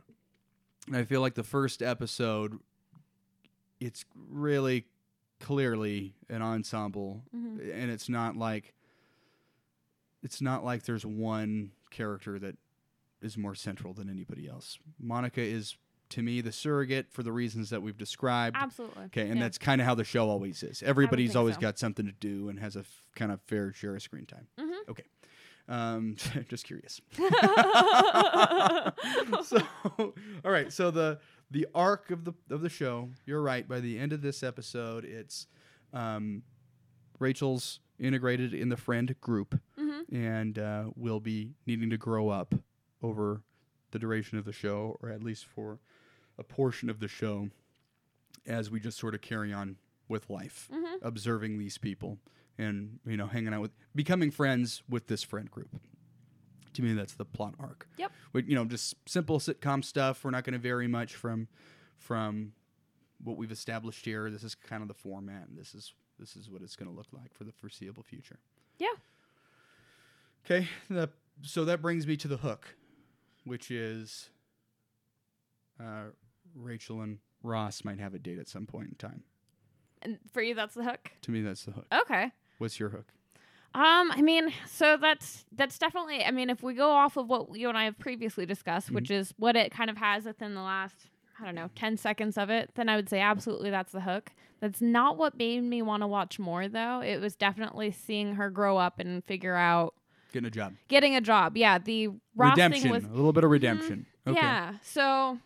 And 0.86 0.96
I 0.96 1.06
feel 1.06 1.22
like 1.22 1.34
the 1.34 1.42
first 1.44 1.82
episode, 1.82 2.60
it's 3.80 4.06
really 4.16 4.86
clearly 5.40 6.14
an 6.30 6.44
ensemble, 6.44 7.24
Mhm. 7.36 7.74
and 7.74 7.90
it's 7.90 8.10
not 8.10 8.36
like 8.38 8.76
it's 10.24 10.42
not 10.42 10.64
like 10.66 10.84
there's 10.84 11.06
one 11.06 11.72
character 11.92 12.38
that 12.40 12.58
is 13.22 13.38
more 13.38 13.56
central 13.56 13.94
than 13.94 14.10
anybody 14.10 14.48
else. 14.48 14.78
Monica 15.00 15.42
is, 15.42 15.76
to 16.10 16.22
me, 16.22 16.42
the 16.42 16.52
surrogate 16.52 17.12
for 17.12 17.22
the 17.24 17.32
reasons 17.32 17.70
that 17.70 17.82
we've 17.82 17.98
described. 17.98 18.56
Absolutely. 18.60 19.04
Okay, 19.06 19.28
and 19.28 19.36
Yeah. 19.36 19.44
that's 19.44 19.58
kind 19.58 19.82
of 19.82 19.86
how 19.88 19.96
the 19.96 20.04
show 20.04 20.30
always 20.30 20.64
is. 20.64 20.82
Everybody's 20.84 21.36
always 21.36 21.56
so. 21.56 21.62
got 21.62 21.78
something 21.80 22.06
to 22.06 22.12
do 22.14 22.50
and 22.50 22.60
has 22.60 22.76
a 22.76 22.80
f- 22.80 23.08
kind 23.16 23.32
of 23.32 23.42
fair 23.42 23.74
share 23.74 23.96
of 23.96 24.02
screen 24.02 24.26
time. 24.26 24.48
Mhm. 24.58 24.90
Okay, 24.90 25.04
um, 25.68 26.16
just 26.50 26.66
curious. 26.66 27.02
so, 29.44 29.62
all 29.98 30.52
right. 30.52 30.72
So 30.72 30.92
the 30.92 31.20
the 31.52 31.68
arc 31.76 32.12
of 32.12 32.26
the 32.26 32.34
of 32.50 32.62
the 32.62 32.70
show. 32.70 33.10
You're 33.26 33.42
right. 33.42 33.68
By 33.68 33.80
the 33.80 33.98
end 34.00 34.14
of 34.14 34.22
this 34.22 34.44
episode, 34.44 35.06
it's 35.06 35.48
um, 35.94 36.44
Rachel's 37.20 37.80
integrated 38.00 38.54
in 38.54 38.70
the 38.70 38.78
friend 38.78 39.16
group, 39.22 39.60
Mhm. 39.78 40.12
and 40.12 40.58
uh, 40.60 40.90
will 40.96 41.20
be 41.20 41.54
needing 41.66 41.90
to 41.90 41.98
grow 41.98 42.30
up 42.30 42.56
over 43.02 43.42
the 43.92 44.00
duration 44.00 44.38
of 44.38 44.46
the 44.46 44.52
show, 44.54 44.98
or 45.02 45.10
at 45.10 45.24
least 45.24 45.46
for 45.46 45.80
a 46.38 46.44
portion 46.44 46.90
of 46.90 47.00
the 47.00 47.08
show, 47.08 47.50
as 48.46 48.70
we 48.72 48.80
just 48.80 48.98
sort 48.98 49.14
of 49.16 49.22
carry 49.22 49.52
on 49.52 49.78
with 50.08 50.30
life, 50.30 50.70
Mhm. 50.72 51.00
observing 51.02 51.58
these 51.58 51.78
people, 51.78 52.20
and 52.58 53.00
you 53.06 53.18
know, 53.18 53.28
hanging 53.28 53.54
out 53.54 53.62
with, 53.62 53.72
becoming 53.96 54.32
friends 54.32 54.82
with 54.90 55.08
this 55.08 55.24
friend 55.24 55.50
group. 55.52 55.70
To 56.74 56.82
me, 56.84 56.94
that's 56.94 57.14
the 57.16 57.26
plot 57.26 57.56
arc. 57.60 57.88
Yep. 57.98 58.12
But 58.32 58.48
you 58.48 58.56
know, 58.56 58.64
just 58.66 58.96
simple 59.10 59.40
sitcom 59.40 59.84
stuff. 59.84 60.24
We're 60.24 60.32
not 60.32 60.44
going 60.44 60.54
to 60.54 60.60
vary 60.60 60.88
much 60.88 61.16
from 61.16 61.48
from 61.98 62.54
what 63.22 63.36
we've 63.36 63.52
established 63.52 64.06
here. 64.06 64.30
This 64.32 64.44
is 64.44 64.56
kind 64.56 64.82
of 64.82 64.88
the 64.88 64.94
format, 64.94 65.50
and 65.50 65.58
this 65.58 65.76
is 65.76 65.94
this 66.20 66.36
is 66.36 66.50
what 66.50 66.62
it's 66.62 66.76
going 66.76 66.90
to 66.90 66.96
look 66.96 67.08
like 67.12 67.34
for 67.34 67.44
the 67.44 67.52
foreseeable 67.52 68.04
future. 68.04 68.38
Yeah. 68.78 68.88
Okay. 70.46 70.68
So 71.44 71.66
that 71.66 71.82
brings 71.82 72.06
me 72.08 72.18
to 72.18 72.28
the 72.28 72.38
hook, 72.38 72.76
which 73.46 73.72
is 73.72 74.30
uh, 75.80 76.06
Rachel 76.56 77.02
and 77.02 77.20
Ross 77.44 77.84
might 77.84 78.00
have 78.00 78.14
a 78.14 78.20
date 78.20 78.40
at 78.40 78.48
some 78.48 78.66
point 78.66 78.90
in 78.90 78.96
time. 78.96 79.24
And 80.02 80.18
for 80.32 80.42
you, 80.42 80.56
that's 80.56 80.76
the 80.76 80.84
hook. 80.84 81.12
To 81.24 81.32
me, 81.32 81.42
that's 81.42 81.64
the 81.66 81.72
hook. 81.72 81.86
Okay. 81.94 82.32
What's 82.58 82.80
your 82.80 82.90
hook? 82.90 83.08
Um, 83.76 84.12
I 84.12 84.22
mean, 84.22 84.52
so 84.66 84.98
that's 84.98 85.46
that's 85.52 85.78
definitely. 85.78 86.24
I 86.24 86.32
mean, 86.32 86.50
if 86.50 86.64
we 86.64 86.74
go 86.74 86.90
off 86.90 87.18
of 87.18 87.28
what 87.28 87.56
you 87.56 87.70
and 87.70 87.78
I 87.78 87.84
have 87.86 88.00
previously 88.00 88.46
discussed, 88.46 88.88
Mm-hmm. 88.88 88.96
which 88.96 89.12
is 89.12 89.34
what 89.38 89.56
it 89.56 89.72
kind 89.72 89.90
of 89.90 89.98
has 89.98 90.26
within 90.26 90.56
the 90.56 90.62
last, 90.62 90.96
I 91.42 91.46
don't 91.46 91.56
know, 91.56 91.70
ten 91.76 91.98
seconds 91.98 92.38
of 92.38 92.50
it, 92.50 92.72
then 92.76 92.90
I 92.90 92.96
would 92.96 93.10
say 93.10 93.20
absolutely 93.20 93.70
that's 93.70 93.92
the 93.92 94.02
hook. 94.02 94.32
That's 94.60 94.82
not 94.82 95.18
what 95.18 95.38
made 95.38 95.62
me 95.64 95.82
want 95.82 96.04
to 96.04 96.08
watch 96.08 96.38
more, 96.40 96.68
though. 96.68 97.02
It 97.02 97.22
was 97.22 97.36
definitely 97.36 97.92
seeing 97.92 98.36
her 98.36 98.50
grow 98.50 98.78
up 98.78 99.00
and 99.00 99.24
figure 99.24 99.56
out 99.56 99.94
Getting 100.34 100.48
a 100.48 100.52
job. 100.52 100.74
getting 100.90 101.16
a 101.16 101.22
job. 101.22 101.56
Yeah, 101.58 101.78
the 101.78 102.10
Ross 102.36 102.52
redemption. 102.58 102.92
was 102.92 103.04
Mm-hmm. 103.04 103.14
a 103.14 103.16
little 103.16 103.34
bit 103.34 103.44
of 103.44 103.50
redemption. 103.52 104.06
Okay. 104.28 104.38
Yeah. 104.38 104.74
So 104.84 105.40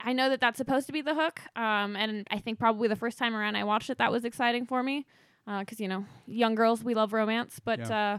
I 0.00 0.12
know 0.12 0.28
that 0.30 0.40
that's 0.40 0.56
supposed 0.58 0.86
to 0.86 0.92
be 0.92 1.02
the 1.02 1.14
hook. 1.14 1.40
Um, 1.56 1.96
and 1.96 2.26
I 2.30 2.38
think 2.38 2.58
probably 2.58 2.88
the 2.88 2.96
first 2.96 3.18
time 3.18 3.34
around 3.34 3.56
I 3.56 3.64
watched 3.64 3.90
it, 3.90 3.98
that 3.98 4.10
was 4.12 4.24
exciting 4.24 4.64
for 4.64 4.82
me. 4.82 5.06
Because, 5.46 5.80
you 5.80 5.88
know, 5.88 6.04
young 6.26 6.54
girls, 6.54 6.84
we 6.84 6.94
love 6.94 7.12
romance. 7.12 7.60
But 7.64 7.90
uh, 7.90 8.18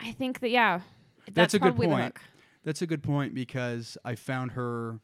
I 0.00 0.12
think 0.12 0.40
that, 0.40 0.48
yeah, 0.50 0.80
that's, 1.26 1.52
That's 1.52 1.54
a 1.54 1.58
good 1.58 1.76
point. 1.76 2.16
That's 2.64 2.80
a 2.80 2.86
good 2.86 3.02
point 3.02 3.34
because 3.34 3.98
I 4.04 4.14
found 4.14 4.52
her 4.52 4.98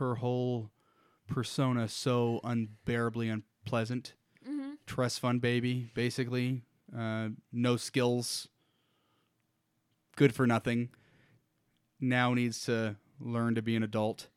her 0.00 0.16
whole 0.16 0.70
persona 1.28 1.86
so 1.88 2.40
unbearably 2.42 3.28
unpleasant. 3.28 4.14
Mm-hmm. 4.46 4.70
Trust 4.86 5.20
fund 5.20 5.40
baby, 5.40 5.90
basically. 5.94 6.62
Uh, 6.96 7.28
no 7.52 7.76
skills. 7.76 8.48
Good 10.16 10.34
for 10.34 10.46
nothing. 10.46 10.88
Now 12.00 12.34
needs 12.34 12.64
to 12.64 12.96
learn 13.20 13.54
to 13.54 13.62
be 13.62 13.76
an 13.76 13.82
adult. 13.82 14.28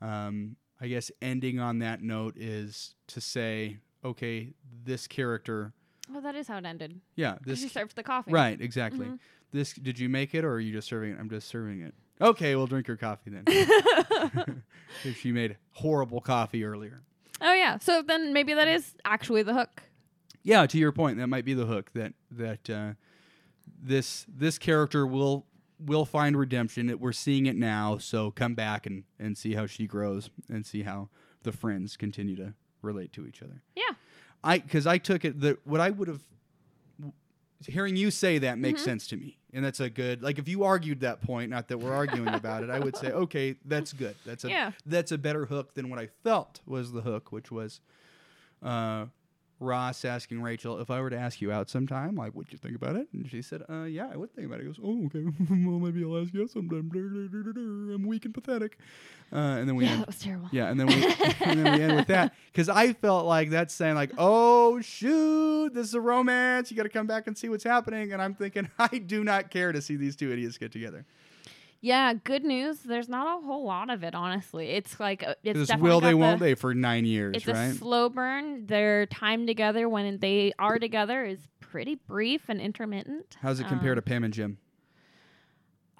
Um, 0.00 0.56
I 0.80 0.88
guess 0.88 1.10
ending 1.20 1.58
on 1.58 1.78
that 1.80 2.02
note 2.02 2.36
is 2.36 2.94
to 3.08 3.20
say, 3.20 3.78
okay, 4.04 4.52
this 4.84 5.06
character, 5.06 5.72
Well, 6.12 6.20
that 6.20 6.34
is 6.36 6.46
how 6.46 6.58
it 6.58 6.64
ended. 6.66 7.00
Yeah, 7.16 7.38
this 7.44 7.60
she 7.60 7.68
served 7.68 7.96
the 7.96 8.02
coffee. 8.02 8.30
right, 8.30 8.60
exactly. 8.60 9.06
Mhm. 9.06 9.18
This 9.52 9.72
did 9.72 9.98
you 9.98 10.08
make 10.10 10.34
it 10.34 10.44
or 10.44 10.52
are 10.52 10.60
you 10.60 10.72
just 10.72 10.86
serving 10.88 11.12
it? 11.12 11.18
I'm 11.18 11.30
just 11.30 11.48
serving 11.48 11.80
it. 11.80 11.94
Okay, 12.20 12.56
we'll 12.56 12.66
drink 12.66 12.88
your 12.88 12.96
coffee 12.96 13.30
then. 13.30 13.44
if 15.04 15.18
she 15.20 15.32
made 15.32 15.56
horrible 15.72 16.20
coffee 16.20 16.64
earlier. 16.64 17.02
Oh 17.40 17.52
yeah. 17.52 17.78
So 17.78 18.02
then 18.02 18.32
maybe 18.32 18.54
that 18.54 18.68
is 18.68 18.94
actually 19.04 19.42
the 19.42 19.54
hook. 19.54 19.82
Yeah, 20.42 20.66
to 20.66 20.78
your 20.78 20.92
point, 20.92 21.18
that 21.18 21.26
might 21.26 21.44
be 21.44 21.54
the 21.54 21.66
hook 21.66 21.90
that 21.94 22.14
that 22.30 22.70
uh, 22.70 22.92
this 23.82 24.26
this 24.28 24.58
character 24.58 25.06
will 25.06 25.46
will 25.78 26.04
find 26.04 26.36
redemption. 26.36 26.88
It, 26.88 27.00
we're 27.00 27.12
seeing 27.12 27.46
it 27.46 27.56
now, 27.56 27.98
so 27.98 28.30
come 28.30 28.54
back 28.54 28.86
and 28.86 29.04
and 29.18 29.36
see 29.36 29.54
how 29.54 29.66
she 29.66 29.86
grows 29.86 30.30
and 30.48 30.64
see 30.64 30.82
how 30.82 31.08
the 31.42 31.52
friends 31.52 31.96
continue 31.96 32.36
to 32.36 32.54
relate 32.80 33.12
to 33.14 33.26
each 33.26 33.42
other. 33.42 33.62
Yeah. 33.74 33.94
I 34.42 34.58
because 34.58 34.86
I 34.86 34.98
took 34.98 35.24
it 35.24 35.40
that 35.40 35.66
what 35.66 35.80
I 35.80 35.90
would 35.90 36.08
have 36.08 36.22
hearing 37.64 37.96
you 37.96 38.10
say 38.10 38.38
that 38.38 38.58
makes 38.58 38.80
Mm-hmm. 38.80 38.84
sense 38.84 39.06
to 39.08 39.16
me, 39.16 39.38
and 39.52 39.64
that's 39.64 39.80
a 39.80 39.88
good 39.88 40.22
like 40.22 40.38
if 40.38 40.48
you 40.48 40.64
argued 40.64 41.00
that 41.00 41.20
point, 41.22 41.50
not 41.50 41.68
that 41.68 41.78
we're 41.78 41.92
arguing 41.94 42.34
about 42.34 42.62
it, 42.62 42.70
I 42.70 42.78
would 42.80 42.96
say 42.96 43.10
okay, 43.12 43.56
that's 43.64 43.92
good. 43.92 44.14
That's 44.26 44.44
a 44.44 44.48
Yeah. 44.50 44.72
that's 44.84 45.12
a 45.12 45.18
better 45.18 45.46
hook 45.46 45.74
than 45.74 45.88
what 45.90 45.98
I 45.98 46.08
felt 46.22 46.60
was 46.66 46.92
the 46.92 47.00
hook, 47.02 47.32
which 47.32 47.50
was 47.50 47.80
uh, 48.62 49.06
Ross 49.58 50.04
asking 50.04 50.42
Rachel 50.42 50.78
if 50.80 50.90
I 50.90 51.00
were 51.00 51.08
to 51.08 51.16
ask 51.18 51.40
you 51.40 51.50
out 51.50 51.70
sometime, 51.70 52.14
like, 52.14 52.34
would 52.34 52.52
you 52.52 52.58
think 52.58 52.76
about 52.76 52.94
it? 52.96 53.08
And 53.14 53.28
she 53.30 53.40
said, 53.40 53.62
uh, 53.70 53.84
yeah, 53.84 54.08
I 54.12 54.16
would 54.16 54.34
think 54.34 54.46
about 54.46 54.60
it. 54.60 54.64
He 54.64 54.66
goes, 54.68 54.78
oh, 54.84 55.06
okay, 55.06 55.24
well, 55.50 55.78
maybe 55.78 56.04
I'll 56.04 56.20
ask 56.22 56.34
you 56.34 56.42
out 56.42 56.50
sometime. 56.50 56.90
I'm 56.94 58.06
weak 58.06 58.24
and 58.26 58.34
pathetic. 58.34 58.78
Uh, 59.32 59.36
and 59.36 59.68
then 59.68 59.74
we 59.76 59.84
Yeah, 59.84 59.92
end 59.92 60.00
that 60.02 60.06
was 60.08 60.18
terrible. 60.18 60.48
yeah, 60.52 60.68
and 60.68 60.78
then 60.78 60.86
we 60.86 61.04
and 61.40 61.58
then 61.64 61.72
we 61.74 61.82
end 61.82 61.96
with 61.96 62.06
that 62.08 62.34
because 62.52 62.68
I 62.68 62.92
felt 62.92 63.26
like 63.26 63.50
that's 63.50 63.74
saying 63.74 63.94
like, 63.96 64.12
oh 64.18 64.80
shoot, 64.82 65.74
this 65.74 65.88
is 65.88 65.94
a 65.94 66.00
romance. 66.00 66.70
You 66.70 66.76
got 66.76 66.84
to 66.84 66.88
come 66.88 67.06
back 67.06 67.26
and 67.26 67.36
see 67.36 67.48
what's 67.48 67.64
happening. 67.64 68.12
And 68.12 68.22
I'm 68.22 68.34
thinking, 68.34 68.70
I 68.78 68.86
do 68.98 69.24
not 69.24 69.50
care 69.50 69.72
to 69.72 69.80
see 69.82 69.96
these 69.96 70.14
two 70.16 70.30
idiots 70.32 70.58
get 70.58 70.70
together. 70.70 71.04
Yeah, 71.80 72.14
good 72.14 72.42
news. 72.44 72.78
There's 72.80 73.08
not 73.08 73.38
a 73.38 73.44
whole 73.46 73.64
lot 73.64 73.90
of 73.90 74.02
it, 74.02 74.14
honestly. 74.14 74.70
It's 74.70 74.98
like 74.98 75.22
uh, 75.22 75.34
it's 75.44 75.68
definitely 75.68 75.88
will 75.90 76.00
they 76.00 76.10
got 76.12 76.18
won't 76.18 76.40
they 76.40 76.54
for 76.54 76.74
nine 76.74 77.04
years, 77.04 77.36
It's 77.36 77.46
right? 77.46 77.66
a 77.66 77.74
slow 77.74 78.08
burn. 78.08 78.66
Their 78.66 79.06
time 79.06 79.46
together 79.46 79.88
when 79.88 80.18
they 80.18 80.52
are 80.58 80.78
together 80.78 81.24
is 81.24 81.38
pretty 81.60 81.94
brief 81.94 82.48
and 82.48 82.60
intermittent. 82.60 83.36
How's 83.40 83.60
it 83.60 83.68
compare 83.68 83.92
Um, 83.92 83.96
to 83.96 84.02
Pam 84.02 84.24
and 84.24 84.32
Jim? 84.34 84.58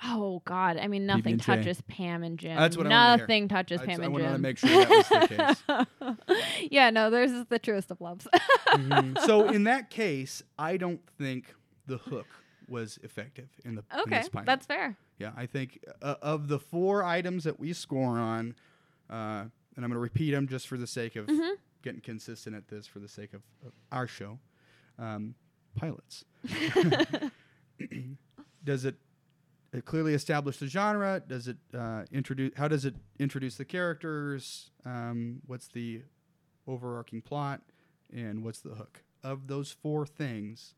Oh 0.04 0.42
God! 0.44 0.76
I 0.76 0.88
mean, 0.88 1.06
nothing 1.06 1.38
PB&J. 1.38 1.56
touches 1.56 1.80
Pam 1.82 2.22
and 2.22 2.38
Jim. 2.38 2.54
That's 2.56 2.76
what 2.76 2.86
I 2.86 2.90
wanted 2.90 3.02
to 3.04 3.08
hear. 3.08 3.16
nothing 3.26 3.48
touches 3.48 3.80
I, 3.80 3.86
Pam 3.86 4.00
I 4.00 4.04
and 4.04 4.12
wanted 4.12 4.24
Jim. 4.24 4.32
to 4.34 4.38
make 4.38 4.58
sure 4.58 4.68
that 4.68 4.90
was 4.90 5.08
the 5.08 6.16
case. 6.28 6.68
yeah, 6.70 6.90
no, 6.90 7.08
theirs 7.10 7.32
is 7.32 7.46
the 7.46 7.58
truest 7.58 7.90
of 7.90 8.00
loves. 8.02 8.26
Mhm. 8.74 9.18
So 9.24 9.48
in 9.50 9.64
that 9.64 9.88
case, 9.88 10.42
I 10.58 10.76
don't 10.76 11.00
think 11.18 11.54
the 11.86 11.96
hook 11.96 12.26
was 12.68 12.98
effective 13.02 13.48
in 13.64 13.74
the 13.76 13.84
in 13.94 14.00
okay, 14.00 14.22
pilot. 14.32 14.46
that's 14.46 14.66
fair. 14.66 14.96
Yeah, 15.18 15.32
I 15.36 15.46
think 15.46 15.78
uh, 16.02 16.16
of 16.22 16.48
the 16.48 16.58
four 16.58 17.02
items 17.04 17.44
that 17.44 17.58
we 17.58 17.72
score 17.72 18.18
on, 18.18 18.54
uh, 19.10 19.14
and 19.44 19.50
I'm 19.78 19.82
going 19.82 19.92
to 19.92 19.98
repeat 19.98 20.32
them 20.32 20.46
just 20.48 20.66
for 20.68 20.76
the 20.76 20.86
sake 20.86 21.16
of 21.16 21.26
Mm-hmm. 21.26 21.54
getting 21.82 22.00
consistent 22.00 22.54
at 22.56 22.68
this, 22.68 22.86
for 22.86 22.98
the 22.98 23.08
sake 23.08 23.32
of, 23.34 23.42
of 23.64 23.72
our 23.92 24.06
show. 24.06 24.38
Um, 24.98 25.34
pilots. 25.76 26.24
does 28.64 28.84
it, 28.84 28.96
it 29.72 29.84
clearly 29.84 30.14
establish 30.14 30.58
the 30.58 30.66
genre? 30.66 31.22
Does 31.26 31.48
it 31.48 31.56
uh, 31.76 32.04
introduce? 32.12 32.52
How 32.56 32.68
does 32.68 32.84
it 32.84 32.94
introduce 33.18 33.56
the 33.56 33.64
characters? 33.64 34.70
Um, 34.84 35.40
what's 35.46 35.68
the 35.68 36.02
overarching 36.66 37.22
plot? 37.22 37.60
And 38.12 38.44
what's 38.44 38.60
the 38.60 38.70
hook? 38.74 39.02
Of 39.22 39.46
those 39.48 39.72
four 39.72 40.06
things, 40.06 40.74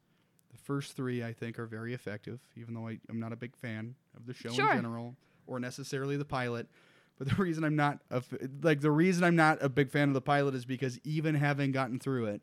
first 0.69 0.95
three 0.95 1.25
I 1.25 1.33
think 1.33 1.59
are 1.59 1.67
very 1.67 1.95
effective, 1.95 2.39
even 2.57 2.75
though 2.75 2.87
I, 2.87 2.99
I'm 3.11 3.19
not 3.19 3.33
a 3.33 3.37
big 3.37 3.57
fan 3.57 3.97
of 4.17 4.27
the 4.27 4.35
show 4.35 4.51
Sure. 4.51 4.71
in 4.71 4.77
general 4.77 5.17
or 5.49 5.59
necessarily 5.59 6.17
the 6.17 6.25
pilot. 6.25 6.69
But 7.19 7.29
the 7.31 7.35
reason 7.43 7.65
I'm 7.65 7.75
not 7.75 7.99
a 8.13 8.17
f- 8.17 8.33
like 8.63 8.81
the 8.81 8.91
reason 8.93 9.25
I'm 9.25 9.35
not 9.35 9.59
a 9.63 9.69
big 9.69 9.91
fan 9.91 10.07
of 10.09 10.15
the 10.15 10.21
pilot 10.21 10.55
is 10.55 10.65
because 10.65 11.01
even 11.03 11.35
having 11.35 11.73
gotten 11.73 11.99
through 11.99 12.27
it, 12.27 12.43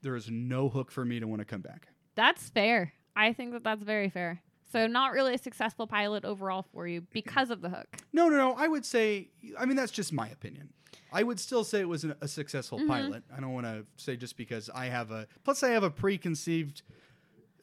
there 0.00 0.16
is 0.16 0.30
no 0.30 0.68
hook 0.70 0.90
for 0.90 1.04
me 1.04 1.20
to 1.20 1.26
want 1.26 1.40
to 1.40 1.44
come 1.44 1.60
back. 1.60 1.88
That's 2.14 2.48
fair. 2.48 2.92
I 3.16 3.32
think 3.34 3.52
that 3.52 3.64
that's 3.64 3.82
very 3.82 4.08
fair. 4.08 4.40
So 4.72 4.86
not 4.86 5.12
really 5.12 5.34
a 5.34 5.38
successful 5.38 5.88
pilot 5.88 6.24
overall 6.24 6.64
for 6.72 6.86
you 6.86 7.00
because 7.12 7.50
of 7.50 7.60
the 7.60 7.68
hook. 7.70 7.88
No, 8.12 8.28
no, 8.28 8.36
no. 8.36 8.54
I 8.56 8.68
would 8.68 8.86
say, 8.86 9.28
I 9.58 9.66
mean, 9.66 9.76
that's 9.76 9.90
just 9.92 10.12
my 10.12 10.28
opinion. 10.28 10.68
I 11.12 11.24
would 11.24 11.40
still 11.40 11.64
say 11.64 11.80
it 11.80 11.88
was 11.88 12.04
an, 12.04 12.14
a 12.20 12.28
successful 12.28 12.78
Mm-hmm. 12.78 12.88
pilot. 12.88 13.22
I 13.36 13.40
don't 13.40 13.52
want 13.52 13.66
to 13.66 13.84
say 13.96 14.16
just 14.16 14.36
because 14.36 14.70
I 14.72 14.86
have 14.86 15.10
a, 15.10 15.26
plus 15.42 15.64
I 15.64 15.70
have 15.70 15.82
a 15.82 15.90
preconceived 15.90 16.82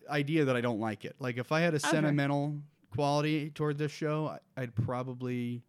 idea 0.09 0.45
that 0.45 0.55
I 0.55 0.61
don't 0.61 0.79
like 0.79 1.05
it. 1.05 1.15
Like 1.19 1.37
if 1.37 1.51
I 1.51 1.61
had 1.61 1.73
a 1.73 1.77
Okay. 1.77 1.87
sentimental 1.89 2.55
quality 2.91 3.49
toward 3.51 3.77
this 3.77 3.91
show, 3.91 4.37
I'd 4.55 4.73
probably 4.75 5.63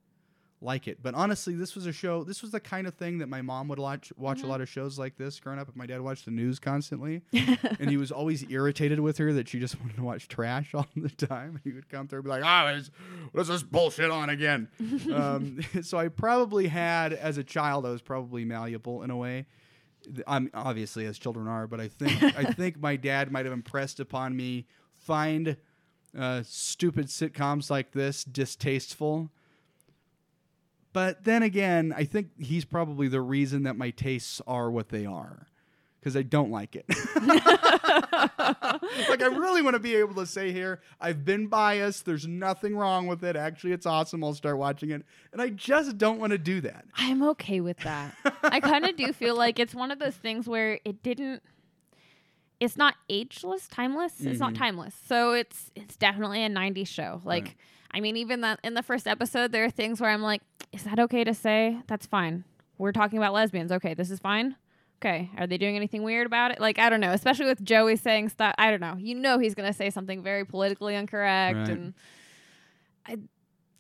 like 0.61 0.89
it. 0.89 0.99
But 1.01 1.15
honestly, 1.15 1.55
this 1.55 1.77
was 1.77 1.87
a 1.87 1.93
show, 1.93 2.25
this 2.25 2.43
was 2.43 2.51
the 2.51 2.59
kind 2.59 2.89
of 2.89 2.95
thing 2.95 3.19
that 3.19 3.29
my 3.29 3.43
mom 3.43 3.69
would 3.69 3.79
watch, 3.79 4.13
watch 4.17 4.39
Mm-hmm. 4.39 4.47
a 4.47 4.51
lot 4.51 4.61
of 4.61 4.69
shows 4.69 4.99
like 4.99 5.17
this 5.17 5.39
growing 5.39 5.61
up. 5.61 5.69
My 5.77 5.87
dad 5.87 6.01
watched 6.01 6.25
the 6.25 6.33
news 6.33 6.59
constantly 6.59 7.23
and 7.79 7.89
he 7.91 7.97
was 7.97 8.11
always 8.11 8.45
irritated 8.51 8.99
with 8.99 9.19
her 9.19 9.33
that 9.35 9.49
she 9.49 9.61
just 9.61 9.79
wanted 9.81 9.95
to 9.97 10.03
watch 10.03 10.27
trash 10.27 10.75
all 10.75 10.87
the 10.97 11.11
time. 11.11 11.61
He 11.65 11.73
would 11.73 11.89
come 11.89 12.09
through 12.09 12.19
and 12.21 12.25
be 12.25 12.31
like, 12.31 12.43
"Ah, 12.45 12.73
oh, 12.75 12.81
what's 13.33 13.49
this 13.49 13.63
bullshit 13.63 14.11
on 14.11 14.31
again?" 14.31 14.69
um, 15.13 15.61
so 15.83 15.97
I 15.99 16.09
probably 16.09 16.67
had, 16.67 17.13
as 17.13 17.39
a 17.39 17.45
child, 17.45 17.87
I 17.87 17.91
was 17.91 18.03
probably 18.03 18.45
malleable 18.45 19.03
in 19.05 19.11
a 19.11 19.17
way. 19.17 19.47
I'm 20.27 20.51
obviously 20.55 21.07
as 21.07 21.19
children 21.19 21.49
are, 21.49 21.67
but 21.67 21.81
I 21.81 21.89
think 21.89 22.23
I 22.23 22.45
think 22.53 22.81
my 22.81 22.97
dad 22.97 23.31
might 23.31 23.45
have 23.45 23.53
impressed 23.53 24.01
upon 24.01 24.37
me 24.37 24.67
find 24.97 25.57
uh, 26.19 26.43
stupid 26.45 27.07
sitcoms 27.07 27.71
like 27.71 27.93
this 27.93 28.25
distasteful. 28.25 29.31
But 30.93 31.25
then 31.25 31.43
again, 31.43 31.93
I 31.97 32.05
think 32.05 32.31
he's 32.39 32.65
probably 32.65 33.09
the 33.09 33.21
reason 33.21 33.65
that 33.65 33.77
my 33.77 33.91
tastes 33.91 34.41
are 34.47 34.71
what 34.71 34.89
they 34.89 35.07
are 35.07 35.49
because 36.09 36.17
I 36.19 36.23
don't 36.23 36.51
like 36.51 36.75
it. 36.75 36.87
like, 39.09 39.23
I 39.23 39.27
really 39.27 39.63
want 39.63 39.75
to 39.75 39.81
be 39.81 39.95
able 39.97 40.15
to 40.15 40.27
say 40.27 40.53
here, 40.53 40.81
I've 41.01 41.25
been 41.25 41.47
biased. 41.47 42.05
There's 42.05 42.27
nothing 42.27 42.77
wrong 42.77 43.07
with 43.07 43.23
it. 43.25 43.37
Actually, 43.37 43.73
it's 43.73 43.87
awesome. 43.87 44.25
I'll 44.25 44.35
start 44.35 44.59
watching 44.59 44.91
it. 44.91 45.03
And 45.33 45.41
I 45.43 45.51
just 45.51 45.99
don't 45.99 46.19
want 46.19 46.33
to 46.33 46.39
do 46.39 46.61
that. 46.63 46.85
I'm 46.95 47.23
okay 47.31 47.61
with 47.61 47.79
that. 47.81 48.15
I 48.43 48.61
kind 48.61 48.85
of 48.87 48.97
do 48.97 49.13
feel 49.13 49.37
like 49.37 49.59
it's 49.59 49.75
one 49.75 49.91
of 49.91 49.99
those 49.99 50.17
things 50.17 50.49
where 50.49 50.81
it 50.85 51.03
didn't 51.03 51.43
it's 52.61 52.77
not 52.77 52.95
ageless, 53.09 53.69
timeless. 53.69 54.15
It's 54.21 54.41
not 54.41 54.53
Mhm. 54.55 54.59
timeless. 54.59 54.95
So 55.07 55.33
it's 55.33 55.71
it's 55.77 55.97
definitely 55.97 56.43
a 56.45 56.49
90s 56.49 56.89
show. 56.89 57.21
Like 57.25 57.45
Right. 57.45 57.55
I 57.93 58.01
mean 58.01 58.17
even 58.17 58.41
that 58.41 58.59
in 58.65 58.75
the 58.75 58.83
first 58.83 59.07
episode 59.07 59.53
there 59.53 59.65
are 59.65 59.71
things 59.71 60.01
where 60.01 60.11
I'm 60.11 60.23
like, 60.23 60.43
is 60.73 60.83
that 60.83 60.99
okay 60.99 61.23
to 61.23 61.35
say? 61.35 61.79
That's 61.87 62.07
fine. 62.07 62.43
We're 62.77 62.91
talking 62.93 63.17
about 63.19 63.33
lesbians. 63.33 63.71
Okay, 63.71 63.95
this 63.95 64.11
is 64.11 64.19
fine. 64.19 64.57
Okay, 65.01 65.31
are 65.39 65.47
they 65.47 65.59
doing 65.59 65.77
anything 65.77 66.03
weird 66.03 66.27
about 66.27 66.51
it? 66.51 66.61
Like 66.61 66.79
I 66.79 66.91
don't 66.91 67.01
know, 67.01 67.13
especially 67.13 67.47
with 67.47 67.65
Joey 67.65 67.97
saying 67.97 68.31
stuff. 68.31 68.55
I 68.59 68.71
don't 68.71 68.81
know. 68.81 68.97
You 68.99 69.15
know 69.15 69.39
he's 69.39 69.55
going 69.55 69.69
to 69.71 69.77
say 69.77 69.91
something 69.91 70.23
very 70.23 70.45
politically 70.45 70.95
incorrect 70.97 71.57
Right. 71.57 71.69
and 71.69 71.95
I 73.07 73.19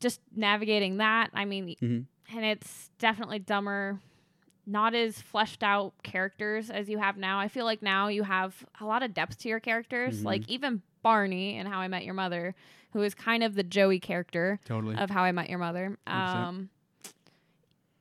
just 0.00 0.20
navigating 0.34 0.98
that. 0.98 1.30
I 1.34 1.44
mean, 1.44 1.74
Mhm. 1.82 2.04
and 2.34 2.44
it's 2.44 2.90
definitely 2.98 3.40
dumber 3.40 3.98
not 4.64 4.94
as 4.94 5.20
fleshed 5.20 5.62
out 5.62 5.94
characters 6.02 6.68
as 6.68 6.90
you 6.90 6.98
have 6.98 7.16
now 7.16 7.40
i 7.40 7.48
feel 7.48 7.64
like 7.64 7.80
now 7.80 8.08
you 8.08 8.22
have 8.22 8.66
a 8.82 8.84
lot 8.84 9.02
of 9.02 9.14
depth 9.14 9.38
to 9.38 9.48
your 9.48 9.58
characters 9.60 10.20
Mhm. 10.20 10.24
like 10.26 10.46
even 10.46 10.82
barney 11.02 11.56
and 11.56 11.66
how 11.66 11.80
i 11.80 11.88
met 11.88 12.04
your 12.04 12.12
mother 12.12 12.54
who 12.92 13.00
is 13.00 13.14
kind 13.14 13.42
of 13.42 13.54
the 13.54 13.62
joey 13.62 13.98
character 13.98 14.60
Totally. 14.66 14.94
of 14.94 15.08
how 15.08 15.22
i 15.22 15.32
met 15.32 15.48
your 15.48 15.58
mother 15.58 15.96
100%. 16.06 16.46
um 16.48 16.68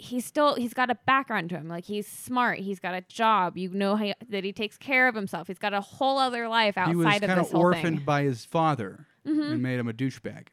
he's 0.08 0.26
still 0.26 0.56
he's 0.56 0.74
got 0.74 0.89
a 0.89 0.96
background 1.06 1.50
to 1.50 1.56
him 1.58 1.67
like 1.67 1.86
he's 1.86 2.08
smart 2.08 2.60
he's 2.60 2.80
got 2.80 2.93
a 2.93 3.02
job 3.02 3.58
you 3.58 3.70
know 3.70 3.96
how, 3.96 4.12
that 4.30 4.43
he 4.43 4.52
takes 4.52 4.78
care 4.78 5.08
of 5.08 5.15
himself 5.15 5.48
he's 5.48 5.58
got 5.60 5.74
a 5.74 5.82
whole 5.82 6.17
other 6.17 6.48
life 6.48 6.78
outside 6.78 6.89
he 6.91 6.96
was 6.96 7.06
of 7.06 7.12
kind 7.22 7.39
this 7.39 7.48
of 7.48 7.52
whole 7.54 7.62
orphaned 7.62 7.98
thing 7.98 8.06
by 8.06 8.24
his 8.24 8.46
father 8.46 9.05
Mhm. 9.26 9.51
and 9.53 9.62
made 9.62 9.78
him 9.80 9.88
a 9.88 9.93
douchebag. 9.93 10.47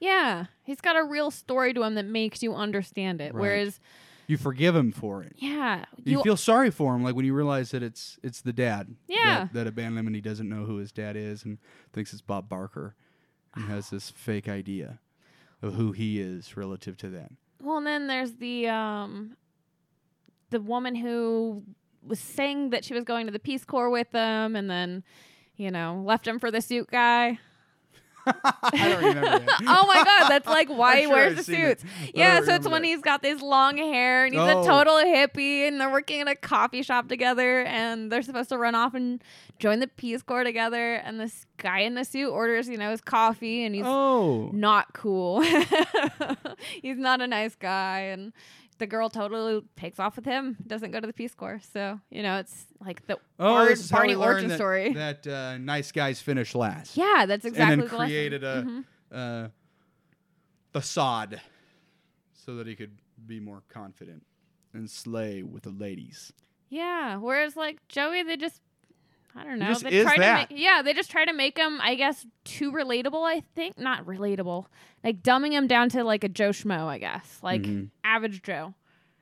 yeah 0.00 0.46
he's 0.62 0.80
got 0.80 0.96
a 0.96 1.04
real 1.04 1.30
story 1.30 1.72
to 1.74 1.82
him 1.82 1.94
that 1.94 2.04
makes 2.06 2.42
you 2.42 2.54
understand 2.54 3.20
it 3.20 3.32
Right. 3.34 3.40
whereas 3.40 3.80
You 4.26 4.36
forgive 4.36 4.74
him 4.74 4.92
for 4.92 5.22
it. 5.22 5.34
yeah 5.36 5.84
You, 6.04 6.22
feel 6.22 6.36
sorry 6.36 6.70
for 6.70 6.94
him, 6.94 7.02
like 7.02 7.14
when 7.14 7.24
you 7.24 7.34
realize 7.34 7.70
that 7.72 7.82
it's 7.82 8.18
it's 8.22 8.40
the 8.40 8.52
dad. 8.52 8.94
Yeah. 9.08 9.44
That, 9.44 9.52
that 9.52 9.66
abandoned 9.66 9.98
him 9.98 10.06
and 10.06 10.16
he 10.16 10.22
doesn't 10.22 10.48
know 10.48 10.64
who 10.64 10.76
his 10.78 10.90
dad 10.92 11.16
is 11.16 11.44
and 11.44 11.58
thinks 11.92 12.12
it's 12.12 12.22
Bob 12.22 12.48
Barker 12.48 12.94
and 13.54 13.64
has 13.66 13.90
this 13.90 14.10
fake 14.10 14.48
idea 14.48 15.00
of 15.60 15.74
who 15.74 15.92
he 15.92 16.20
is 16.20 16.56
relative 16.56 16.96
to 16.98 17.08
that. 17.10 17.32
Well, 17.62 17.78
and 17.78 17.86
then 17.86 18.08
there's 18.08 18.32
the 18.34 18.68
um 18.68 19.36
the 20.50 20.60
woman 20.60 20.96
who 20.96 21.62
was 22.02 22.18
saying 22.18 22.70
that 22.70 22.84
she 22.84 22.92
was 22.92 23.04
going 23.04 23.26
to 23.26 23.32
the 23.32 23.38
Peace 23.38 23.64
Corps 23.64 23.88
with 23.88 24.10
them 24.10 24.56
and 24.56 24.68
then, 24.68 25.04
you 25.56 25.70
know, 25.70 26.02
left 26.04 26.26
him 26.26 26.38
for 26.38 26.50
the 26.50 26.60
suit 26.60 26.90
guy. 26.90 27.38
I 28.26 28.88
don't 28.88 29.04
remember 29.04 29.52
oh 29.66 29.86
my 29.86 30.02
god, 30.04 30.28
that's 30.28 30.46
like 30.46 30.68
why 30.70 30.96
he 30.98 31.02
sure 31.04 31.12
wears 31.12 31.30
I've 31.32 31.36
the 31.38 31.42
seen 31.44 31.54
it, 31.60 31.80
suits. 31.80 31.92
Yeah, 32.14 32.40
so 32.42 32.54
it's 32.54 32.68
when 32.68 32.84
he's 32.84 33.00
got 33.00 33.22
this 33.22 33.42
long 33.42 33.76
hair 33.78 34.24
and 34.24 34.34
he's 34.34 34.42
Oh. 34.42 34.62
a 34.62 34.64
total 34.66 34.94
hippie 34.96 35.66
and 35.66 35.80
they're 35.80 35.90
working 35.90 36.20
in 36.20 36.28
a 36.28 36.36
coffee 36.36 36.82
shop 36.82 37.08
together 37.08 37.62
and 37.62 38.10
they're 38.12 38.22
supposed 38.22 38.48
to 38.50 38.58
run 38.58 38.74
off 38.74 38.94
and 38.94 39.22
join 39.58 39.80
the 39.80 39.88
Peace 39.88 40.22
Corps 40.22 40.44
together 40.44 40.94
and 40.94 41.18
this 41.20 41.46
guy 41.56 41.80
in 41.80 41.94
the 41.94 42.04
suit 42.04 42.30
orders, 42.30 42.68
you 42.68 42.76
know, 42.76 42.90
his 42.90 43.00
coffee 43.00 43.64
and 43.64 43.74
he's 43.74 43.84
Oh. 43.86 44.50
not 44.52 44.92
cool. 44.94 45.42
he's 46.82 46.96
not 46.98 47.20
a 47.20 47.26
nice 47.26 47.54
guy 47.54 48.00
and 48.00 48.32
the 48.82 48.86
girl 48.88 49.08
totally 49.08 49.62
takes 49.76 50.00
off 50.00 50.16
with 50.16 50.24
him, 50.24 50.56
doesn't 50.66 50.90
go 50.90 50.98
to 50.98 51.06
the 51.06 51.12
Peace 51.12 51.34
Corps. 51.34 51.60
So, 51.72 52.00
you 52.10 52.20
know, 52.22 52.38
it's 52.38 52.66
like 52.84 53.06
the 53.06 53.14
Oh, 53.38 53.44
Bard- 53.54 53.68
this 53.70 53.78
is 53.84 53.90
how 53.90 53.98
Barney 53.98 54.16
Origin 54.16 54.48
that, 54.48 54.56
story. 54.56 54.92
that 55.04 55.24
uh, 55.26 55.58
nice 55.58 55.92
guys 55.92 56.20
finish 56.20 56.54
last. 56.56 56.96
yeah, 56.96 57.24
that's 57.26 57.44
exactly 57.44 57.72
and 57.74 57.82
the 57.82 57.86
then 57.86 57.98
lesson. 57.98 58.10
created 58.10 58.42
a 58.44 58.62
Mhm. 58.64 58.84
uh, 59.12 59.48
facade 60.72 61.40
so 62.32 62.56
that 62.56 62.66
he 62.66 62.74
could 62.74 62.98
be 63.26 63.38
more 63.40 63.62
confident 63.68 64.24
and 64.74 64.90
slay 64.90 65.42
with 65.42 65.62
the 65.62 65.70
ladies. 65.70 66.32
Yeah. 66.68 67.16
Whereas 67.18 67.56
like 67.56 67.86
Joey, 67.88 68.22
they 68.22 68.36
just 68.36 68.60
I 69.34 69.44
don't 69.44 69.58
know. 69.58 69.66
just 69.66 69.84
they 69.84 69.90
is 69.90 70.04
try 70.04 70.18
that. 70.18 70.48
to 70.48 70.54
make 70.54 70.62
yeah, 70.62 70.82
they 70.82 70.92
just 70.94 71.10
try 71.10 71.24
to 71.24 71.32
make 71.32 71.56
him, 71.56 71.80
I 71.82 71.94
guess, 71.94 72.26
too 72.44 72.70
relatable. 72.72 73.24
I 73.24 73.40
think 73.54 73.78
not 73.78 74.04
relatable, 74.06 74.66
like 75.02 75.22
dumbing 75.22 75.52
him 75.52 75.66
down 75.66 75.88
to 75.90 76.04
like 76.04 76.22
a 76.24 76.28
Joe 76.28 76.50
Schmo, 76.50 76.86
I 76.86 76.98
guess, 76.98 77.38
like 77.42 77.62
Mhm. 77.62 77.88
average 78.04 78.42
Joe. 78.42 78.74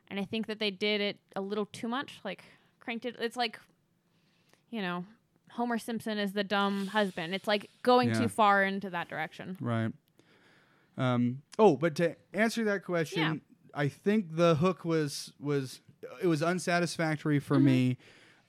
And 0.09 0.19
I 0.19 0.25
think 0.25 0.47
that 0.49 0.59
they 0.59 0.73
did 0.73 1.01
it 1.01 1.19
a 1.37 1.41
little 1.41 1.67
too 1.67 1.87
much, 1.87 2.19
like 2.25 2.43
cranked 2.81 3.05
it. 3.05 3.15
It's 3.21 3.37
like, 3.37 3.61
you 4.71 4.83
know, 4.83 5.05
Homer 5.53 5.79
Simpson 5.79 6.19
is 6.19 6.33
the 6.33 6.43
dumb 6.45 6.89
husband. 6.89 7.33
It's 7.35 7.47
like 7.47 7.71
going 7.83 8.09
Yeah. 8.09 8.21
too 8.21 8.29
far 8.29 8.65
into 8.65 8.91
that 8.91 9.09
direction. 9.09 9.57
Right. 9.61 9.93
Um, 10.99 11.43
oh, 11.59 11.77
but 11.77 11.95
to 11.97 12.17
answer 12.35 12.65
that 12.65 12.85
question, 12.85 13.21
Yeah. 13.23 13.35
I 13.75 13.89
think 13.89 14.35
the 14.37 14.57
hook 14.57 14.85
was 14.85 15.33
was 15.39 15.81
it 16.23 16.27
was 16.27 16.43
unsatisfactory 16.43 17.39
for 17.39 17.57
Mm-hmm. 17.57 17.65
me. 17.67 17.99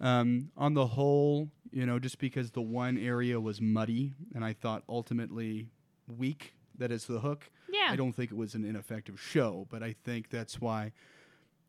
Um, 0.02 0.50
on 0.58 0.74
the 0.74 0.88
whole, 0.88 1.50
you 1.72 1.86
know, 1.86 2.00
just 2.00 2.18
because 2.18 2.52
the 2.52 2.62
one 2.62 2.98
area 2.98 3.40
was 3.40 3.62
muddy 3.62 4.14
and 4.36 4.44
I 4.44 4.54
thought 4.54 4.84
ultimately 4.90 5.70
weak. 6.18 6.56
That 6.78 6.92
is 6.92 7.06
the 7.06 7.20
hook. 7.20 7.50
Yeah. 7.72 7.90
I 7.92 7.96
don't 7.96 8.12
think 8.14 8.32
it 8.32 8.38
was 8.38 8.56
an 8.56 8.66
ineffective 8.66 9.22
show, 9.22 9.68
but 9.70 9.84
I 9.84 9.96
think 10.04 10.30
that's 10.32 10.60
why, 10.60 10.92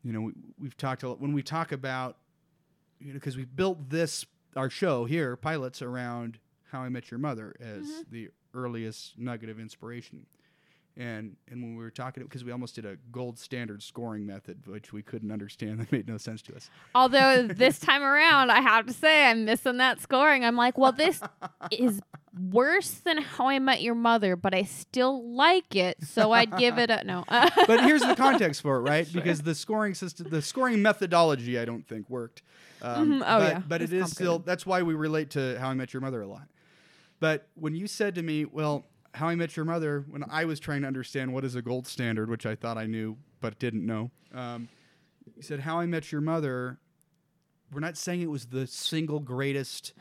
you 0.03 0.11
know, 0.11 0.21
we, 0.21 0.33
we've 0.59 0.75
talked 0.75 1.03
a 1.03 1.09
lot 1.09 1.21
when 1.21 1.33
we 1.33 1.43
talk 1.43 1.71
about, 1.71 2.17
you 2.99 3.09
know, 3.09 3.13
because 3.13 3.37
we 3.37 3.45
built 3.45 3.89
this 3.89 4.25
our 4.55 4.69
show 4.69 5.05
here, 5.05 5.35
pilots 5.35 5.81
around 5.83 6.39
How 6.71 6.81
I 6.81 6.89
Met 6.89 7.11
Your 7.11 7.19
Mother 7.19 7.55
as 7.59 7.83
Mm-hmm. 7.85 8.01
the 8.11 8.29
earliest 8.55 9.17
nugget 9.19 9.49
of 9.49 9.59
inspiration, 9.59 10.25
and 10.95 11.35
and 11.49 11.61
when 11.63 11.75
we 11.75 11.83
were 11.83 11.89
talking 11.89 12.23
because 12.23 12.43
we 12.43 12.51
almost 12.51 12.75
did 12.75 12.85
a 12.85 12.97
gold 13.11 13.39
standard 13.39 13.81
scoring 13.81 14.25
method 14.25 14.67
which 14.67 14.93
we 14.93 15.01
couldn't 15.01 15.31
understand 15.31 15.79
that 15.79 15.91
made 15.91 16.07
no 16.07 16.17
sense 16.17 16.41
to 16.43 16.55
us. 16.55 16.69
Although 16.93 17.47
this 17.51 17.79
time 17.79 18.03
around, 18.03 18.51
I 18.51 18.61
have 18.61 18.85
to 18.85 18.93
say 18.93 19.25
I'm 19.25 19.45
missing 19.45 19.77
that 19.77 19.99
scoring. 20.01 20.45
I'm 20.45 20.55
like, 20.55 20.77
well, 20.77 20.91
this 20.91 21.21
is 21.71 22.01
worse 22.51 22.91
than 22.91 23.17
How 23.19 23.47
I 23.47 23.59
Met 23.59 23.81
Your 23.81 23.95
Mother, 23.95 24.35
but 24.35 24.53
I 24.53 24.63
still 24.63 25.35
like 25.35 25.75
it, 25.75 25.97
so 26.03 26.31
I'd 26.31 26.57
give 26.57 26.77
it 26.77 26.89
a 26.89 27.03
no. 27.03 27.23
But 27.29 27.83
here's 27.85 28.01
the 28.01 28.15
context 28.15 28.61
for 28.61 28.77
it, 28.77 28.81
right? 28.81 29.11
Because 29.11 29.41
the 29.41 29.53
scoring 29.55 29.93
system, 29.93 30.27
the 30.29 30.41
scoring 30.41 30.81
methodology, 30.81 31.59
I 31.59 31.65
don't 31.65 31.87
think 31.87 32.09
worked. 32.09 32.41
Um, 32.81 33.13
Mhm. 33.13 33.23
Oh, 33.25 33.39
but, 33.39 33.51
yeah. 33.51 33.61
but 33.67 33.81
it 33.81 33.93
It's 33.93 34.11
still 34.11 34.39
that's 34.39 34.65
why 34.65 34.81
we 34.81 34.93
relate 34.93 35.29
to 35.31 35.57
How 35.59 35.69
I 35.69 35.73
Met 35.73 35.93
Your 35.93 36.01
Mother 36.01 36.21
a 36.21 36.27
lot. 36.27 36.47
But 37.19 37.47
when 37.55 37.75
you 37.75 37.87
said 37.87 38.15
to 38.15 38.21
me, 38.23 38.43
"Well, 38.45 38.85
How 39.13 39.27
I 39.27 39.35
Met 39.35 39.55
Your 39.55 39.65
Mother," 39.65 40.05
when 40.09 40.23
I 40.29 40.45
was 40.45 40.59
trying 40.59 40.81
to 40.81 40.87
understand 40.87 41.33
what 41.33 41.43
is 41.45 41.55
a 41.55 41.61
gold 41.61 41.87
standard, 41.87 42.29
which 42.29 42.45
I 42.45 42.55
thought 42.55 42.77
I 42.77 42.85
knew 42.85 43.17
but 43.41 43.59
didn't 43.59 43.85
know, 43.85 44.11
um, 44.33 44.69
you 45.35 45.41
said 45.41 45.61
How 45.61 45.79
I 45.79 45.85
Met 45.85 46.11
Your 46.11 46.21
Mother. 46.21 46.79
We're 47.71 47.79
not 47.79 47.97
saying 47.97 48.21
it 48.21 48.29
was 48.29 48.47
the 48.47 48.67
single 48.67 49.19
greatest. 49.19 49.93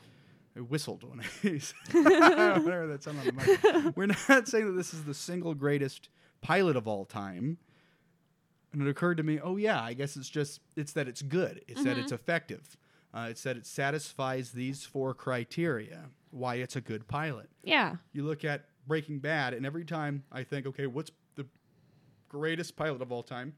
I 0.56 0.60
whistled 0.60 1.04
when 1.04 1.20
I 1.20 1.24
whatever 1.92 2.86
that 2.88 3.02
sounded 3.02 3.28
on 3.28 3.36
the 3.36 3.82
mic. 3.84 3.96
We're 3.96 4.06
not 4.06 4.46
saying 4.48 4.66
that 4.66 4.72
this 4.72 4.92
is 4.92 5.04
the 5.04 5.14
single 5.14 5.54
greatest 5.54 6.10
pilot 6.42 6.76
of 6.76 6.86
all 6.86 7.04
time. 7.06 7.56
And 8.72 8.82
it 8.82 8.88
occurred 8.88 9.16
to 9.18 9.22
me, 9.22 9.38
oh 9.42 9.56
yeah, 9.56 9.82
I 9.82 9.94
guess 9.94 10.16
it's 10.16 10.28
just 10.28 10.60
it's 10.76 10.92
that 10.92 11.08
it's 11.08 11.22
good. 11.22 11.62
It's 11.68 11.84
that 11.84 11.96
it's 11.98 12.12
effective. 12.12 12.76
Uh, 13.14 13.28
it's 13.30 13.42
that 13.42 13.56
it 13.56 13.66
satisfies 13.66 14.52
these 14.52 14.84
four 14.84 15.12
criteria. 15.14 16.06
Why 16.30 16.56
it's 16.56 16.76
a 16.76 16.80
good 16.80 17.06
pilot. 17.08 17.48
yeah. 17.62 17.96
You 18.12 18.24
look 18.24 18.44
at 18.44 18.64
Breaking 18.86 19.18
Bad, 19.18 19.54
and 19.54 19.64
every 19.64 19.84
time 19.84 20.24
I 20.32 20.42
think, 20.42 20.66
okay, 20.66 20.86
what's 20.86 21.10
the 21.36 21.46
greatest 22.28 22.76
pilot 22.76 23.02
of 23.02 23.12
all 23.12 23.22
time? 23.22 23.54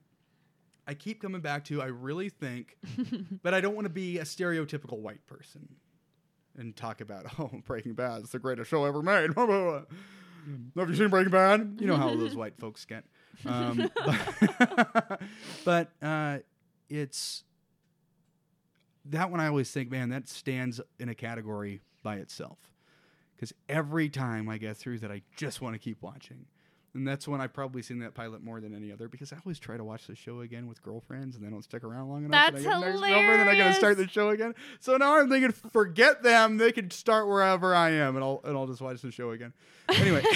I 0.86 0.94
keep 0.94 1.22
coming 1.22 1.40
back 1.40 1.64
to 1.66 1.80
I 1.80 1.86
really 1.86 2.28
think, 2.28 2.76
but 3.42 3.54
I 3.54 3.60
don't 3.60 3.74
want 3.74 3.86
to 3.86 3.92
be 3.92 4.18
a 4.18 4.24
stereotypical 4.24 4.98
white 4.98 5.24
person 5.26 5.68
and 6.56 6.76
talk 6.76 7.00
about 7.00 7.26
oh 7.38 7.50
Breaking 7.66 7.94
Bad 7.94 8.22
is 8.22 8.30
the 8.30 8.38
greatest 8.38 8.70
show 8.70 8.84
ever 8.84 9.02
made. 9.02 9.30
Have 9.36 10.90
you 10.90 10.94
seen 10.94 11.08
Breaking 11.08 11.30
Bad? 11.30 11.78
You 11.80 11.86
know 11.86 11.96
how 11.96 12.14
those 12.14 12.36
white 12.36 12.58
folks 12.58 12.84
get. 12.84 13.04
Um, 13.46 13.90
but 14.04 15.22
but 15.64 15.92
uh, 16.02 16.38
it's 16.90 17.44
that 19.06 19.30
one 19.30 19.40
I 19.40 19.48
always 19.48 19.70
think, 19.70 19.90
man, 19.90 20.10
that 20.10 20.28
stands 20.28 20.80
in 20.98 21.08
a 21.08 21.14
category 21.14 21.80
by 22.02 22.16
itself. 22.16 22.58
Because 23.34 23.52
every 23.68 24.08
time 24.08 24.48
I 24.48 24.58
get 24.58 24.76
through 24.76 25.00
that, 25.00 25.10
I 25.10 25.22
just 25.36 25.60
want 25.60 25.74
to 25.74 25.78
keep 25.78 26.02
watching. 26.02 26.46
And 26.94 27.06
that's 27.08 27.26
when 27.26 27.40
I've 27.40 27.52
probably 27.52 27.82
seen 27.82 27.98
that 28.00 28.14
pilot 28.14 28.44
more 28.44 28.60
than 28.60 28.72
any 28.72 28.92
other 28.92 29.08
because 29.08 29.32
I 29.32 29.36
always 29.44 29.58
try 29.58 29.76
to 29.76 29.82
watch 29.82 30.06
the 30.06 30.14
show 30.14 30.42
again 30.42 30.68
with 30.68 30.80
girlfriends 30.80 31.34
and 31.34 31.44
they 31.44 31.50
don't 31.50 31.64
stick 31.64 31.82
around 31.82 32.08
long 32.08 32.24
enough. 32.24 32.52
That's 32.52 32.64
and 32.64 32.72
I 32.72 32.80
get 32.80 32.94
the 32.94 33.00
next 33.00 33.40
and 33.40 33.50
I 33.50 33.58
gotta 33.58 33.74
start 33.74 33.96
the 33.96 34.06
show 34.06 34.30
again. 34.30 34.54
So 34.78 34.96
now 34.96 35.18
I'm 35.18 35.28
thinking, 35.28 35.50
forget 35.50 36.22
them. 36.22 36.56
They 36.56 36.70
can 36.70 36.92
start 36.92 37.26
wherever 37.26 37.74
I 37.74 37.90
am 37.90 38.14
and 38.14 38.24
I'll, 38.24 38.40
and 38.44 38.56
I'll 38.56 38.68
just 38.68 38.80
watch 38.80 39.02
the 39.02 39.10
show 39.10 39.32
again. 39.32 39.52
Anyway. 39.88 40.22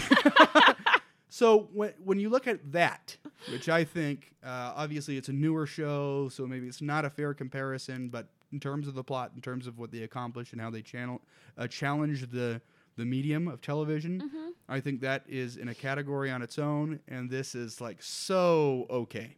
So 1.30 1.68
when 1.72 1.92
when 2.02 2.18
you 2.18 2.30
look 2.30 2.46
at 2.46 2.72
that, 2.72 3.16
which 3.50 3.68
I 3.68 3.84
think 3.84 4.32
uh, 4.42 4.72
obviously 4.74 5.16
it's 5.16 5.28
a 5.28 5.32
newer 5.32 5.66
show, 5.66 6.28
so 6.30 6.46
maybe 6.46 6.66
it's 6.66 6.80
not 6.80 7.04
a 7.04 7.10
fair 7.10 7.34
comparison, 7.34 8.08
but 8.08 8.28
in 8.50 8.58
terms 8.58 8.88
of 8.88 8.94
the 8.94 9.04
plot, 9.04 9.32
in 9.36 9.42
terms 9.42 9.66
of 9.66 9.78
what 9.78 9.92
they 9.92 10.02
accomplish 10.02 10.52
and 10.52 10.60
how 10.60 10.70
they 10.70 10.80
channel 10.82 11.20
uh, 11.58 11.66
challenge 11.66 12.28
the 12.30 12.60
the 12.98 13.06
medium 13.06 13.48
of 13.48 13.62
television, 13.62 14.20
Mm-hmm. 14.20 14.48
I 14.68 14.80
think 14.80 15.00
that 15.00 15.22
is 15.26 15.56
in 15.56 15.68
a 15.68 15.74
category 15.74 16.30
on 16.30 16.42
its 16.42 16.58
own, 16.58 17.00
and 17.08 17.30
this 17.30 17.54
is 17.54 17.80
like 17.80 18.02
so 18.02 18.86
okay. 18.90 19.36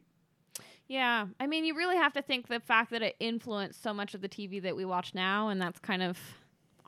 Yeah. 0.89 1.27
I 1.39 1.47
mean, 1.47 1.65
you 1.65 1.77
really 1.77 1.97
have 1.97 2.13
to 2.15 2.23
think 2.23 2.49
the 2.49 2.59
fact 2.59 2.91
that 2.91 3.01
it 3.01 3.15
influenced 3.21 3.81
so 3.81 3.95
much 3.95 4.15
of 4.15 4.23
the 4.23 4.29
TV 4.29 4.61
that 4.63 4.75
we 4.75 4.85
watch 4.85 5.15
now, 5.15 5.49
and 5.51 5.63
that's 5.63 5.79
kind 5.79 6.03
of 6.03 6.19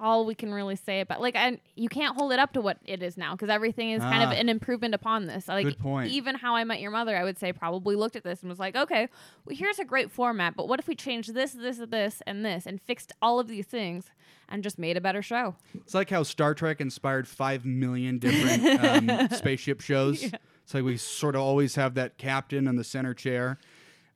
all 0.03 0.27
we 0.27 0.35
can 0.35 0.53
really 0.53 0.75
say 0.75 1.01
about 1.01 1.21
like 1.21 1.37
and 1.37 1.59
you 1.77 1.89
can't 1.89 2.17
hold 2.17 2.33
it 2.33 2.39
up 2.41 2.53
to 2.53 2.61
what 2.61 2.77
it 2.85 3.03
is 3.05 3.17
now 3.17 3.33
because 3.33 3.49
everything 3.49 3.91
is 3.91 4.01
kind 4.03 4.23
of 4.23 4.31
Ah. 4.31 4.33
an 4.33 4.49
improvement 4.49 4.95
upon 4.95 5.27
this 5.27 5.47
like 5.47 5.65
Good 5.65 5.79
point. 5.79 6.11
even 6.11 6.35
how 6.35 6.57
i 6.57 6.65
met 6.65 6.81
your 6.81 6.91
mother 6.91 7.17
i 7.17 7.23
would 7.23 7.39
say 7.39 7.53
probably 7.53 7.95
looked 7.95 8.17
at 8.17 8.25
this 8.25 8.41
and 8.43 8.49
was 8.51 8.59
like 8.59 8.75
okay 8.75 9.07
well 9.45 9.57
here's 9.57 9.79
a 9.79 9.85
great 9.85 10.11
format 10.11 10.57
but 10.57 10.67
what 10.69 10.81
if 10.81 10.89
we 10.89 10.97
changed 10.97 11.33
this 11.35 11.53
this 11.53 11.79
this 11.89 12.21
and 12.27 12.45
this 12.45 12.67
and 12.67 12.81
fixed 12.83 13.13
all 13.23 13.39
of 13.39 13.47
these 13.47 13.67
things 13.67 14.11
and 14.49 14.65
just 14.65 14.77
made 14.79 14.97
a 14.97 15.01
better 15.01 15.23
show 15.23 15.55
It's 15.75 15.95
like 15.95 16.11
how 16.11 16.25
Star 16.25 16.53
Trek 16.55 16.81
inspired 16.81 17.29
five 17.29 17.65
million 17.65 18.19
different 18.19 19.11
um, 19.11 19.29
spaceship 19.37 19.81
shows. 19.81 20.23
It's 20.25 20.75
like 20.75 20.85
we 20.85 20.97
sort 20.97 21.37
of 21.37 21.41
always 21.43 21.77
have 21.77 21.95
that 21.95 22.19
captain 22.19 22.67
in 22.67 22.77
the 22.77 22.85
center 22.85 23.15
chair, 23.15 23.59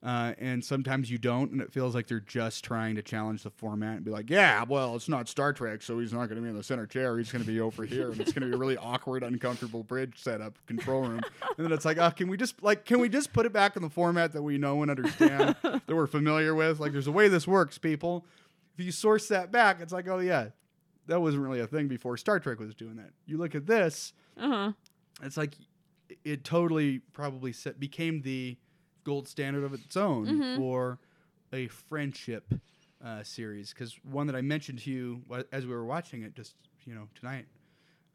uh, 0.07 0.33
and 0.37 0.63
sometimes 0.63 1.11
you 1.11 1.17
don't, 1.17 1.51
and 1.51 1.59
it 1.59 1.73
feels 1.73 1.93
like 1.93 2.07
they're 2.07 2.21
just 2.21 2.63
trying 2.63 2.95
to 2.95 3.01
challenge 3.01 3.43
the 3.43 3.49
format 3.49 3.97
and 3.97 4.05
be 4.05 4.11
like, 4.11 4.29
"Yeah, 4.29 4.63
well, 4.63 4.95
it's 4.95 5.09
not 5.09 5.27
Star 5.27 5.51
Trek, 5.51 5.81
so 5.81 5.99
he's 5.99 6.13
not 6.13 6.29
going 6.29 6.37
to 6.37 6.41
be 6.41 6.47
in 6.47 6.55
the 6.55 6.63
center 6.63 6.87
chair. 6.87 7.17
He's 7.17 7.29
going 7.31 7.43
to 7.43 7.47
be 7.47 7.59
over 7.59 7.83
here, 7.83 8.11
and 8.11 8.21
it's 8.21 8.31
going 8.31 8.43
to 8.43 8.47
be 8.47 8.55
a 8.55 8.57
really 8.57 8.77
awkward, 8.81 9.23
uncomfortable 9.23 9.83
bridge 9.83 10.13
setup, 10.15 10.57
control 10.65 11.01
room." 11.01 11.21
And 11.57 11.65
then 11.65 11.73
it's 11.73 11.83
like, 11.83 11.97
"Oh, 11.97 12.09
can 12.11 12.29
we 12.29 12.37
just 12.37 12.63
like, 12.63 12.85
can 12.85 12.99
we 12.99 13.09
just 13.09 13.33
put 13.33 13.45
it 13.45 13.51
back 13.51 13.75
in 13.75 13.81
the 13.81 13.89
format 13.89 14.31
that 14.31 14.41
we 14.41 14.57
know 14.57 14.81
and 14.81 14.89
understand, 14.89 15.55
that 15.61 15.89
we're 15.89 16.07
familiar 16.07 16.55
with? 16.55 16.79
Like, 16.79 16.93
there's 16.93 17.07
a 17.07 17.11
way 17.11 17.27
this 17.27 17.47
works, 17.47 17.77
people." 17.77 18.25
If 18.77 18.85
you 18.85 18.91
source 18.91 19.27
that 19.29 19.51
back, 19.51 19.81
it's 19.81 19.91
like, 19.91 20.07
oh 20.07 20.19
yeah, 20.19 20.49
that 21.07 21.19
wasn't 21.19 21.41
really 21.41 21.61
a 21.61 21.65
thing 21.67 21.87
before 21.87 22.15
Star 22.15 22.39
Trek 22.39 22.59
was 22.59 22.75
doing 22.75 22.97
that. 22.97 23.09
You 23.25 23.39
look 23.39 23.55
at 23.55 23.65
this, 23.65 24.13
uh-huh 24.39 24.73
it's 25.23 25.37
like 25.37 25.55
it 26.23 26.43
totally 26.43 26.99
probably 27.13 27.51
set, 27.53 27.79
became 27.79 28.21
the 28.21 28.57
gold 29.07 29.25
standard 29.27 29.63
of 29.63 29.73
its 29.73 29.95
own 29.95 30.25
Mhm. 30.27 30.57
for 30.57 30.99
a 31.53 31.67
friendship 31.69 32.53
uh, 33.03 33.23
series. 33.23 33.71
Because 33.73 33.97
one 34.03 34.27
that 34.27 34.35
I 34.35 34.41
mentioned 34.41 34.79
to 34.79 34.91
you 34.91 35.21
as 35.51 35.65
we 35.65 35.73
were 35.73 35.85
watching 35.85 36.23
it 36.23 36.35
just 36.35 36.55
you 36.85 36.93
know 36.93 37.07
tonight, 37.15 37.45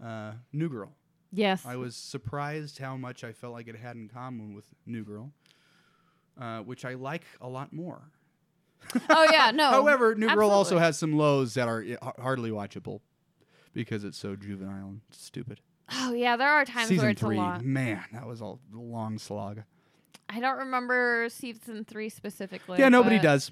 uh, 0.05 0.33
New 0.53 0.69
Girl. 0.69 0.93
yes 1.33 1.65
I 1.65 1.77
was 1.77 1.97
surprised 1.97 2.79
how 2.79 2.97
much 2.99 3.25
I 3.25 3.33
felt 3.33 3.55
like 3.55 3.69
it 3.69 3.77
had 3.77 3.97
in 3.97 4.09
common 4.09 4.55
with 4.55 4.67
New 4.85 5.03
Girl, 5.03 5.33
uh, 6.39 6.61
which 6.61 6.85
I 6.85 6.95
like 6.95 7.25
a 7.41 7.49
lot 7.49 7.73
more. 7.73 8.03
oh 9.09 9.27
yeah 9.33 9.51
no 9.55 9.71
However, 9.71 10.15
New 10.15 10.29
Girl 10.35 10.51
also 10.51 10.79
has 10.79 10.99
some 10.99 11.17
lows 11.17 11.55
that 11.55 11.69
are 11.69 11.83
i- 11.83 12.21
hardly 12.21 12.51
watchable 12.51 13.01
because 13.73 14.05
it's 14.05 14.19
so 14.19 14.37
juvenile 14.37 14.89
and 14.89 15.01
stupid. 15.11 15.61
Oh 15.95 16.13
yeah, 16.13 16.37
there 16.37 16.49
are 16.51 16.65
times 16.65 16.89
where 16.91 16.99
Season 16.99 17.11
it's 17.11 17.21
three, 17.21 17.37
a 17.39 17.41
lot. 17.41 17.65
man, 17.65 18.05
that 18.13 18.27
was 18.27 18.41
a 18.43 18.55
long 18.73 19.19
slog. 19.19 19.63
I 20.29 20.41
don't 20.41 20.59
remember 20.59 21.27
season 21.31 21.85
three 21.85 22.09
specifically. 22.09 22.79
yeah, 22.79 22.89
nobody 22.89 23.17
but- 23.17 23.23
does. 23.23 23.51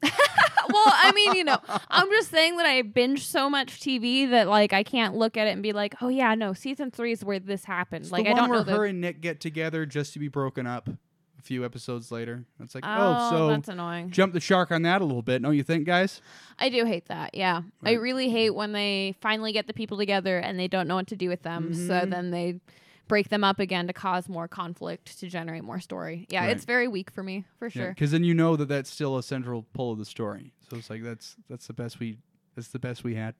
well, 0.02 0.84
I 0.86 1.10
mean, 1.12 1.34
you 1.34 1.44
know, 1.44 1.58
I'm 1.90 2.08
just 2.10 2.30
saying 2.30 2.56
that 2.58 2.66
I 2.66 2.82
binge 2.82 3.26
so 3.26 3.50
much 3.50 3.80
TV 3.80 4.30
that 4.30 4.46
like 4.48 4.72
I 4.72 4.82
can't 4.84 5.14
look 5.16 5.36
at 5.36 5.46
it 5.48 5.50
and 5.50 5.62
be 5.62 5.72
like, 5.72 5.96
oh 6.00 6.08
yeah, 6.08 6.34
no, 6.34 6.52
season 6.52 6.90
three 6.90 7.12
is 7.12 7.24
where 7.24 7.38
this 7.40 7.64
happened. 7.64 8.04
It's 8.04 8.12
like 8.12 8.26
I 8.26 8.32
don't 8.32 8.48
where 8.48 8.64
know 8.64 8.76
her 8.76 8.84
and 8.84 9.00
Nick 9.00 9.20
get 9.20 9.40
together 9.40 9.86
just 9.86 10.12
to 10.12 10.18
be 10.20 10.28
broken 10.28 10.66
up 10.68 10.88
a 10.88 11.42
few 11.42 11.64
episodes 11.64 12.12
later. 12.12 12.44
It's 12.60 12.74
like, 12.76 12.84
oh, 12.86 13.16
oh, 13.18 13.30
so 13.30 13.48
that's 13.48 13.68
annoying. 13.68 14.10
jump 14.10 14.34
the 14.34 14.40
shark 14.40 14.70
on 14.70 14.82
that 14.82 15.00
a 15.00 15.04
little 15.04 15.22
bit, 15.22 15.42
don't 15.42 15.56
you 15.56 15.62
think, 15.64 15.84
guys? 15.84 16.20
I 16.58 16.68
do 16.68 16.84
hate 16.84 17.06
that. 17.06 17.34
Yeah, 17.34 17.62
I 17.84 17.92
really 17.94 18.28
hate 18.28 18.50
when 18.50 18.72
they 18.72 19.16
finally 19.20 19.52
get 19.52 19.66
the 19.66 19.74
people 19.74 19.96
together 19.98 20.38
and 20.38 20.58
they 20.60 20.68
don't 20.68 20.86
know 20.86 20.96
what 20.96 21.08
to 21.08 21.16
do 21.16 21.28
with 21.28 21.42
them. 21.42 21.74
So 21.74 21.80
Mhm. 21.94 22.10
then 22.10 22.30
they 22.30 22.60
break 23.08 23.28
them 23.30 23.42
up 23.42 23.58
again 23.58 23.86
to 23.86 23.92
cause 23.92 24.28
more 24.28 24.46
conflict 24.46 25.18
to 25.20 25.28
generate 25.28 25.64
more 25.64 25.80
story. 25.80 26.26
Yeah, 26.30 26.42
Right. 26.42 26.50
it's 26.50 26.64
very 26.64 26.86
weak 26.88 27.10
for 27.10 27.22
me 27.22 27.44
for 27.58 27.68
sure. 27.70 27.88
Because 27.88 28.10
then 28.10 28.22
you 28.24 28.34
know 28.34 28.54
that 28.56 28.66
that's 28.68 28.90
still 28.90 29.16
a 29.16 29.22
central 29.22 29.66
pull 29.72 29.92
of 29.92 29.98
the 29.98 30.04
story. 30.04 30.52
So 30.70 30.76
it's 30.76 30.90
like 30.90 31.02
that's 31.02 31.36
that's 31.48 31.66
the 31.66 31.72
best 31.72 31.98
we 31.98 32.18
that's 32.54 32.68
the 32.68 32.78
best 32.78 33.02
we 33.04 33.14
had. 33.14 33.34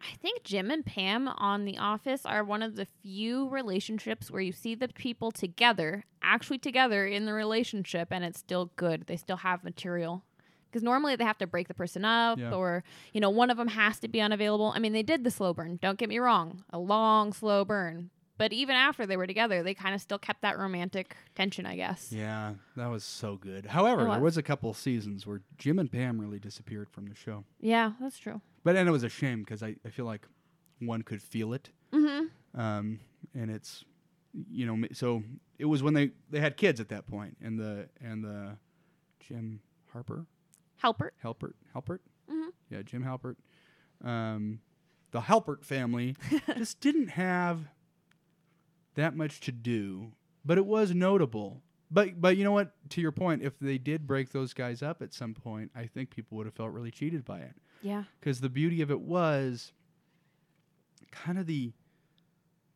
I 0.00 0.14
think 0.20 0.44
Jim 0.44 0.70
and 0.70 0.84
Pam 0.84 1.26
on 1.26 1.64
The 1.64 1.78
Office 1.78 2.26
are 2.26 2.44
one 2.44 2.62
of 2.62 2.76
the 2.76 2.84
few 3.02 3.48
relationships 3.48 4.30
where 4.30 4.42
you 4.42 4.52
see 4.52 4.74
the 4.74 4.88
people 4.88 5.30
together, 5.32 6.04
actually 6.22 6.58
together 6.58 7.06
in 7.06 7.24
the 7.24 7.32
relationship, 7.32 8.08
and 8.10 8.22
it's 8.22 8.38
still 8.38 8.70
good. 8.76 9.04
They 9.06 9.16
still 9.16 9.38
have 9.38 9.64
material. 9.64 10.22
Because 10.70 10.82
normally 10.82 11.16
they 11.16 11.24
have 11.24 11.38
to 11.38 11.46
break 11.46 11.68
the 11.68 11.74
person 11.74 12.04
up, 12.04 12.38
Yeah. 12.38 12.52
or, 12.52 12.84
you 13.14 13.20
know, 13.22 13.30
one 13.30 13.48
of 13.48 13.56
them 13.56 13.68
has 13.68 13.98
to 14.00 14.08
be 14.08 14.20
unavailable. 14.20 14.72
I 14.76 14.80
mean, 14.80 14.92
they 14.92 15.02
did 15.02 15.24
the 15.24 15.30
slow 15.30 15.54
burn, 15.54 15.78
don't 15.80 15.98
get 15.98 16.10
me 16.10 16.18
wrong, 16.18 16.62
a 16.68 16.78
long, 16.78 17.32
slow 17.32 17.64
burn. 17.64 18.10
But 18.38 18.52
even 18.52 18.76
after 18.76 19.06
they 19.06 19.16
were 19.16 19.26
together, 19.26 19.62
they 19.62 19.72
kind 19.74 19.94
of 19.94 20.00
still 20.00 20.18
kept 20.18 20.42
that 20.42 20.58
romantic 20.58 21.16
tension, 21.34 21.64
I 21.66 21.76
guess. 21.76 22.12
Yeah, 22.12 22.54
that 22.76 22.88
was 22.90 23.02
so 23.04 23.36
good. 23.36 23.66
However, 23.66 24.02
It 24.02 24.04
there 24.10 24.12
was. 24.20 24.34
was 24.34 24.36
a 24.36 24.42
couple 24.42 24.72
seasons 24.74 25.26
where 25.26 25.40
Jim 25.58 25.78
and 25.78 25.90
Pam 25.90 26.20
really 26.20 26.38
disappeared 26.38 26.90
from 26.90 27.06
the 27.06 27.14
show. 27.14 27.44
Yeah, 27.60 27.92
that's 28.00 28.18
true. 28.18 28.40
But 28.64 28.76
and 28.76 28.88
it 28.88 28.92
was 28.92 29.02
a 29.04 29.08
shame 29.08 29.40
because 29.40 29.62
I, 29.62 29.76
I 29.86 29.88
feel 29.90 30.04
like 30.04 30.26
one 30.80 31.02
could 31.02 31.22
feel 31.22 31.52
it. 31.54 31.70
Mm-hmm. 31.92 32.60
Um, 32.60 33.00
and 33.34 33.50
it's 33.50 33.84
you 34.50 34.66
know 34.66 34.86
so 34.92 35.22
it 35.58 35.64
was 35.64 35.82
when 35.82 35.94
they 35.94 36.10
they 36.30 36.40
had 36.40 36.58
kids 36.58 36.78
at 36.78 36.90
that 36.90 37.06
point 37.06 37.36
and 37.42 37.58
the 37.58 37.88
and 38.04 38.22
the 38.22 38.58
Jim 39.20 39.60
Harper 39.92 40.26
Helper. 40.76 41.12
Halpert 41.24 41.54
Halpert 41.74 42.00
Mhm. 42.30 42.48
yeah 42.68 42.82
Jim 42.82 43.02
Halpert 43.02 43.36
um, 44.06 44.60
the 45.12 45.22
Halpert 45.22 45.64
family 45.64 46.16
just 46.56 46.80
didn't 46.80 47.08
have 47.08 47.60
that 48.96 49.16
much 49.16 49.40
to 49.40 49.52
do 49.52 50.12
but 50.44 50.58
it 50.58 50.66
was 50.66 50.92
notable 50.94 51.62
but 51.90 52.20
but 52.20 52.36
you 52.36 52.44
know 52.44 52.52
what 52.52 52.72
to 52.90 53.00
your 53.00 53.12
point 53.12 53.42
if 53.42 53.58
they 53.60 53.78
did 53.78 54.06
break 54.06 54.30
those 54.32 54.52
guys 54.52 54.82
up 54.82 55.00
at 55.02 55.14
some 55.14 55.32
point 55.34 55.70
I 55.74 55.86
think 55.86 56.10
people 56.10 56.36
would 56.36 56.46
have 56.46 56.54
felt 56.54 56.72
really 56.72 56.90
cheated 56.90 57.24
by 57.24 57.38
it 57.38 57.54
Yeah. 57.82 58.04
because 58.20 58.40
the 58.40 58.48
beauty 58.50 58.82
of 58.82 58.90
it 58.90 59.00
was 59.00 59.72
kind 61.10 61.38
of 61.38 61.46
the 61.46 61.72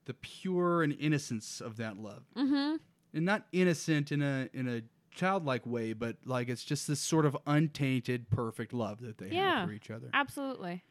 the 0.06 0.14
pure 0.14 0.82
and 0.82 0.92
innocence 0.98 1.60
of 1.60 1.76
that 1.76 1.96
love 1.98 2.22
Mm-hmm. 2.36 2.76
and 3.14 3.24
not 3.24 3.46
innocent 3.52 4.12
in 4.12 4.22
a 4.22 4.48
in 4.52 4.68
a 4.68 4.82
childlike 5.14 5.66
way 5.66 5.92
but 5.92 6.16
like 6.24 6.48
it's 6.48 6.64
just 6.64 6.86
this 6.86 7.00
sort 7.00 7.26
of 7.26 7.36
untainted 7.46 8.30
perfect 8.30 8.72
love 8.72 9.00
that 9.00 9.18
they 9.18 9.28
Yeah. 9.28 9.60
have 9.60 9.68
for 9.68 9.72
each 9.74 9.90
other 9.90 10.08
Absolutely. 10.14 10.84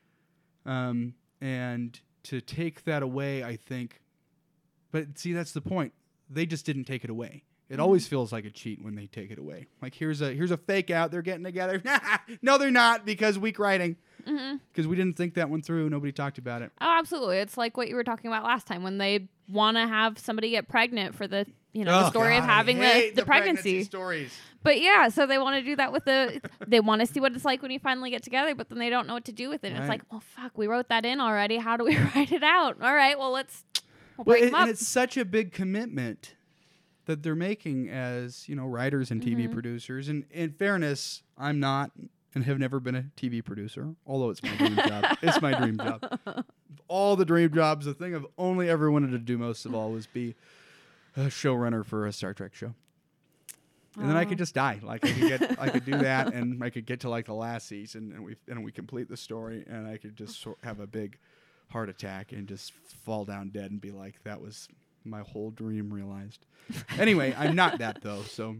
um 0.65 1.13
and 1.41 1.99
to 2.23 2.41
take 2.41 2.83
that 2.83 3.01
away 3.01 3.43
i 3.45 3.55
think 3.55 4.01
but 4.91 5.17
see 5.17 5.33
that's 5.33 5.51
the 5.51 5.61
point 5.61 5.93
they 6.29 6.45
just 6.45 6.65
didn't 6.65 6.85
take 6.85 7.03
it 7.03 7.09
away 7.09 7.43
it 7.69 7.79
always 7.79 8.07
feels 8.07 8.31
like 8.31 8.45
a 8.45 8.49
cheat 8.49 8.83
when 8.83 8.95
they 8.95 9.05
take 9.07 9.29
it 9.31 9.37
away 9.39 9.67
like 9.81 9.93
here's 9.93 10.21
a 10.21 10.33
here's 10.33 10.51
a 10.51 10.57
fake 10.57 10.89
out 10.89 11.11
they're 11.11 11.21
getting 11.21 11.43
together 11.43 11.81
no 12.41 12.57
they're 12.57 12.71
not 12.71 13.05
because 13.05 13.37
weak 13.39 13.59
writing 13.59 13.95
Mm-hmm. 14.27 14.57
because 14.71 14.85
we 14.85 14.97
didn't 14.97 15.15
think 15.15 15.35
that 15.35 15.49
one 15.49 15.61
through 15.61 15.89
nobody 15.89 16.11
talked 16.11 16.37
about 16.37 16.61
it 16.61 16.71
Oh, 16.81 16.95
absolutely. 16.99 17.37
It's 17.37 17.57
like 17.57 17.77
what 17.77 17.87
you 17.87 17.95
were 17.95 18.03
talking 18.03 18.27
about 18.29 18.43
last 18.43 18.67
time 18.67 18.83
when 18.83 18.97
they 18.97 19.29
want 19.47 19.77
to 19.77 19.87
have 19.87 20.19
somebody 20.19 20.49
get 20.49 20.67
pregnant 20.67 21.15
for 21.15 21.25
the, 21.25 21.45
you 21.71 21.85
know, 21.85 22.01
the 22.01 22.07
Oh, 22.07 22.09
story 22.09 22.35
of 22.35 22.41
God, 22.43 22.49
I 22.49 22.53
having 22.53 22.79
the, 22.79 22.85
hate 22.85 23.15
the, 23.15 23.23
pregnancy. 23.25 23.85
stories. 23.85 24.31
But 24.61 24.81
yeah, 24.81 25.07
so 25.07 25.25
they 25.25 25.37
want 25.37 25.55
to 25.55 25.61
do 25.63 25.73
that 25.77 25.93
with 25.93 26.03
the, 26.03 26.41
they 26.67 26.81
want 26.81 26.99
to 26.99 27.07
see 27.07 27.21
what 27.21 27.33
it's 27.33 27.45
like 27.45 27.61
when 27.61 27.71
you 27.71 27.79
finally 27.79 28.09
get 28.11 28.21
together, 28.21 28.53
but 28.53 28.67
then 28.69 28.77
they 28.77 28.89
don't 28.89 29.07
know 29.07 29.13
what 29.13 29.25
to 29.25 29.31
do 29.31 29.47
with 29.49 29.63
it. 29.63 29.71
Right. 29.71 29.79
It's 29.79 29.89
like, 29.89 30.01
well, 30.11 30.19
fuck, 30.35 30.57
we 30.57 30.67
wrote 30.67 30.89
that 30.89 31.05
in 31.05 31.21
already. 31.21 31.55
How 31.57 31.77
do 31.77 31.85
we 31.85 31.97
write 32.15 32.33
it 32.33 32.43
out? 32.43 32.75
All 32.83 32.93
right, 32.93 33.17
well, 33.17 33.31
let's 33.31 33.63
we'll 34.25 34.33
break 34.35 34.43
and, 34.43 34.47
them 34.49 34.55
up. 34.55 34.61
and 34.61 34.69
it's 34.71 34.87
such 34.87 35.17
a 35.17 35.25
big 35.25 35.51
commitment 35.51 36.35
that 37.05 37.23
they're 37.23 37.35
making 37.35 37.89
as 37.89 38.47
you 38.47 38.55
know 38.55 38.65
writers 38.67 39.09
and 39.11 39.21
TV 39.21 39.47
Mhm. 39.47 39.53
producers. 39.53 40.07
And 40.09 40.25
in 40.31 40.51
fairness, 40.51 41.23
I'm 41.37 41.59
not 41.59 41.91
and 42.35 42.43
have 42.43 42.59
never 42.59 42.79
been 42.79 42.93
a 42.95 43.05
TV 43.17 43.41
producer, 43.43 43.95
although 44.05 44.29
it's 44.29 44.43
my 44.43 44.55
dream 44.55 44.75
job. 44.75 45.17
It's 45.23 45.41
my 45.41 45.57
dream 45.57 45.77
job. 45.77 46.45
All 46.87 47.15
the 47.15 47.25
dream 47.25 47.51
jobs, 47.51 47.85
the 47.87 47.93
thing 47.95 48.13
I've 48.15 48.27
only 48.37 48.69
ever 48.69 48.91
wanted 48.91 49.11
to 49.11 49.17
do 49.17 49.37
most 49.39 49.65
of 49.65 49.73
all 49.73 49.91
was 49.91 50.05
be 50.07 50.35
a 51.17 51.21
showrunner 51.21 51.83
for 51.85 52.05
a 52.05 52.13
Star 52.13 52.33
Trek 52.35 52.53
show. 52.53 52.75
And 53.99 54.07
then 54.09 54.15
I 54.15 54.25
could 54.25 54.37
just 54.37 54.53
die. 54.53 54.79
Like 54.83 55.03
I 55.03 55.11
could 55.11 55.27
get, 55.27 55.59
I 55.59 55.69
could 55.69 55.85
do 55.85 55.97
that, 55.97 56.33
and 56.33 56.63
I 56.63 56.69
could 56.69 56.85
get 56.85 56.99
to 57.01 57.09
like 57.09 57.25
the 57.25 57.33
last 57.33 57.67
season, 57.67 58.11
and 58.15 58.23
we 58.23 58.35
and 58.47 58.63
we 58.63 58.71
complete 58.71 59.09
the 59.09 59.17
story, 59.17 59.65
and 59.67 59.87
I 59.87 59.97
could 59.97 60.15
just 60.15 60.39
sort 60.41 60.57
have 60.63 60.79
a 60.79 60.87
big 60.87 61.17
heart 61.69 61.89
attack 61.89 62.31
and 62.31 62.47
just 62.47 62.73
fall 63.05 63.25
down 63.25 63.49
dead 63.49 63.71
and 63.71 63.79
be 63.79 63.91
like, 63.91 64.21
that 64.23 64.41
was 64.41 64.67
my 65.03 65.21
whole 65.21 65.51
dream 65.51 65.93
realized. 65.93 66.45
anyway, 66.99 67.33
I'm 67.37 67.55
not 67.55 67.79
that 67.79 68.01
though, 68.01 68.21
so 68.23 68.57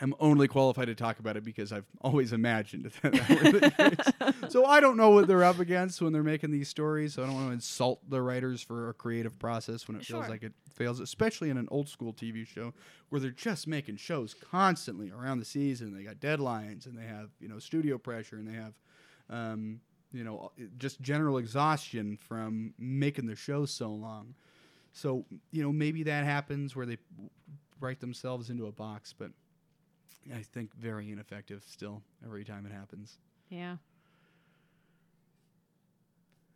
I'm 0.00 0.14
only 0.20 0.46
qualified 0.46 0.86
to 0.86 0.94
talk 0.94 1.18
about 1.18 1.36
it 1.36 1.44
because 1.44 1.72
I've 1.72 1.86
always 2.00 2.32
imagined 2.32 2.84
that, 3.02 3.12
that. 3.12 4.34
So 4.50 4.64
I 4.64 4.80
don't 4.80 4.96
know 4.96 5.10
what 5.10 5.26
they're 5.26 5.44
up 5.44 5.58
against 5.58 6.00
when 6.00 6.12
they're 6.12 6.22
making 6.22 6.50
these 6.50 6.68
stories. 6.68 7.14
So 7.14 7.22
I 7.22 7.26
don't 7.26 7.34
want 7.34 7.48
to 7.48 7.52
insult 7.52 8.08
the 8.08 8.22
writers 8.22 8.62
for 8.62 8.90
a 8.90 8.94
creative 8.94 9.38
process 9.38 9.88
when 9.88 9.96
it 9.96 10.04
feels 10.04 10.28
like 10.28 10.42
it 10.42 10.52
fails, 10.72 11.00
especially 11.00 11.50
in 11.50 11.58
an 11.58 11.68
old 11.70 11.88
school 11.88 12.12
TV 12.12 12.46
show 12.46 12.72
where 13.08 13.20
they're 13.20 13.30
just 13.30 13.66
making 13.66 13.96
shows 13.96 14.34
constantly 14.34 15.10
around 15.10 15.40
the 15.40 15.44
season. 15.44 15.94
They 15.94 16.04
got 16.04 16.16
deadlines 16.16 16.86
and 16.86 16.96
they 16.96 17.06
have 17.06 17.30
you 17.40 17.48
know 17.48 17.58
studio 17.58 17.98
pressure 17.98 18.36
and 18.36 18.46
they 18.46 18.54
have 18.54 18.74
um, 19.30 19.80
you 20.12 20.24
know 20.24 20.52
just 20.78 21.00
general 21.00 21.38
exhaustion 21.38 22.16
from 22.16 22.74
making 22.78 23.26
the 23.26 23.36
show 23.36 23.64
so 23.64 23.90
long. 23.90 24.34
So 24.92 25.24
you 25.50 25.62
know 25.62 25.72
maybe 25.72 26.02
that 26.04 26.24
happens 26.24 26.74
where 26.74 26.86
they 26.86 26.98
write 27.80 28.00
themselves 28.00 28.50
into 28.50 28.66
a 28.66 28.72
box, 28.72 29.14
but 29.16 29.30
I 30.34 30.42
think 30.42 30.74
very 30.74 31.10
ineffective 31.10 31.64
still 31.68 32.02
every 32.24 32.44
time 32.44 32.66
it 32.66 32.72
happens. 32.72 33.18
yeah. 33.48 33.76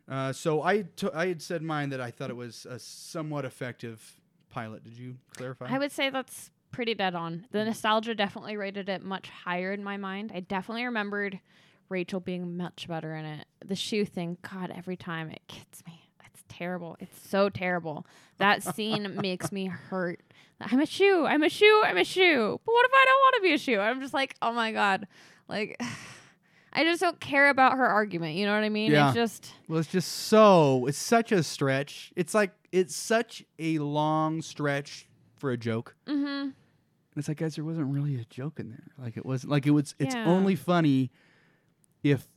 Uh, 0.09 0.33
so 0.33 0.61
I 0.61 0.81
t- 0.81 1.07
I 1.13 1.27
had 1.27 1.41
said 1.41 1.61
mine 1.61 1.89
that 1.91 2.01
I 2.01 2.11
thought 2.11 2.29
it 2.29 2.35
was 2.35 2.65
a 2.69 2.77
somewhat 2.77 3.45
effective 3.45 4.19
pilot. 4.49 4.83
Did 4.83 4.97
you 4.97 5.15
clarify? 5.35 5.67
I 5.69 5.77
would 5.77 5.93
say 5.93 6.09
that's 6.09 6.51
pretty 6.71 6.93
dead 6.93 7.15
on. 7.15 7.45
The 7.51 7.63
nostalgia 7.63 8.13
definitely 8.13 8.57
rated 8.57 8.89
it 8.89 9.01
much 9.01 9.29
higher 9.29 9.71
in 9.71 9.81
my 9.81 9.95
mind. 9.95 10.31
I 10.35 10.41
definitely 10.41 10.83
remembered 10.83 11.39
Rachel 11.93 12.19
being 12.19 12.57
much 12.57 12.87
better 12.89 13.15
in 13.15 13.23
it. 13.25 13.45
The 13.65 13.75
shoe 13.75 14.03
thing, 14.03 14.37
God, 14.41 14.71
every 14.75 14.97
time 14.97 15.29
it 15.29 15.41
gets 15.47 15.85
me. 15.85 15.99
It's 16.25 16.43
terrible. 16.49 16.97
It's 16.99 17.29
so 17.29 17.47
terrible. 17.49 18.07
That 18.39 18.63
scene 18.63 19.15
makes 19.21 19.51
me 19.51 19.67
hurt. 19.67 20.19
I'm 20.59 20.79
a 20.79 20.85
shoe. 20.87 21.25
I'm 21.25 21.43
a 21.43 21.49
shoe. 21.49 21.83
I'm 21.85 21.97
a 21.97 22.03
shoe. 22.03 22.59
But 22.65 22.71
what 22.71 22.85
if 22.85 22.91
I 22.93 23.05
don't 23.05 23.19
want 23.21 23.35
to 23.35 23.41
be 23.43 23.53
a 23.53 23.57
shoe? 23.59 23.79
I'm 23.79 24.01
just 24.01 24.13
like, 24.13 24.35
oh 24.41 24.51
my 24.51 24.71
God. 24.71 25.07
Like, 25.47 25.79
I 26.73 26.83
just 26.83 27.01
don't 27.01 27.19
care 27.19 27.49
about 27.49 27.73
her 27.77 27.85
argument. 27.85 28.33
You 28.35 28.47
know 28.47 28.55
what 28.55 28.63
I 28.63 28.69
mean? 28.69 28.91
Yeah. 28.91 29.07
It's 29.09 29.15
just, 29.15 29.51
well, 29.67 29.79
it's 29.79 29.91
just 29.91 30.11
so 30.11 30.87
it's 30.87 30.97
such 30.97 31.31
a 31.31 31.43
stretch. 31.43 32.11
It's 32.15 32.33
like 32.33 32.51
it's 32.71 32.95
such 32.95 33.43
a 33.59 33.77
long 33.77 34.41
stretch 34.41 35.07
for 35.37 35.51
a 35.51 35.57
joke. 35.57 35.95
mm-hmm. 36.07 36.49
And 37.15 37.19
it's 37.19 37.27
like, 37.27 37.37
guys, 37.37 37.53
there 37.55 37.63
wasn't 37.63 37.93
really 37.93 38.15
a 38.19 38.25
joke 38.25 38.59
in 38.59 38.71
there. 38.71 38.87
Like 38.97 39.17
it 39.17 39.25
wasn't 39.25 39.51
like 39.51 39.67
it 39.67 39.71
was. 39.71 39.93
It's 39.99 40.15
Yeah. 40.15 40.25
only 40.25 40.55
funny 40.55 41.11
if 42.03 42.27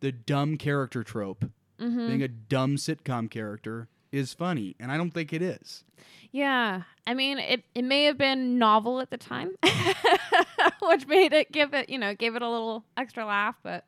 the 0.00 0.12
dumb 0.12 0.56
character 0.56 1.02
trope, 1.02 1.44
Mm-hmm. 1.80 2.06
being 2.08 2.22
a 2.24 2.28
dumb 2.28 2.74
sitcom 2.74 3.30
character, 3.30 3.86
is 4.10 4.32
funny, 4.34 4.74
and 4.80 4.90
I 4.90 4.96
don't 4.96 5.12
think 5.12 5.32
it 5.32 5.40
is. 5.42 5.84
Yeah. 6.32 6.82
I 7.06 7.14
mean, 7.14 7.38
it, 7.38 7.62
it 7.72 7.84
may 7.84 8.02
have 8.06 8.18
been 8.18 8.58
novel 8.58 8.98
at 9.00 9.10
the 9.10 9.16
time, 9.16 9.52
which 10.82 11.06
made 11.06 11.32
it 11.32 11.52
give 11.52 11.74
it, 11.74 11.88
you 11.88 11.96
know, 11.98 12.16
gave 12.16 12.34
it 12.34 12.42
a 12.42 12.50
little 12.50 12.84
extra 12.96 13.24
laugh. 13.24 13.54
But 13.62 13.84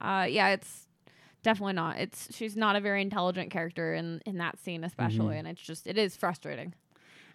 uh, 0.00 0.26
yeah, 0.30 0.48
it's 0.48 0.86
definitely 1.42 1.74
not. 1.74 1.98
It's 1.98 2.34
she's 2.34 2.56
not 2.56 2.74
a 2.74 2.80
very 2.80 3.02
intelligent 3.02 3.50
character 3.50 3.92
in 3.92 4.22
in 4.24 4.38
that 4.38 4.58
scene, 4.58 4.82
especially, 4.82 5.34
Mhm. 5.34 5.40
and 5.40 5.48
it's 5.48 5.60
just 5.60 5.86
it 5.86 5.98
is 5.98 6.16
frustrating. 6.16 6.72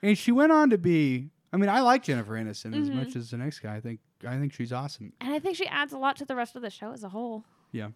And 0.02 0.18
she 0.18 0.32
went 0.32 0.52
on 0.52 0.72
to 0.72 0.80
be. 0.80 1.30
I 1.54 1.58
mean, 1.58 1.70
I 1.70 1.82
like 1.82 2.02
Jennifer 2.02 2.34
Aniston 2.34 2.76
as 2.82 2.89
Mhm. 2.89 2.95
much 2.95 3.16
as 3.16 3.30
the 3.30 3.38
next 3.38 3.60
guy. 3.60 3.76
I 3.76 3.82
think 3.82 3.99
I 4.28 4.38
think 4.38 4.53
she's 4.53 4.72
awesome. 4.74 5.13
And 5.22 5.34
I 5.34 5.39
think 5.39 5.55
she 5.57 5.67
adds 5.67 5.93
a 5.93 5.97
lot 5.97 6.15
to 6.17 6.26
the 6.26 6.36
rest 6.36 6.55
of 6.55 6.61
the 6.61 6.69
show 6.69 6.91
as 6.91 7.03
a 7.03 7.09
whole. 7.09 7.43
Yeah. 7.72 7.89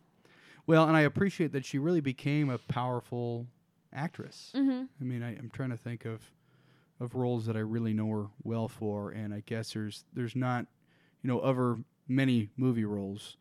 Well, 0.67 0.87
and 0.87 0.97
I 0.97 1.01
appreciate 1.01 1.51
that 1.51 1.65
she 1.65 1.77
really 1.77 2.01
became 2.01 2.49
a 2.49 2.57
powerful 2.57 3.47
actress. 3.93 4.51
Mm-hmm. 4.55 4.83
I 4.99 5.03
mean, 5.03 5.21
I, 5.23 5.37
I'm 5.37 5.49
trying 5.53 5.69
to 5.71 5.77
think 5.77 6.05
of 6.05 6.21
of 7.01 7.13
roles 7.13 7.45
that 7.45 7.57
I 7.57 7.59
really 7.59 7.93
know 7.93 8.09
her 8.09 8.27
well 8.43 8.67
for, 8.69 9.11
and 9.11 9.33
I 9.33 9.43
guess 9.45 9.73
there's 9.73 10.05
there's 10.13 10.35
not, 10.35 10.65
you 11.21 11.27
know, 11.27 11.39
other 11.39 11.77
many 12.07 12.49
movie 12.57 12.85
roles. 12.85 13.35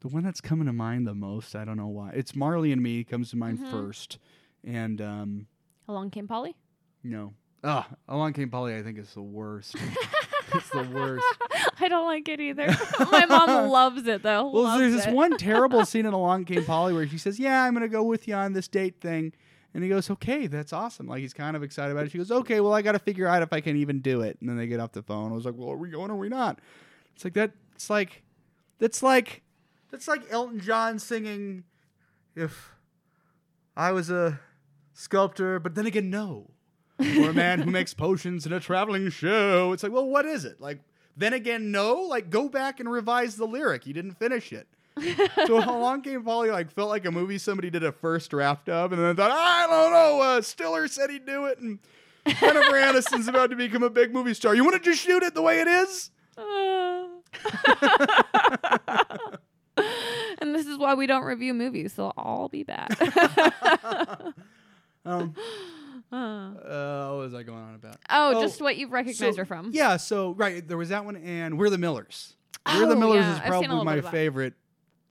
The 0.00 0.08
one 0.08 0.22
that's 0.22 0.40
coming 0.40 0.66
to 0.66 0.72
mind 0.72 1.06
the 1.06 1.14
most, 1.14 1.56
I 1.56 1.64
don't 1.64 1.76
know 1.78 1.88
why. 1.88 2.10
It's 2.14 2.34
Marley 2.36 2.72
and 2.72 2.82
Me 2.82 3.02
comes 3.04 3.30
to 3.30 3.36
mind 3.36 3.58
Mhm. 3.58 3.70
first, 3.70 4.18
and 4.64 5.00
um, 5.00 5.46
Along 5.88 6.10
came 6.10 6.28
Polly. 6.28 6.56
No, 7.02 7.32
ah, 7.64 7.88
Along 8.06 8.32
Came 8.34 8.50
Polly. 8.50 8.76
I 8.76 8.82
think 8.82 8.98
is 8.98 9.12
the 9.14 9.22
worst. 9.22 9.74
it's 10.60 10.70
the 10.70 10.82
worst. 10.94 11.24
I 11.80 11.88
don't 11.88 12.06
like 12.06 12.28
it 12.28 12.40
either. 12.40 12.66
My 13.10 13.26
mom 13.26 13.68
loves 13.70 14.06
it 14.06 14.22
though. 14.22 14.48
Well, 14.50 14.62
Loves 14.64 14.80
there's 14.80 14.92
this 14.94 15.06
it. 15.06 15.14
one 15.14 15.36
terrible 15.36 15.84
scene 15.86 16.06
in 16.06 16.12
Along 16.12 16.44
Came 16.44 16.64
Polly 16.64 16.92
where 16.92 17.06
she 17.08 17.18
says, 17.18 17.38
"Yeah, 17.38 17.64
I'm 17.64 17.72
gonna 17.74 17.88
go 17.88 18.02
with 18.02 18.28
you 18.28 18.34
on 18.34 18.52
this 18.52 18.68
date 18.68 19.00
thing," 19.00 19.32
and 19.74 19.82
he 19.82 19.88
goes, 19.88 20.10
"Okay, 20.10 20.46
that's 20.46 20.72
awesome." 20.72 21.06
Like 21.06 21.20
he's 21.20 21.34
kind 21.34 21.56
of 21.56 21.62
excited 21.62 21.92
about 21.92 22.06
it. 22.06 22.12
She 22.12 22.18
goes, 22.18 22.30
"Okay, 22.30 22.60
well, 22.60 22.72
I 22.72 22.82
got 22.82 22.92
to 22.92 22.98
figure 22.98 23.26
out 23.26 23.42
if 23.42 23.52
I 23.52 23.60
can 23.60 23.76
even 23.76 24.00
do 24.00 24.20
it." 24.22 24.36
And 24.40 24.48
then 24.48 24.56
they 24.56 24.66
get 24.66 24.80
off 24.80 24.92
the 24.92 25.02
phone. 25.02 25.32
I 25.32 25.34
was 25.34 25.44
like, 25.44 25.54
"Well, 25.56 25.70
are 25.70 25.76
we 25.76 25.90
going 25.90 26.10
or 26.10 26.14
are 26.14 26.18
we 26.18 26.28
not?" 26.28 26.58
It's 27.14 27.24
like 27.24 27.34
that. 27.34 27.52
It's 27.74 27.90
like 27.90 28.22
that's 28.78 29.02
like 29.02 29.42
that's 29.90 30.06
like 30.08 30.22
Elton 30.30 30.60
John 30.60 30.98
singing, 30.98 31.64
"If 32.36 32.70
I 33.76 33.92
was 33.92 34.10
a 34.10 34.40
sculptor," 34.92 35.58
but 35.58 35.74
then 35.74 35.86
again, 35.86 36.10
no. 36.10 36.50
Or 37.00 37.30
a 37.30 37.34
man 37.34 37.60
who 37.60 37.70
makes 37.70 37.94
potions 37.94 38.46
in 38.46 38.52
a 38.52 38.60
traveling 38.60 39.08
show. 39.10 39.72
It's 39.72 39.82
like, 39.82 39.92
well, 39.92 40.06
what 40.06 40.26
is 40.26 40.44
it? 40.44 40.60
Like, 40.60 40.80
then 41.16 41.32
again, 41.32 41.70
no. 41.70 42.02
Like, 42.02 42.30
go 42.30 42.48
back 42.48 42.80
and 42.80 42.90
revise 42.90 43.36
the 43.36 43.46
lyric. 43.46 43.86
You 43.86 43.94
didn't 43.94 44.14
finish 44.14 44.52
it. 44.52 44.66
so 45.46 45.58
Along 45.58 46.02
Came 46.02 46.22
Polly 46.22 46.50
like 46.50 46.70
felt 46.70 46.90
like 46.90 47.06
a 47.06 47.10
movie 47.10 47.38
somebody 47.38 47.70
did 47.70 47.84
a 47.84 47.92
first 47.92 48.30
draft 48.30 48.68
of, 48.68 48.92
and 48.92 49.00
then 49.00 49.16
thought, 49.16 49.30
I 49.30 49.66
don't 49.66 49.92
know. 49.92 50.20
Uh, 50.20 50.42
Stiller 50.42 50.88
said 50.88 51.10
he'd 51.10 51.24
do 51.24 51.46
it, 51.46 51.58
and 51.58 51.78
Jennifer 52.26 52.72
Aniston's 52.72 53.28
about 53.28 53.50
to 53.50 53.56
become 53.56 53.82
a 53.82 53.90
big 53.90 54.12
movie 54.12 54.34
star. 54.34 54.54
You 54.54 54.64
want 54.64 54.82
to 54.82 54.90
just 54.90 55.02
shoot 55.02 55.22
it 55.22 55.34
the 55.34 55.42
way 55.42 55.60
it 55.60 55.68
is? 55.68 56.10
and 60.40 60.54
this 60.54 60.66
is 60.66 60.76
why 60.76 60.94
we 60.94 61.06
don't 61.06 61.24
review 61.24 61.54
movies. 61.54 61.94
They'll 61.94 62.12
all 62.16 62.48
be 62.48 62.64
bad. 62.64 62.94
Um, 65.02 65.34
Uh. 66.12 67.08
what 67.10 67.18
was 67.18 67.34
I 67.34 67.42
going 67.42 67.62
on 67.62 67.74
about? 67.76 67.96
oh, 68.10 68.34
Oh, 68.36 68.42
just 68.42 68.60
what 68.60 68.76
you've 68.76 68.92
recognized 68.92 69.38
her 69.38 69.44
from. 69.44 69.70
Yeah, 69.72 69.96
so 69.96 70.32
right, 70.34 70.66
there 70.66 70.76
was 70.78 70.88
that 70.88 71.04
one, 71.04 71.16
and 71.16 71.58
We're 71.58 71.70
the 71.70 71.78
Millers. 71.78 72.34
We're 72.66 72.86
the 72.86 72.94
Oh, 72.94 72.98
Millers 72.98 73.24
yeah, 73.24 73.32
is 73.34 73.38
I've 73.38 73.42
seen 73.42 73.46
a 73.46 73.50
probably 73.50 73.68
little 73.68 73.84
my 73.84 73.96
of 73.96 74.04
that. 74.04 74.10
favorite 74.12 74.54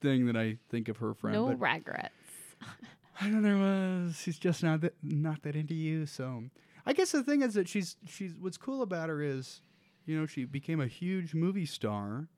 thing 0.00 0.26
that 0.26 0.36
I 0.36 0.58
think 0.70 0.88
of 0.88 0.98
her 0.98 1.14
from. 1.14 1.32
no 1.32 1.46
but 1.46 1.60
regrets. 1.60 2.14
I 3.20 3.24
don't 3.28 3.42
know. 3.42 4.06
Uh, 4.08 4.12
she's 4.12 4.38
just 4.38 4.62
not 4.62 4.80
that 4.82 4.94
not 5.02 5.42
that 5.42 5.54
into 5.56 5.74
you. 5.74 6.06
So 6.06 6.44
I 6.86 6.92
guess 6.92 7.12
the 7.12 7.22
thing 7.22 7.42
is 7.42 7.54
that 7.54 7.68
she's 7.68 7.96
she's 8.06 8.34
what's 8.38 8.56
cool 8.56 8.80
about 8.82 9.08
her 9.10 9.20
is, 9.22 9.60
you 10.06 10.18
know, 10.18 10.26
she 10.26 10.44
became 10.44 10.80
a 10.80 10.86
huge 10.86 11.34
movie 11.34 11.66
star, 11.66 12.28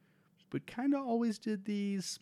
but 0.51 0.67
kind 0.67 0.95
of 0.95 1.01
always 1.07 1.39
did 1.39 1.65
these. 1.67 2.19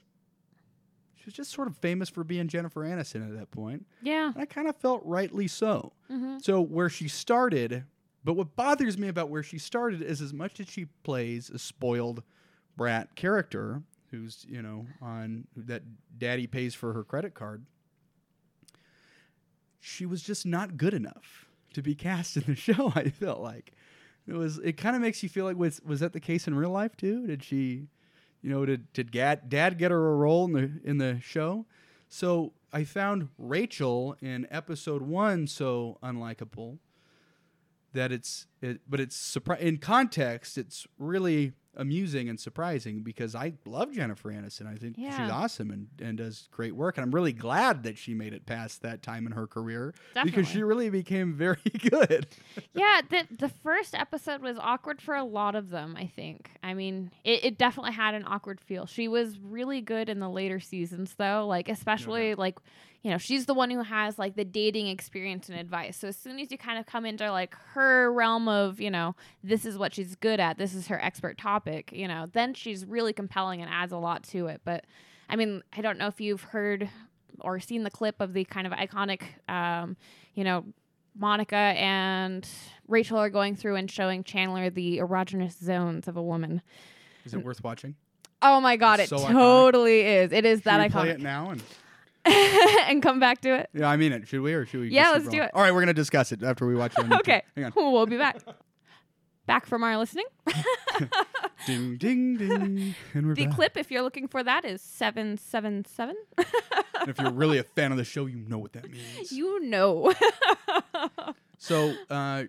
She 1.21 1.27
was 1.27 1.35
just 1.35 1.51
sort 1.53 1.69
of 1.69 1.77
famous 1.77 2.09
for 2.09 2.25
being 2.25 2.49
Jennifer 2.49 2.81
Aniston 2.81 3.29
at 3.31 3.39
that 3.39 3.51
point, 3.51 3.87
Yeah. 4.03 4.33
and 4.33 4.39
I 4.43 4.47
kind 4.47 4.69
of 4.69 4.77
felt 4.77 5.03
rightly 5.05 5.47
so. 5.49 5.93
Mm-hmm. 6.11 6.39
So 6.41 6.61
where 6.63 6.89
she 6.89 7.09
started, 7.09 7.85
but 8.25 8.33
what 8.35 8.57
bothers 8.57 8.97
me 8.97 9.09
about 9.09 9.29
where 9.29 9.43
she 9.43 9.59
started 9.59 10.01
is 10.03 10.21
as 10.23 10.33
much 10.33 10.61
as 10.61 10.69
she 10.69 10.87
plays 11.03 11.51
a 11.51 11.59
spoiled 11.59 12.23
brat 12.77 13.15
character 13.17 13.83
who's 14.11 14.45
you 14.49 14.63
know 14.63 14.87
on 15.03 15.47
that 15.55 15.83
daddy 16.19 16.47
pays 16.47 16.75
for 16.75 16.93
her 16.95 17.05
credit 17.05 17.35
card 17.35 17.65
she 19.79 20.07
was 20.07 20.23
just 20.23 20.47
not 20.47 20.77
good 20.77 20.95
enough 20.95 21.47
to 21.75 21.83
be 21.83 21.95
cast 21.95 22.37
in 22.37 22.45
the 22.47 22.55
show 22.57 22.93
i 22.95 23.09
felt 23.09 23.41
like 23.41 23.73
it 24.27 24.33
was 24.35 24.59
it 24.59 24.77
kind 24.77 24.97
of 24.97 25.03
makes 25.03 25.23
you 25.23 25.29
feel 25.29 25.45
like 25.45 25.57
was 25.57 25.81
was 25.85 26.01
that 26.01 26.13
the 26.13 26.21
case 26.21 26.47
in 26.47 26.55
real 26.55 26.71
life 26.71 26.97
too 26.97 27.27
did 27.27 27.43
she 27.43 27.87
you 28.43 28.51
know 28.51 28.65
did 28.65 28.93
did 28.93 29.11
dad, 29.11 29.49
get 29.79 29.91
her 29.91 30.13
a 30.13 30.17
role 30.17 30.45
in 30.45 30.53
the 30.53 30.71
in 30.85 30.99
the 30.99 31.21
show. 31.23 31.67
So 32.09 32.53
i 32.73 32.85
found 32.85 33.29
rachel 33.37 34.17
in 34.21 34.47
episode 34.51 35.03
1 35.03 35.47
so 35.49 35.99
unlikable 36.03 36.79
that 37.93 38.13
it's 38.13 38.47
it, 38.63 38.81
but 38.89 39.01
it's 39.01 39.17
surpri- 39.17 39.59
in 39.59 39.79
context 39.79 40.57
it's 40.57 40.87
really 40.99 41.53
amusing 41.81 42.29
and 42.29 42.39
surprising 42.39 43.03
because 43.03 43.35
I 43.35 43.55
love 43.65 43.93
Jennifer 43.93 44.31
Aniston. 44.31 44.67
I 44.67 44.77
think 44.77 44.97
she's 44.97 45.31
awesome 45.31 45.71
and, 45.71 45.89
and 46.01 46.19
does 46.19 46.49
great 46.53 46.77
work 46.77 46.99
and 46.99 47.05
I'm 47.05 47.11
really 47.11 47.33
glad 47.33 47.83
that 47.85 47.97
she 47.97 48.13
made 48.15 48.35
it 48.35 48.45
past 48.47 48.83
that 48.83 49.03
time 49.03 49.27
in 49.27 49.33
her 49.33 49.47
career 49.47 49.95
because 50.23 50.47
she 50.47 50.63
really 50.63 50.91
became 50.91 51.35
very 51.35 51.57
good. 51.91 52.27
yeah, 52.75 53.01
the 53.09 53.27
the 53.31 53.49
first 53.49 53.95
episode 53.95 54.43
was 54.43 54.59
awkward 54.59 55.01
for 55.01 55.15
a 55.15 55.25
lot 55.25 55.55
of 55.55 55.71
them. 55.71 55.97
I 55.99 56.07
think. 56.07 56.51
I 56.63 56.75
mean, 56.75 57.11
it, 57.25 57.45
it 57.45 57.59
definitely 57.59 57.93
had 57.93 58.15
an 58.15 58.25
awkward 58.27 58.61
feel. 58.61 58.87
She 58.87 59.09
was 59.09 59.39
really 59.39 59.81
good 59.81 60.09
in 60.09 60.21
the 60.21 60.29
later 60.29 60.61
seasons, 60.61 61.15
though. 61.17 61.47
Like 61.47 61.69
especially 61.69 62.35
like 62.35 62.59
you 63.03 63.11
know 63.11 63.19
she's 63.19 63.47
the 63.47 63.55
one 63.55 63.71
who 63.71 63.83
has 63.83 64.19
like 64.19 64.37
the 64.37 64.45
dating 64.45 64.89
experience 64.89 65.49
and 65.49 65.59
advice. 65.59 65.97
So 65.97 66.09
as 66.09 66.17
soon 66.17 66.39
as 66.39 66.51
you 66.51 66.59
kind 66.59 66.79
of 66.79 66.87
come 66.87 67.07
into 67.07 67.31
like 67.31 67.55
her 67.75 68.13
realm 68.13 68.49
of 68.49 68.81
you 68.81 68.91
know 68.91 69.17
this 69.43 69.65
is 69.65 69.79
what 69.79 69.95
she's 69.95 70.15
good 70.17 70.41
at, 70.41 70.59
this 70.59 70.75
is 70.75 70.89
her 70.89 71.03
expert 71.03 71.39
topic, 71.39 71.91
you 71.93 72.07
know, 72.09 72.27
then 72.33 72.55
she's 72.55 72.85
really 72.85 73.13
compelling 73.13 73.61
and 73.63 73.71
adds 73.71 73.93
a 73.93 73.99
lot 73.99 74.23
to 74.25 74.47
it. 74.47 74.61
But 74.65 74.85
I 75.29 75.37
mean, 75.37 75.63
I 75.77 75.81
don't 75.81 75.99
know 75.99 76.09
if 76.09 76.21
you've 76.21 76.43
heard 76.43 76.89
or 77.41 77.59
seen 77.61 77.85
the 77.85 77.91
clip 77.91 78.21
of 78.21 78.35
the 78.35 78.45
kind 78.45 78.67
of 78.67 78.73
iconic, 78.75 79.23
um, 79.49 79.97
you 80.35 80.45
know, 80.45 80.65
Monica 81.19 81.57
and 81.57 82.47
Rachel 82.87 83.19
are 83.19 83.31
going 83.31 83.57
through 83.57 83.77
and 83.77 83.91
showing 83.91 84.25
Chandler 84.25 84.71
the 84.71 84.99
erogenous 84.99 85.59
zones 85.63 86.07
of 86.07 86.17
a 86.17 86.23
woman. 86.23 86.63
Is 87.25 87.35
it 87.35 87.45
worth 87.45 87.63
watching? 87.65 87.95
Oh 88.43 88.61
my 88.61 88.77
god, 88.77 89.01
it 89.01 89.09
So 89.09 89.17
iconic. 89.19 89.33
totally 89.33 90.01
is. 90.03 90.33
It 90.33 90.45
is 90.45 90.59
Should 90.59 90.65
that 90.65 90.81
we 90.81 90.89
play 90.89 91.11
it 91.11 91.21
now 91.21 91.51
and 91.51 91.63
and 92.89 93.03
come 93.03 93.19
back 93.21 93.41
to 93.43 93.55
it. 93.55 93.71
yeah, 93.75 93.89
I 93.89 93.97
mean 93.97 94.13
it. 94.13 94.29
Should 94.29 94.41
we 94.43 94.53
or 94.53 94.67
should 94.67 94.81
we? 94.81 94.91
Yeah, 94.91 95.11
let's 95.11 95.29
do 95.29 95.41
it. 95.43 95.51
All 95.55 95.63
right, 95.63 95.73
we're 95.73 95.81
gonna 95.81 95.93
discuss 95.95 96.33
it 96.33 96.43
after 96.43 96.67
we 96.67 96.75
watch 96.75 96.93
it. 96.99 97.07
Okay. 97.21 97.43
hang 97.57 97.65
on. 97.67 97.73
We'll 97.77 98.07
be 98.07 98.17
back. 98.19 98.41
Back 99.47 99.67
from 99.67 99.83
our 99.83 99.97
listening. 99.97 100.27
ding 101.67 101.97
ding 101.97 102.37
ding, 102.37 102.95
and 103.15 103.27
we're 103.27 103.35
The 103.35 103.47
back. 103.47 103.55
clip, 103.57 103.77
if 103.77 103.91
you're 103.91 104.03
looking 104.03 104.29
for 104.29 104.43
that, 104.45 104.65
is 104.65 104.81
777. 104.83 106.15
And 107.01 107.09
if 107.09 107.19
you're 107.19 107.33
really 107.33 107.59
a 107.59 107.63
fan 107.65 107.91
of 107.91 107.99
the 107.99 108.05
show, 108.05 108.27
you 108.27 108.37
know 108.37 108.59
what 108.59 108.75
that 108.75 108.89
means. 108.91 109.33
you 109.33 109.61
know. 109.65 110.13
So, 111.59 111.95
uh, 112.09 112.45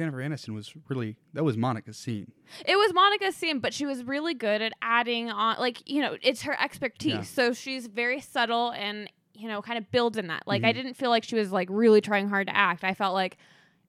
Jennifer 0.00 0.16
Aniston 0.18 0.54
was 0.54 0.72
really 0.88 1.16
that 1.34 1.44
was 1.44 1.58
Monica's 1.58 1.98
scene. 1.98 2.32
It 2.64 2.76
was 2.76 2.94
Monica's 2.94 3.36
scene, 3.36 3.58
but 3.58 3.74
she 3.74 3.84
was 3.84 4.02
really 4.02 4.32
good 4.32 4.62
at 4.62 4.72
adding 4.80 5.30
on, 5.30 5.58
like, 5.58 5.88
you 5.88 6.00
know, 6.00 6.16
it's 6.22 6.42
her 6.42 6.58
expertise. 6.58 7.12
Yeah. 7.12 7.20
So 7.22 7.52
she's 7.52 7.86
very 7.86 8.18
subtle 8.20 8.70
and, 8.70 9.10
you 9.34 9.46
know, 9.46 9.60
kind 9.60 9.76
of 9.76 9.90
builds 9.90 10.16
in 10.16 10.28
that. 10.28 10.44
Like, 10.46 10.64
I 10.64 10.72
Mhm. 10.72 10.76
didn't 10.76 10.94
feel 10.94 11.10
like 11.10 11.24
she 11.24 11.36
was, 11.36 11.52
like, 11.52 11.68
really 11.70 12.00
trying 12.00 12.28
hard 12.30 12.46
to 12.46 12.56
act. 12.56 12.82
I 12.82 12.94
felt 12.94 13.12
like 13.12 13.36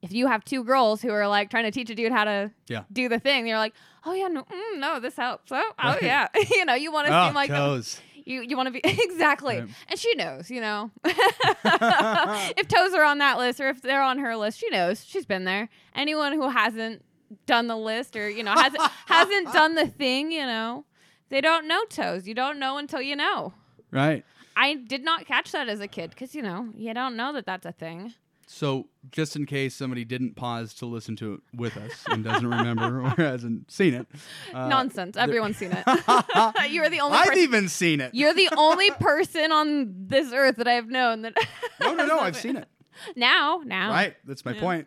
if 0.02 0.12
you 0.12 0.26
have 0.26 0.44
two 0.44 0.64
girls 0.64 1.00
who 1.00 1.10
are, 1.10 1.26
like, 1.28 1.48
trying 1.48 1.64
to 1.64 1.70
teach 1.70 1.88
a 1.88 1.94
dude 1.94 2.12
how 2.12 2.24
to 2.24 2.50
Yeah. 2.68 2.82
do 2.92 3.08
the 3.08 3.18
thing, 3.18 3.46
you're 3.46 3.56
like, 3.58 3.72
oh, 4.04 4.12
yeah, 4.12 4.28
no, 4.28 4.42
mm, 4.42 4.78
no, 4.78 5.00
this 5.00 5.16
helps. 5.16 5.50
Oh, 5.50 5.72
oh 5.82 5.96
yeah. 6.02 6.28
you 6.50 6.64
know, 6.66 6.74
you 6.74 6.92
want 6.92 7.06
to 7.06 7.16
Oh, 7.18 7.26
seem 7.28 7.34
like 7.34 7.48
the- 7.50 7.56
toes. 7.56 8.00
You, 8.24 8.42
you 8.42 8.56
want 8.56 8.68
to 8.68 8.72
be, 8.72 8.80
exactly. 8.84 9.60
Right. 9.60 9.68
And 9.88 9.98
she 9.98 10.14
knows, 10.14 10.50
you 10.50 10.60
know. 10.60 10.90
if 11.04 12.68
toes 12.68 12.94
are 12.94 13.04
on 13.04 13.18
that 13.18 13.38
list 13.38 13.60
or 13.60 13.68
if 13.68 13.82
they're 13.82 14.02
on 14.02 14.18
her 14.18 14.36
list, 14.36 14.58
she 14.58 14.68
knows. 14.70 15.04
She's 15.04 15.26
been 15.26 15.44
there. 15.44 15.68
Anyone 15.94 16.32
who 16.32 16.48
hasn't 16.48 17.04
done 17.46 17.66
the 17.66 17.76
list 17.76 18.16
or, 18.16 18.28
you 18.28 18.42
know, 18.42 18.52
hasn't 18.52 18.82
hasn't 19.06 19.52
done 19.52 19.74
the 19.74 19.86
thing, 19.86 20.32
you 20.32 20.44
know, 20.44 20.84
they 21.28 21.40
don't 21.40 21.66
know 21.66 21.84
toes. 21.84 22.26
You 22.26 22.34
don't 22.34 22.58
know 22.58 22.78
until 22.78 23.00
you 23.00 23.16
know. 23.16 23.54
right. 23.90 24.24
I 24.54 24.74
did 24.74 25.02
not 25.02 25.24
catch 25.24 25.50
that 25.52 25.70
as 25.70 25.80
a 25.80 25.88
kid 25.88 26.10
because, 26.10 26.34
you 26.34 26.42
know, 26.42 26.68
you 26.76 26.92
don't 26.92 27.16
know 27.16 27.32
that 27.32 27.46
that's 27.46 27.64
a 27.64 27.72
thing. 27.72 28.12
So, 28.54 28.88
just 29.10 29.34
in 29.34 29.46
case 29.46 29.74
somebody 29.74 30.04
didn't 30.04 30.36
pause 30.36 30.74
to 30.74 30.86
listen 30.86 31.16
to 31.16 31.32
it 31.34 31.40
with 31.54 31.74
us 31.78 32.04
and 32.10 32.22
doesn't 32.22 32.46
remember 32.46 33.00
or 33.02 33.08
hasn't 33.08 33.70
seen 33.70 33.94
it, 33.94 34.06
uh, 34.52 34.68
Nonsense. 34.68 35.16
Everyone's 35.16 35.56
seen 35.56 35.72
it. 35.72 35.84
You're 36.70 36.90
the 36.90 37.00
only 37.00 37.16
I've 37.16 37.28
person. 37.28 37.42
even 37.42 37.68
seen 37.70 38.02
it. 38.02 38.14
You're 38.14 38.34
the 38.34 38.50
only 38.54 38.90
person 39.00 39.52
on 39.52 39.94
this 40.06 40.34
earth 40.34 40.56
that 40.56 40.68
I've 40.68 40.88
known 40.88 41.22
that. 41.22 41.34
no, 41.80 41.94
no, 41.94 42.04
no. 42.04 42.18
I've 42.20 42.36
seen 42.36 42.56
it. 42.56 42.68
Now, 43.16 43.62
now. 43.64 43.90
Right. 43.90 44.16
That's 44.26 44.44
my 44.44 44.52
Yeah. 44.52 44.60
point. 44.60 44.86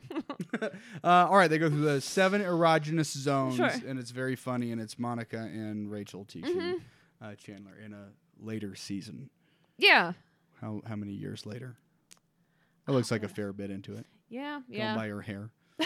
uh, 0.61 0.69
all 1.03 1.35
right. 1.35 1.49
They 1.49 1.57
go 1.57 1.67
through 1.67 1.81
the 1.85 2.01
seven 2.01 2.41
erogenous 2.43 3.17
zones, 3.17 3.55
Sure. 3.55 3.71
and 3.87 3.97
it's 3.97 4.11
very 4.11 4.35
funny. 4.35 4.71
And 4.71 4.79
it's 4.79 4.99
Monica 4.99 5.39
and 5.39 5.89
Rachel 5.89 6.23
teaching 6.23 6.55
Mhm. 6.55 6.81
uh, 7.19 7.33
Chandler 7.33 7.73
in 7.83 7.93
a 7.93 8.09
later 8.39 8.75
season. 8.75 9.31
Yeah. 9.79 10.13
How 10.61 10.83
how 10.87 10.95
many 10.95 11.13
years 11.13 11.47
later? 11.47 11.77
It 12.87 12.91
looks 12.91 13.11
like 13.11 13.23
a 13.23 13.27
fair 13.27 13.51
bit 13.53 13.71
into 13.71 13.93
it. 13.95 14.05
Yeah. 14.29 14.61
Yeah. 14.69 14.95
by 14.95 15.07
her 15.07 15.21
hair. 15.21 15.49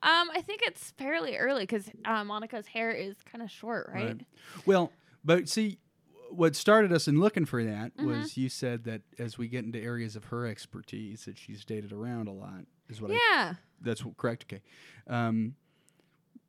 Um, 0.00 0.30
I 0.32 0.42
think 0.42 0.62
it's 0.62 0.92
fairly 0.92 1.36
early 1.36 1.64
because 1.64 1.90
uh, 2.04 2.22
Monica's 2.22 2.66
hair 2.68 2.90
is 2.92 3.16
kind 3.30 3.42
of 3.42 3.50
short, 3.50 3.90
right? 3.92 4.20
Well, 4.64 4.92
but 5.24 5.48
see, 5.48 5.78
what 6.30 6.54
started 6.54 6.92
us 6.92 7.08
in 7.08 7.18
looking 7.18 7.44
for 7.44 7.64
that 7.64 7.96
Mhm. 7.96 8.06
was 8.06 8.36
you 8.36 8.48
said 8.48 8.84
that 8.84 9.02
as 9.18 9.38
we 9.38 9.48
get 9.48 9.64
into 9.64 9.80
areas 9.80 10.14
of 10.14 10.26
her 10.26 10.46
expertise, 10.46 11.24
that 11.24 11.36
she's 11.36 11.64
dated 11.64 11.92
around 11.92 12.28
a 12.28 12.32
lot. 12.32 12.64
Is 12.88 13.00
what 13.02 13.10
I 13.10 13.14
Yeah. 13.14 13.54
that's 13.80 14.00
w- 14.00 14.14
correct. 14.16 14.44
Okay. 14.44 14.62
Um, 15.08 15.56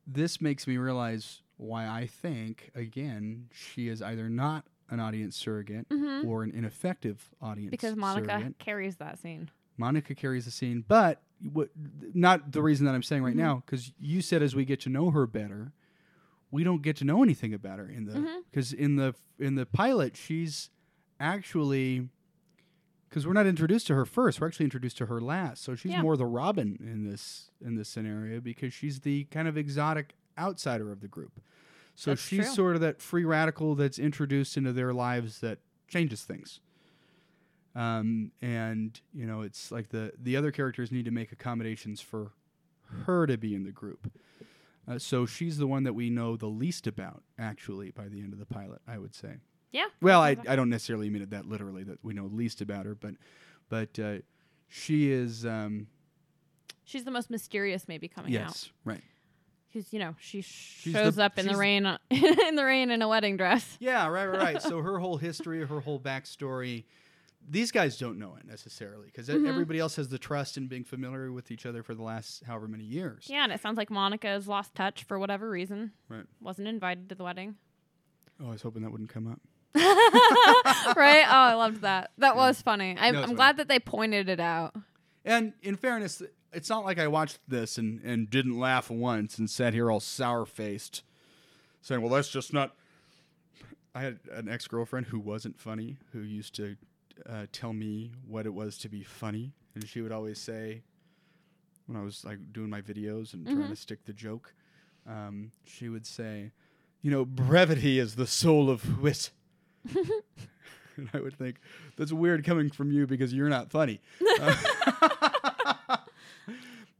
this 0.06 0.40
makes 0.40 0.66
me 0.68 0.76
realize 0.76 1.42
why 1.56 1.88
I 1.88 2.06
think 2.06 2.70
again 2.76 3.48
she 3.52 3.88
is 3.88 4.00
either 4.00 4.28
not 4.28 4.64
an 4.90 5.00
audience 5.00 5.36
surrogate 5.36 5.86
hmm 5.90 6.22
or 6.26 6.42
an 6.42 6.50
ineffective 6.52 7.30
audience 7.40 7.70
Because 7.70 7.96
Monica 7.96 8.28
surrogate. 8.30 8.58
carries 8.58 8.96
that 8.96 9.18
scene. 9.18 9.48
Monica 9.78 10.14
carries 10.14 10.44
the 10.44 10.50
scene, 10.50 10.84
but 10.86 11.22
what, 11.52 11.70
not 12.12 12.52
the 12.52 12.60
reason 12.62 12.84
that 12.86 12.94
I'm 12.94 13.02
saying 13.02 13.22
right 13.22 13.34
Mhm. 13.34 13.38
now, 13.38 13.62
because 13.64 13.92
you 13.98 14.20
said 14.20 14.42
as 14.42 14.54
we 14.54 14.64
get 14.66 14.80
to 14.80 14.90
know 14.90 15.10
her 15.10 15.26
better, 15.26 15.72
we 16.50 16.64
don't 16.64 16.82
get 16.82 16.96
to 16.96 17.04
know 17.04 17.22
anything 17.22 17.54
about 17.54 17.78
her 17.78 17.88
in 17.88 18.04
the 18.04 18.12
Mhm. 18.14 18.42
because 18.50 18.72
in 18.72 18.96
the 18.96 19.14
in 19.38 19.54
the 19.54 19.64
pilot 19.64 20.16
she's 20.16 20.68
actually 21.18 22.08
because 23.08 23.26
we're 23.26 23.32
not 23.32 23.46
introduced 23.46 23.86
to 23.88 23.94
her 23.94 24.04
first, 24.04 24.40
we're 24.40 24.46
actually 24.46 24.64
introduced 24.64 24.96
to 24.98 25.06
her 25.06 25.20
last. 25.20 25.62
So 25.64 25.74
she's 25.74 25.92
Yeah. 25.92 26.02
more 26.02 26.16
the 26.16 26.26
Robin 26.26 26.76
in 26.80 27.04
this 27.08 27.50
in 27.60 27.74
this 27.76 27.88
scenario 27.88 28.40
because 28.40 28.72
she's 28.74 29.00
the 29.00 29.24
kind 29.24 29.48
of 29.48 29.56
exotic 29.56 30.14
outsider 30.38 30.92
of 30.92 31.00
the 31.00 31.08
group. 31.08 31.40
So 32.00 32.12
That's 32.12 32.22
she's 32.22 32.46
true. 32.46 32.54
sort 32.54 32.74
of 32.76 32.80
that 32.80 33.02
free 33.02 33.26
radical 33.26 33.74
that's 33.74 33.98
introduced 33.98 34.56
into 34.56 34.72
their 34.72 34.94
lives 34.94 35.40
that 35.40 35.58
changes 35.86 36.22
things. 36.22 36.60
Um, 37.74 38.32
and 38.40 38.98
you 39.12 39.26
know, 39.26 39.42
it's 39.42 39.70
like 39.70 39.90
the 39.90 40.10
the 40.18 40.34
other 40.34 40.50
characters 40.50 40.90
need 40.90 41.04
to 41.04 41.10
make 41.10 41.30
accommodations 41.30 42.00
for 42.00 42.32
her 43.04 43.26
to 43.26 43.36
be 43.36 43.54
in 43.54 43.64
the 43.64 43.70
group. 43.70 44.10
Uh, 44.88 44.98
so 44.98 45.26
she's 45.26 45.58
the 45.58 45.66
one 45.66 45.82
that 45.82 45.92
we 45.92 46.08
know 46.08 46.38
the 46.38 46.46
least 46.46 46.86
about, 46.86 47.22
actually, 47.38 47.90
by 47.90 48.08
the 48.08 48.22
end 48.22 48.32
of 48.32 48.38
the 48.38 48.46
pilot. 48.46 48.80
I 48.88 48.96
would 48.96 49.14
say. 49.14 49.34
Yeah. 49.70 49.84
Well, 50.00 50.22
I, 50.22 50.38
I 50.48 50.56
don't 50.56 50.70
necessarily 50.70 51.10
mean 51.10 51.20
it 51.20 51.28
that 51.30 51.44
literally 51.44 51.82
that 51.84 51.98
we 52.02 52.14
know 52.14 52.24
least 52.24 52.62
about 52.62 52.86
her, 52.86 52.94
but 52.94 53.16
but 53.68 53.98
uh, 53.98 54.20
she 54.68 55.12
is 55.12 55.44
um, 55.44 55.88
She's 56.84 57.04
the 57.04 57.10
most 57.10 57.28
mysterious, 57.28 57.86
maybe 57.88 58.08
coming 58.08 58.34
out. 58.38 58.46
yes 58.48 58.70
right 58.86 59.02
Because 59.72 59.92
you 59.92 59.98
know 60.00 60.16
she 60.20 60.40
the- 60.40 60.90
shows 60.92 61.18
up 61.18 61.38
in 61.38 61.46
the 61.46 61.56
rain, 61.56 61.86
in 62.10 62.56
the 62.56 62.64
rain 62.64 62.90
in 62.90 63.02
a 63.02 63.08
wedding 63.08 63.36
dress. 63.36 63.76
yeah 63.80 64.06
right 64.08 64.26
right 64.26 64.38
right. 64.54 64.62
so 64.62 64.80
her 64.82 64.98
whole 64.98 65.16
history, 65.16 65.64
her 65.64 65.80
whole 65.80 66.00
backstory, 66.00 66.84
these 67.48 67.70
guys 67.70 67.96
don't 67.96 68.18
know 68.18 68.36
it 68.38 68.46
necessarily 68.46 69.06
because 69.06 69.28
Mhm. 69.28 69.48
everybody 69.48 69.78
else 69.78 69.96
has 69.96 70.08
the 70.08 70.18
trust 70.18 70.56
in 70.56 70.66
being 70.66 70.84
familiar 70.84 71.30
with 71.32 71.50
each 71.50 71.64
other 71.66 71.82
for 71.82 71.94
the 71.94 72.02
last 72.02 72.42
however 72.44 72.66
many 72.68 72.84
years. 72.84 73.26
Yeah, 73.30 73.44
and 73.44 73.52
it 73.52 73.60
sounds 73.60 73.76
like 73.78 73.90
Monica 73.90 74.26
has 74.26 74.46
lost 74.48 74.74
touch 74.74 75.04
for 75.04 75.18
whatever 75.18 75.48
reason. 75.48 75.92
Right. 76.08 76.24
Wasn't 76.40 76.66
invited 76.68 77.08
to 77.08 77.14
the 77.14 77.24
wedding. 77.24 77.54
Oh, 78.42 78.48
I 78.48 78.50
was 78.52 78.62
hoping 78.62 78.82
that 78.82 78.90
wouldn't 78.90 79.10
come 79.10 79.26
up. 79.28 79.40
right? 79.74 81.24
Oh, 81.26 81.32
I 81.32 81.54
loved 81.54 81.82
that. 81.82 82.10
That 82.18 82.36
was 82.36 82.60
funny. 82.60 82.96
I, 82.98 83.10
no, 83.12 83.22
funny. 83.22 83.34
glad 83.34 83.56
that 83.58 83.68
they 83.68 83.78
pointed 83.78 84.28
it 84.28 84.40
out. 84.40 84.74
And 85.24 85.52
in 85.62 85.76
fairness, 85.76 86.22
it's 86.52 86.68
not 86.68 86.84
like 86.84 86.98
I 86.98 87.06
watched 87.08 87.38
this 87.48 87.78
and, 87.78 88.00
and 88.02 88.28
didn't 88.30 88.58
laugh 88.58 88.90
once 88.90 89.38
and 89.38 89.48
sat 89.48 89.72
here 89.74 89.90
all 89.90 90.00
sour 90.00 90.44
faced, 90.46 91.02
saying, 91.82 92.00
"Well, 92.02 92.10
that's 92.12 92.30
just 92.30 92.52
not." 92.52 92.74
I 93.94 94.02
had 94.02 94.18
an 94.32 94.48
ex 94.48 94.66
girlfriend 94.68 95.06
who 95.06 95.18
wasn't 95.18 95.58
funny, 95.58 95.96
who 96.12 96.20
used 96.20 96.54
to 96.56 96.76
uh, 97.28 97.46
tell 97.52 97.72
me 97.72 98.12
what 98.26 98.46
it 98.46 98.54
was 98.54 98.78
to 98.78 98.88
be 98.88 99.02
funny, 99.02 99.52
and 99.74 99.86
she 99.88 100.00
would 100.00 100.12
always 100.12 100.38
say, 100.38 100.82
when 101.86 101.96
I 102.00 102.02
was 102.04 102.24
like 102.24 102.38
doing 102.52 102.70
my 102.70 102.80
videos 102.80 103.34
and 103.34 103.46
trying 103.46 103.58
Mhm. 103.66 103.70
to 103.70 103.76
stick 103.76 104.04
the 104.04 104.12
joke, 104.12 104.54
um, 105.08 105.50
she 105.64 105.88
would 105.88 106.06
say, 106.06 106.52
"You 107.02 107.10
know, 107.10 107.24
brevity 107.24 107.98
is 107.98 108.14
the 108.14 108.26
soul 108.26 108.70
of 108.70 109.00
wit." 109.02 109.30
and 110.96 111.08
I 111.14 111.20
would 111.20 111.36
think 111.36 111.56
that's 111.96 112.12
weird 112.12 112.44
coming 112.44 112.70
from 112.70 112.92
you 112.92 113.06
because 113.06 113.32
you're 113.34 113.48
not 113.48 113.70
funny. 113.70 114.00
Uh, 114.40 114.56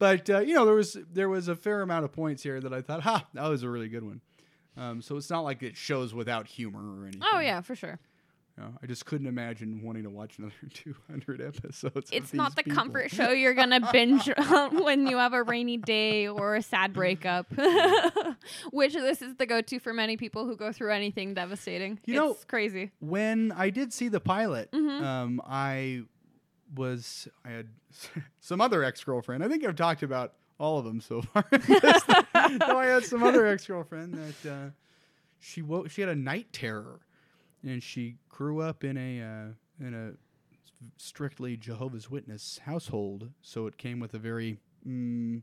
but 0.01 0.29
uh, 0.29 0.39
you 0.39 0.53
know, 0.55 0.65
there 0.65 0.73
was 0.75 0.97
there 1.13 1.29
was 1.29 1.47
a 1.47 1.55
fair 1.55 1.81
amount 1.81 2.03
of 2.05 2.11
points 2.11 2.43
here 2.43 2.59
that 2.59 2.73
I 2.73 2.81
thought, 2.81 3.01
ha, 3.03 3.25
that 3.35 3.47
was 3.47 3.61
a 3.63 3.69
really 3.69 3.87
good 3.87 4.03
one. 4.03 4.19
Um, 4.75 5.01
so 5.01 5.15
it's 5.15 5.29
not 5.29 5.41
like 5.41 5.61
it 5.63 5.77
shows 5.77 6.13
without 6.13 6.47
humor 6.47 6.99
or 6.99 7.03
anything. 7.05 7.21
Oh 7.33 7.39
yeah, 7.39 7.61
for 7.61 7.75
sure. 7.75 7.99
You 8.57 8.63
know, 8.63 8.73
I 8.83 8.85
just 8.85 9.05
couldn't 9.05 9.27
imagine 9.27 9.81
wanting 9.81 10.03
to 10.03 10.09
watch 10.09 10.37
another 10.37 10.53
200 10.73 11.39
episodes. 11.41 11.95
of 11.95 12.03
It's 12.11 12.33
not 12.33 12.55
the 12.55 12.63
people. 12.63 12.81
comfort 12.83 13.09
show 13.11 13.31
you're 13.31 13.53
gonna 13.53 13.79
binge 13.93 14.29
on 14.37 14.83
when 14.83 15.07
you 15.07 15.17
have 15.17 15.31
a 15.33 15.43
rainy 15.43 15.77
day 15.77 16.27
or 16.27 16.55
a 16.55 16.61
sad 16.61 16.91
breakup. 16.93 17.47
Which 18.71 18.93
this 18.93 19.21
is 19.21 19.35
the 19.35 19.45
go-to 19.45 19.79
for 19.79 19.93
many 19.93 20.17
people 20.17 20.45
who 20.45 20.55
go 20.55 20.71
through 20.71 20.91
anything 20.91 21.33
devastating. 21.33 21.99
You 22.05 22.15
know- 22.15 22.31
it's 22.31 22.43
crazy. 22.45 22.91
When 22.99 23.51
I 23.53 23.69
did 23.69 23.93
see 23.93 24.09
the 24.09 24.19
pilot, 24.19 24.71
Mhm. 24.71 25.01
um, 25.01 25.41
I 25.45 26.03
was 26.73 27.27
I 27.45 27.49
had 27.49 27.67
some 28.39 28.61
other 28.61 28.83
ex 28.83 29.03
girlfriend. 29.03 29.43
I 29.43 29.47
think 29.47 29.65
I've 29.65 29.75
talked 29.75 30.03
about 30.03 30.33
all 30.59 30.77
of 30.77 30.85
them 30.85 31.01
so 31.01 31.21
far. 31.21 31.45
no, 31.51 32.77
I 32.77 32.85
had 32.85 33.03
some 33.03 33.23
other 33.23 33.45
ex 33.47 33.65
girlfriend 33.65 34.13
that 34.13 34.51
uh, 34.51 34.69
she 35.39 35.61
woke. 35.61 35.89
She 35.89 36.01
had 36.01 36.09
a 36.09 36.15
night 36.15 36.53
terror, 36.53 36.99
and 37.63 37.81
she 37.81 38.15
grew 38.29 38.61
up 38.61 38.83
in 38.83 38.97
a 38.97 39.21
uh, 39.21 39.85
in 39.85 39.93
a 39.93 40.11
strictly 40.97 41.57
Jehovah's 41.57 42.09
Witness 42.09 42.59
household. 42.65 43.29
So 43.41 43.67
it 43.67 43.77
came 43.77 43.99
with 43.99 44.13
a 44.13 44.19
very 44.19 44.59
mm, 44.87 45.41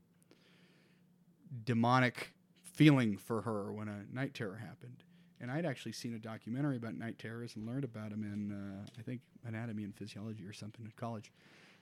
demonic 1.65 2.33
feeling 2.63 3.17
for 3.17 3.43
her 3.43 3.73
when 3.73 3.89
a 3.89 4.05
night 4.13 4.35
terror 4.35 4.57
happened. 4.57 5.05
And 5.41 5.51
I'd 5.51 5.65
actually 5.65 5.93
seen 5.93 6.15
a 6.15 6.19
documentary 6.19 6.77
about 6.77 6.95
night 6.95 7.19
terrors 7.19 7.55
and 7.57 7.67
learned 7.67 7.85
about 7.85 8.11
them 8.11 8.25
in, 8.25 8.53
uh, 8.53 8.87
I 8.99 9.03
think, 9.03 9.21
anatomy 9.47 9.85
and 9.85 9.95
physiology 9.95 10.45
or 10.45 10.53
something 10.53 10.85
in 10.85 10.93
college. 10.97 11.31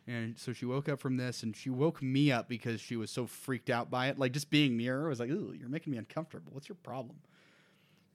And 0.06 0.38
so 0.38 0.52
she 0.52 0.66
woke 0.66 0.88
up 0.88 1.00
from 1.00 1.16
this, 1.16 1.42
and 1.42 1.56
she 1.56 1.68
woke 1.68 2.00
me 2.00 2.30
up 2.30 2.48
because 2.48 2.80
she 2.80 2.96
was 2.96 3.10
so 3.10 3.26
freaked 3.26 3.70
out 3.70 3.90
by 3.90 4.06
it. 4.08 4.18
Like 4.18 4.32
just 4.32 4.50
being 4.50 4.76
near 4.76 5.00
her 5.00 5.08
was 5.08 5.18
like, 5.18 5.30
"Ooh, 5.30 5.52
you're 5.58 5.68
making 5.68 5.90
me 5.90 5.98
uncomfortable. 5.98 6.52
What's 6.52 6.68
your 6.68 6.76
problem?" 6.76 7.16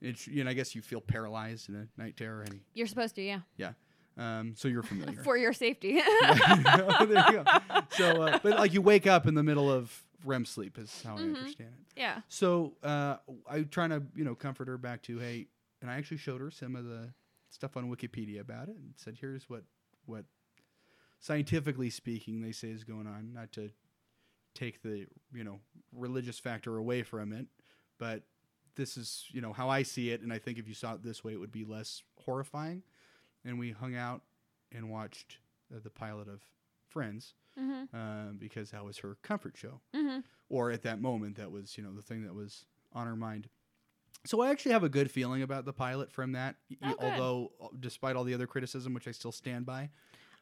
And 0.01 0.17
she, 0.17 0.31
you 0.31 0.43
know, 0.43 0.49
I 0.49 0.53
guess 0.53 0.73
you 0.73 0.81
feel 0.81 1.01
paralyzed 1.01 1.67
in 1.69 1.75
a 1.75 2.01
night 2.01 2.15
terror, 2.15 2.43
and 2.43 2.61
You're 2.73 2.87
supposed 2.87 3.15
to, 3.15 3.21
yeah. 3.21 3.41
yeah. 3.57 3.73
Um, 4.17 4.53
so 4.55 4.67
you're 4.67 4.83
familiar. 4.83 5.21
For 5.23 5.37
your 5.37 5.53
safety. 5.53 6.01
Yeah, 6.21 7.05
there 7.05 7.25
you 7.31 7.43
go. 7.43 7.43
So, 7.91 8.21
uh, 8.21 8.39
but 8.41 8.57
like 8.57 8.73
you 8.73 8.81
wake 8.81 9.05
up 9.07 9.27
in 9.27 9.35
the 9.35 9.43
middle 9.43 9.69
of 9.71 10.01
REM 10.23 10.45
sleep 10.45 10.77
is 10.77 11.01
how 11.03 11.15
Mhm. 11.17 11.19
I 11.19 11.39
understand 11.39 11.73
it. 11.79 11.93
yeah. 11.99 12.21
So 12.29 12.75
uh, 12.83 13.17
I 13.49 13.63
trying 13.63 13.89
to 13.91 14.03
you 14.15 14.23
know 14.23 14.35
comfort 14.35 14.67
her 14.67 14.77
back 14.77 15.01
to 15.03 15.17
hey, 15.19 15.47
and 15.81 15.89
I 15.89 15.95
actually 15.97 16.17
showed 16.17 16.41
her 16.41 16.51
some 16.51 16.75
of 16.75 16.85
the 16.85 17.13
stuff 17.49 17.75
on 17.77 17.89
Wikipedia 17.93 18.39
about 18.39 18.69
it 18.69 18.75
and 18.75 18.93
said 18.97 19.17
here's 19.19 19.49
what 19.49 19.63
what 20.05 20.25
scientifically 21.19 21.89
speaking 21.89 22.41
they 22.41 22.51
say 22.51 22.69
is 22.69 22.83
going 22.83 23.07
on. 23.07 23.33
Not 23.33 23.51
to 23.53 23.71
take 24.55 24.81
the 24.81 25.07
you 25.33 25.43
know 25.43 25.59
religious 25.91 26.39
factor 26.39 26.77
away 26.77 27.03
from 27.03 27.31
it, 27.33 27.47
but 27.97 28.23
this 28.75 28.97
is 28.97 29.25
you 29.31 29.41
know 29.41 29.53
how 29.53 29.69
I 29.69 29.83
see 29.83 30.11
it, 30.11 30.21
and 30.21 30.31
I 30.31 30.39
think 30.39 30.57
if 30.57 30.67
you 30.67 30.73
saw 30.73 30.93
it 30.95 31.03
this 31.03 31.23
way, 31.23 31.33
it 31.33 31.39
would 31.39 31.51
be 31.51 31.65
less 31.65 32.03
horrifying. 32.25 32.83
And 33.43 33.57
we 33.57 33.71
hung 33.71 33.95
out 33.95 34.21
and 34.71 34.89
watched 34.91 35.39
uh, 35.75 35.79
the 35.83 35.89
pilot 35.89 36.27
of 36.27 36.41
Friends 36.87 37.33
Mm-hmm. 37.59 37.95
uh, 37.95 38.31
because 38.37 38.71
that 38.71 38.83
was 38.85 38.97
her 38.99 39.17
comfort 39.23 39.57
show 39.57 39.81
Mm-hmm. 39.95 40.19
or 40.49 40.71
at 40.71 40.83
that 40.83 41.01
moment 41.01 41.35
that 41.37 41.51
was 41.51 41.77
you 41.77 41.83
know 41.83 41.93
the 41.93 42.01
thing 42.01 42.23
that 42.23 42.33
was 42.33 42.65
on 42.93 43.07
her 43.07 43.15
mind 43.15 43.47
so 44.25 44.41
i 44.41 44.49
actually 44.51 44.71
have 44.71 44.83
a 44.83 44.89
good 44.89 45.09
feeling 45.11 45.41
about 45.41 45.65
the 45.65 45.73
pilot 45.73 46.11
from 46.11 46.31
that 46.33 46.55
Oh, 46.83 46.95
although 46.99 47.51
uh, 47.61 47.67
despite 47.79 48.15
all 48.15 48.23
the 48.23 48.33
other 48.33 48.47
criticism 48.47 48.93
which 48.93 49.07
i 49.07 49.11
still 49.11 49.31
stand 49.31 49.65
by 49.65 49.89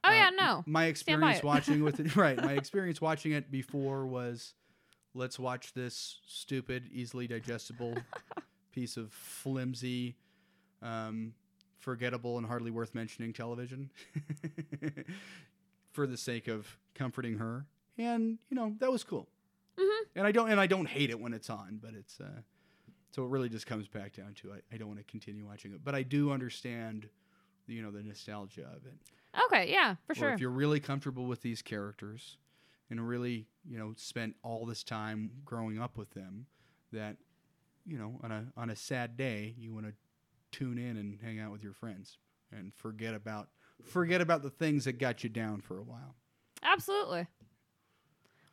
Oh 0.03 0.09
uh, 0.09 0.13
yeah, 0.13 0.29
no. 0.29 0.63
my 0.65 0.85
experience 0.85 1.43
watching 1.43 1.83
with 1.83 1.99
it 1.99 2.15
right 2.15 2.37
my 2.41 2.53
experience 2.53 3.01
watching 3.01 3.31
it 3.33 3.49
before 3.51 4.05
was 4.07 4.53
let's 5.13 5.37
watch 5.39 5.73
this 5.73 6.19
stupid 6.27 6.87
easily 6.93 7.27
digestible 7.27 7.95
piece 8.71 8.97
of 8.97 9.11
flimsy 9.11 10.15
um, 10.81 11.33
forgettable 11.79 12.37
and 12.37 12.45
hardly 12.47 12.71
worth 12.71 12.93
mentioning 12.95 13.33
television 13.33 13.89
for 15.99 16.07
the 16.07 16.15
sake 16.17 16.47
of 16.47 16.77
comforting 16.95 17.37
her 17.39 17.65
and 17.97 18.37
you 18.49 18.55
know 18.55 18.73
that 18.79 18.89
was 18.89 19.03
cool 19.03 19.27
Mhm. 19.77 19.99
and 20.15 20.25
i 20.25 20.31
don't 20.31 20.49
and 20.49 20.57
i 20.57 20.65
don't 20.65 20.85
hate 20.87 21.09
it 21.09 21.19
when 21.19 21.33
it's 21.33 21.49
on 21.49 21.77
but 21.81 21.93
it's 21.93 22.21
uh 22.21 22.39
so 23.11 23.25
it 23.25 23.29
really 23.29 23.49
just 23.49 23.67
comes 23.67 23.89
back 23.89 24.13
down 24.13 24.33
to 24.35 24.53
I, 24.53 24.59
I 24.73 24.77
don't 24.77 24.87
want 24.87 24.99
to 24.99 25.03
continue 25.03 25.45
watching 25.45 25.73
it 25.73 25.83
but 25.83 25.95
i 25.95 26.03
do 26.03 26.31
understand 26.31 27.09
you 27.67 27.81
know 27.81 27.91
the 27.91 28.01
nostalgia 28.01 28.61
of 28.73 28.85
it 28.85 28.97
Okay, 29.47 29.71
yeah, 29.71 29.95
for 30.07 30.13
or 30.13 30.15
sure. 30.15 30.29
if 30.33 30.39
you're 30.39 30.49
really 30.49 30.79
comfortable 30.79 31.25
with 31.25 31.41
these 31.41 31.61
characters 31.61 32.37
and 32.89 33.05
really, 33.07 33.45
you 33.63 33.77
know, 33.77 33.93
spent 33.95 34.35
all 34.41 34.65
this 34.65 34.83
time 34.83 35.29
growing 35.45 35.79
up 35.79 35.97
with 35.97 36.09
them, 36.15 36.47
that, 36.91 37.15
you 37.85 37.97
know, 37.99 38.19
on 38.23 38.31
a 38.31 38.45
on 38.57 38.71
a 38.71 38.75
sad 38.75 39.15
day, 39.17 39.53
you 39.57 39.71
want 39.71 39.85
to 39.85 39.93
tune 40.51 40.79
in 40.79 40.97
and 40.97 41.19
hang 41.21 41.39
out 41.39 41.51
with 41.51 41.61
your 41.63 41.73
friends 41.73 42.17
and 42.51 42.73
forget 42.73 43.13
about 43.13 43.49
forget 43.85 44.21
about 44.21 44.43
the 44.43 44.49
things 44.49 44.85
that 44.85 44.99
got 44.99 45.23
you 45.23 45.29
down 45.29 45.61
for 45.61 45.77
a 45.77 45.83
while. 45.83 46.15
Absolutely. 46.63 47.27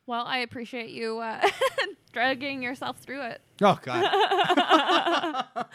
Well, 0.05 0.25
I 0.25 0.37
appreciate 0.39 0.89
you 0.91 1.19
uh, 1.19 1.45
dragging 2.13 2.63
yourself 2.63 2.97
through 2.99 3.23
it. 3.23 3.41
Oh 3.61 3.77
God. 3.81 5.45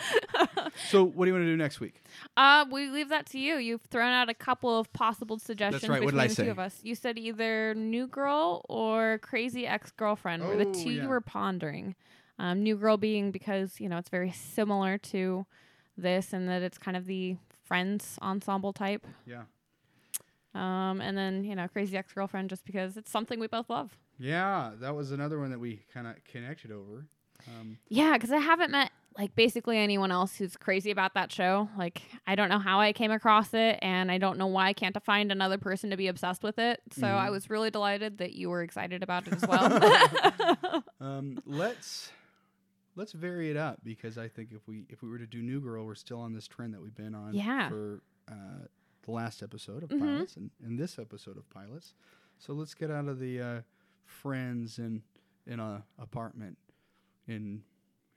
So, 0.88 1.04
what 1.04 1.24
do 1.24 1.30
you 1.30 1.34
want 1.34 1.44
to 1.44 1.50
do 1.50 1.56
next 1.56 1.80
week? 1.80 2.02
Uh, 2.36 2.64
we 2.70 2.88
leave 2.88 3.08
that 3.10 3.26
to 3.26 3.38
you. 3.38 3.56
You've 3.56 3.82
thrown 3.82 4.12
out 4.12 4.28
a 4.28 4.34
couple 4.34 4.78
of 4.78 4.92
possible 4.92 5.38
suggestions 5.38 5.88
right. 5.88 6.02
What 6.02 6.12
between 6.12 6.18
did 6.18 6.24
I 6.24 6.28
the 6.28 6.34
say? 6.34 6.44
two 6.44 6.50
of 6.50 6.58
us. 6.58 6.80
You 6.82 6.94
said 6.94 7.18
either 7.18 7.74
New 7.74 8.06
Girl 8.06 8.64
or 8.68 9.18
Crazy 9.22 9.66
Ex 9.66 9.90
Girlfriend 9.90 10.44
were 10.44 10.56
the 10.56 10.70
two 10.70 10.90
yeah. 10.90 11.02
you 11.02 11.08
were 11.08 11.20
pondering. 11.20 11.94
Um, 12.38 12.62
New 12.62 12.76
Girl 12.76 12.96
being 12.96 13.30
because 13.30 13.80
you 13.80 13.88
know 13.88 13.98
it's 13.98 14.08
very 14.08 14.32
similar 14.32 14.98
to 14.98 15.46
this, 15.96 16.32
and 16.32 16.48
that 16.48 16.62
it's 16.62 16.78
kind 16.78 16.96
of 16.96 17.06
the 17.06 17.36
Friends 17.72 18.18
ensemble 18.20 18.74
type. 18.74 19.06
Yeah. 19.26 19.44
Um, 20.54 21.00
and 21.00 21.16
then 21.16 21.42
you 21.42 21.56
know 21.56 21.66
Crazy 21.68 21.96
Ex 21.96 22.12
Girlfriend 22.12 22.50
just 22.50 22.66
because 22.66 22.98
it's 22.98 23.10
something 23.10 23.40
we 23.40 23.46
both 23.46 23.70
love. 23.70 23.96
Yeah, 24.18 24.72
that 24.80 24.94
was 24.94 25.10
another 25.10 25.38
one 25.38 25.50
that 25.52 25.58
we 25.58 25.80
kind 25.94 26.06
of 26.06 26.16
connected 26.30 26.70
over. 26.70 27.06
Um, 27.48 27.78
Yeah, 27.88 28.12
because 28.12 28.30
I 28.30 28.36
haven't 28.36 28.72
met 28.72 28.90
like 29.18 29.34
basically 29.34 29.78
anyone 29.78 30.10
else 30.12 30.36
who's 30.36 30.54
crazy 30.58 30.90
about 30.90 31.14
that 31.14 31.32
show. 31.32 31.70
Like 31.78 32.02
I 32.26 32.34
don't 32.34 32.50
know 32.50 32.58
how 32.58 32.78
I 32.78 32.92
came 32.92 33.10
across 33.10 33.54
it, 33.54 33.78
and 33.80 34.12
I 34.12 34.18
don't 34.18 34.36
know 34.36 34.48
why 34.48 34.66
I 34.66 34.72
can't 34.74 35.02
find 35.02 35.32
another 35.32 35.56
person 35.56 35.88
to 35.88 35.96
be 35.96 36.08
obsessed 36.08 36.42
with 36.42 36.58
it. 36.58 36.80
So 36.92 37.06
I 37.06 37.28
Mhm. 37.28 37.30
was 37.30 37.48
really 37.48 37.70
delighted 37.70 38.18
that 38.18 38.34
you 38.34 38.50
were 38.50 38.62
excited 38.62 39.02
about 39.02 39.26
it 39.28 39.32
as 39.42 39.48
well. 39.48 40.84
um, 41.00 41.40
let's 41.46 42.12
let's 42.94 43.12
vary 43.12 43.50
it 43.50 43.56
up 43.56 43.78
because 43.84 44.18
I 44.18 44.28
think 44.28 44.50
if 44.52 44.66
we 44.68 44.84
if 44.88 45.02
we 45.02 45.08
were 45.08 45.18
to 45.18 45.26
do 45.26 45.42
New 45.42 45.60
Girl, 45.60 45.84
we're 45.86 45.94
still 45.94 46.20
on 46.20 46.32
this 46.32 46.46
trend 46.48 46.74
that 46.74 46.82
we've 46.82 46.94
been 46.94 47.14
on 47.14 47.34
Yeah. 47.34 47.68
for 47.68 48.02
uh, 48.28 48.66
the 49.02 49.10
last 49.10 49.42
episode 49.42 49.82
of 49.82 49.88
Mhm. 49.90 49.98
pilots 50.00 50.36
and, 50.36 50.50
and 50.64 50.78
this 50.78 50.98
episode 50.98 51.36
of 51.36 51.48
pilots. 51.50 51.94
So 52.38 52.52
let's 52.52 52.74
get 52.74 52.90
out 52.90 53.08
of 53.08 53.18
the 53.18 53.40
uh, 53.40 53.60
friends 54.04 54.78
and 54.78 55.02
in 55.46 55.58
a 55.60 55.84
apartment 55.98 56.56
in 57.26 57.62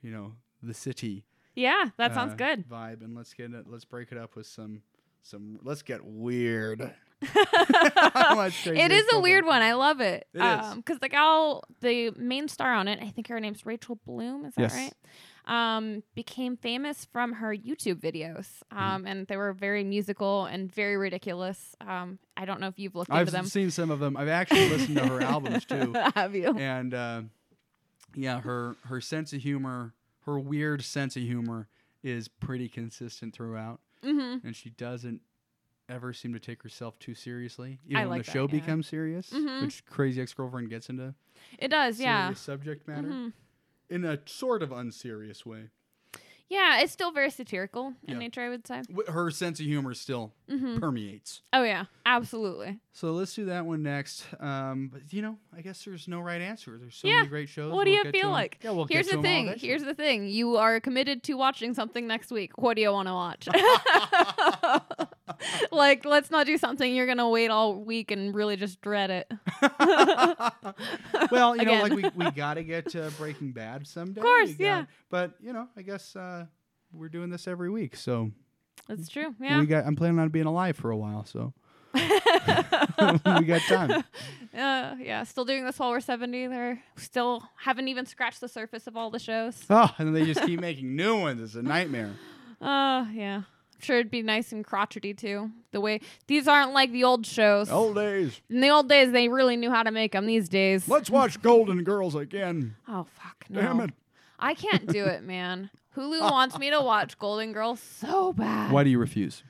you 0.02 0.10
know 0.10 0.34
the 0.62 0.74
city. 0.74 1.24
yeah, 1.54 1.90
that 1.96 2.12
sounds 2.14 2.32
uh, 2.32 2.36
good. 2.36 2.68
Vibe 2.68 3.02
and 3.02 3.14
let's 3.16 3.34
get 3.34 3.52
it. 3.52 3.66
Let's 3.68 3.84
break 3.84 4.12
it 4.12 4.18
up 4.18 4.36
with 4.36 4.46
some 4.46 4.82
some. 5.22 5.58
Let's 5.62 5.82
get 5.82 6.04
weird. 6.04 6.94
It 8.66 8.92
is 8.92 9.04
a 9.12 9.20
weird 9.20 9.44
one. 9.46 9.62
I 9.62 9.74
love 9.74 10.00
it. 10.00 10.26
It 10.34 10.42
is. 10.42 10.74
Because 10.74 10.98
the 10.98 11.08
gal, 11.08 11.64
the 11.80 12.10
main 12.16 12.48
star 12.48 12.74
on 12.74 12.88
it, 12.88 12.98
I 13.02 13.08
think 13.10 13.28
her 13.28 13.40
name's 13.40 13.64
Rachel 13.66 13.98
Bloom. 14.06 14.44
Is 14.44 14.54
that 14.54 14.62
Yes. 14.62 14.74
right? 14.74 14.92
Um, 15.48 16.02
became 16.16 16.56
famous 16.56 17.04
from 17.12 17.34
her 17.34 17.54
YouTube 17.54 18.00
videos. 18.00 18.48
Mm-hmm. 18.72 18.78
Um, 18.78 19.06
and 19.06 19.26
they 19.28 19.36
were 19.36 19.52
very 19.52 19.84
musical 19.84 20.44
and 20.46 20.72
very 20.72 20.96
ridiculous. 20.96 21.76
Um, 21.80 22.18
I 22.36 22.44
don't 22.46 22.60
know 22.60 22.66
if 22.66 22.78
you've 22.80 22.96
looked 22.96 23.12
I've 23.12 23.20
into 23.28 23.32
them. 23.32 23.46
seen 23.46 23.70
some 23.70 23.90
of 23.92 24.00
them. 24.00 24.16
I've 24.16 24.28
actually 24.40 24.68
listened 24.70 24.96
to 24.98 25.06
her 25.06 25.22
albums 25.22 25.64
too. 25.64 25.94
Have 26.16 26.34
you? 26.34 26.56
and 26.58 26.92
uh, 26.92 27.22
yeah, 28.14 28.40
her 28.40 28.74
her 28.86 29.00
sense 29.00 29.32
of 29.32 29.40
humor, 29.42 29.94
her 30.24 30.36
weird 30.38 30.82
sense 30.82 31.14
of 31.16 31.22
humor, 31.22 31.68
is 32.02 32.26
pretty 32.28 32.68
consistent 32.68 33.32
throughout, 33.34 33.80
Mm-hmm. 34.04 34.44
and 34.46 34.54
she 34.56 34.70
doesn't 34.70 35.20
ever 35.88 36.12
seem 36.12 36.32
to 36.32 36.40
take 36.40 36.62
herself 36.62 36.98
too 36.98 37.14
seriously, 37.14 37.78
even 37.86 37.96
I 37.96 38.00
when 38.00 38.08
like 38.10 38.22
the 38.22 38.26
that, 38.26 38.32
show 38.32 38.42
yeah. 38.48 38.60
becomes 38.60 38.86
serious, 38.88 39.30
Mhm. 39.30 39.62
which 39.62 39.84
Crazy 39.86 40.20
Ex 40.20 40.32
Girlfriend 40.34 40.68
gets 40.70 40.88
into 40.88 41.14
It 41.58 41.68
does, 41.68 42.00
yeah. 42.00 42.32
subject 42.34 42.86
matter 42.88 43.08
Mhm. 43.08 43.32
in 43.90 44.04
a 44.04 44.18
sort 44.26 44.62
of 44.62 44.72
unserious 44.72 45.46
way. 45.46 45.70
Yeah, 46.48 46.78
it's 46.80 46.92
still 46.92 47.10
very 47.10 47.30
satirical 47.30 47.88
in 48.04 48.12
Yeah. 48.14 48.18
nature, 48.18 48.40
I 48.40 48.48
would 48.48 48.64
say. 48.68 48.82
Her 49.08 49.32
sense 49.32 49.58
of 49.58 49.66
humor 49.66 49.94
still 49.94 50.32
Mm-hmm. 50.48 50.78
permeates. 50.78 51.42
Oh, 51.52 51.64
yeah, 51.64 51.86
absolutely. 52.04 52.78
So 52.92 53.10
let's 53.12 53.34
do 53.34 53.46
that 53.46 53.66
one 53.66 53.82
next. 53.82 54.24
Um, 54.38 54.86
but 54.92 55.12
you 55.12 55.22
know, 55.22 55.40
I 55.52 55.60
guess 55.60 55.84
there's 55.84 56.06
no 56.06 56.20
right 56.20 56.40
answer. 56.40 56.78
There's 56.78 56.94
so 56.94 57.08
Yeah. 57.08 57.16
many 57.16 57.28
great 57.30 57.48
shows. 57.48 57.72
What 57.72 57.84
do 57.84 57.90
We'll 57.90 58.04
you 58.06 58.12
feel 58.12 58.30
like? 58.30 58.60
Yeah, 58.62 58.70
we'll 58.70 58.84
Here's 58.86 59.08
the 59.08 59.20
thing. 59.20 59.54
Here's 59.58 59.82
the 59.82 59.94
thing. 59.94 60.28
You 60.28 60.56
are 60.56 60.78
committed 60.78 61.24
to 61.24 61.34
watching 61.34 61.74
something 61.74 62.06
next 62.06 62.30
week. 62.30 62.56
What 62.58 62.74
do 62.76 62.82
you 62.82 62.92
want 62.92 63.08
to 63.08 63.12
watch? 63.12 63.48
like, 65.72 66.04
let's 66.04 66.30
not 66.30 66.46
do 66.46 66.58
something 66.58 66.94
you're 66.94 67.06
going 67.06 67.18
to 67.18 67.28
wait 67.28 67.50
all 67.50 67.74
week 67.82 68.10
and 68.10 68.34
really 68.34 68.56
just 68.56 68.80
dread 68.80 69.10
it. 69.10 69.32
well, 71.30 71.56
you 71.56 71.64
know, 71.64 71.82
like 71.82 71.92
we, 71.92 72.04
we 72.14 72.30
got 72.34 72.54
to 72.54 72.64
get 72.64 72.90
to 72.90 73.10
Breaking 73.18 73.52
Bad 73.52 73.86
someday. 73.86 74.20
Of 74.20 74.24
course, 74.24 74.50
We 74.58 74.64
yeah. 74.64 74.84
But 75.10 75.32
you 75.40 75.52
know, 75.52 75.68
I 75.76 75.82
guess 75.82 76.14
uh, 76.16 76.46
we're 76.92 77.08
doing 77.08 77.30
this 77.30 77.46
every 77.48 77.70
week, 77.70 77.96
so 77.96 78.30
That's 78.88 79.08
true. 79.08 79.34
Yeah. 79.40 79.60
we 79.60 79.66
got. 79.66 79.86
I'm 79.86 79.96
planning 79.96 80.18
on 80.18 80.28
being 80.30 80.46
alive 80.46 80.76
for 80.76 80.90
a 80.90 80.96
while, 80.96 81.24
so 81.24 81.52
we 81.94 82.00
got 83.46 83.62
time. 83.68 83.90
uh, 84.54 84.94
yeah. 85.00 85.22
Still 85.24 85.44
doing 85.44 85.64
this 85.64 85.78
while 85.78 85.90
we're 85.90 86.00
70. 86.00 86.46
They're 86.48 86.82
still 86.96 87.42
haven't 87.58 87.88
even 87.88 88.06
scratched 88.06 88.40
the 88.40 88.48
surface 88.48 88.86
of 88.86 88.96
all 88.96 89.10
the 89.10 89.18
shows. 89.18 89.64
Oh, 89.70 89.92
and 89.98 90.14
they 90.14 90.24
just 90.24 90.42
keep 90.44 90.60
making 90.60 90.94
new 90.96 91.18
ones. 91.20 91.40
It's 91.42 91.54
a 91.54 91.62
nightmare. 91.62 92.12
Uh, 92.60 93.06
yeah. 93.12 93.42
I'm 93.76 93.82
sure 93.84 93.98
it'd 93.98 94.10
be 94.10 94.22
nice 94.22 94.52
and 94.52 94.64
crotchety 94.64 95.12
too. 95.12 95.50
The 95.72 95.80
way 95.82 96.00
these 96.26 96.48
aren't 96.48 96.72
like 96.72 96.92
the 96.92 97.04
old 97.04 97.26
shows. 97.26 97.70
Old 97.70 97.96
days. 97.96 98.40
In 98.48 98.60
the 98.62 98.70
old 98.70 98.88
days, 98.88 99.12
they 99.12 99.28
really 99.28 99.56
knew 99.56 99.70
how 99.70 99.82
to 99.82 99.90
make 99.90 100.12
them. 100.12 100.24
These 100.26 100.48
days, 100.48 100.88
Let's 100.88 101.10
watch 101.10 101.42
Golden 101.42 101.84
Girls 101.84 102.14
again. 102.14 102.74
oh 102.88 103.04
fuck, 103.04 103.44
no. 103.50 103.60
Damn 103.60 103.80
it. 103.80 103.90
I 104.38 104.54
can't 104.54 104.86
do 104.86 105.04
it, 105.04 105.22
man. 105.22 105.70
Hulu 105.96 106.20
wants 106.20 106.58
me 106.58 106.70
to 106.70 106.80
watch 106.80 107.18
Golden 107.18 107.52
Girls 107.52 107.80
so 107.80 108.32
bad. 108.32 108.70
Why 108.72 108.82
do 108.84 108.90
you 108.90 108.98
refuse? 108.98 109.42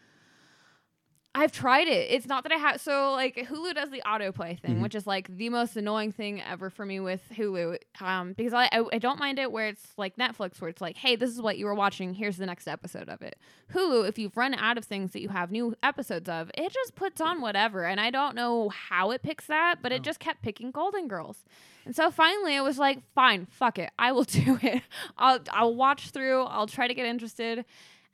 I've 1.38 1.52
tried 1.52 1.86
it. 1.86 2.08
It's 2.10 2.26
not 2.26 2.44
that 2.44 2.52
I 2.52 2.56
have. 2.56 2.80
So 2.80 3.12
like 3.12 3.36
Hulu 3.36 3.74
does 3.74 3.90
the 3.90 4.02
autoplay 4.06 4.58
thing, 4.58 4.76
Mhm. 4.76 4.80
which 4.82 4.94
is 4.94 5.06
like 5.06 5.28
the 5.36 5.50
most 5.50 5.76
annoying 5.76 6.10
thing 6.10 6.40
ever 6.40 6.70
for 6.70 6.86
me 6.86 6.98
with 6.98 7.20
Hulu. 7.34 7.76
Um, 8.00 8.32
because 8.32 8.54
I, 8.54 8.70
I 8.72 8.84
I 8.94 8.98
don't 8.98 9.18
mind 9.20 9.38
it 9.38 9.52
where 9.52 9.68
it's 9.68 9.92
like 9.98 10.16
Netflix, 10.16 10.60
where 10.60 10.70
it's 10.70 10.80
like, 10.80 10.96
hey, 10.96 11.14
this 11.14 11.28
is 11.30 11.42
what 11.42 11.58
you 11.58 11.66
were 11.66 11.74
watching. 11.74 12.14
Here's 12.14 12.38
the 12.38 12.46
next 12.46 12.66
episode 12.66 13.10
of 13.10 13.20
it. 13.20 13.36
Hulu, 13.74 14.08
if 14.08 14.18
you've 14.18 14.36
run 14.36 14.54
out 14.54 14.78
of 14.78 14.84
things 14.86 15.12
that 15.12 15.20
you 15.20 15.28
have 15.28 15.50
new 15.50 15.74
episodes 15.82 16.28
of, 16.28 16.50
it 16.54 16.72
just 16.72 16.94
puts 16.94 17.20
on 17.20 17.42
whatever. 17.42 17.84
And 17.84 18.00
I 18.00 18.10
don't 18.10 18.34
know 18.34 18.70
how 18.70 19.10
it 19.10 19.22
picks 19.22 19.46
that, 19.46 19.82
but 19.82 19.92
it 19.92 20.00
Oh. 20.00 20.04
just 20.04 20.20
kept 20.20 20.40
picking 20.40 20.70
Golden 20.70 21.06
Girls. 21.06 21.44
And 21.84 21.94
so 21.94 22.10
finally, 22.10 22.56
I 22.56 22.62
was 22.62 22.78
like, 22.78 22.98
fine, 23.14 23.46
fuck 23.46 23.78
it, 23.78 23.90
I 23.98 24.10
will 24.12 24.24
do 24.42 24.58
it. 24.62 24.82
I'll 25.18 25.40
I'll 25.50 25.74
watch 25.74 26.10
through. 26.10 26.44
I'll 26.44 26.66
try 26.66 26.88
to 26.88 26.94
get 26.94 27.04
interested 27.06 27.64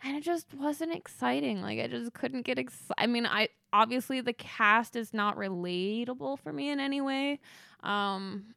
and 0.04 0.16
it 0.16 0.22
just 0.22 0.52
wasn't 0.54 0.94
exciting. 0.94 1.62
Like 1.62 1.78
I 1.78 1.86
just 1.86 2.12
couldn't 2.12 2.42
get 2.42 2.58
excited. 2.58 2.94
I 2.98 3.06
mean, 3.06 3.26
I 3.26 3.48
obviously 3.72 4.20
the 4.20 4.32
cast 4.32 4.96
is 4.96 5.14
not 5.14 5.36
relatable 5.36 6.38
for 6.40 6.52
me 6.52 6.70
in 6.70 6.80
any 6.80 7.00
way. 7.00 7.40
Um, 7.82 8.54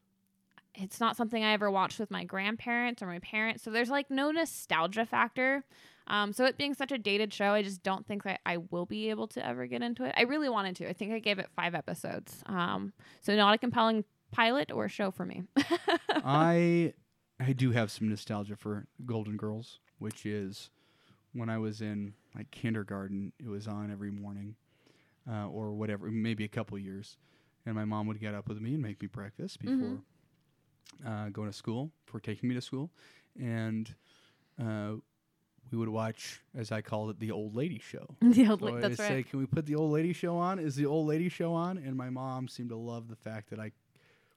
it's 0.74 1.00
not 1.00 1.16
something 1.16 1.44
I 1.44 1.54
ever 1.54 1.72
watched 1.72 2.00
with 2.00 2.12
my 2.12 2.24
grandparents 2.26 3.02
or 3.02 3.08
my 3.08 3.20
parents, 3.20 3.64
so 3.64 3.72
there's 3.72 3.90
like 3.90 4.10
no 4.10 4.32
nostalgia 4.32 5.06
factor. 5.06 5.64
Um, 6.08 6.34
so 6.34 6.46
it 6.46 6.58
being 6.58 6.74
such 6.74 6.92
a 6.92 6.98
dated 6.98 7.34
show, 7.34 7.52
I 7.52 7.64
just 7.64 7.82
don't 7.82 8.06
think 8.06 8.24
that 8.24 8.40
I 8.46 8.58
will 8.58 8.86
be 8.86 9.10
able 9.10 9.28
to 9.30 9.44
ever 9.44 9.66
get 9.66 9.82
into 9.82 10.04
it. 10.04 10.14
I 10.16 10.24
really 10.24 10.50
wanted 10.50 10.76
to. 10.78 10.90
I 10.90 10.94
think 10.94 11.14
I 11.14 11.20
gave 11.20 11.40
it 11.40 11.50
five 11.56 11.74
episodes. 11.74 12.44
Um, 12.46 12.94
so 13.22 13.36
not 13.36 13.56
a 13.56 13.58
compelling 13.58 14.04
pilot 14.32 14.72
or 14.72 14.88
show 14.88 15.12
for 15.12 15.26
me. 15.26 15.44
I 16.10 16.94
I 17.40 17.54
do 17.54 17.72
have 17.72 17.92
some 17.92 18.10
nostalgia 18.10 18.56
for 18.56 18.86
Golden 19.06 19.38
Girls, 19.38 19.80
which 19.98 20.26
is 20.26 20.70
when 21.36 21.50
I 21.50 21.58
was 21.58 21.82
in 21.82 22.14
like 22.36 22.50
kindergarten. 22.52 23.32
It 23.40 23.48
was 23.48 23.68
on 23.68 23.92
every 23.92 24.12
morning, 24.12 24.56
uh, 25.30 25.48
or 25.50 25.74
whatever, 25.74 26.10
maybe 26.10 26.44
a 26.46 26.48
couple 26.50 26.78
years, 26.80 27.18
and 27.66 27.76
my 27.76 27.86
mom 27.86 28.08
would 28.08 28.20
get 28.20 28.34
up 28.34 28.48
with 28.48 28.60
me 28.62 28.74
and 28.74 28.82
make 28.82 29.02
me 29.02 29.08
breakfast 29.08 29.60
before 29.60 29.76
Mhm. 29.78 30.02
uh, 31.06 31.30
going 31.30 31.50
to 31.50 31.54
school, 31.56 31.92
for 32.06 32.20
taking 32.20 32.48
me 32.50 32.56
to 32.56 32.62
school, 32.62 32.90
and 33.40 33.94
uh, 34.62 34.94
we 35.72 35.78
would 35.78 35.90
watch, 35.90 36.42
as 36.56 36.72
I 36.72 36.82
called 36.82 37.10
it, 37.10 37.20
the 37.20 37.32
old 37.32 37.56
lady 37.56 37.80
show. 37.80 38.16
the 38.22 38.48
old, 38.48 38.60
So 38.62 38.66
like, 38.68 38.76
I 38.76 38.88
that's 38.90 38.98
say, 38.98 39.24
can 39.24 39.40
we 39.40 39.46
put 39.46 39.66
the 39.66 39.76
old 39.76 39.92
lady 39.92 40.14
show 40.14 40.38
on? 40.38 40.60
Is 40.60 40.76
the 40.76 40.86
old 40.86 41.08
lady 41.08 41.28
show 41.28 41.54
on? 41.54 41.78
And 41.78 41.96
my 41.98 42.10
mom 42.10 42.48
seemed 42.48 42.70
to 42.70 42.76
love 42.78 43.08
the 43.10 43.16
fact 43.16 43.50
that 43.50 43.60
I 43.60 43.72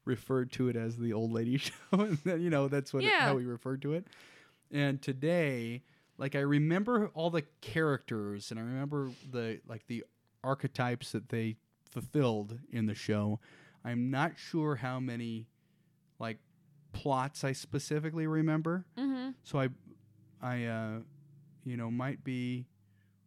referred 0.05 0.51
to 0.53 0.69
it 0.69 0.75
as 0.77 0.97
the 0.97 1.13
old 1.13 1.31
lady 1.33 1.57
show, 1.59 1.73
and 1.93 2.17
then, 2.25 2.41
you 2.41 2.51
know 2.51 2.67
that's 2.69 2.93
what 2.93 3.05
it- 3.05 3.13
how 3.27 3.35
we 3.35 3.45
referred 3.45 3.83
to 3.83 3.93
it. 3.93 4.07
And 4.73 5.01
today, 5.01 5.83
like 6.19 6.35
I 6.35 6.41
remember 6.41 7.11
all 7.15 7.31
the 7.31 7.45
characters, 7.61 8.51
and 8.51 8.59
I 8.59 8.63
remember 8.63 9.11
the 9.31 9.61
like 9.67 9.87
the 9.87 10.05
archetypes 10.45 11.13
that 11.13 11.29
they 11.29 11.57
fulfilled 11.91 12.59
in 12.71 12.87
the 12.87 12.95
show. 12.95 13.41
I'm 13.85 14.11
not 14.11 14.33
sure 14.37 14.77
how 14.77 15.01
many 15.01 15.47
like 16.19 16.39
plots 16.93 17.45
I 17.45 17.53
specifically 17.53 18.27
remember. 18.27 18.85
Mm-hmm. 18.99 19.31
So 19.45 19.61
I, 19.61 19.69
I, 20.43 20.65
uh, 20.65 20.99
you 21.65 21.77
know, 21.77 21.91
might 21.91 22.25
be 22.25 22.67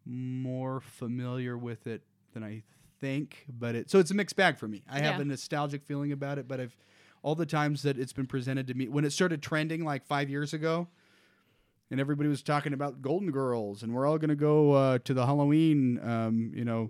more 0.06 0.82
familiar 0.82 1.58
with 1.58 1.88
it 1.88 2.02
than 2.34 2.44
I 2.44 2.64
think. 3.00 3.46
But 3.50 3.76
it 3.76 3.90
so 3.90 4.00
it's 4.00 4.12
a 4.12 4.16
mixed 4.16 4.36
bag 4.36 4.58
for 4.58 4.68
me. 4.68 4.84
I 4.90 5.00
have 5.00 5.20
a 5.20 5.26
nostalgic 5.26 5.84
feeling 5.84 6.12
about 6.12 6.38
it, 6.38 6.48
but 6.48 6.60
I've 6.60 6.76
all 7.24 7.36
the 7.36 7.46
times 7.46 7.84
that 7.84 7.98
it's 7.98 8.14
been 8.14 8.26
presented 8.26 8.68
to 8.68 8.74
me 8.74 8.88
when 8.88 9.06
it 9.06 9.12
started 9.12 9.42
trending 9.42 9.86
like 9.86 10.06
five 10.06 10.30
years 10.30 10.54
ago. 10.54 10.88
And 11.92 12.00
everybody 12.00 12.30
was 12.30 12.42
talking 12.42 12.74
about 12.74 13.02
Golden 13.02 13.32
Girls, 13.32 13.84
and 13.84 13.94
we're 13.94 14.08
all 14.08 14.18
going 14.18 14.30
to 14.30 14.36
go 14.36 14.72
uh, 14.72 15.00
to 15.04 15.14
the 15.14 15.26
Halloween, 15.26 16.00
um, 16.02 16.52
you 16.56 16.64
know, 16.64 16.90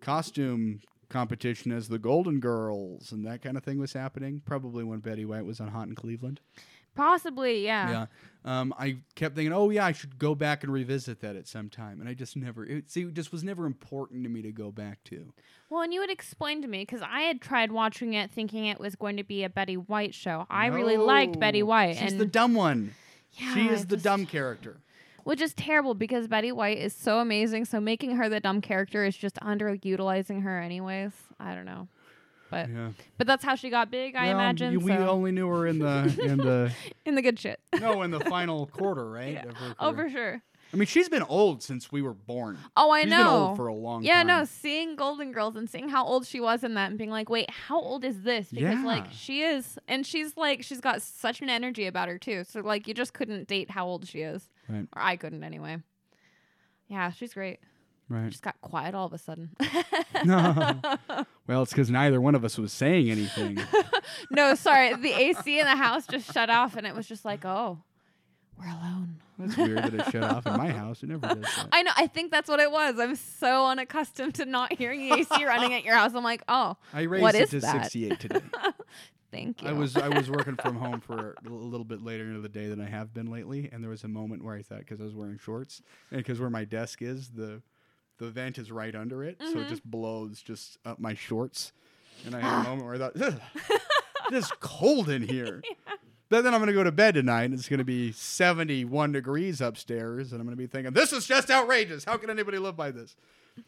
costume 0.00 0.80
competition 1.08 1.72
as 1.72 1.88
the 1.88 1.98
Golden 1.98 2.38
Girls, 2.38 3.12
and 3.12 3.26
that 3.26 3.42
kind 3.42 3.56
of 3.56 3.64
thing 3.64 3.78
was 3.78 3.94
happening. 3.94 4.42
Probably 4.44 4.84
when 4.84 5.00
Betty 5.00 5.24
White 5.24 5.44
was 5.44 5.58
on 5.58 5.68
Hot 5.68 5.88
in 5.88 5.94
Cleveland. 5.94 6.40
Possibly, 6.94 7.64
yeah. 7.64 7.90
Yeah. 8.44 8.60
Um, 8.60 8.74
I 8.78 8.98
kept 9.14 9.36
thinking, 9.36 9.52
oh 9.52 9.70
yeah, 9.70 9.86
I 9.86 9.92
should 9.92 10.18
go 10.18 10.34
back 10.34 10.64
and 10.64 10.72
revisit 10.72 11.20
that 11.20 11.36
at 11.36 11.46
some 11.46 11.68
time, 11.68 12.00
and 12.00 12.08
I 12.08 12.14
just 12.14 12.36
never. 12.36 12.64
It, 12.64 12.90
see, 12.90 13.02
it 13.02 13.14
just 13.14 13.32
was 13.32 13.44
never 13.44 13.66
important 13.66 14.24
to 14.24 14.30
me 14.30 14.42
to 14.42 14.52
go 14.52 14.70
back 14.70 15.02
to. 15.04 15.32
Well, 15.68 15.82
and 15.82 15.92
you 15.94 16.00
had 16.00 16.10
explained 16.10 16.62
to 16.62 16.68
me 16.68 16.80
because 16.80 17.02
I 17.02 17.22
had 17.22 17.40
tried 17.40 17.70
watching 17.70 18.14
it, 18.14 18.30
thinking 18.30 18.66
it 18.66 18.80
was 18.80 18.96
going 18.96 19.18
to 19.18 19.24
be 19.24 19.44
a 19.44 19.48
Betty 19.48 19.76
White 19.76 20.14
show. 20.14 20.46
I 20.50 20.66
really 20.66 20.96
liked 20.96 21.38
Betty 21.38 21.62
White, 21.62 21.96
She's 21.96 22.12
and 22.12 22.20
the 22.20 22.26
dumb 22.26 22.54
one. 22.54 22.94
Yeah, 23.32 23.54
she 23.54 23.68
is 23.68 23.86
the 23.86 23.96
just- 23.96 24.04
dumb 24.04 24.26
character. 24.26 24.76
which 25.24 25.40
is 25.40 25.52
terrible 25.54 25.94
because 25.94 26.26
Betty 26.28 26.50
White 26.52 26.78
is 26.78 26.94
so 26.94 27.18
amazing. 27.20 27.64
So 27.66 27.80
making 27.80 28.16
her 28.16 28.28
the 28.28 28.40
dumb 28.40 28.60
character 28.60 29.04
is 29.04 29.16
just 29.16 29.36
underutilizing 29.36 30.42
her, 30.42 30.60
anyways. 30.60 31.12
I 31.38 31.54
don't 31.54 31.66
know, 31.66 31.88
but 32.50 32.68
Yeah. 32.68 32.90
but 33.18 33.26
that's 33.26 33.44
how 33.44 33.54
she 33.54 33.70
got 33.70 33.90
big, 33.90 34.16
I 34.16 34.26
imagine. 34.26 34.72
you- 34.72 34.80
we 34.80 34.92
only 34.92 35.30
knew 35.32 35.48
her 35.48 35.66
in 35.66 35.78
the 35.78 36.18
in 36.22 36.38
the 36.38 36.72
in 37.06 37.14
the 37.14 37.22
good 37.22 37.38
shit. 37.38 37.60
no 37.80 38.02
in 38.02 38.10
the 38.10 38.20
final 38.20 38.66
quarter, 38.66 39.08
right? 39.10 39.34
Yeah. 39.44 39.72
oh, 39.78 39.94
for 39.94 40.08
sure. 40.10 40.42
I 40.72 40.76
mean, 40.76 40.86
she's 40.86 41.08
been 41.08 41.22
old 41.24 41.62
since 41.62 41.90
we 41.90 42.00
were 42.00 42.14
born. 42.14 42.58
Oh, 42.76 42.90
I 42.90 43.02
She's 43.02 43.10
know. 43.10 43.16
been 43.16 43.26
old 43.26 43.56
for 43.56 43.66
a 43.66 43.74
long 43.74 44.02
yeah, 44.02 44.18
time. 44.18 44.28
Yeah, 44.28 44.38
no, 44.38 44.44
seeing 44.44 44.94
Golden 44.94 45.32
Girls 45.32 45.56
and 45.56 45.68
seeing 45.68 45.88
how 45.88 46.04
old 46.04 46.26
she 46.26 46.38
was 46.40 46.62
in 46.62 46.74
that 46.74 46.90
and 46.90 46.98
being 46.98 47.10
like, 47.10 47.28
wait, 47.28 47.50
how 47.50 47.80
old 47.80 48.04
is 48.04 48.22
this? 48.22 48.50
Because 48.52 48.84
like 48.84 49.06
she 49.10 49.42
is 49.42 49.78
and 49.88 50.06
she's 50.06 50.36
like 50.36 50.62
she's 50.62 50.80
got 50.80 51.02
such 51.02 51.42
an 51.42 51.48
energy 51.48 51.86
about 51.86 52.08
her 52.08 52.18
too. 52.18 52.44
So 52.44 52.60
like 52.60 52.86
you 52.86 52.94
just 52.94 53.14
couldn't 53.14 53.48
date 53.48 53.70
how 53.70 53.86
old 53.86 54.06
she 54.06 54.20
is. 54.20 54.48
Right. 54.68 54.86
Or 54.94 55.02
I 55.02 55.16
couldn't 55.16 55.42
anyway. 55.42 55.78
Yeah, 56.88 57.10
she's 57.10 57.34
great. 57.34 57.58
Right. 58.08 58.28
Just 58.30 58.42
got 58.42 58.60
quiet 58.60 58.94
all 58.94 59.06
of 59.06 59.12
a 59.12 59.18
sudden. 59.18 59.50
No. 60.24 60.78
Well, 61.46 61.62
it's 61.62 61.72
because 61.72 61.90
neither 61.90 62.20
one 62.20 62.34
of 62.34 62.44
us 62.44 62.58
was 62.58 62.74
saying 62.74 63.10
anything. 63.10 63.58
no, 64.30 64.54
sorry. 64.54 64.94
The 64.94 65.12
AC 65.12 65.58
in 65.58 65.64
the 65.64 65.76
house 65.76 66.06
just 66.06 66.30
shut 66.34 66.50
off 66.50 66.76
and 66.76 66.86
it 66.86 66.94
was 66.94 67.06
just 67.08 67.24
like, 67.24 67.46
oh, 67.46 67.78
we're 68.58 68.68
alone. 68.68 69.16
That's 69.40 69.56
weird 69.56 69.78
that 69.84 69.94
it 69.94 70.04
shut 70.12 70.22
off 70.24 70.46
in 70.46 70.56
my 70.56 70.70
house. 70.70 71.02
It 71.02 71.08
never 71.08 71.26
does 71.26 71.40
that. 71.56 71.68
I 71.72 71.82
know. 71.82 71.90
I 71.96 72.06
think 72.06 72.30
that's 72.30 72.48
what 72.48 72.60
it 72.60 72.70
was. 72.70 72.98
I'm 72.98 73.16
so 73.16 73.66
unaccustomed 73.66 74.34
to 74.36 74.44
not 74.44 74.72
hearing 74.72 75.08
the 75.08 75.14
AC 75.16 75.44
running 75.44 75.74
at 75.74 75.84
your 75.84 75.94
house. 75.94 76.12
I'm 76.14 76.24
like, 76.24 76.42
oh, 76.48 76.76
I 76.92 77.02
raised 77.02 77.22
What 77.22 77.34
it 77.34 77.42
is 77.42 77.50
to 77.50 77.60
that? 77.60 77.84
68 77.90 78.20
today. 78.20 78.40
thank 79.32 79.62
you. 79.62 79.68
I 79.68 79.72
was 79.72 79.96
I 79.96 80.08
was 80.08 80.30
working 80.30 80.56
from 80.56 80.76
home 80.76 81.00
for 81.00 81.36
a 81.46 81.48
little 81.48 81.84
bit 81.84 82.02
later 82.02 82.24
into 82.24 82.40
the 82.40 82.48
day 82.48 82.68
than 82.68 82.80
I 82.80 82.88
have 82.88 83.14
been 83.14 83.30
lately, 83.30 83.68
and 83.72 83.82
there 83.82 83.90
was 83.90 84.04
a 84.04 84.08
moment 84.08 84.44
where 84.44 84.54
I 84.56 84.62
thought 84.62 84.80
because 84.80 85.00
I 85.00 85.04
was 85.04 85.14
wearing 85.14 85.38
shorts 85.38 85.82
and 86.10 86.18
because 86.18 86.40
where 86.40 86.50
my 86.50 86.64
desk 86.64 87.02
is, 87.02 87.30
the 87.30 87.62
the 88.18 88.28
vent 88.30 88.58
is 88.58 88.70
right 88.70 88.94
under 88.94 89.24
it, 89.24 89.38
so 89.40 89.60
it 89.60 89.66
Mhm. 89.66 89.68
just 89.68 89.84
blows 89.84 90.42
just 90.42 90.76
up 90.84 90.98
my 90.98 91.14
shorts, 91.14 91.72
and 92.26 92.34
I 92.34 92.40
had 92.40 92.52
a 92.60 92.62
moment 92.68 92.84
where 92.84 92.94
I 92.96 92.98
thought, 92.98 93.20
"Ugh, 93.20 93.40
it 94.30 94.34
is 94.34 94.50
cold 94.60 95.08
in 95.08 95.22
here. 95.22 95.62
But 96.30 96.44
then 96.44 96.54
I'm 96.54 96.60
gonna 96.60 96.72
go 96.72 96.84
to 96.84 96.92
bed 96.92 97.14
tonight, 97.14 97.44
and 97.44 97.54
it's 97.54 97.68
gonna 97.68 97.84
be 97.84 98.12
71 98.12 99.12
degrees 99.12 99.60
upstairs, 99.60 100.32
and 100.32 100.40
I'm 100.40 100.46
gonna 100.46 100.56
be 100.56 100.68
thinking, 100.68 100.92
this 100.92 101.12
is 101.12 101.26
just 101.26 101.50
outrageous. 101.50 102.04
How 102.04 102.16
can 102.16 102.30
anybody 102.30 102.58
live 102.58 102.76
by 102.76 102.92
this? 102.92 103.16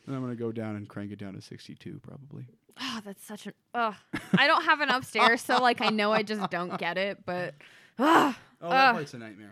And 0.07 0.15
I'm 0.15 0.23
gonna 0.23 0.37
go 0.37 0.53
down 0.53 0.77
and 0.77 0.89
crank 0.89 1.11
it 1.13 1.19
down 1.19 1.35
to 1.35 1.43
62 1.43 2.01
probably. 2.03 2.47
Oh, 2.81 3.01
that's 3.05 3.23
such 3.27 3.47
an. 3.47 3.53
Ugh. 3.75 3.95
I 4.39 4.47
don't 4.47 4.65
have 4.65 4.81
an 4.81 4.89
upstairs, 4.91 5.43
so 5.43 5.61
like 5.61 5.81
I 5.81 5.89
know 5.91 6.13
I 6.13 6.23
just 6.23 6.51
don't 6.51 6.79
get 6.79 6.97
it. 6.97 7.19
But, 7.27 7.55
ugh. 7.99 8.35
Oh, 8.63 8.71
that 8.71 8.93
part's 8.93 9.13
a 9.13 9.19
nightmare. 9.19 9.51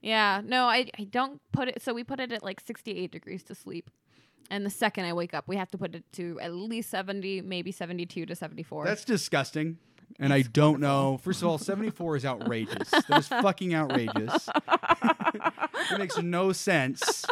yeah, 0.00 0.40
no, 0.42 0.64
I 0.64 0.90
I 0.98 1.04
don't 1.04 1.40
put 1.52 1.68
it. 1.68 1.82
So 1.82 1.92
we 1.92 2.04
put 2.04 2.20
it 2.20 2.32
at 2.32 2.42
like 2.42 2.58
68 2.60 3.12
degrees 3.12 3.42
to 3.44 3.54
sleep, 3.54 3.90
and 4.50 4.64
the 4.64 4.70
second 4.70 5.04
I 5.04 5.12
wake 5.12 5.34
up, 5.34 5.44
we 5.46 5.56
have 5.56 5.70
to 5.72 5.78
put 5.78 5.94
it 5.94 6.04
to 6.14 6.40
at 6.40 6.54
least 6.54 6.88
70, 6.90 7.42
maybe 7.42 7.70
72 7.70 8.24
to 8.24 8.34
74. 8.34 8.86
That's 8.86 9.04
disgusting. 9.04 9.76
And 10.18 10.32
I 10.32 10.42
don't 10.42 10.80
know. 10.80 11.18
First 11.22 11.42
of 11.42 11.48
all, 11.48 11.58
74 11.58 12.16
is 12.16 12.24
outrageous. 12.24 12.90
That 12.90 13.18
is 13.18 13.28
fucking 13.28 13.74
outrageous. 13.74 14.48
it 15.90 15.98
makes 15.98 16.16
no 16.18 16.52
sense. 16.52 17.24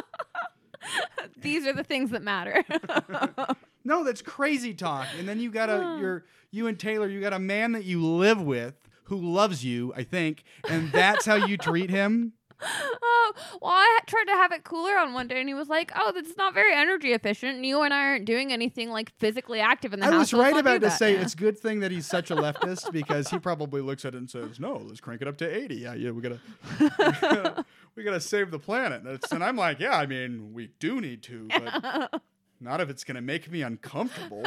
These 1.36 1.66
are 1.66 1.72
the 1.72 1.84
things 1.84 2.10
that 2.10 2.22
matter. 2.22 2.64
No, 3.84 4.02
that's 4.02 4.22
crazy 4.22 4.72
talk. 4.72 5.06
And 5.18 5.28
then 5.28 5.38
you 5.40 5.50
got 5.50 5.68
a 5.68 5.96
you're 6.00 6.24
you 6.50 6.66
and 6.68 6.78
Taylor, 6.78 7.08
you 7.08 7.20
got 7.20 7.32
a 7.32 7.38
man 7.38 7.72
that 7.72 7.84
you 7.84 8.04
live 8.04 8.40
with 8.40 8.74
who 9.04 9.20
loves 9.20 9.64
you, 9.64 9.92
I 9.94 10.02
think, 10.04 10.44
and 10.68 10.90
that's 10.90 11.26
how 11.26 11.34
you 11.34 11.58
treat 11.58 11.90
him. 11.90 12.32
Oh, 12.62 13.32
well, 13.60 13.70
I 13.72 13.98
tried 14.06 14.24
to 14.24 14.32
have 14.32 14.52
it 14.52 14.64
cooler 14.64 14.96
on 14.96 15.12
one 15.12 15.28
day, 15.28 15.40
and 15.40 15.48
he 15.48 15.54
was 15.54 15.68
like, 15.68 15.92
"Oh, 15.96 16.12
that's 16.14 16.36
not 16.36 16.54
very 16.54 16.74
energy 16.74 17.12
efficient. 17.12 17.56
and 17.56 17.66
You 17.66 17.82
and 17.82 17.92
I 17.92 17.98
aren't 17.98 18.24
doing 18.24 18.52
anything 18.52 18.90
like 18.90 19.12
physically 19.18 19.60
active 19.60 19.92
in 19.92 20.00
the 20.00 20.06
I 20.06 20.10
house." 20.10 20.14
I 20.14 20.18
was 20.18 20.30
so 20.30 20.38
right 20.40 20.56
about 20.56 20.74
to 20.74 20.80
that." 20.80 20.98
say 20.98 21.14
Yeah. 21.14 21.22
it's 21.22 21.34
a 21.34 21.36
good 21.36 21.58
thing 21.58 21.80
that 21.80 21.90
he's 21.90 22.06
such 22.06 22.30
a 22.30 22.36
leftist 22.44 22.92
because 22.92 23.28
he 23.28 23.38
probably 23.38 23.80
looks 23.80 24.04
at 24.04 24.14
it 24.14 24.18
and 24.18 24.30
says, 24.30 24.58
"No, 24.60 24.76
let's 24.76 25.00
crank 25.00 25.22
it 25.22 25.28
up 25.28 25.36
to 25.38 25.48
80. 25.56 25.74
Yeah, 25.76 25.94
yeah, 25.94 26.10
we 26.10 26.20
gotta, 26.22 26.40
we 26.80 26.88
gotta, 27.20 27.64
we 27.96 28.02
gotta 28.04 28.20
save 28.20 28.50
the 28.50 28.58
planet." 28.58 29.02
It's, 29.06 29.32
and 29.32 29.42
I'm 29.44 29.56
like, 29.56 29.80
"Yeah, 29.80 29.96
I 29.98 30.06
mean, 30.06 30.52
we 30.52 30.70
do 30.78 31.00
need 31.00 31.22
to, 31.24 31.48
but 31.48 32.22
not 32.60 32.80
if 32.80 32.88
it's 32.90 33.04
gonna 33.04 33.22
make 33.22 33.50
me 33.50 33.62
uncomfortable." 33.62 34.44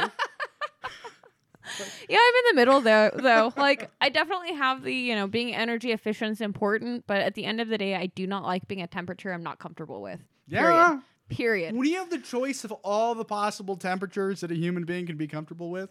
Yeah, 2.08 2.18
I'm 2.20 2.34
in 2.34 2.42
the 2.50 2.60
middle 2.60 2.80
though. 2.80 3.10
Though, 3.14 3.52
like, 3.56 3.90
I 4.00 4.08
definitely 4.08 4.54
have 4.54 4.82
the 4.82 4.94
you 4.94 5.14
know 5.14 5.26
being 5.26 5.54
energy 5.54 5.92
efficient 5.92 6.32
is 6.32 6.40
important, 6.40 7.04
but 7.06 7.20
at 7.20 7.34
the 7.34 7.44
end 7.44 7.60
of 7.60 7.68
the 7.68 7.78
day, 7.78 7.94
I 7.94 8.06
do 8.06 8.26
not 8.26 8.44
like 8.44 8.66
being 8.68 8.82
a 8.82 8.86
temperature 8.86 9.32
I'm 9.32 9.42
not 9.42 9.58
comfortable 9.58 10.00
with. 10.02 10.20
Yeah. 10.46 10.62
Period. 10.62 11.02
Period. 11.28 11.76
When 11.76 11.86
you 11.86 11.96
have 11.96 12.08
the 12.08 12.18
choice 12.18 12.64
of 12.64 12.72
all 12.72 13.14
the 13.14 13.24
possible 13.24 13.76
temperatures 13.76 14.40
that 14.40 14.50
a 14.50 14.54
human 14.54 14.84
being 14.84 15.06
can 15.06 15.18
be 15.18 15.26
comfortable 15.26 15.70
with, 15.70 15.90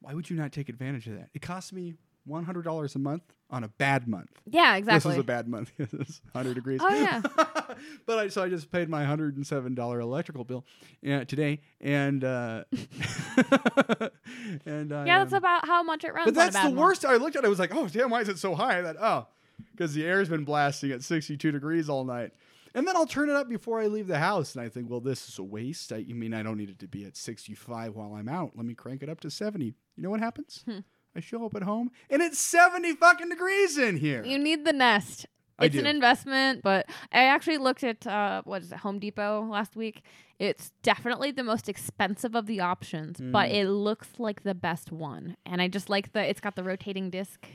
why 0.00 0.12
would 0.12 0.28
you 0.28 0.36
not 0.36 0.52
take 0.52 0.68
advantage 0.68 1.06
of 1.06 1.14
that? 1.14 1.30
It 1.32 1.40
costs 1.40 1.72
me 1.72 1.94
one 2.24 2.44
hundred 2.44 2.64
dollars 2.64 2.94
a 2.94 2.98
month 2.98 3.22
on 3.50 3.64
a 3.64 3.68
bad 3.68 4.06
month. 4.06 4.30
Yeah, 4.44 4.76
exactly. 4.76 5.10
This 5.10 5.16
is 5.16 5.20
a 5.20 5.24
bad 5.24 5.48
month. 5.48 5.72
hundred 6.34 6.54
degrees. 6.54 6.80
Oh, 6.82 6.88
yeah. 6.88 7.22
but 8.06 8.18
I 8.18 8.28
so 8.28 8.42
I 8.42 8.48
just 8.48 8.70
paid 8.70 8.88
my 8.88 9.04
hundred 9.04 9.36
and 9.36 9.46
seven 9.46 9.74
dollar 9.74 10.00
electrical 10.00 10.44
bill 10.44 10.64
uh, 11.08 11.24
today, 11.24 11.60
and 11.80 12.24
uh, 12.24 12.64
and 14.66 14.92
I, 14.92 15.06
yeah, 15.06 15.18
that's 15.18 15.32
um, 15.32 15.38
about 15.38 15.66
how 15.66 15.82
much 15.82 16.04
it 16.04 16.14
runs. 16.14 16.26
But 16.26 16.34
that's 16.34 16.56
the 16.56 16.64
month. 16.64 16.76
worst. 16.76 17.04
I 17.04 17.16
looked 17.16 17.36
at 17.36 17.44
it. 17.44 17.46
I 17.46 17.50
was 17.50 17.58
like, 17.58 17.74
oh 17.74 17.88
damn, 17.88 18.10
why 18.10 18.20
is 18.20 18.28
it 18.28 18.38
so 18.38 18.54
high? 18.54 18.80
That 18.80 18.96
oh, 19.00 19.26
because 19.72 19.94
the 19.94 20.04
air's 20.04 20.28
been 20.28 20.44
blasting 20.44 20.90
at 20.92 21.02
sixty 21.02 21.36
two 21.36 21.52
degrees 21.52 21.88
all 21.88 22.04
night. 22.04 22.32
And 22.74 22.86
then 22.86 22.94
I'll 22.94 23.06
turn 23.06 23.30
it 23.30 23.36
up 23.36 23.48
before 23.48 23.80
I 23.80 23.86
leave 23.86 24.06
the 24.06 24.18
house, 24.18 24.54
and 24.54 24.62
I 24.62 24.68
think, 24.68 24.90
well, 24.90 25.00
this 25.00 25.30
is 25.30 25.38
a 25.38 25.42
waste. 25.42 25.94
I, 25.94 25.96
you 25.96 26.14
mean 26.14 26.34
I 26.34 26.42
don't 26.42 26.58
need 26.58 26.68
it 26.68 26.78
to 26.80 26.86
be 26.86 27.06
at 27.06 27.16
65 27.16 27.94
while 27.94 28.12
I'm 28.12 28.28
out? 28.28 28.52
Let 28.54 28.66
me 28.66 28.74
crank 28.74 29.02
it 29.02 29.08
up 29.08 29.18
to 29.20 29.30
70. 29.30 29.64
You 29.64 29.74
know 29.96 30.10
what 30.10 30.20
happens? 30.20 30.62
Hmm. 30.66 30.80
I 31.16 31.20
show 31.20 31.46
up 31.46 31.54
at 31.56 31.62
home, 31.62 31.90
and 32.10 32.20
it's 32.20 32.38
70 32.38 32.92
fucking 32.96 33.30
degrees 33.30 33.78
in 33.78 33.96
here. 33.96 34.22
You 34.22 34.38
need 34.38 34.66
the 34.66 34.74
Nest. 34.74 35.24
I 35.58 35.64
It's 35.66 35.76
an 35.76 35.86
investment, 35.86 36.62
but 36.62 36.86
I 37.12 37.24
actually 37.24 37.56
looked 37.58 37.82
at 37.82 38.06
uh, 38.06 38.42
what 38.44 38.62
is 38.62 38.72
it, 38.72 38.78
Home 38.78 38.98
Depot 38.98 39.42
last 39.50 39.74
week. 39.76 40.02
It's 40.38 40.70
definitely 40.82 41.30
the 41.30 41.42
most 41.44 41.66
expensive 41.68 42.34
of 42.34 42.44
the 42.46 42.60
options, 42.60 43.18
but 43.20 43.48
Mm. 43.48 43.54
it 43.54 43.68
looks 43.70 44.08
like 44.18 44.42
the 44.42 44.54
best 44.54 44.92
one. 44.92 45.36
And 45.46 45.62
I 45.62 45.68
just 45.68 45.88
like 45.88 46.12
the 46.12 46.20
it's 46.28 46.40
got 46.40 46.56
the 46.56 46.62
rotating 46.62 47.08
disc 47.08 47.46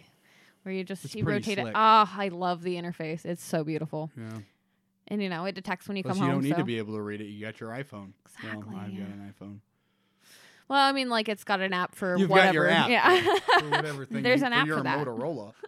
where 0.64 0.74
you 0.74 0.84
just 0.84 1.06
It's 1.06 1.16
you 1.16 1.24
rotate 1.26 1.60
it. 1.60 1.62
slick. 1.62 1.74
Ah, 1.76 2.12
I 2.18 2.30
love 2.30 2.64
the 2.64 2.76
interface. 2.76 3.24
It's 3.26 3.44
so 3.44 3.64
beautiful. 3.64 4.10
yeah. 4.18 4.40
And 5.08 5.22
you 5.22 5.30
know, 5.30 5.46
it 5.46 5.54
detects 5.56 5.88
when 5.88 5.98
you 5.98 6.04
Plus, 6.04 6.18
come 6.18 6.26
you 6.28 6.32
home. 6.34 6.42
You 6.44 6.50
don't 6.50 6.50
need 6.50 6.56
so. 6.56 6.62
to 6.62 6.64
be 6.66 6.78
able 6.80 6.94
to 6.96 7.02
read 7.02 7.22
it. 7.22 7.26
You 7.26 7.42
got 7.46 7.60
your 7.60 7.70
iPhone. 7.70 8.14
Exactly, 8.26 8.64
Well, 8.74 8.78
I've 8.84 8.92
yeah. 8.94 9.00
got 9.02 9.10
an 9.10 9.34
iPhone. 9.40 9.60
Well, 10.70 10.80
I 10.80 10.92
mean, 10.94 11.10
like 11.10 11.28
it's 11.28 11.44
got 11.44 11.60
an 11.60 11.74
app 11.74 11.94
for 11.96 12.16
You've 12.18 12.30
whatever. 12.30 12.48
got 12.48 12.54
your 12.54 12.70
app. 12.70 12.90
Yeah. 12.90 13.36
For 13.60 13.70
whatever 13.70 14.06
thing. 14.08 14.24
There's 14.24 14.40
you, 14.40 14.46
an 14.48 14.54
for 14.54 14.58
app 14.60 14.68
your 14.68 14.78
for 14.78 14.84
that. 14.86 15.06
Motorola. 15.06 15.54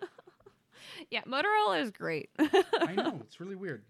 yeah, 1.11 1.21
Motorola 1.21 1.81
is 1.81 1.91
great. 1.91 2.29
I 2.39 2.93
know. 2.95 3.19
It's 3.25 3.39
really 3.39 3.55
weird. 3.55 3.83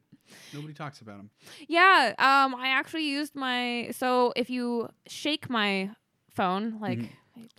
Nobody 0.53 0.74
talks 0.74 1.01
about 1.01 1.18
them. 1.18 1.30
Yeah, 1.68 2.14
um, 2.18 2.55
I 2.55 2.70
actually 2.70 3.07
used 3.07 3.36
my 3.36 3.89
so 3.91 4.34
if 4.36 4.49
you 4.49 4.89
shake 5.07 5.49
my 5.49 5.89
phone, 6.30 6.80
like 6.80 6.99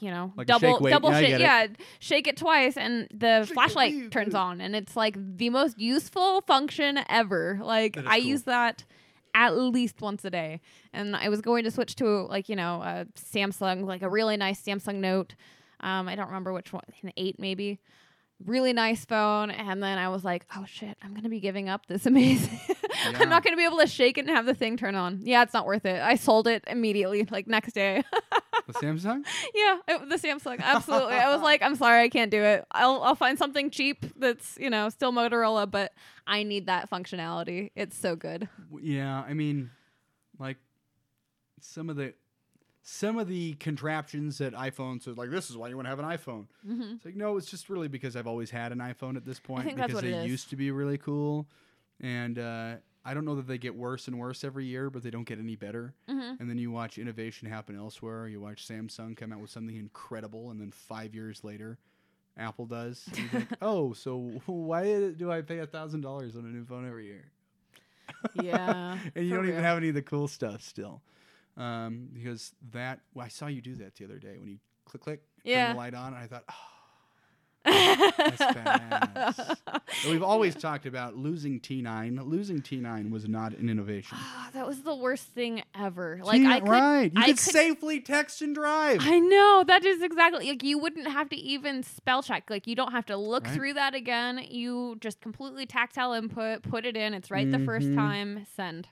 you 0.00 0.10
know, 0.10 0.28
Mm-hmm. 0.28 0.38
Like 0.38 0.46
double 0.46 0.78
shake 0.78 0.90
double 0.90 1.10
Yeah, 1.10 1.20
shake, 1.20 1.38
yeah, 1.40 1.66
shake 1.98 2.28
it 2.28 2.36
twice, 2.36 2.76
and 2.76 3.08
the 3.12 3.44
Shake 3.44 3.54
flashlight 3.54 4.10
turns 4.10 4.34
on, 4.34 4.60
and 4.60 4.76
it's 4.76 4.96
like 4.96 5.16
the 5.36 5.50
most 5.50 5.78
useful 5.78 6.42
function 6.42 7.00
ever. 7.08 7.58
Like 7.62 7.96
I 7.98 8.20
cool. 8.20 8.28
use 8.28 8.42
that 8.42 8.84
at 9.34 9.56
least 9.56 10.00
once 10.00 10.24
a 10.24 10.30
day, 10.30 10.60
and 10.92 11.16
I 11.16 11.28
was 11.28 11.40
going 11.40 11.64
to 11.64 11.70
switch 11.70 11.96
to 11.96 12.06
like 12.26 12.48
you 12.48 12.56
know 12.56 12.82
a 12.82 13.06
Samsung, 13.16 13.84
like 13.84 14.02
a 14.02 14.08
really 14.08 14.36
nice 14.36 14.62
Samsung 14.62 14.96
Note. 14.96 15.34
Um, 15.80 16.08
I 16.08 16.14
don't 16.14 16.26
remember 16.26 16.52
which 16.52 16.72
one, 16.72 16.84
an 17.02 17.12
eight 17.16 17.38
maybe. 17.38 17.80
Really 18.46 18.72
nice 18.72 19.04
phone, 19.04 19.50
and 19.50 19.82
then 19.82 19.96
I 19.98 20.08
was 20.08 20.22
like, 20.22 20.46
"Oh 20.54 20.64
shit, 20.66 20.96
I'm 21.02 21.14
gonna 21.14 21.28
be 21.30 21.40
giving 21.40 21.68
up 21.68 21.86
this 21.86 22.04
amazing. 22.14 22.60
Yeah. 22.68 23.18
I'm 23.18 23.28
not 23.28 23.42
gonna 23.42 23.56
be 23.56 23.64
able 23.64 23.78
to 23.78 23.86
shake 23.86 24.18
it 24.18 24.26
and 24.26 24.30
have 24.30 24.46
the 24.46 24.54
thing 24.54 24.76
turn 24.76 24.94
on. 24.94 25.20
Yeah, 25.22 25.42
it's 25.42 25.54
not 25.54 25.66
worth 25.66 25.84
it. 25.86 26.00
I 26.00 26.16
sold 26.16 26.46
it 26.46 26.64
immediately, 26.66 27.26
like 27.30 27.46
next 27.46 27.72
day. 27.72 28.02
The 28.66 28.72
Samsung? 28.74 29.24
yeah, 29.54 29.78
it, 29.88 30.08
the 30.08 30.16
Samsung, 30.16 30.60
absolutely. 30.60 31.14
I 31.14 31.32
was 31.32 31.42
like, 31.42 31.62
I'm 31.62 31.76
sorry, 31.76 32.02
I 32.02 32.08
can't 32.08 32.30
do 32.30 32.42
it. 32.42 32.64
I'll 32.70 33.02
I'll 33.02 33.14
find 33.14 33.38
something 33.38 33.70
cheap 33.70 34.04
that's 34.16 34.58
you 34.58 34.70
know 34.70 34.88
still 34.88 35.12
Motorola, 35.12 35.70
but 35.70 35.92
I 36.26 36.42
need 36.42 36.66
that 36.66 36.90
functionality. 36.90 37.70
It's 37.74 37.96
so 37.96 38.16
good. 38.16 38.48
Yeah, 38.80 39.22
I 39.26 39.34
mean, 39.34 39.70
like 40.38 40.58
some 41.60 41.88
of 41.88 41.96
the 41.96 42.14
some 42.86 43.18
of 43.18 43.28
the 43.28 43.54
contraptions 43.54 44.36
that 44.38 44.52
iPhones 44.52 45.08
are 45.08 45.14
like, 45.14 45.30
this 45.30 45.48
is 45.48 45.56
why 45.56 45.68
you 45.68 45.74
want 45.74 45.86
to 45.86 45.90
have 45.90 45.98
an 45.98 46.04
iPhone. 46.04 46.46
Mm-hmm. 46.68 46.96
It's 46.96 47.04
like, 47.06 47.16
no, 47.16 47.38
it's 47.38 47.50
just 47.50 47.70
really 47.70 47.88
because 47.88 48.14
I've 48.14 48.26
always 48.26 48.50
had 48.50 48.72
an 48.72 48.78
iPhone 48.78 49.16
at 49.16 49.24
this 49.24 49.40
point 49.40 49.74
because 49.74 50.02
they 50.02 50.24
used 50.26 50.50
to 50.50 50.56
be 50.56 50.70
really 50.70 50.98
cool. 50.98 51.46
And 52.00 52.38
uh, 52.38 52.74
I 53.02 53.14
don't 53.14 53.24
know 53.24 53.36
that 53.36 53.46
they 53.46 53.56
get 53.56 53.74
worse 53.74 54.06
and 54.06 54.18
worse 54.18 54.44
every 54.44 54.66
year, 54.66 54.90
but 54.90 55.02
they 55.02 55.08
don't 55.08 55.24
get 55.24 55.38
any 55.38 55.56
better. 55.56 55.94
Mm-hmm. 56.10 56.42
And 56.42 56.50
then 56.50 56.58
you 56.58 56.70
watch 56.70 56.98
innovation 56.98 57.48
happen 57.48 57.74
elsewhere. 57.74 58.28
You 58.28 58.42
watch 58.42 58.68
Samsung 58.68 59.16
come 59.16 59.32
out 59.32 59.40
with 59.40 59.50
something 59.50 59.76
incredible, 59.76 60.50
and 60.50 60.60
then 60.60 60.70
five 60.70 61.14
years 61.14 61.42
later, 61.42 61.78
Apple 62.36 62.66
does. 62.66 63.08
And 63.16 63.32
you 63.32 63.46
oh, 63.62 63.94
so 63.94 64.18
why 64.46 65.10
do 65.10 65.32
I 65.32 65.40
pay 65.40 65.60
a 65.60 65.66
thousand 65.66 66.02
dollars 66.02 66.36
on 66.36 66.44
a 66.44 66.48
new 66.48 66.66
phone 66.66 66.86
every 66.86 67.06
year? 67.06 67.30
Yeah. 68.42 68.98
and 69.14 69.24
you 69.26 69.34
don't 69.34 69.48
even 69.48 69.62
have 69.62 69.78
any 69.78 69.88
of 69.88 69.94
the 69.94 70.02
cool 70.02 70.28
stuff 70.28 70.62
still, 70.62 71.00
um, 71.56 72.08
because 72.12 72.52
that. 72.72 73.00
Well, 73.14 73.24
I 73.26 73.28
saw 73.28 73.46
you 73.46 73.60
do 73.60 73.74
that 73.76 73.94
the 73.96 74.04
other 74.04 74.18
day 74.18 74.36
when 74.38 74.48
you 74.48 74.58
click 74.84 75.02
click 75.02 75.20
turn 75.44 75.52
Yeah. 75.52 75.72
the 75.72 75.78
light 75.78 75.94
on, 75.94 76.08
and 76.14 76.16
I 76.16 76.26
thought, 76.26 76.44
oh, 76.50 76.54
that's 77.64 78.42
badass. 78.42 79.56
We've 80.10 80.22
always 80.22 80.54
talked 80.54 80.84
about 80.84 81.16
losing 81.16 81.60
T9. 81.60 82.26
Losing 82.28 82.60
T9 82.60 83.10
was 83.10 83.26
not 83.26 83.54
an 83.54 83.70
innovation. 83.70 84.18
Ah, 84.20 84.50
that 84.52 84.66
was 84.66 84.82
the 84.82 84.94
worst 84.94 85.28
thing 85.28 85.62
ever. 85.74 86.20
Like 86.22 86.42
T9 86.42 86.46
I 86.46 86.60
could, 86.60 86.68
right, 86.68 87.12
you 87.14 87.22
I 87.22 87.26
could, 87.26 87.36
could- 87.36 87.52
safely 87.52 88.00
text 88.00 88.42
and 88.42 88.54
drive. 88.54 88.98
I 89.00 89.18
know 89.18 89.64
that 89.66 89.84
is 89.84 90.02
exactly 90.02 90.46
like 90.48 90.62
you 90.62 90.78
wouldn't 90.78 91.08
have 91.08 91.30
to 91.30 91.36
even 91.36 91.82
spell 91.82 92.22
check. 92.22 92.50
Like 92.50 92.66
you 92.66 92.74
don't 92.76 92.92
have 92.92 93.06
to 93.06 93.16
look 93.16 93.44
Right. 93.46 93.54
through 93.54 93.74
that 93.74 93.94
again. 93.94 94.40
You 94.50 94.96
just 95.00 95.20
completely 95.22 95.64
tactile 95.64 96.12
input, 96.12 96.62
put 96.62 96.84
it 96.84 96.96
in. 96.98 97.14
It's 97.14 97.30
right 97.30 97.50
the 97.50 97.58
first 97.60 97.86
Mhm. 97.88 97.94
time. 97.94 98.46
Send. 98.54 98.88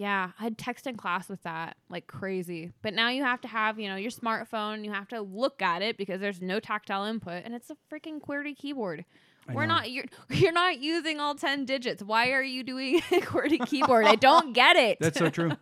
Yeah, 0.00 0.30
I'd 0.40 0.56
text 0.56 0.86
in 0.86 0.96
class 0.96 1.28
with 1.28 1.42
that 1.42 1.76
like 1.90 2.06
crazy. 2.06 2.72
But 2.80 2.94
now 2.94 3.10
you 3.10 3.22
have 3.22 3.42
to 3.42 3.48
have, 3.48 3.78
you 3.78 3.86
know, 3.86 3.96
your 3.96 4.10
smartphone. 4.10 4.82
You 4.82 4.92
have 4.92 5.08
to 5.08 5.20
look 5.20 5.60
at 5.60 5.82
it 5.82 5.98
because 5.98 6.20
there's 6.22 6.40
no 6.40 6.58
tactile 6.58 7.04
input, 7.04 7.44
and 7.44 7.54
it's 7.54 7.68
a 7.68 7.76
freaking 7.92 8.18
QWERTY 8.18 8.56
keyboard. 8.56 9.04
I 9.46 9.52
We're 9.52 9.66
know. 9.66 9.74
not 9.74 9.90
you're 9.90 10.06
you're 10.30 10.52
not 10.52 10.78
using 10.80 11.20
all 11.20 11.34
ten 11.34 11.66
digits. 11.66 12.02
Why 12.02 12.30
are 12.30 12.42
you 12.42 12.62
doing 12.62 12.96
a 13.12 13.20
QWERTY 13.20 13.66
keyboard? 13.66 14.06
I 14.06 14.14
don't 14.14 14.54
get 14.54 14.76
it. 14.76 14.96
That's 15.00 15.18
so 15.18 15.28
true. 15.28 15.52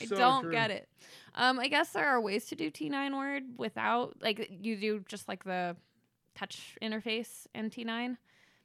I 0.00 0.06
So 0.06 0.16
don't 0.16 0.44
true. 0.44 0.52
get 0.52 0.70
it. 0.70 0.88
Um, 1.34 1.60
I 1.60 1.68
guess 1.68 1.90
there 1.90 2.08
are 2.08 2.18
ways 2.18 2.46
to 2.46 2.54
do 2.54 2.70
T9 2.70 3.14
word 3.14 3.42
without 3.58 4.14
like 4.22 4.48
you 4.62 4.76
do 4.76 5.04
just 5.06 5.28
like 5.28 5.44
the 5.44 5.76
touch 6.34 6.78
interface 6.80 7.46
in 7.54 7.68
T9. 7.68 8.16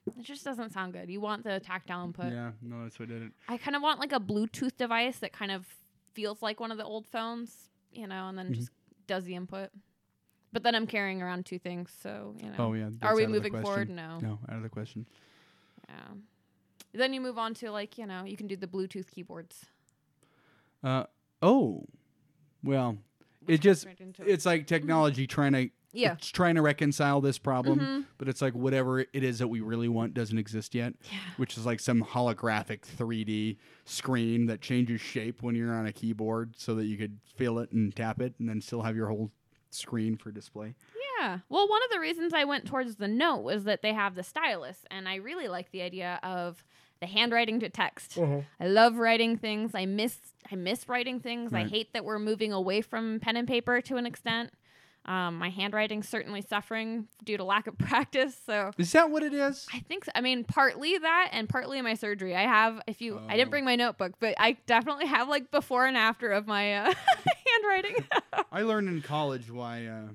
It 0.07 0.23
just 0.23 0.43
doesn't 0.43 0.71
sound 0.73 0.93
good. 0.93 1.09
You 1.09 1.21
want 1.21 1.43
the 1.43 1.59
tactile 1.59 2.03
input. 2.05 2.31
Yeah, 2.31 2.51
no, 2.61 2.83
that's 2.83 2.99
what 2.99 3.09
I 3.09 3.13
did 3.13 3.21
it. 3.23 3.31
I 3.47 3.57
kind 3.57 3.75
of 3.75 3.81
want 3.81 3.99
like 3.99 4.11
a 4.11 4.19
Bluetooth 4.19 4.75
device 4.77 5.19
that 5.19 5.31
kind 5.31 5.51
of 5.51 5.65
feels 6.13 6.41
like 6.41 6.59
one 6.59 6.71
of 6.71 6.77
the 6.77 6.83
old 6.85 7.05
phones, 7.07 7.69
you 7.91 8.07
know, 8.07 8.27
and 8.27 8.37
then 8.37 8.49
Mhm. 8.51 8.55
just 8.55 8.71
does 9.07 9.23
the 9.25 9.35
input. 9.35 9.69
But 10.53 10.63
then 10.63 10.75
I'm 10.75 10.87
carrying 10.87 11.21
around 11.21 11.45
two 11.45 11.59
things, 11.59 11.91
so 12.01 12.35
you 12.41 12.49
know. 12.49 12.55
Oh 12.57 12.73
yeah. 12.73 12.89
are 13.03 13.15
we 13.15 13.25
moving 13.27 13.53
forward? 13.61 13.89
No. 13.89 14.19
No, 14.19 14.39
out 14.49 14.57
of 14.57 14.63
the 14.63 14.69
question. 14.69 15.05
Yeah. 15.87 15.95
Then 16.93 17.13
you 17.13 17.21
move 17.21 17.37
on 17.37 17.53
to 17.55 17.71
like 17.71 17.97
you 17.97 18.05
know 18.05 18.23
you 18.25 18.35
can 18.35 18.47
do 18.47 18.55
the 18.57 18.67
Bluetooth 18.67 19.09
keyboards. 19.11 19.65
Uh 20.83 21.05
oh, 21.41 21.85
well, 22.63 22.97
it 23.47 23.59
just 23.61 23.87
it's 24.19 24.45
like 24.45 24.67
technology 24.67 25.27
trying 25.27 25.53
to 25.53 25.69
yeah. 25.93 26.13
it's 26.13 26.29
trying 26.29 26.55
to 26.55 26.61
reconcile 26.61 27.19
this 27.21 27.37
problem, 27.37 27.79
Mhm. 27.79 28.05
but 28.17 28.29
it's 28.29 28.41
like 28.41 28.53
whatever 28.53 28.99
it 28.99 29.09
is 29.13 29.39
that 29.39 29.49
we 29.49 29.59
really 29.59 29.89
want 29.89 30.13
doesn't 30.13 30.37
exist 30.37 30.73
yet, 30.73 30.93
Yeah. 31.11 31.17
which 31.37 31.57
is 31.57 31.65
like 31.65 31.79
some 31.81 32.01
holographic 32.03 32.81
3D 32.83 33.57
screen 33.85 34.45
that 34.45 34.61
changes 34.61 35.01
shape 35.01 35.41
when 35.43 35.53
you're 35.55 35.73
on 35.73 35.85
a 35.85 35.91
keyboard 35.91 36.53
so 36.57 36.75
that 36.75 36.85
you 36.85 36.97
could 36.97 37.19
feel 37.35 37.59
it 37.59 37.71
and 37.73 37.93
tap 37.95 38.21
it 38.21 38.35
and 38.39 38.47
then 38.47 38.61
still 38.61 38.83
have 38.83 38.95
your 38.95 39.07
whole 39.09 39.31
screen 39.69 40.15
for 40.17 40.31
display. 40.31 40.75
Yeah. 41.19 41.39
Well, 41.49 41.67
one 41.67 41.83
of 41.83 41.89
the 41.91 41.99
reasons 41.99 42.33
I 42.33 42.45
went 42.45 42.65
towards 42.65 42.95
the 42.95 43.07
note 43.07 43.39
was 43.43 43.65
that 43.65 43.81
they 43.81 43.93
have 43.93 44.15
the 44.15 44.23
stylus, 44.23 44.85
and 44.89 45.07
I 45.09 45.15
really 45.15 45.47
like 45.49 45.71
the 45.71 45.81
idea 45.81 46.19
of 46.23 46.63
the 47.01 47.07
handwriting 47.07 47.59
to 47.59 47.69
text. 47.69 48.17
I 48.17 48.67
love 48.67 48.95
writing 48.97 49.35
things. 49.37 49.71
I 49.75 49.85
miss 49.85 50.17
I 50.51 50.55
miss 50.55 50.87
writing 50.87 51.19
things. 51.19 51.53
I 51.53 51.63
hate 51.63 51.93
that 51.93 52.05
we're 52.05 52.19
moving 52.19 52.53
away 52.53 52.81
from 52.81 53.19
pen 53.19 53.35
and 53.37 53.47
paper 53.47 53.81
to 53.81 53.97
an 53.97 54.05
extent. 54.05 54.51
Um, 55.03 55.39
my 55.39 55.49
handwriting's 55.49 56.07
certainly 56.07 56.41
suffering 56.43 57.07
due 57.23 57.35
to 57.37 57.43
lack 57.43 57.65
of 57.65 57.75
practice. 57.79 58.37
So 58.45 58.69
Is 58.77 58.91
that 58.91 59.09
what 59.09 59.23
it 59.23 59.33
is? 59.33 59.65
I 59.73 59.79
think 59.79 60.05
so. 60.05 60.11
I 60.13 60.21
mean, 60.21 60.43
partly 60.43 60.95
that, 60.95 61.29
and 61.31 61.49
partly 61.49 61.81
my 61.81 61.95
surgery. 61.95 62.35
I 62.35 62.43
have. 62.43 62.79
If 62.85 63.01
you, 63.01 63.19
I 63.27 63.35
didn't 63.35 63.47
Oh. 63.47 63.49
bring 63.49 63.65
my 63.65 63.75
notebook, 63.75 64.13
but 64.19 64.35
I 64.37 64.57
definitely 64.67 65.07
have 65.07 65.27
like 65.27 65.49
before 65.49 65.87
and 65.87 65.97
after 65.97 66.31
of 66.31 66.45
my 66.45 66.75
uh, 66.75 66.93
handwriting. 67.51 68.05
I 68.51 68.61
learned 68.61 68.89
in 68.89 69.01
college 69.01 69.49
why 69.49 69.87
uh, 69.87 70.09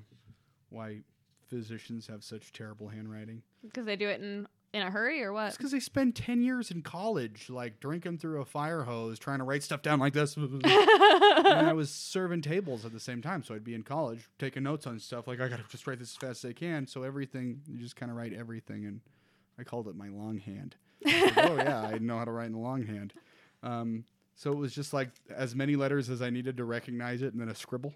why 0.69 1.01
physicians 1.49 2.07
have 2.07 2.23
such 2.23 2.53
terrible 2.53 2.87
handwriting. 2.87 3.41
Because 3.63 3.85
they 3.85 3.97
do 3.97 4.07
it 4.07 4.21
in 4.21 4.47
in 4.73 4.81
a 4.81 4.91
hurry 4.91 5.23
or 5.23 5.33
what? 5.33 5.47
It's 5.47 5.57
because 5.57 5.71
they 5.71 5.79
spend 5.79 6.15
10 6.15 6.41
years 6.41 6.71
in 6.71 6.81
college, 6.81 7.49
like 7.49 7.79
drinking 7.79 8.17
through 8.17 8.41
a 8.41 8.45
fire 8.45 8.83
hose, 8.83 9.17
trying 9.17 9.39
to 9.39 9.43
write 9.43 9.63
stuff 9.63 9.81
down 9.81 9.99
like 9.99 10.13
this. 10.13 10.35
and 10.37 10.65
I 10.65 11.73
was 11.73 11.89
serving 11.89 12.41
tables 12.41 12.85
at 12.85 12.91
the 12.91 12.99
same 12.99 13.21
time. 13.21 13.43
So 13.43 13.55
I'd 13.55 13.63
be 13.63 13.73
in 13.73 13.83
college 13.83 14.29
taking 14.39 14.63
notes 14.63 14.85
on 14.85 14.99
stuff. 14.99 15.27
Like, 15.27 15.39
I 15.39 15.47
got 15.47 15.57
to 15.57 15.65
just 15.69 15.87
write 15.87 15.99
this 15.99 16.11
as 16.11 16.17
fast 16.17 16.43
as 16.43 16.49
I 16.49 16.53
can. 16.53 16.87
So 16.87 17.03
everything, 17.03 17.61
you 17.67 17.77
just 17.79 17.95
kind 17.95 18.11
of 18.11 18.17
write 18.17 18.33
everything. 18.33 18.85
And 18.85 19.01
I 19.57 19.63
called 19.63 19.87
it 19.87 19.95
my 19.95 20.09
longhand. 20.09 20.75
Like, 21.05 21.37
oh, 21.37 21.55
yeah, 21.55 21.81
I 21.81 21.97
know 21.99 22.17
how 22.17 22.25
to 22.25 22.31
write 22.31 22.47
in 22.47 22.53
the 22.53 22.59
longhand. 22.59 23.13
Um, 23.63 24.05
so 24.35 24.51
it 24.51 24.57
was 24.57 24.73
just 24.73 24.93
like 24.93 25.09
as 25.35 25.55
many 25.55 25.75
letters 25.75 26.09
as 26.09 26.21
I 26.21 26.29
needed 26.29 26.57
to 26.57 26.65
recognize 26.65 27.21
it 27.21 27.33
and 27.33 27.41
then 27.41 27.49
a 27.49 27.55
scribble. 27.55 27.93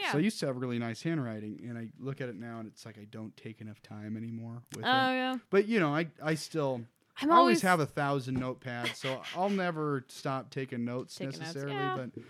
Yeah. 0.00 0.12
So 0.12 0.18
I 0.18 0.20
used 0.20 0.38
to 0.40 0.46
have 0.46 0.56
really 0.56 0.78
nice 0.78 1.02
handwriting. 1.02 1.60
And 1.68 1.78
I 1.78 1.88
look 1.98 2.20
at 2.20 2.28
it 2.28 2.36
now 2.36 2.58
and 2.58 2.68
it's 2.68 2.84
like 2.84 2.98
I 2.98 3.06
don't 3.10 3.36
take 3.36 3.60
enough 3.60 3.82
time 3.82 4.16
anymore 4.16 4.62
with 4.74 4.84
oh 4.84 4.88
it. 4.88 4.92
yeah. 4.92 5.36
But, 5.50 5.66
you 5.66 5.80
know, 5.80 5.94
I, 5.94 6.08
I 6.22 6.34
still. 6.34 6.82
I'm 7.22 7.30
I 7.30 7.36
always 7.36 7.62
always 7.62 7.62
have 7.62 7.80
a 7.80 7.86
thousand 7.86 8.38
notepads, 8.38 8.96
so 8.96 9.22
I'll 9.34 9.48
never 9.48 10.04
stop 10.08 10.50
taking 10.50 10.84
notes 10.84 11.14
Taking 11.14 11.28
notes, 11.28 11.38
necessarily. 11.40 11.74
yeah. 11.74 11.96
But 11.96 12.22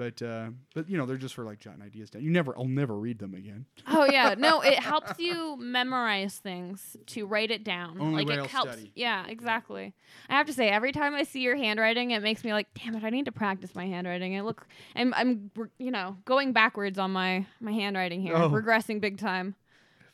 but 0.00 0.22
uh, 0.22 0.48
but 0.74 0.88
you 0.88 0.96
know 0.96 1.04
they're 1.04 1.18
just 1.18 1.34
for 1.34 1.44
like 1.44 1.60
jotting 1.60 1.82
ideas 1.82 2.08
down. 2.08 2.22
You 2.22 2.30
never, 2.30 2.56
I'll 2.56 2.64
never 2.64 2.96
read 2.96 3.18
them 3.18 3.34
again. 3.34 3.66
Oh 3.86 4.06
yeah, 4.06 4.34
no, 4.38 4.62
it 4.62 4.78
helps 4.78 5.18
you 5.18 5.58
memorize 5.58 6.36
things 6.38 6.96
to 7.08 7.26
write 7.26 7.50
it 7.50 7.64
down. 7.64 8.00
Only 8.00 8.24
like 8.24 8.38
it 8.38 8.46
helps. 8.46 8.72
study. 8.72 8.92
Yeah, 8.94 9.26
exactly. 9.26 9.92
I 10.30 10.38
have 10.38 10.46
to 10.46 10.54
say, 10.54 10.70
every 10.70 10.92
time 10.92 11.14
I 11.14 11.24
see 11.24 11.40
your 11.40 11.54
handwriting, 11.54 12.12
it 12.12 12.22
makes 12.22 12.44
me 12.44 12.54
like, 12.54 12.68
damn 12.72 12.96
it, 12.96 13.04
I 13.04 13.10
need 13.10 13.26
to 13.26 13.32
practice 13.32 13.74
my 13.74 13.84
handwriting. 13.86 14.38
I 14.38 14.40
look, 14.40 14.66
I'm, 14.96 15.12
I'm, 15.12 15.50
you 15.78 15.90
know, 15.90 16.16
going 16.24 16.54
backwards 16.54 16.98
on 16.98 17.10
my 17.10 17.44
my 17.60 17.72
handwriting 17.72 18.22
here, 18.22 18.36
Oh. 18.36 18.48
regressing 18.48 19.02
big 19.02 19.18
time. 19.18 19.54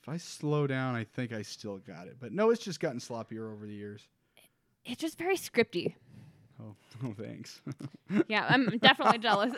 If 0.02 0.08
I 0.08 0.16
slow 0.16 0.66
down, 0.66 0.96
I 0.96 1.04
think 1.04 1.32
I 1.32 1.42
still 1.42 1.78
got 1.78 2.08
it. 2.08 2.16
But 2.18 2.32
no, 2.32 2.50
it's 2.50 2.64
just 2.64 2.80
gotten 2.80 2.98
sloppier 2.98 3.52
over 3.52 3.66
the 3.68 3.74
years. 3.74 4.08
It's 4.84 5.00
just 5.00 5.16
very 5.16 5.36
scripty. 5.36 5.94
Oh, 6.60 6.74
oh 7.04 7.14
thanks. 7.18 7.60
Yeah, 8.28 8.46
I'm 8.48 8.78
definitely 8.82 9.18
jealous. 9.18 9.52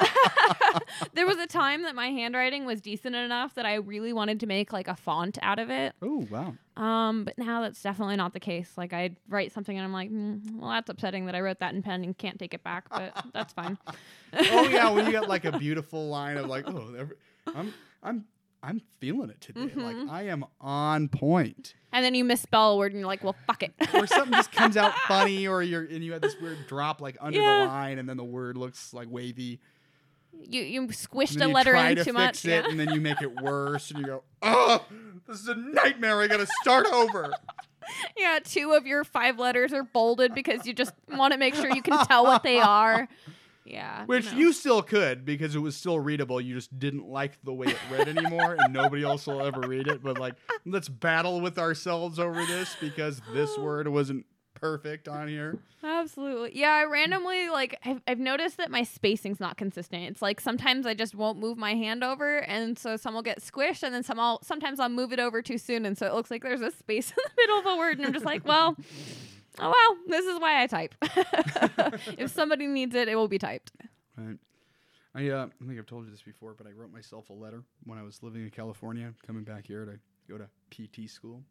there 1.14 1.26
was 1.26 1.38
a 1.38 1.46
time 1.46 1.82
that 1.82 1.94
my 1.94 2.08
handwriting 2.08 2.64
was 2.64 2.80
decent 2.80 3.14
enough 3.14 3.54
that 3.54 3.66
I 3.66 3.74
really 3.74 4.12
wanted 4.12 4.40
to 4.40 4.46
make 4.46 4.72
like 4.72 4.88
a 4.88 4.96
font 4.96 5.38
out 5.42 5.58
of 5.58 5.70
it. 5.70 5.94
oh 6.02 6.26
wow. 6.30 6.54
Um, 6.76 7.24
but 7.24 7.36
now 7.38 7.62
that's 7.62 7.82
definitely 7.82 8.16
not 8.16 8.32
the 8.32 8.40
case. 8.40 8.70
Like 8.76 8.92
I 8.92 9.10
write 9.28 9.52
something 9.52 9.76
and 9.76 9.84
I'm 9.84 9.92
like, 9.92 10.10
mm, 10.10 10.40
well, 10.56 10.70
that's 10.70 10.88
upsetting 10.88 11.26
that 11.26 11.34
I 11.34 11.40
wrote 11.40 11.58
that 11.60 11.74
in 11.74 11.82
pen 11.82 12.04
and 12.04 12.16
can't 12.16 12.38
take 12.38 12.54
it 12.54 12.62
back, 12.62 12.88
but 12.90 13.12
that's 13.32 13.52
fine. 13.52 13.78
Oh 14.32 14.68
yeah, 14.68 14.90
when 14.90 15.06
you 15.06 15.12
got 15.12 15.28
like 15.28 15.44
a 15.44 15.58
beautiful 15.58 16.08
line 16.08 16.36
of 16.36 16.46
like, 16.46 16.64
oh, 16.68 16.94
every, 16.96 17.16
I'm 17.46 17.74
I'm 18.02 18.24
I'm 18.62 18.80
feeling 19.00 19.30
it 19.30 19.40
today. 19.40 19.60
Mhm. 19.68 19.76
Like 19.82 20.10
I 20.12 20.24
am 20.24 20.44
on 20.60 21.08
point. 21.08 21.74
And 21.92 22.04
then 22.04 22.14
you 22.14 22.24
misspell 22.24 22.72
a 22.72 22.76
word 22.76 22.92
and 22.92 22.98
you're 23.00 23.06
like, 23.06 23.22
well, 23.22 23.36
fuck 23.46 23.62
it. 23.62 23.72
or 23.94 24.06
something 24.06 24.32
just 24.32 24.52
comes 24.52 24.76
out 24.76 24.92
funny, 25.08 25.46
or 25.46 25.62
you're 25.62 25.84
and 25.84 26.02
you 26.04 26.12
had 26.12 26.22
this 26.22 26.36
weird 26.40 26.66
drop 26.66 27.00
like 27.00 27.16
under 27.20 27.40
Yeah. 27.40 27.60
the 27.60 27.66
line, 27.66 27.98
and 27.98 28.08
then 28.08 28.16
the 28.16 28.24
word 28.24 28.56
looks 28.56 28.92
like 28.92 29.08
wavy. 29.10 29.60
you 30.44 30.62
you 30.62 30.82
squished 30.88 31.40
a 31.42 31.46
you 31.48 31.52
letter 31.54 31.72
try 31.72 31.90
in 31.90 31.96
to 31.96 32.04
too 32.04 32.12
fix 32.12 32.14
much. 32.14 32.44
it, 32.44 32.64
Yeah. 32.64 32.70
and 32.70 32.78
then 32.78 32.90
you 32.92 33.00
make 33.00 33.22
it 33.22 33.40
worse, 33.40 33.90
and 33.90 34.00
you 34.00 34.06
go, 34.06 34.22
"Oh, 34.42 34.84
this 35.26 35.40
is 35.40 35.48
a 35.48 35.54
nightmare! 35.54 36.20
I 36.20 36.26
got 36.26 36.36
to 36.38 36.46
start 36.62 36.86
over." 36.92 37.32
yeah, 38.16 38.38
two 38.44 38.72
of 38.72 38.86
your 38.86 39.02
five 39.04 39.38
letters 39.38 39.72
are 39.72 39.82
bolded 39.84 40.34
because 40.34 40.66
you 40.66 40.74
just 40.74 40.92
want 41.10 41.32
to 41.32 41.38
make 41.38 41.54
sure 41.54 41.70
you 41.70 41.82
can 41.82 42.04
tell 42.06 42.24
what 42.24 42.42
they 42.42 42.58
are. 42.60 43.08
Yeah. 43.70 44.06
Which 44.06 44.32
no. 44.32 44.38
you 44.38 44.52
still 44.52 44.82
could 44.82 45.24
because 45.24 45.54
it 45.54 45.60
was 45.60 45.76
still 45.76 46.00
readable. 46.00 46.40
You 46.40 46.54
just 46.54 46.78
didn't 46.78 47.06
like 47.06 47.42
the 47.44 47.52
way 47.52 47.68
it 47.68 47.76
read 47.90 48.08
anymore, 48.08 48.56
and 48.58 48.72
nobody 48.72 49.04
else 49.04 49.26
will 49.26 49.42
ever 49.42 49.60
read 49.60 49.88
it. 49.88 50.02
But 50.02 50.18
like, 50.18 50.34
let's 50.64 50.88
battle 50.88 51.40
with 51.40 51.58
ourselves 51.58 52.18
over 52.18 52.44
this 52.46 52.76
because 52.80 53.20
this 53.32 53.56
word 53.58 53.88
wasn't 53.88 54.26
perfect 54.54 55.08
on 55.08 55.28
here. 55.28 55.58
Absolutely. 55.82 56.58
Yeah, 56.58 56.70
I 56.70 56.84
randomly 56.84 57.48
like 57.48 57.78
I've, 57.84 58.00
I've 58.06 58.18
noticed 58.18 58.56
that 58.56 58.70
my 58.70 58.82
spacing's 58.82 59.40
not 59.40 59.56
consistent. 59.56 60.04
It's 60.04 60.22
like 60.22 60.40
sometimes 60.40 60.86
I 60.86 60.94
just 60.94 61.14
won't 61.14 61.38
move 61.38 61.56
my 61.56 61.74
hand 61.74 62.02
over 62.02 62.38
and 62.38 62.78
so 62.78 62.96
some 62.96 63.14
will 63.14 63.22
get 63.22 63.40
squished 63.40 63.82
and 63.82 63.94
then 63.94 64.02
some 64.02 64.18
I'll 64.18 64.42
sometimes 64.42 64.80
I'll 64.80 64.88
move 64.88 65.12
it 65.12 65.20
over 65.20 65.42
too 65.42 65.58
soon 65.58 65.86
and 65.86 65.96
so 65.96 66.06
it 66.06 66.14
looks 66.14 66.30
like 66.30 66.42
there's 66.42 66.60
a 66.60 66.72
space 66.72 67.10
in 67.16 67.16
the 67.16 67.30
middle 67.36 67.58
of 67.58 67.66
a 67.66 67.76
word 67.76 67.98
and 67.98 68.06
I'm 68.06 68.12
just 68.12 68.24
like, 68.24 68.46
well, 68.46 68.76
oh 69.60 69.70
well, 69.74 69.98
this 70.06 70.26
is 70.26 70.40
why 70.40 70.62
I 70.62 70.66
type. 70.66 70.94
if 72.18 72.30
somebody 72.30 72.66
needs 72.66 72.94
it, 72.94 73.08
it 73.08 73.14
will 73.16 73.28
be 73.28 73.38
typed. 73.38 73.72
Right. 74.16 74.36
I 75.14 75.28
uh, 75.30 75.46
I 75.46 75.66
think 75.66 75.78
I've 75.78 75.86
told 75.86 76.04
you 76.04 76.10
this 76.10 76.22
before, 76.22 76.54
but 76.54 76.66
I 76.66 76.70
wrote 76.70 76.92
myself 76.92 77.30
a 77.30 77.32
letter 77.32 77.62
when 77.84 77.98
I 77.98 78.02
was 78.02 78.22
living 78.22 78.42
in 78.42 78.50
California, 78.50 79.12
coming 79.26 79.44
back 79.44 79.66
here 79.66 79.84
to 79.84 79.98
go 80.30 80.38
to 80.38 80.48
PT 80.70 81.08
school, 81.10 81.42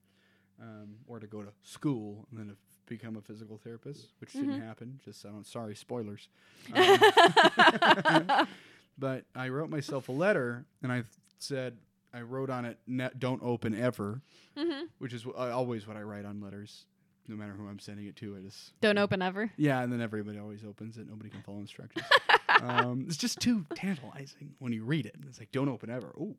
um, 0.62 0.96
or 1.08 1.20
to 1.20 1.28
go 1.28 1.42
to 1.42 1.50
school 1.64 2.28
and 2.32 2.40
then 2.40 2.48
to 2.50 2.56
become 2.86 3.18
a 3.18 3.22
physical 3.22 3.58
therapist, 3.58 4.14
which 4.22 4.34
didn't 4.34 4.62
happen. 4.62 5.00
Just 5.04 5.26
I 5.26 5.30
don't. 5.30 5.46
Sorry, 5.46 5.76
spoilers. 5.76 6.30
Um, 6.74 8.48
but 8.98 9.26
I 9.36 9.50
wrote 9.50 9.70
myself 9.70 10.10
a 10.10 10.12
letter, 10.12 10.66
and 10.82 10.92
I 10.92 11.04
said 11.40 11.78
I 12.14 12.22
wrote 12.22 12.50
on 12.50 12.66
it, 12.66 12.78
"Don't 13.20 13.42
open 13.44 13.76
ever," 13.76 14.22
hmm 14.58 14.84
which 15.00 15.14
is 15.14 15.24
wh- 15.24 15.38
uh, 15.38 15.52
always 15.56 15.88
what 15.88 15.98
I 15.98 16.02
write 16.02 16.26
on 16.26 16.42
letters, 16.42 16.86
no 17.28 17.36
matter 17.36 17.54
who 17.54 17.68
I'm 17.68 17.80
sending 17.80 18.06
it 18.06 18.16
to. 18.18 18.36
I 18.38 18.42
just 18.42 18.80
Don't 18.82 18.98
open 18.98 19.22
ever. 19.22 19.52
yeah, 19.58 19.82
and 19.82 19.92
then 19.92 20.02
everybody 20.02 20.40
always 20.40 20.64
opens 20.64 20.98
it. 20.98 21.08
Nobody 21.08 21.30
can 21.30 21.42
follow 21.42 21.60
instructions. 21.60 22.06
um, 22.62 23.06
it's 23.08 23.18
just 23.18 23.40
too 23.40 23.66
tantalizing 23.76 24.54
when 24.60 24.72
you 24.74 24.84
read 24.84 25.06
it. 25.06 25.16
It's 25.28 25.40
like, 25.40 25.52
don't 25.52 25.70
open 25.70 25.90
ever. 25.90 26.14
Oh, 26.20 26.36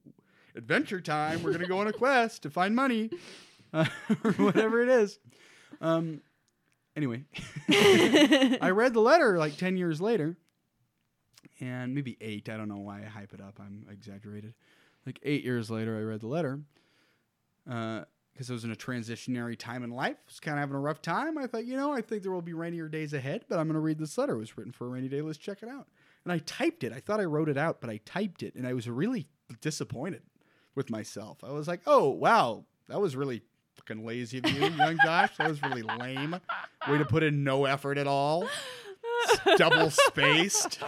adventure 0.56 1.00
time. 1.00 1.42
We're 1.42 1.50
going 1.50 1.62
to 1.62 1.68
go 1.68 1.78
on 1.78 1.86
a 1.86 1.92
quest 1.92 2.42
to 2.42 2.50
find 2.50 2.74
money 2.74 3.10
uh, 3.72 3.84
or 4.24 4.32
whatever 4.32 4.82
it 4.82 4.88
is. 4.88 5.18
Um, 5.80 6.20
anyway, 6.96 7.24
I 7.70 8.70
read 8.72 8.94
the 8.94 9.00
letter 9.00 9.38
like 9.38 9.56
10 9.56 9.76
years 9.76 10.00
later, 10.00 10.36
and 11.60 11.94
maybe 11.94 12.16
eight. 12.20 12.48
I 12.48 12.56
don't 12.56 12.68
know 12.68 12.78
why 12.78 13.02
I 13.02 13.06
hype 13.06 13.34
it 13.34 13.40
up. 13.40 13.58
I'm 13.60 13.86
exaggerated. 13.90 14.54
Like 15.06 15.18
eight 15.22 15.44
years 15.44 15.70
later, 15.70 15.96
I 15.96 16.02
read 16.02 16.20
the 16.20 16.26
letter 16.28 16.60
because 18.38 18.50
I 18.50 18.52
was 18.52 18.62
in 18.62 18.70
a 18.70 18.76
transitionary 18.76 19.58
time 19.58 19.82
in 19.82 19.90
life. 19.90 20.14
I 20.16 20.28
was 20.28 20.38
kind 20.38 20.58
of 20.58 20.60
having 20.60 20.76
a 20.76 20.80
rough 20.80 21.02
time. 21.02 21.36
I 21.36 21.48
thought, 21.48 21.64
you 21.64 21.76
know, 21.76 21.92
I 21.92 22.00
think 22.00 22.22
there 22.22 22.30
will 22.30 22.40
be 22.40 22.52
rainier 22.52 22.86
days 22.86 23.12
ahead, 23.12 23.44
but 23.48 23.58
I'm 23.58 23.66
going 23.66 23.74
to 23.74 23.80
read 23.80 23.98
this 23.98 24.16
letter. 24.16 24.34
It 24.34 24.38
was 24.38 24.56
written 24.56 24.70
for 24.70 24.86
a 24.86 24.90
rainy 24.90 25.08
day. 25.08 25.20
Let's 25.20 25.38
check 25.38 25.60
it 25.60 25.68
out. 25.68 25.88
And 26.22 26.32
I 26.32 26.38
typed 26.38 26.84
it. 26.84 26.92
I 26.92 27.00
thought 27.00 27.18
I 27.18 27.24
wrote 27.24 27.48
it 27.48 27.56
out, 27.56 27.80
but 27.80 27.90
I 27.90 27.98
typed 28.04 28.44
it, 28.44 28.54
and 28.54 28.64
I 28.64 28.74
was 28.74 28.88
really 28.88 29.26
disappointed 29.60 30.22
with 30.76 30.88
myself. 30.88 31.38
I 31.42 31.50
was 31.50 31.66
like, 31.66 31.80
oh, 31.84 32.10
wow, 32.10 32.64
that 32.86 33.00
was 33.00 33.16
really 33.16 33.42
fucking 33.74 34.06
lazy 34.06 34.38
of 34.38 34.48
you, 34.48 34.68
young 34.68 34.98
Josh. 35.04 35.36
That 35.38 35.48
was 35.48 35.60
really 35.60 35.82
lame. 35.82 36.36
Way 36.88 36.98
to 36.98 37.04
put 37.06 37.24
in 37.24 37.42
no 37.42 37.64
effort 37.64 37.98
at 37.98 38.06
all. 38.06 38.46
Double 39.56 39.90
spaced. 39.90 40.78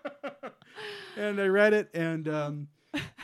and 1.16 1.40
I 1.40 1.46
read 1.46 1.74
it, 1.74 1.90
and 1.94 2.28
um, 2.28 2.68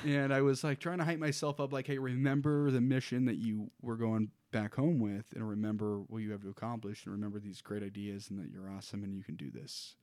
and 0.04 0.32
I 0.32 0.42
was 0.42 0.62
like 0.62 0.78
trying 0.78 0.98
to 0.98 1.04
hype 1.04 1.18
myself 1.18 1.60
up, 1.60 1.72
like, 1.72 1.86
hey, 1.86 1.98
remember 1.98 2.70
the 2.70 2.80
mission 2.80 3.24
that 3.26 3.36
you 3.36 3.70
were 3.82 3.96
going 3.96 4.30
back 4.52 4.74
home 4.74 4.98
with, 4.98 5.26
and 5.34 5.48
remember 5.48 6.00
what 6.06 6.18
you 6.18 6.32
have 6.32 6.42
to 6.42 6.50
accomplish, 6.50 7.04
and 7.04 7.12
remember 7.12 7.40
these 7.40 7.60
great 7.60 7.82
ideas, 7.82 8.30
and 8.30 8.38
that 8.38 8.50
you're 8.50 8.70
awesome, 8.70 9.02
and 9.02 9.14
you 9.14 9.22
can 9.22 9.36
do 9.36 9.50
this. 9.50 9.96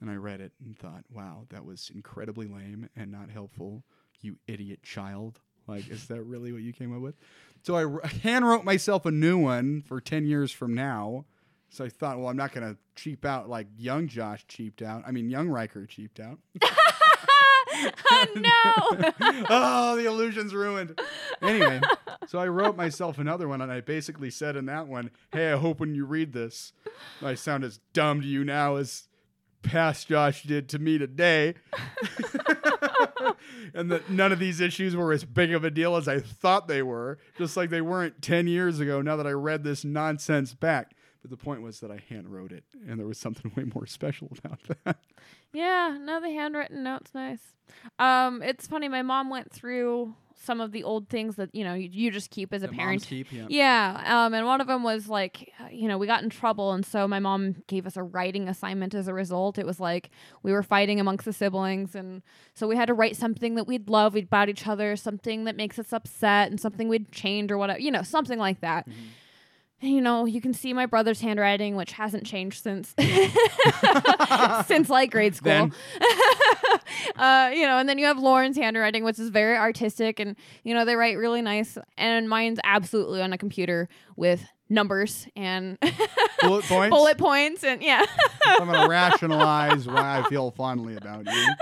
And 0.00 0.10
I 0.10 0.16
read 0.16 0.40
it 0.40 0.52
and 0.64 0.76
thought, 0.78 1.04
wow, 1.10 1.46
that 1.50 1.64
was 1.64 1.90
incredibly 1.94 2.46
lame 2.46 2.88
and 2.96 3.12
not 3.12 3.30
helpful. 3.30 3.84
You 4.20 4.36
idiot 4.46 4.82
child. 4.82 5.40
Like, 5.66 5.88
is 5.88 6.08
that 6.08 6.22
really 6.22 6.52
what 6.52 6.62
you 6.62 6.72
came 6.72 6.94
up 6.94 7.00
with? 7.00 7.14
So 7.62 7.76
I 7.76 7.84
r- 7.84 8.02
hand 8.22 8.46
wrote 8.46 8.64
myself 8.64 9.06
a 9.06 9.10
new 9.10 9.38
one 9.38 9.82
for 9.82 10.00
10 10.00 10.26
years 10.26 10.50
from 10.52 10.74
now. 10.74 11.24
So 11.70 11.84
I 11.84 11.88
thought, 11.88 12.18
well, 12.18 12.28
I'm 12.28 12.36
not 12.36 12.52
going 12.52 12.70
to 12.70 12.78
cheap 12.94 13.24
out 13.24 13.48
like 13.48 13.66
young 13.78 14.06
Josh 14.06 14.44
cheaped 14.46 14.82
out. 14.82 15.02
I 15.06 15.10
mean, 15.10 15.30
young 15.30 15.48
Riker 15.48 15.86
cheaped 15.86 16.20
out. 16.20 16.38
oh 18.10 18.26
no. 18.36 19.12
oh, 19.50 19.96
the 19.96 20.06
illusion's 20.06 20.54
ruined. 20.54 21.00
Anyway, 21.42 21.80
so 22.26 22.38
I 22.38 22.48
wrote 22.48 22.76
myself 22.76 23.18
another 23.18 23.48
one, 23.48 23.60
and 23.60 23.70
I 23.70 23.80
basically 23.80 24.30
said 24.30 24.56
in 24.56 24.66
that 24.66 24.86
one, 24.86 25.10
"Hey, 25.32 25.52
I 25.52 25.56
hope 25.56 25.80
when 25.80 25.94
you 25.94 26.04
read 26.04 26.32
this, 26.32 26.72
I 27.22 27.34
sound 27.34 27.64
as 27.64 27.80
dumb 27.92 28.20
to 28.20 28.26
you 28.26 28.44
now 28.44 28.76
as 28.76 29.08
past 29.62 30.08
Josh 30.08 30.42
did 30.42 30.68
to 30.70 30.78
me 30.78 30.98
today." 30.98 31.54
and 33.74 33.90
that 33.90 34.10
none 34.10 34.32
of 34.32 34.38
these 34.38 34.60
issues 34.60 34.94
were 34.94 35.12
as 35.12 35.24
big 35.24 35.52
of 35.52 35.64
a 35.64 35.70
deal 35.70 35.96
as 35.96 36.08
I 36.08 36.20
thought 36.20 36.68
they 36.68 36.82
were, 36.82 37.18
just 37.36 37.56
like 37.56 37.70
they 37.70 37.80
weren't 37.80 38.22
10 38.22 38.46
years 38.46 38.80
ago 38.80 39.00
now 39.00 39.16
that 39.16 39.26
I 39.26 39.32
read 39.32 39.64
this 39.64 39.84
nonsense 39.84 40.54
back. 40.54 40.92
But 41.24 41.30
the 41.30 41.42
point 41.42 41.62
was 41.62 41.80
that 41.80 41.90
I 41.90 42.00
hand 42.10 42.28
wrote 42.28 42.52
it, 42.52 42.64
and 42.86 42.98
there 43.00 43.06
was 43.06 43.16
something 43.16 43.50
way 43.56 43.64
more 43.74 43.86
special 43.86 44.30
about 44.44 44.60
that. 44.84 44.98
Yeah, 45.54 45.96
no, 45.98 46.20
the 46.20 46.28
handwritten 46.28 46.82
note's 46.82 47.14
nice. 47.14 47.40
Um, 47.98 48.42
it's 48.42 48.66
funny. 48.66 48.90
My 48.90 49.00
mom 49.00 49.30
went 49.30 49.50
through 49.50 50.14
some 50.34 50.60
of 50.60 50.72
the 50.72 50.84
old 50.84 51.08
things 51.08 51.36
that 51.36 51.48
you 51.54 51.64
know 51.64 51.72
you, 51.72 51.88
you 51.90 52.10
just 52.10 52.30
keep 52.30 52.52
as 52.52 52.62
a 52.62 52.66
That 52.66 52.76
parent. 52.76 53.06
keep, 53.06 53.32
yeah. 53.32 53.46
Yeah, 53.48 54.24
um, 54.26 54.34
and 54.34 54.44
one 54.44 54.60
of 54.60 54.66
them 54.66 54.82
was 54.82 55.08
like, 55.08 55.50
uh, 55.58 55.68
you 55.72 55.88
know, 55.88 55.96
we 55.96 56.06
got 56.06 56.22
in 56.22 56.28
trouble, 56.28 56.72
and 56.72 56.84
so 56.84 57.08
my 57.08 57.20
mom 57.20 57.54
gave 57.68 57.86
us 57.86 57.96
a 57.96 58.02
writing 58.02 58.46
assignment 58.46 58.94
as 58.94 59.08
a 59.08 59.14
result. 59.14 59.58
It 59.58 59.64
was 59.64 59.80
like 59.80 60.10
we 60.42 60.52
were 60.52 60.62
fighting 60.62 61.00
amongst 61.00 61.24
the 61.24 61.32
siblings, 61.32 61.94
and 61.94 62.20
so 62.52 62.68
we 62.68 62.76
had 62.76 62.88
to 62.88 62.94
write 62.94 63.16
something 63.16 63.54
that 63.54 63.66
we'd 63.66 63.88
love, 63.88 64.12
we'd 64.12 64.24
about 64.24 64.50
each 64.50 64.66
other, 64.66 64.94
something 64.94 65.44
that 65.44 65.56
makes 65.56 65.78
us 65.78 65.90
upset, 65.90 66.50
and 66.50 66.60
something 66.60 66.86
we'd 66.86 67.10
change 67.12 67.50
or 67.50 67.56
whatever, 67.56 67.80
you 67.80 67.90
know, 67.90 68.02
something 68.02 68.38
like 68.38 68.60
that. 68.60 68.86
Mm-hmm. 68.86 69.00
You 69.84 70.00
know, 70.00 70.24
you 70.24 70.40
can 70.40 70.54
see 70.54 70.72
my 70.72 70.86
brother's 70.86 71.20
handwriting, 71.20 71.76
which 71.76 71.92
hasn't 71.92 72.24
changed 72.26 72.62
since 72.62 72.94
since 74.66 74.88
like 74.88 75.10
grade 75.10 75.34
school. 75.34 75.70
Uh, 77.16 77.50
you 77.54 77.66
know, 77.66 77.78
and 77.78 77.88
then 77.88 77.98
you 77.98 78.06
have 78.06 78.18
Lauren's 78.18 78.56
handwriting, 78.56 79.04
which 79.04 79.18
is 79.18 79.28
very 79.28 79.56
artistic, 79.56 80.18
and 80.18 80.36
you 80.64 80.74
know 80.74 80.84
they 80.84 80.96
write 80.96 81.16
really 81.16 81.42
nice. 81.42 81.78
And 81.96 82.28
mine's 82.28 82.58
absolutely 82.64 83.20
on 83.22 83.32
a 83.32 83.38
computer 83.38 83.88
with 84.16 84.44
numbers 84.68 85.26
and 85.36 85.78
Bullet 86.40 86.64
points. 86.64 86.94
bullet 86.94 87.18
points, 87.18 87.62
and 87.64 87.82
yeah, 87.82 88.04
I'm 88.46 88.66
going 88.66 88.80
to 88.80 88.88
rationalize 88.88 89.86
why 89.86 90.20
I 90.20 90.28
feel 90.28 90.50
fondly 90.50 90.96
about 90.96 91.26
you. 91.26 91.54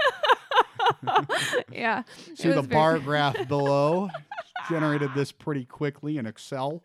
yeah. 1.70 2.03
See 2.35 2.51
the 2.51 2.62
bar 2.62 2.99
graph 2.99 3.49
below. 3.49 4.09
Generated 4.69 5.11
this 5.15 5.32
pretty 5.32 5.65
quickly 5.65 6.19
in 6.19 6.27
Excel. 6.27 6.82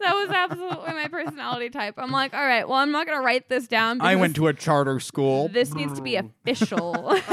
That 0.00 0.14
was 0.14 0.30
absolutely 0.30 0.92
my 0.92 1.08
personality 1.08 1.70
type. 1.70 1.94
I'm 1.98 2.10
like, 2.10 2.34
all 2.34 2.44
right, 2.44 2.68
well, 2.68 2.78
I'm 2.78 2.92
not 2.92 3.06
gonna 3.06 3.22
write 3.22 3.48
this 3.48 3.66
down. 3.68 4.00
I 4.00 4.16
went 4.16 4.36
to 4.36 4.46
a 4.48 4.54
charter 4.54 5.00
school. 5.00 5.48
This 5.48 5.74
needs 5.74 5.94
to 5.94 6.02
be 6.02 6.16
official. 6.16 7.18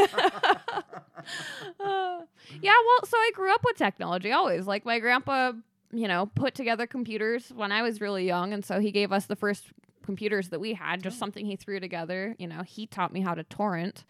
Uh, 1.80 2.22
yeah, 2.62 2.74
well, 2.86 3.06
so 3.06 3.18
I 3.18 3.32
grew 3.34 3.54
up 3.54 3.64
with 3.64 3.78
technology 3.78 4.32
always. 4.32 4.68
Like 4.68 4.86
my 4.86 5.00
grandpa, 5.00 5.54
you 5.92 6.08
know, 6.08 6.28
put 6.36 6.56
together 6.56 6.86
computers 6.88 7.52
when 7.56 7.72
I 7.72 7.82
was 7.82 8.02
really 8.02 8.26
young, 8.26 8.54
and 8.54 8.64
so 8.64 8.80
he 8.80 8.92
gave 8.92 9.12
us 9.12 9.26
the 9.26 9.36
first 9.36 9.66
computers 10.04 10.50
that 10.50 10.60
we 10.60 10.74
had, 10.74 11.02
just 11.02 11.18
something 11.18 11.46
he 11.46 11.56
threw 11.56 11.80
together. 11.80 12.36
You 12.38 12.48
know, 12.48 12.62
he 12.62 12.86
taught 12.86 13.12
me 13.12 13.22
how 13.22 13.34
to 13.34 13.44
torrent. 13.44 14.06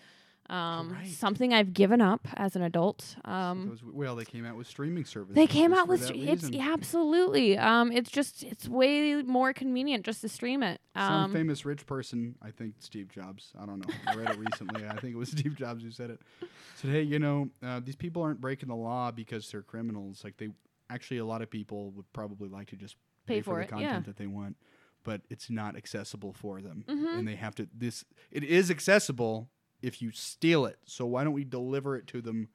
Um, 0.50 0.92
Right. 0.92 1.08
something 1.08 1.54
I've 1.54 1.74
given 1.74 2.02
up 2.02 2.28
as 2.36 2.56
an 2.56 2.62
adult. 2.62 3.16
Um, 3.26 3.70
Those- 3.70 3.84
well, 3.84 4.16
they 4.16 4.26
came 4.26 4.46
out 4.46 4.56
with 4.56 4.68
streaming 4.68 5.04
services. 5.06 5.34
they 5.36 5.48
came 5.48 5.74
out 5.74 5.88
with 5.88 6.12
it's 6.12 6.50
yeah, 6.50 6.72
absolutely. 6.72 7.58
Um, 7.58 7.92
it's 7.92 8.12
just 8.12 8.44
it's 8.44 8.68
way 8.70 9.22
more 9.24 9.54
convenient 9.54 10.06
just 10.06 10.22
to 10.22 10.30
stream 10.30 10.62
it. 10.62 10.80
Some 10.96 11.12
Um, 11.14 11.34
famous 11.34 11.66
rich 11.66 11.86
person, 11.88 12.36
I 12.42 12.52
think 12.52 12.76
Steve 12.80 13.10
Jobs. 13.10 13.54
I 13.60 13.66
don't 13.66 13.80
know. 13.80 13.94
I 14.08 14.16
read 14.16 14.30
it 14.30 14.38
recently. 14.38 14.86
I 14.86 14.96
think 14.98 15.16
it 15.16 15.18
was 15.18 15.30
Steve 15.38 15.56
Jobs 15.56 15.84
who 15.84 15.90
said 15.92 16.12
it. 16.12 16.22
Said, 16.76 16.92
"Hey, 16.92 17.02
you 17.02 17.18
know, 17.20 17.50
uh, 17.64 17.80
these 17.80 17.96
people 17.96 18.22
aren't 18.22 18.40
breaking 18.42 18.70
the 18.70 18.76
law 18.76 19.10
because 19.12 19.50
they're 19.52 19.64
criminals. 19.64 20.24
Like 20.24 20.38
they, 20.38 20.50
actually, 20.92 21.18
a 21.18 21.26
lot 21.26 21.42
of 21.42 21.50
people 21.50 21.90
would 21.92 22.12
probably 22.14 22.50
like 22.50 22.68
to 22.70 22.76
just 22.76 22.98
Pay 23.26 23.38
pay, 23.38 23.42
for 23.42 23.56
the 23.56 23.62
it, 23.62 23.70
content 23.70 23.92
yeah. 23.92 24.00
that 24.02 24.18
they 24.18 24.28
want, 24.28 24.58
but 25.04 25.22
it's 25.32 25.50
not 25.50 25.76
accessible 25.76 26.34
for 26.34 26.62
them, 26.62 26.84
Mhm. 26.88 27.18
and 27.20 27.28
they 27.28 27.36
have 27.36 27.56
to. 27.56 27.68
This 27.74 28.06
it 28.30 28.44
is 28.44 28.70
accessible 28.70 29.50
if 29.86 30.02
you 30.02 30.12
steal 30.12 30.66
it. 30.66 30.80
So 30.86 31.06
why 31.06 31.24
don't 31.24 31.34
we 31.34 31.44
deliver 31.44 31.96
it 31.96 32.08
to 32.08 32.22
them?" 32.22 32.50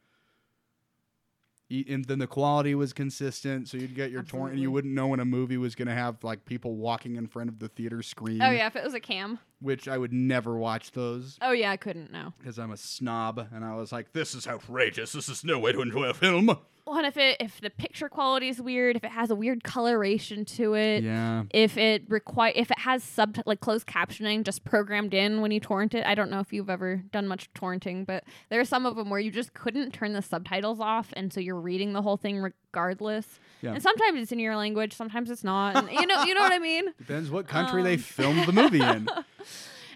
And 1.71 2.05
then 2.05 2.19
the 2.19 2.27
quality 2.27 2.75
was 2.75 2.93
consistent, 2.93 3.69
so 3.69 3.77
you'd 3.77 3.95
get 3.95 4.11
your 4.11 4.25
torrent, 4.25 4.55
and 4.55 4.61
you 4.61 4.73
wouldn't 4.73 4.93
know 4.93 5.07
when 5.07 5.21
a 5.21 5.25
movie 5.25 5.57
was 5.57 5.77
going 5.77 5.87
to 5.87 5.95
have 5.95 6.25
like 6.25 6.45
people 6.45 6.75
walking 6.75 7.15
in 7.15 7.29
front 7.29 7.49
of 7.49 7.61
the 7.61 7.69
theater 7.69 8.03
screen 8.03 8.43
oh 8.43 8.51
yeah, 8.51 8.67
if 8.67 8.75
it 8.75 8.83
was 8.83 8.95
a 8.95 9.01
cam. 9.01 9.39
Which 9.61 9.89
I 9.89 9.99
would 9.99 10.13
never 10.13 10.57
watch 10.57 10.93
those 10.93 11.39
Oh 11.43 11.53
yeah, 11.53 11.71
I 11.71 11.77
couldn't 11.77 12.11
know. 12.13 12.33
because 12.39 12.59
I'm 12.59 12.71
a 12.71 12.77
snob, 12.77 13.47
and 13.53 13.65
I 13.65 13.75
was 13.77 13.93
like, 13.93 14.13
"This 14.13 14.35
is 14.35 14.47
outrageous. 14.47 15.13
This 15.13 15.29
is 15.29 15.45
no 15.45 15.59
way 15.59 15.73
to 15.73 15.81
enjoy 15.83 16.05
a 16.05 16.15
film." 16.15 16.57
Well, 16.87 16.97
and 16.99 17.07
if 17.07 17.17
it 17.19 17.37
if 17.41 17.61
the 17.61 17.71
picture 17.71 18.09
quality 18.09 18.49
is 18.49 18.61
weird, 18.61 18.97
if 18.97 19.05
it 19.05 19.13
has 19.13 19.31
a 19.31 19.35
weird 19.35 19.63
coloration 19.63 20.45
to 20.47 20.75
it, 20.75 21.05
Yeah, 21.05 21.45
if 21.51 21.77
it 21.77 22.03
require 22.09 22.53
if 22.57 22.71
it 22.71 22.79
has 22.81 23.05
sub 23.05 23.37
like 23.47 23.61
closed 23.61 23.87
captioning 23.87 24.43
just 24.45 24.65
programmed 24.65 25.15
in 25.15 25.41
when 25.41 25.51
you 25.53 25.61
torrent 25.61 25.95
it. 25.95 26.05
I 26.05 26.15
don't 26.17 26.31
know 26.31 26.41
if 26.41 26.53
you've 26.53 26.71
ever 26.71 26.97
done 27.13 27.29
much 27.29 27.53
torrenting, 27.53 28.07
but 28.07 28.25
there 28.49 28.59
are 28.61 28.65
some 28.65 28.87
of 28.87 28.97
them 28.97 29.09
where 29.11 29.21
you 29.21 29.31
just 29.31 29.53
couldn't 29.55 29.93
turn 29.93 30.15
the 30.15 30.23
subtitles 30.23 30.81
off, 30.81 31.11
and 31.13 31.33
so 31.33 31.39
you're 31.39 31.61
reading 31.61 31.93
the 31.93 32.03
whole 32.03 32.17
thing 32.17 32.39
regardless. 32.41 33.39
Yeah. 33.63 33.75
And 33.75 33.83
sometimes 33.83 34.23
it's 34.23 34.33
in 34.33 34.39
your 34.39 34.57
language, 34.57 34.95
sometimes 34.95 35.31
it's 35.31 35.45
not. 35.45 35.77
And 35.77 35.91
you 35.93 36.07
know, 36.07 36.23
you 36.25 36.35
know 36.35 36.41
what 36.43 36.53
I 36.53 36.59
mean. 36.59 36.87
depends 36.99 37.31
what 37.31 37.47
country 37.47 37.83
they 37.83 37.95
Um. 37.95 37.99
filmed 38.01 38.47
the 38.47 38.53
movie 38.53 38.83
in. 38.83 39.07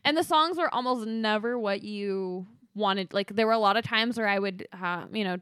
And 0.05 0.17
the 0.17 0.25
songs 0.25 0.59
were 0.59 0.73
almost 0.75 1.07
never 1.07 1.59
what 1.59 1.83
you 1.83 2.47
wanted. 2.75 3.13
Like 3.15 3.35
there 3.35 3.47
were 3.47 3.53
a 3.53 3.59
lot 3.59 3.77
of 3.77 3.85
times 3.85 4.17
where 4.19 4.29
I 4.29 4.39
would, 4.39 4.67
uh, 4.73 5.05
you 5.13 5.25
know, 5.25 5.39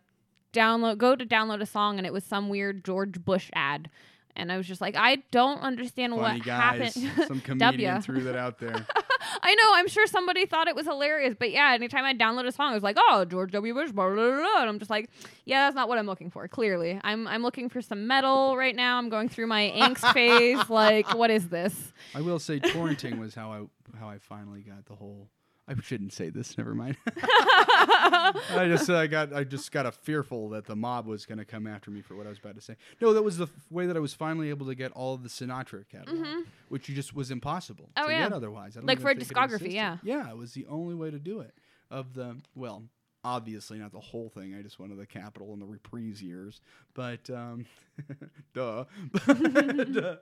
download, 0.52 0.98
go 0.98 1.16
to 1.16 1.24
download 1.26 1.60
a 1.62 1.66
song, 1.66 1.98
and 1.98 2.06
it 2.06 2.12
was 2.12 2.24
some 2.24 2.48
weird 2.48 2.84
George 2.84 3.24
Bush 3.24 3.50
ad, 3.54 3.88
and 4.36 4.52
I 4.52 4.56
was 4.56 4.66
just 4.66 4.80
like, 4.80 4.94
I 4.96 5.16
don't 5.30 5.58
understand 5.60 6.12
Funny 6.14 6.38
what 6.38 6.44
guys, 6.46 6.94
happened. 6.94 7.26
some 7.28 7.40
comedian 7.44 7.94
W. 7.94 8.00
threw 8.02 8.20
that 8.24 8.36
out 8.36 8.58
there. 8.58 8.86
I 9.44 9.54
know. 9.54 9.72
I'm 9.74 9.88
sure 9.88 10.06
somebody 10.06 10.46
thought 10.46 10.68
it 10.68 10.76
was 10.76 10.86
hilarious, 10.86 11.34
but 11.38 11.50
yeah, 11.50 11.72
anytime 11.72 12.04
I 12.04 12.14
download 12.14 12.46
a 12.46 12.52
song, 12.52 12.70
I 12.70 12.74
was 12.74 12.82
like, 12.82 12.96
"Oh, 12.98 13.24
George 13.24 13.50
W. 13.52 13.74
Bush," 13.74 13.90
blah, 13.90 14.08
blah, 14.08 14.14
blah, 14.14 14.36
blah, 14.36 14.60
and 14.60 14.68
I'm 14.68 14.78
just 14.78 14.90
like, 14.90 15.10
"Yeah, 15.44 15.66
that's 15.66 15.74
not 15.74 15.88
what 15.88 15.98
I'm 15.98 16.06
looking 16.06 16.30
for." 16.30 16.46
Clearly, 16.48 17.00
I'm 17.02 17.26
I'm 17.26 17.42
looking 17.42 17.68
for 17.68 17.82
some 17.82 18.06
metal 18.06 18.56
right 18.56 18.74
now. 18.76 18.98
I'm 18.98 19.08
going 19.08 19.28
through 19.28 19.48
my 19.48 19.72
angst 19.74 20.12
phase. 20.14 20.70
Like, 20.70 21.14
what 21.14 21.30
is 21.30 21.48
this? 21.48 21.92
I 22.14 22.20
will 22.20 22.38
say 22.38 22.60
torrenting 22.60 23.18
was 23.18 23.34
how 23.34 23.50
I 23.52 23.98
how 23.98 24.08
I 24.08 24.18
finally 24.18 24.60
got 24.60 24.86
the 24.86 24.94
whole. 24.94 25.28
I 25.68 25.74
shouldn't 25.80 26.12
say 26.12 26.28
this. 26.30 26.58
Never 26.58 26.74
mind. 26.74 26.96
I 27.16 28.64
just 28.68 28.88
uh, 28.90 29.06
got 29.06 29.32
I 29.32 29.44
just 29.44 29.70
got 29.72 29.86
a 29.86 29.92
fearful 29.92 30.48
that 30.50 30.66
the 30.66 30.76
mob 30.76 31.06
was 31.06 31.24
going 31.26 31.38
to 31.38 31.44
come 31.44 31.66
after 31.66 31.90
me 31.90 32.00
for 32.02 32.16
what 32.16 32.26
I 32.26 32.30
was 32.30 32.38
about 32.38 32.54
to 32.56 32.60
say. 32.60 32.76
No, 33.00 33.12
that 33.12 33.22
was 33.22 33.38
the 33.38 33.44
f- 33.46 33.50
way 33.70 33.86
that 33.86 33.96
I 33.96 34.00
was 34.00 34.12
finally 34.14 34.50
able 34.50 34.66
to 34.66 34.74
get 34.74 34.92
all 34.92 35.14
of 35.14 35.22
the 35.22 35.28
Sinatra 35.28 35.88
catalog, 35.88 36.44
which 36.68 36.88
you 36.88 36.94
just 36.94 37.14
was 37.14 37.30
impossible 37.30 37.90
Oh, 37.96 38.06
to 38.06 38.12
yeah. 38.12 38.22
get 38.24 38.32
otherwise. 38.32 38.76
I 38.76 38.80
don't 38.80 38.86
Like 38.86 39.00
for 39.00 39.10
a 39.10 39.14
discography, 39.14 39.72
yeah. 39.72 39.98
Yeah, 40.02 40.28
it 40.30 40.36
was 40.36 40.52
the 40.52 40.66
only 40.66 40.94
way 40.94 41.10
to 41.10 41.18
do 41.18 41.40
it. 41.40 41.54
Of 41.90 42.14
the 42.14 42.38
well, 42.54 42.84
obviously 43.24 43.78
not 43.78 43.92
the 43.92 44.00
whole 44.00 44.28
thing. 44.30 44.54
I 44.54 44.62
just 44.62 44.78
wanted 44.80 44.98
the 44.98 45.06
Capitol 45.06 45.52
and 45.52 45.60
the 45.62 45.66
Reprise 45.66 46.22
years, 46.22 46.60
but 46.94 47.28
um, 47.30 47.66
duh. 48.54 48.84
Duh. 49.26 50.00
Uh, 50.00 50.16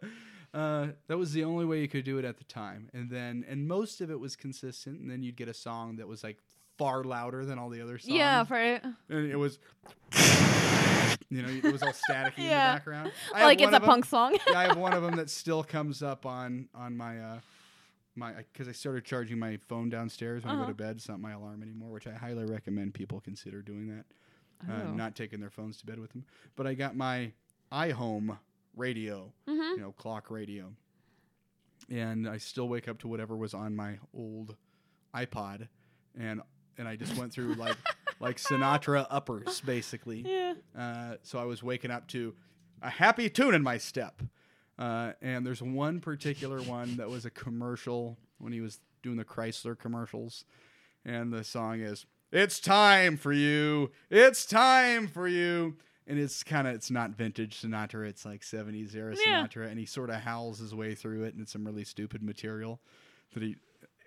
that 0.52 1.16
was 1.18 1.32
the 1.32 1.44
only 1.44 1.64
way 1.64 1.80
you 1.80 1.88
could 1.88 2.04
do 2.04 2.18
it 2.18 2.24
at 2.24 2.38
the 2.38 2.44
time, 2.44 2.88
and 2.92 3.08
then 3.10 3.44
and 3.48 3.66
most 3.68 4.00
of 4.00 4.10
it 4.10 4.18
was 4.18 4.36
consistent. 4.36 5.00
And 5.00 5.10
then 5.10 5.22
you'd 5.22 5.36
get 5.36 5.48
a 5.48 5.54
song 5.54 5.96
that 5.96 6.08
was 6.08 6.22
like 6.24 6.38
far 6.78 7.04
louder 7.04 7.44
than 7.44 7.58
all 7.58 7.68
the 7.68 7.80
other 7.82 7.98
songs. 7.98 8.14
Yeah, 8.14 8.44
for 8.44 8.56
and 8.56 8.94
it 9.08 9.36
was, 9.36 9.58
you 11.30 11.42
know, 11.42 11.48
it 11.48 11.72
was 11.72 11.82
all 11.82 11.92
staticky 11.92 12.38
in 12.38 12.44
the 12.44 12.50
background. 12.50 13.12
I 13.34 13.44
like 13.44 13.60
it's 13.60 13.72
a 13.72 13.76
of 13.76 13.82
'em- 13.82 13.88
punk 13.88 14.04
song. 14.04 14.36
yeah, 14.48 14.58
I 14.58 14.62
have 14.64 14.76
one 14.86 14.92
of 14.92 15.02
them 15.02 15.16
that 15.16 15.30
still 15.30 15.62
comes 15.62 16.02
up 16.02 16.26
on 16.26 16.68
on 16.74 16.96
my 16.96 17.18
uh 17.20 17.40
my 18.16 18.32
because 18.52 18.66
I 18.66 18.72
started 18.72 19.04
charging 19.04 19.38
my 19.38 19.58
phone 19.68 19.88
downstairs 19.88 20.42
when 20.42 20.52
I 20.52 20.56
go 20.56 20.62
Uh-huh. 20.62 20.70
to 20.70 20.74
bed. 20.74 20.96
It's 20.96 21.08
not 21.08 21.20
my 21.20 21.32
alarm 21.32 21.62
anymore, 21.62 21.90
which 21.90 22.06
I 22.08 22.12
highly 22.12 22.44
recommend 22.44 22.94
people 22.94 23.20
consider 23.20 23.62
doing 23.62 23.88
that. 23.88 24.04
Uh, 24.68 24.82
Oh. 24.88 24.90
not 24.92 25.14
taking 25.14 25.40
their 25.40 25.48
phones 25.50 25.78
to 25.78 25.86
bed 25.86 25.98
with 26.00 26.10
them. 26.12 26.24
But 26.56 26.66
I 26.66 26.74
got 26.74 26.94
my 26.96 27.32
iHome 27.72 28.36
radio, 28.80 29.32
Mhm. 29.46 29.76
you 29.76 29.80
know, 29.82 29.92
clock 29.92 30.30
radio, 30.30 30.72
and 31.88 32.28
I 32.28 32.38
still 32.38 32.68
wake 32.68 32.88
up 32.88 32.98
to 33.00 33.08
whatever 33.08 33.36
was 33.36 33.54
on 33.54 33.74
my 33.76 33.98
old 34.14 34.56
iPod, 35.14 35.68
and 36.18 36.40
and 36.78 36.88
I 36.88 36.96
just 36.96 37.16
went 37.16 37.32
through 37.32 37.54
like 37.54 37.76
like 38.20 38.36
Sinatra 38.38 39.06
uppers 39.10 39.60
basically. 39.60 40.22
yeah. 40.26 40.54
Uh, 40.76 41.16
so 41.22 41.38
I 41.38 41.44
was 41.44 41.62
waking 41.62 41.90
up 41.90 42.06
to 42.08 42.34
a 42.82 42.90
happy 42.90 43.28
tune 43.28 43.54
in 43.54 43.62
my 43.62 43.78
step. 43.78 44.22
Uh, 44.78 45.12
and 45.20 45.46
there's 45.46 45.60
one 45.60 46.00
particular 46.00 46.62
one 46.62 46.96
that 46.96 47.08
was 47.10 47.26
a 47.26 47.30
commercial 47.30 48.16
when 48.38 48.50
he 48.52 48.62
was 48.62 48.80
doing 49.02 49.16
the 49.18 49.24
Chrysler 49.26 49.78
commercials. 49.78 50.46
And 51.04 51.30
the 51.30 51.44
song 51.44 51.80
is, 51.80 52.06
It's 52.32 52.60
time 52.60 53.18
for 53.18 53.32
you. 53.32 53.90
It's 54.08 54.46
time 54.46 55.06
for 55.06 55.28
you. 55.28 55.76
And 56.10 56.18
it's 56.18 56.42
kind 56.42 56.66
of, 56.66 56.74
it's 56.74 56.90
not 56.90 57.10
vintage 57.12 57.62
Sinatra. 57.62 58.08
It's 58.08 58.24
like 58.24 58.42
70s 58.42 58.94
era 58.96 59.14
Yeah. 59.24 59.46
Sinatra. 59.46 59.70
And 59.70 59.78
he 59.78 59.86
sort 59.86 60.10
of 60.10 60.16
howls 60.16 60.58
his 60.58 60.74
way 60.74 60.94
through 60.96 61.22
it. 61.24 61.34
And 61.34 61.42
it's 61.42 61.52
some 61.52 61.64
really 61.64 61.84
stupid 61.84 62.20
material 62.22 62.80
that 63.32 63.42
he, 63.44 63.54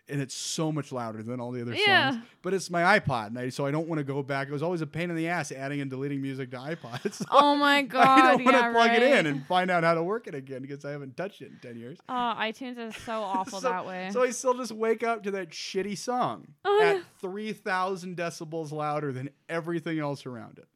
and 0.10 0.20
it's 0.20 0.34
so 0.36 0.70
much 0.70 0.92
louder 0.92 1.24
than 1.24 1.40
all 1.40 1.52
the 1.52 1.62
other 1.62 1.74
Yeah. 1.76 2.12
songs. 2.12 2.26
But 2.42 2.54
it's 2.54 2.70
my 2.70 3.00
iPod, 3.00 3.28
and 3.28 3.40
I, 3.40 3.48
so 3.48 3.66
I 3.66 3.72
don't 3.72 3.88
want 3.88 4.00
to 4.00 4.04
go 4.04 4.22
back. 4.22 4.50
It 4.50 4.52
was 4.52 4.62
always 4.62 4.82
a 4.82 4.86
pain 4.86 5.10
in 5.10 5.16
the 5.16 5.30
ass 5.30 5.50
adding 5.54 5.80
and 5.80 5.90
deleting 5.90 6.22
music 6.22 6.52
to 6.52 6.58
iPods. 6.58 7.14
So 7.14 7.26
Oh 7.32 7.56
my 7.56 7.84
god! 7.84 8.06
I 8.10 8.22
don't 8.34 8.44
want 8.44 8.58
to 8.58 8.62
yeah, 8.64 8.72
plug 8.74 8.92
it 8.92 9.02
in 9.02 9.26
and 9.28 9.46
find 9.48 9.72
out 9.72 9.86
how 9.86 9.94
to 9.94 10.04
work 10.04 10.28
it 10.28 10.36
again 10.36 10.62
because 10.62 10.84
I 10.84 10.92
haven't 10.92 11.16
touched 11.16 11.42
it 11.42 11.52
in 11.52 11.60
10 11.62 11.78
years. 11.78 12.00
Oh, 12.10 12.34
iTunes 12.38 12.78
is 12.78 12.98
so 12.98 13.14
awful 13.24 13.62
so, 13.62 13.70
that 13.70 13.86
way. 13.88 14.10
So 14.12 14.24
I 14.24 14.32
still 14.32 14.56
just 14.56 14.74
wake 14.74 15.04
up 15.04 15.24
to 15.24 15.32
that 15.32 15.52
shitty 15.52 15.98
song 15.98 16.48
Oh, 16.66 16.82
at 16.84 17.02
3,000 17.22 18.18
decibels 18.18 18.74
louder 18.74 19.14
than 19.14 19.30
everything 19.48 20.00
else 20.00 20.26
around 20.26 20.58
it. 20.60 20.68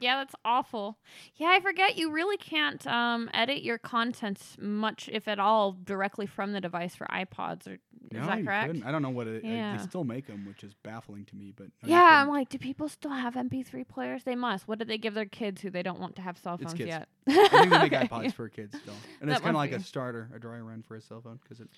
Yeah, 0.00 0.16
that's 0.16 0.34
awful. 0.44 0.98
Yeah, 1.36 1.48
I 1.48 1.60
forget 1.60 1.96
you 1.96 2.10
really 2.12 2.36
can't 2.36 2.86
um, 2.86 3.28
edit 3.34 3.62
your 3.62 3.78
content 3.78 4.40
much, 4.60 5.08
if 5.12 5.26
at 5.28 5.38
all, 5.38 5.72
directly 5.84 6.26
from 6.26 6.52
the 6.52 6.60
device 6.60 6.94
for 6.94 7.06
iPods. 7.08 7.66
Or 7.66 7.72
is 7.74 8.26
that 8.26 8.38
you 8.38 8.44
correct? 8.44 8.66
couldn't. 8.68 8.84
I 8.84 8.92
don't 8.92 9.02
know 9.02 9.10
what 9.10 9.26
it, 9.26 9.44
I- 9.44 9.76
they 9.76 9.82
still 9.82 10.04
make 10.04 10.26
them, 10.26 10.44
which 10.46 10.62
is 10.64 10.74
baffling 10.82 11.24
to 11.26 11.36
me. 11.36 11.52
But 11.56 11.66
no, 11.82 11.94
Yeah, 11.94 12.22
I'm 12.22 12.28
like, 12.28 12.48
do 12.48 12.58
people 12.58 12.88
still 12.88 13.10
have 13.10 13.34
MP3 13.34 13.86
players? 13.88 14.22
They 14.24 14.34
must. 14.36 14.68
What 14.68 14.78
do 14.78 14.84
they 14.84 14.98
give 14.98 15.14
their 15.14 15.26
kids 15.26 15.60
who 15.62 15.70
they 15.70 15.82
don't 15.82 16.00
want 16.00 16.16
to 16.16 16.22
have 16.22 16.38
cell 16.38 16.56
phones 16.58 16.78
yet? 16.78 17.08
I 17.26 17.32
think 17.48 17.70
they 17.70 17.78
make 17.78 17.92
Okay. 17.92 18.06
iPods 18.06 18.32
for 18.32 18.48
kids 18.48 18.76
still, 18.78 18.94
and 19.20 19.28
That 19.28 19.34
it's 19.34 19.40
kind 19.42 19.56
of 19.56 19.60
like 19.60 19.72
a 19.72 19.80
starter, 19.80 20.30
a 20.34 20.38
dry 20.38 20.60
run 20.60 20.82
for 20.82 20.94
a 20.96 21.00
cell 21.00 21.20
phone 21.20 21.40
because 21.42 21.60
it 21.60 21.68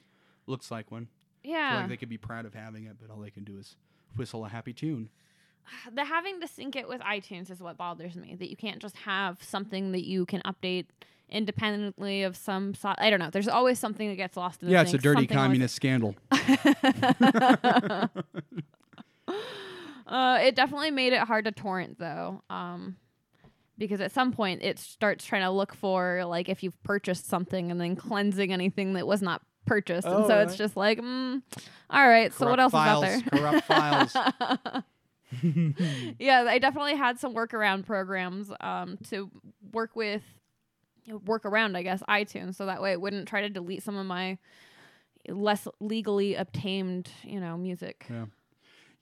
looks 0.47 0.71
like 0.71 0.91
one. 0.91 1.09
So 1.43 1.51
Yeah, 1.51 1.77
like 1.77 1.89
they 1.89 1.97
could 1.97 2.09
be 2.11 2.19
proud 2.19 2.45
of 2.45 2.53
having 2.55 2.85
it, 2.85 2.97
but 3.01 3.11
all 3.11 3.19
they 3.21 3.31
can 3.31 3.45
do 3.45 3.59
is 3.59 3.77
whistle 4.17 4.45
a 4.45 4.49
happy 4.49 4.73
tune. 4.75 5.09
the 5.95 6.05
having 6.05 6.41
to 6.41 6.49
sync 6.49 6.77
it 6.77 6.89
with 6.89 7.01
iTunes 7.01 7.51
is 7.51 7.61
what 7.61 7.77
bothers 7.77 8.17
me. 8.17 8.35
That 8.35 8.51
you 8.51 8.57
can't 8.57 8.81
just 8.81 8.97
have 8.99 9.43
something 9.43 9.93
that 9.93 10.05
you 10.05 10.27
can 10.27 10.43
update 10.43 10.87
independently 11.29 12.23
of 12.23 12.37
some. 12.37 12.75
So- 12.75 12.95
I 12.99 13.11
don't 13.11 13.21
know. 13.21 13.31
There's 13.31 13.49
always 13.49 13.79
something 13.79 14.09
that 14.09 14.17
gets 14.17 14.37
lost 14.37 14.63
in 14.63 14.69
the 14.69 14.73
Yeah, 14.73 14.83
it's 14.83 14.95
a 14.95 14.99
dirty 14.99 15.23
Something 15.29 15.37
always- 15.37 15.47
communist 15.49 15.75
scandal. 15.77 16.17
uh, 20.07 20.39
it 20.43 20.55
definitely 20.57 20.91
made 20.91 21.13
it 21.13 21.21
hard 21.21 21.45
to 21.45 21.53
torrent 21.53 21.99
though. 21.99 22.43
Um, 22.51 22.97
because 23.79 24.01
at 24.01 24.13
some 24.13 24.33
point 24.33 24.63
it 24.63 24.79
starts 24.79 25.25
trying 25.25 25.43
to 25.43 25.51
look 25.51 25.75
for 25.75 26.25
like 26.27 26.49
if 26.49 26.63
you've 26.63 26.81
purchased 26.83 27.29
something 27.29 27.71
and 27.71 27.81
then 27.81 27.97
cleansing 27.97 28.53
anything 28.53 28.95
that 28.95 29.07
was 29.07 29.23
not 29.23 29.43
purchased, 29.67 30.07
and 30.07 30.25
Oh, 30.25 30.29
so 30.29 30.41
it's 30.41 30.57
just 30.57 30.77
like, 30.77 30.99
mm, 30.99 31.41
all 31.89 32.09
right. 32.09 32.33
so 32.35 32.49
what 32.51 32.61
else 32.61 32.73
Corrupt 32.73 33.07
is 33.07 33.23
out 33.27 33.31
there? 33.31 33.41
Corrupt 33.41 33.67
files. 33.67 34.17
yeah, 36.19 36.45
I 36.49 36.59
definitely 36.59 36.97
had 36.97 37.19
some 37.19 37.35
workaround 37.35 37.87
programs 37.87 38.51
um, 38.61 38.99
to 39.11 39.31
work 39.73 39.95
with, 39.97 40.23
work 41.25 41.45
around, 41.45 41.77
I 41.77 41.83
guess, 41.83 42.03
iTunes, 42.09 42.57
so 42.57 42.67
that 42.67 42.83
way 42.83 42.93
it 42.93 43.01
wouldn't 43.01 43.29
try 43.29 43.43
to 43.43 43.49
delete 43.49 43.83
some 43.83 43.97
of 43.97 44.07
my 44.07 44.39
less 45.29 45.69
legally 45.81 46.35
obtained, 46.35 47.11
you 47.23 47.41
know, 47.41 47.57
music. 47.57 48.07
Yeah. 48.11 48.27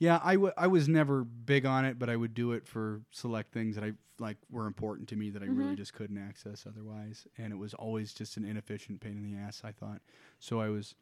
Yeah, 0.00 0.20
I, 0.22 0.34
w- 0.34 0.52
I 0.56 0.68
was 0.68 0.88
never 0.88 1.24
big 1.24 1.66
on 1.66 1.84
it, 1.84 1.98
but 1.98 2.08
I 2.08 2.14
would 2.14 2.32
do 2.32 2.52
it 2.52 2.66
for 2.68 3.00
select 3.10 3.52
things 3.52 3.74
that 3.74 3.82
I 3.82 3.92
like 4.20 4.36
were 4.48 4.66
important 4.66 5.08
to 5.08 5.16
me 5.16 5.30
that 5.30 5.42
I 5.42 5.46
really 5.46 5.74
Mhm. 5.74 5.76
just 5.76 5.92
couldn't 5.92 6.18
access 6.18 6.66
otherwise, 6.68 7.26
and 7.36 7.52
it 7.52 7.56
was 7.56 7.74
always 7.74 8.12
just 8.12 8.36
an 8.36 8.44
inefficient 8.44 9.00
pain 9.00 9.16
in 9.16 9.22
the 9.24 9.36
ass. 9.38 9.62
I 9.64 9.72
thought 9.72 10.00
so. 10.38 10.60
I 10.60 10.68
was, 10.68 10.94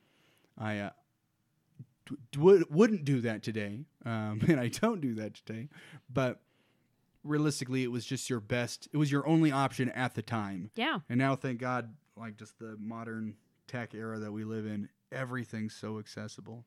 I 0.56 0.78
uh, 0.78 0.90
would, 2.36 2.70
wouldn't 2.70 3.04
do 3.04 3.20
that 3.22 3.42
today, 3.42 3.84
um, 4.04 4.40
and 4.48 4.58
I 4.60 4.68
don't 4.68 5.00
do 5.00 5.14
that 5.16 5.34
today. 5.34 5.68
But 6.12 6.40
realistically, 7.24 7.82
it 7.82 7.90
was 7.90 8.04
just 8.04 8.30
your 8.30 8.40
best. 8.40 8.88
It 8.92 8.96
was 8.96 9.10
your 9.10 9.26
only 9.26 9.50
option 9.52 9.88
at 9.90 10.14
the 10.14 10.22
time, 10.22 10.70
Yeah. 10.76 11.00
and 11.08 11.18
now, 11.18 11.36
thank 11.36 11.58
God, 11.60 11.94
like 12.16 12.36
just 12.36 12.58
the 12.58 12.76
modern 12.80 13.34
tech 13.68 13.94
era 13.94 14.18
that 14.20 14.32
we 14.32 14.44
live 14.44 14.66
in, 14.66 14.88
everything's 15.12 15.74
so 15.74 15.98
accessible. 15.98 16.64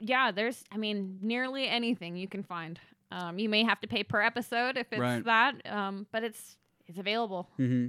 Yeah, 0.00 0.30
there's, 0.30 0.64
I 0.72 0.76
mean, 0.78 1.18
nearly 1.20 1.66
anything 1.68 2.16
you 2.16 2.28
can 2.28 2.42
find. 2.42 2.78
Um, 3.10 3.38
you 3.38 3.48
may 3.48 3.64
have 3.64 3.80
to 3.80 3.86
pay 3.88 4.02
per 4.04 4.20
episode 4.20 4.76
if 4.76 4.86
it's 4.92 5.00
Right. 5.00 5.24
that, 5.24 5.54
um, 5.70 6.06
but 6.12 6.24
it's 6.24 6.56
it's 6.86 6.98
available. 6.98 7.48
Mm-hmm. 7.58 7.88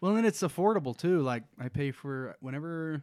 Well, 0.00 0.16
and 0.16 0.26
it's 0.26 0.42
affordable 0.42 0.96
too. 0.96 1.20
Like 1.20 1.44
I 1.58 1.68
pay 1.68 1.92
for 1.92 2.36
whenever 2.40 3.02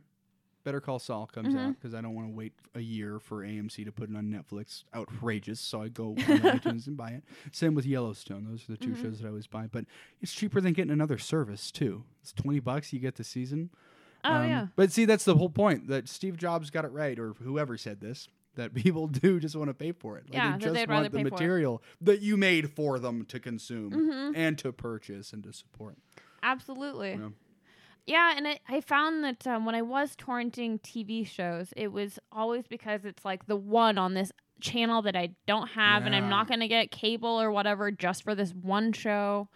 Better 0.63 0.79
Call 0.81 0.99
Saul 0.99 1.25
comes 1.27 1.55
out 1.55 1.61
Mhm. 1.71 1.75
because 1.75 1.93
I 1.93 2.01
don't 2.01 2.13
want 2.13 2.27
to 2.29 2.33
wait 2.35 2.53
a 2.75 2.79
year 2.81 3.19
for 3.19 3.43
AMC 3.43 3.83
to 3.85 3.91
put 3.91 4.09
it 4.09 4.15
on 4.15 4.25
Netflix. 4.31 4.83
Outrageous. 4.93 5.59
So 5.59 5.81
I 5.81 5.89
go 5.89 6.09
on 6.11 6.15
iTunes 6.75 6.87
and 6.87 6.95
buy 6.95 7.11
it. 7.11 7.23
Same 7.51 7.73
with 7.73 7.85
Yellowstone. 7.85 8.45
Those 8.49 8.63
are 8.69 8.73
the 8.73 8.77
2 8.77 8.91
Mhm. 8.91 9.01
shows 9.01 9.19
that 9.19 9.25
I 9.25 9.29
always 9.29 9.47
buy. 9.47 9.67
But 9.67 9.85
it's 10.21 10.33
cheaper 10.33 10.61
than 10.61 10.73
getting 10.73 10.91
another 10.91 11.17
service 11.17 11.71
too. 11.71 12.03
It's 12.21 12.31
twenty 12.33 12.59
bucks. 12.59 12.93
You 12.93 12.99
get 12.99 13.15
the 13.15 13.23
season. 13.23 13.69
Oh 14.23 14.33
Um, 14.33 14.47
yeah. 14.49 14.67
But 14.75 14.91
see, 14.91 15.05
that's 15.05 15.25
the 15.25 15.35
whole 15.35 15.49
point. 15.49 15.87
That 15.87 16.07
Steve 16.07 16.37
Jobs 16.37 16.69
got 16.69 16.85
it 16.85 16.91
right, 16.91 17.17
or 17.17 17.33
whoever 17.33 17.77
said 17.77 17.99
this. 18.01 18.27
That 18.55 18.73
people 18.75 19.07
do 19.07 19.39
just 19.39 19.55
want 19.55 19.69
to 19.69 19.73
pay 19.73 19.93
for 19.93 20.17
it. 20.17 20.25
Like 20.25 20.33
Yeah, 20.35 20.57
they 20.57 20.65
just 20.65 20.87
want 20.89 21.05
the 21.05 21.17
pay 21.17 21.23
for 21.23 21.27
it. 21.27 21.31
material 21.31 21.81
that 22.01 22.21
you 22.21 22.35
made 22.37 22.69
for 22.69 22.99
them 22.99 23.25
to 23.25 23.39
consume 23.39 23.91
Mhm. 23.91 24.33
and 24.35 24.57
to 24.59 24.71
purchase 24.73 25.31
and 25.33 25.41
to 25.43 25.53
support. 25.53 25.97
Absolutely. 26.43 27.11
Yeah. 27.13 27.29
Yeah, 28.07 28.33
and 28.35 28.47
it, 28.47 28.59
I 28.67 28.81
found 28.81 29.23
that 29.23 29.45
um, 29.47 29.65
when 29.65 29.75
I 29.75 29.81
was 29.83 30.15
torrenting 30.15 30.81
TV 30.81 31.25
shows, 31.25 31.73
it 31.77 31.91
was 31.91 32.17
always 32.31 32.65
because 32.67 33.05
it's 33.05 33.23
like 33.23 33.45
the 33.47 33.55
one 33.55 33.97
on 33.97 34.13
this 34.15 34.31
channel 34.59 35.01
that 35.03 35.15
I 35.15 35.29
don't 35.47 35.67
have, 35.69 36.05
and 36.05 36.15
I'm 36.15 36.29
not 36.29 36.47
going 36.47 36.59
to 36.61 36.67
get 36.67 36.91
cable 36.91 37.39
or 37.41 37.51
whatever 37.51 37.91
just 37.91 38.23
for 38.23 38.35
this 38.35 38.51
one 38.53 38.91
show. 38.93 39.49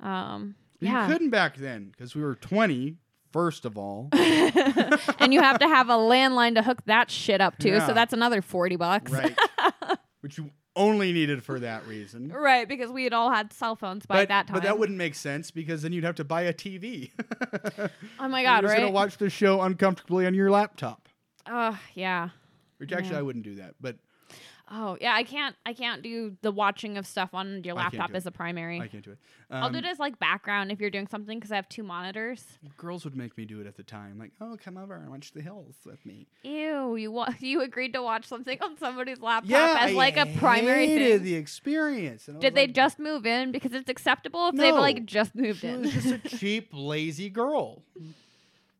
Um, 0.00 0.54
You 0.80 0.88
yeah. 0.88 1.06
couldn't 1.08 1.30
back 1.30 1.56
then 1.56 1.90
because 1.90 2.14
we 2.14 2.22
were 2.22 2.34
20, 2.36 2.96
first 3.32 3.64
of 3.64 3.76
all. 3.76 4.08
and 4.12 5.32
you 5.34 5.40
have 5.40 5.58
to 5.58 5.66
have 5.68 5.88
a 5.88 5.94
landline 5.96 6.54
to 6.54 6.62
hook 6.62 6.78
that 6.86 7.10
shit 7.10 7.40
up 7.40 7.58
to, 7.58 7.68
Yeah. 7.68 7.86
so 7.86 7.94
that's 7.94 8.12
another 8.12 8.42
40 8.42 8.76
bucks. 8.76 9.10
right. 9.12 9.36
Which 10.20 10.38
you 10.38 10.50
only 10.78 11.12
needed 11.12 11.42
for 11.42 11.58
that 11.60 11.86
reason. 11.86 12.32
Right, 12.34 12.66
because 12.66 12.90
we 12.90 13.04
had 13.04 13.12
all 13.12 13.30
had 13.30 13.52
cell 13.52 13.76
phones 13.76 14.06
by 14.06 14.22
But, 14.22 14.28
that 14.28 14.46
time. 14.46 14.54
but 14.54 14.62
that 14.62 14.78
wouldn't 14.78 14.96
make 14.96 15.14
sense 15.14 15.50
because 15.50 15.82
then 15.82 15.92
you'd 15.92 16.04
have 16.04 16.14
to 16.14 16.24
buy 16.24 16.42
a 16.42 16.52
TV. 16.54 17.10
oh 18.20 18.28
my 18.28 18.42
god! 18.42 18.62
You're 18.62 18.70
just 18.70 18.80
gonna 18.80 18.90
watch 18.90 19.18
the 19.18 19.28
show 19.28 19.60
uncomfortably 19.60 20.26
on 20.26 20.34
your 20.34 20.50
laptop. 20.50 21.08
Oh, 21.46 21.78
yeah. 21.94 22.30
Which 22.78 22.92
actually 22.92 23.12
Yeah. 23.12 23.18
I 23.18 23.22
wouldn't 23.22 23.44
do 23.44 23.56
that, 23.56 23.74
but 23.80 23.96
Oh 24.70 24.98
yeah, 25.00 25.14
I 25.14 25.22
can't. 25.24 25.56
I 25.64 25.72
can't 25.72 26.02
do 26.02 26.36
the 26.42 26.50
watching 26.52 26.98
of 26.98 27.06
stuff 27.06 27.30
on 27.32 27.62
your 27.64 27.76
I 27.78 27.82
can't 27.82 27.94
laptop 27.94 28.10
do 28.10 28.16
as 28.16 28.26
a 28.26 28.30
primary. 28.30 28.80
I 28.80 28.86
can't 28.88 29.02
do 29.04 29.12
it. 29.12 29.18
I'll 29.50 29.70
do 29.70 29.78
Um, 29.78 29.84
it 29.84 29.88
as 29.88 29.98
like 29.98 30.18
background 30.18 30.70
if 30.70 30.78
you're 30.80 30.90
doing 30.90 31.06
something 31.06 31.38
because 31.38 31.50
I 31.50 31.56
have 31.56 31.68
two 31.70 31.82
monitors. 31.82 32.44
Girls 32.76 33.04
would 33.04 33.16
make 33.16 33.36
me 33.38 33.46
do 33.46 33.60
it 33.62 33.66
at 33.66 33.76
the 33.76 33.82
time, 33.82 34.18
like, 34.18 34.32
"Oh, 34.42 34.58
come 34.62 34.76
over 34.76 34.94
and 34.96 35.08
watch 35.10 35.32
the 35.32 35.40
hills 35.40 35.74
with 35.86 36.04
me." 36.04 36.26
Ew, 36.42 36.96
you 36.96 37.10
wa- 37.10 37.32
you 37.40 37.62
agreed 37.62 37.94
to 37.94 38.02
watch 38.02 38.26
something 38.26 38.58
on 38.62 38.76
somebody's 38.76 39.20
laptop 39.20 39.80
as 39.80 39.94
like 39.94 40.16
a 40.18 40.26
primary 40.38 40.86
hated 40.86 41.22
thing. 41.22 41.24
the 41.24 41.34
experience. 41.36 42.28
And 42.28 42.36
I 42.36 42.40
Did 42.40 42.52
was 42.52 42.54
they 42.56 42.66
like, 42.66 42.74
just 42.76 42.98
move 42.98 43.24
in 43.26 43.52
because 43.52 43.72
it's 43.72 43.88
acceptable 43.88 44.48
if 44.48 44.54
they've 44.56 44.74
No. 44.74 44.80
like 44.80 45.06
just 45.06 45.34
moved 45.34 45.60
She 45.60 45.68
in? 45.68 45.80
was 45.82 45.92
just 45.92 46.06
a 46.08 46.18
cheap, 46.38 46.68
lazy 46.72 47.30
girl. 47.30 47.82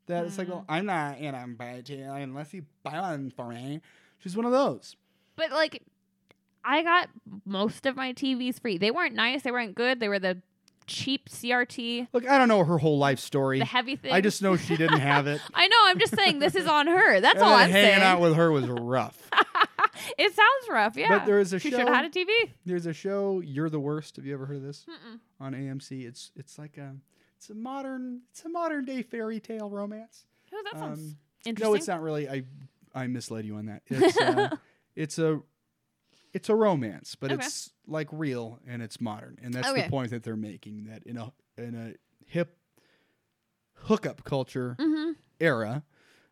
That 0.06 0.24
it's 0.24 0.39
like, 0.39 0.48
well, 0.48 0.65
I'm 0.69 0.86
not, 0.86 1.20
you 1.20 1.32
know, 1.32 1.44
but 1.56 1.90
uh, 1.90 1.94
unless 2.15 2.52
you 2.55 2.65
buy 2.82 2.98
one 3.01 3.31
for 3.31 3.48
me. 3.48 3.81
She's 4.20 4.36
one 4.36 4.47
of 4.47 4.52
those. 4.52 4.97
But 5.39 5.51
like, 5.52 5.82
I 6.62 6.82
got 6.82 7.09
most 7.47 7.86
of 7.86 7.97
my 7.97 8.12
TVs 8.12 8.60
free. 8.60 8.77
They 8.77 8.90
weren't 8.90 9.15
nice. 9.15 9.43
They 9.43 9.51
weren't 9.51 9.74
good. 9.74 10.01
They 10.01 10.09
were 10.09 10.19
the 10.19 10.43
cheap 10.86 11.28
CRT, 11.28 12.09
Look, 12.15 12.27
I 12.27 12.39
don't 12.39 12.48
know 12.48 12.65
her 12.65 12.78
whole 12.78 12.97
life 12.98 13.19
story. 13.19 13.59
the 13.59 13.65
heavy 13.66 13.94
thing. 13.97 14.10
I 14.12 14.20
just 14.23 14.40
know 14.43 14.56
she 14.56 14.74
didn't 14.77 15.01
have 15.01 15.27
it. 15.27 15.40
I 15.55 15.69
know. 15.69 15.77
I'm 15.82 15.98
just 15.98 16.16
saying 16.16 16.39
this 16.39 16.55
is 16.55 16.66
on 16.66 16.86
her. 16.86 17.20
That's 17.20 17.40
all 17.43 17.52
I'm 17.52 17.70
hanging 17.70 17.90
saying. 17.90 18.02
out 18.02 18.20
with 18.20 18.35
her 18.36 18.51
was 18.51 18.66
rough. 18.66 19.16
it 20.19 20.35
sounds 20.35 20.69
rough. 20.70 20.97
Yeah. 20.97 21.19
But 21.19 21.27
there 21.27 21.40
is 21.40 21.52
a 21.52 21.59
she 21.59 21.70
show. 21.70 21.77
should 21.78 21.89
have 21.89 21.94
had 21.94 22.05
a 22.06 22.10
TV. 22.10 22.28
There's 22.65 22.86
a 22.86 22.94
show. 22.94 23.40
You're 23.44 23.69
the 23.69 23.78
worst. 23.81 24.16
Have 24.16 24.24
you 24.24 24.32
ever 24.32 24.47
heard 24.47 24.56
of 24.56 24.62
this 24.62 24.86
Mm-mm. 24.89 25.19
on 25.40 25.52
AMC? 25.52 26.06
It's 26.06 26.31
it's 26.36 26.59
like 26.59 26.78
a 26.78 26.94
it's 27.36 27.51
a 27.51 27.55
modern 27.55 28.23
it's 28.31 28.44
a 28.44 28.48
modern 28.48 28.85
day 28.86 29.02
fairy 29.02 29.40
tale 29.40 29.69
romance. 29.69 30.24
Oh, 30.55 30.62
that 30.73 30.81
sounds 30.81 31.01
Um, 31.01 31.16
interesting. 31.44 31.70
No, 31.70 31.74
it's 31.77 31.86
not 31.86 32.01
really. 32.01 32.28
I 32.31 32.44
I 32.94 33.06
misled 33.09 33.44
you 33.44 33.56
on 33.56 33.66
that. 33.66 33.82
It's 33.90 34.16
uh, 34.19 34.56
it's 34.98 35.18
a 35.18 35.40
it's 36.34 36.48
a 36.50 36.54
romance, 36.54 37.14
but 37.14 37.30
Okay. 37.32 37.42
it's 37.44 37.70
like 37.86 38.08
real 38.12 38.58
and 38.66 38.82
it's 38.82 39.00
modern, 39.00 39.38
and 39.42 39.54
that's 39.54 39.68
Okay. 39.68 39.82
the 39.84 39.88
point 39.88 40.10
that 40.10 40.22
they're 40.24 40.36
making. 40.36 40.84
That 40.84 41.02
in 41.04 41.16
a 41.16 41.32
in 41.56 41.74
a 41.74 41.94
hip 42.26 42.58
hookup 43.84 44.24
culture 44.24 44.76
Mm-hmm. 44.78 45.12
era, 45.40 45.84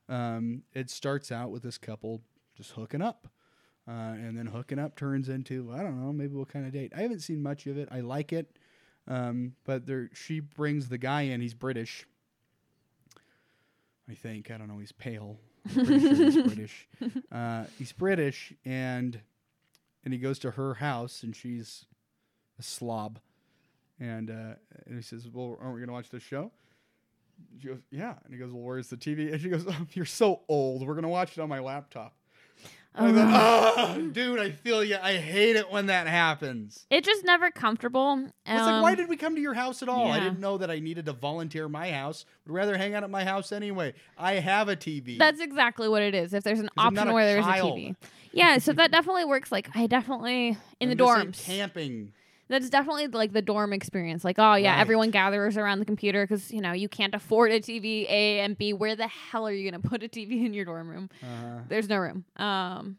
um, 0.09 0.63
it 0.75 0.91
starts 0.91 1.31
out 1.33 1.51
with 1.51 1.63
this 1.63 1.79
couple 1.79 2.23
just 2.55 2.73
hooking 2.73 3.01
up. 3.03 3.29
Uh, 3.89 4.15
and 4.19 4.37
then 4.37 4.47
hooking 4.47 4.81
up 4.81 4.97
turns 4.97 5.29
into 5.29 5.71
I 5.73 5.81
don't 5.85 6.05
know 6.05 6.13
maybe 6.13 6.35
we'll 6.35 6.45
kind 6.45 6.67
of 6.67 6.73
date. 6.73 6.93
I 6.97 7.03
haven't 7.03 7.21
seen 7.21 7.41
much 7.41 7.69
of 7.69 7.79
it. 7.79 7.89
I 7.93 8.01
like 8.01 8.33
it, 8.33 8.59
um, 9.07 9.55
but 9.65 9.87
there 9.87 10.11
she 10.13 10.41
brings 10.41 10.89
the 10.89 10.99
guy 10.99 11.23
in. 11.23 11.41
He's 11.41 11.55
British, 11.55 12.05
I 14.11 14.15
think. 14.15 14.51
I 14.51 14.59
don't 14.59 14.67
know. 14.67 14.79
He's 14.79 14.91
pale. 14.91 15.39
Pretty 15.73 16.01
sure 16.01 16.15
he's 16.17 16.43
British. 16.43 16.89
Uh, 17.33 17.65
he's 17.79 17.93
British, 17.93 18.53
and 18.65 19.21
and 20.05 20.13
he 20.13 20.19
goes 20.19 20.39
to 20.41 20.53
her 20.53 20.75
house, 20.75 21.23
and 21.23 21.35
she's 21.35 21.85
a 22.59 22.63
slob, 22.63 23.19
and 23.99 24.31
uh, 24.31 24.55
and 24.87 24.97
he 24.97 25.03
says, 25.03 25.29
"Well, 25.33 25.59
aren't 25.61 25.75
we 25.75 25.81
gonna 25.81 25.93
watch 25.93 26.11
this 26.11 26.23
show?" 26.23 26.53
She 27.61 27.69
goes, 27.69 27.79
"Yeah," 27.91 28.15
and 28.25 28.33
he 28.33 28.39
goes, 28.39 28.53
"Well, 28.53 28.63
where's 28.63 28.89
the 28.89 28.97
TV?" 28.97 29.33
And 29.33 29.41
she 29.41 29.49
goes, 29.49 29.67
oh, 29.69 29.87
"You're 29.93 30.05
so 30.05 30.43
old. 30.49 30.87
We're 30.87 30.95
gonna 30.95 31.09
watch 31.09 31.37
it 31.37 31.41
on 31.41 31.49
my 31.49 31.59
laptop." 31.61 32.15
I 32.99 33.13
thought, 33.13 33.29
"Ah, 33.29 33.99
dude, 34.13 34.39
I 34.41 34.51
feel 34.51 34.83
you. 34.83 34.97
I 35.03 35.17
hate 35.17 35.57
it 35.57 35.71
when 35.71 35.87
that 35.87 36.07
happens. 36.07 36.87
It's 36.91 37.07
just 37.07 37.25
never 37.25 37.51
comfortable. 37.51 38.15
It's 38.47 38.61
like, 38.63 38.83
why 38.83 38.91
Um, 38.93 38.97
did 38.97 39.09
we 39.09 39.17
come 39.17 39.35
to 39.35 39.41
your 39.41 39.55
house 39.55 39.83
at 39.83 39.89
all? 39.89 40.11
I 40.11 40.19
didn't 40.21 40.41
know 40.41 40.57
that 40.59 40.71
I 40.71 40.79
needed 40.79 41.05
to 41.07 41.13
volunteer 41.13 41.69
my 41.69 41.91
house. 41.91 42.25
Would 42.47 42.55
rather 42.55 42.77
hang 42.79 42.95
out 42.95 43.05
at 43.05 43.11
my 43.11 43.25
house 43.25 43.53
anyway. 43.53 43.93
I 44.17 44.35
have 44.35 44.69
a 44.69 44.77
TV. 44.77 45.19
That's 45.19 45.41
exactly 45.41 45.89
what 45.89 46.03
it 46.03 46.15
is. 46.15 46.33
If 46.33 46.43
there's 46.45 46.61
an 46.61 46.71
option 46.77 47.13
where 47.13 47.27
there's 47.27 47.45
child. 47.45 47.77
a 47.79 47.81
TV. 47.81 47.97
Yeah, 48.33 48.59
so 48.59 48.73
that 48.73 48.91
definitely 48.91 49.25
works. 49.27 49.53
Like 49.53 49.69
I 49.75 49.87
definitely 49.87 50.57
in 50.81 50.91
I'm 50.91 50.97
the 50.97 51.03
dorms. 51.03 51.43
camping. 51.45 52.13
That's 52.49 52.71
definitely 52.71 53.09
like 53.09 53.33
the 53.33 53.43
dorm 53.43 53.73
experience. 53.73 54.25
Like, 54.25 54.39
oh 54.39 54.55
yeah, 54.55 54.75
Right. 54.75 54.81
everyone 54.81 55.11
gathers 55.11 55.57
around 55.57 55.81
the 55.81 55.85
computer 55.85 56.23
because 56.25 56.53
you 56.53 56.61
know 56.61 56.73
you 56.73 56.89
can't 56.89 57.15
afford 57.15 57.51
a 57.53 57.61
TV. 57.61 58.05
A 58.09 58.41
and 58.41 58.57
B, 58.57 58.73
where 58.73 58.95
the 58.95 59.09
hell 59.09 59.47
are 59.49 59.53
you 59.53 59.69
gonna 59.71 59.83
put 59.83 60.03
a 60.03 60.09
TV 60.09 60.45
in 60.47 60.55
your 60.55 60.65
dorm 60.65 60.89
room? 60.89 61.11
Uh, 61.23 61.63
There's 61.69 61.89
no 61.89 61.97
room. 61.97 62.25
Um, 62.37 62.99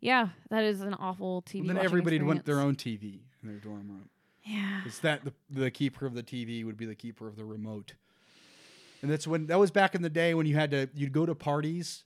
yeah, 0.00 0.28
that 0.50 0.64
is 0.64 0.80
an 0.82 0.94
awful 0.94 1.42
TV. 1.42 1.66
then 1.66 1.78
everybody 1.78 2.18
would 2.18 2.26
want 2.26 2.44
their 2.44 2.60
own 2.60 2.74
TV 2.76 3.20
in 3.42 3.48
their 3.48 3.58
dorm 3.58 3.88
room. 3.88 4.08
Yeah. 4.44 4.80
It's 4.86 4.98
that 5.00 5.24
the, 5.24 5.32
the 5.50 5.70
keeper 5.70 6.06
of 6.06 6.14
the 6.14 6.22
TV 6.22 6.64
would 6.64 6.76
be 6.76 6.86
the 6.86 6.94
keeper 6.94 7.28
of 7.28 7.36
the 7.36 7.44
remote. 7.44 7.94
And 9.02 9.10
that's 9.10 9.26
when 9.26 9.46
that 9.46 9.58
was 9.58 9.70
back 9.70 9.94
in 9.94 10.02
the 10.02 10.10
day 10.10 10.34
when 10.34 10.46
you 10.46 10.54
had 10.54 10.70
to 10.72 10.88
you'd 10.94 11.12
go 11.12 11.24
to 11.26 11.34
parties 11.34 12.04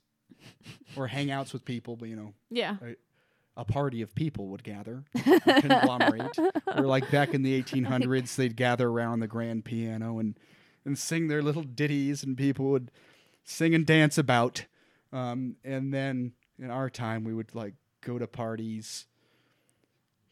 or 0.95 1.07
hangouts 1.09 1.51
with 1.53 1.65
people, 1.65 1.95
but 1.95 2.07
you 2.09 2.15
know, 2.15 2.33
Yeah. 2.49 2.75
A 3.57 3.65
party 3.65 4.01
of 4.01 4.13
people 4.15 4.47
would 4.47 4.63
gather, 4.63 5.03
conglomerate. 5.61 6.37
or 6.75 6.85
like 6.85 7.09
back 7.09 7.33
in 7.33 7.43
the 7.43 7.61
1800s, 7.61 8.35
they'd 8.35 8.55
gather 8.55 8.87
around 8.87 9.19
the 9.19 9.27
grand 9.27 9.65
piano 9.65 10.19
and 10.19 10.37
and 10.85 10.97
sing 10.99 11.27
their 11.27 11.41
little 11.41 11.63
ditties, 11.63 12.23
and 12.23 12.37
people 12.37 12.69
would 12.69 12.91
sing 13.43 13.73
and 13.73 13.85
dance 13.85 14.17
about. 14.17 14.65
Um, 15.11 15.55
and 15.63 15.93
then 15.93 16.33
in 16.59 16.69
our 16.69 16.89
time, 16.89 17.23
we 17.23 17.33
would 17.33 17.55
like 17.55 17.73
go 18.01 18.19
to 18.19 18.27
parties 18.27 19.07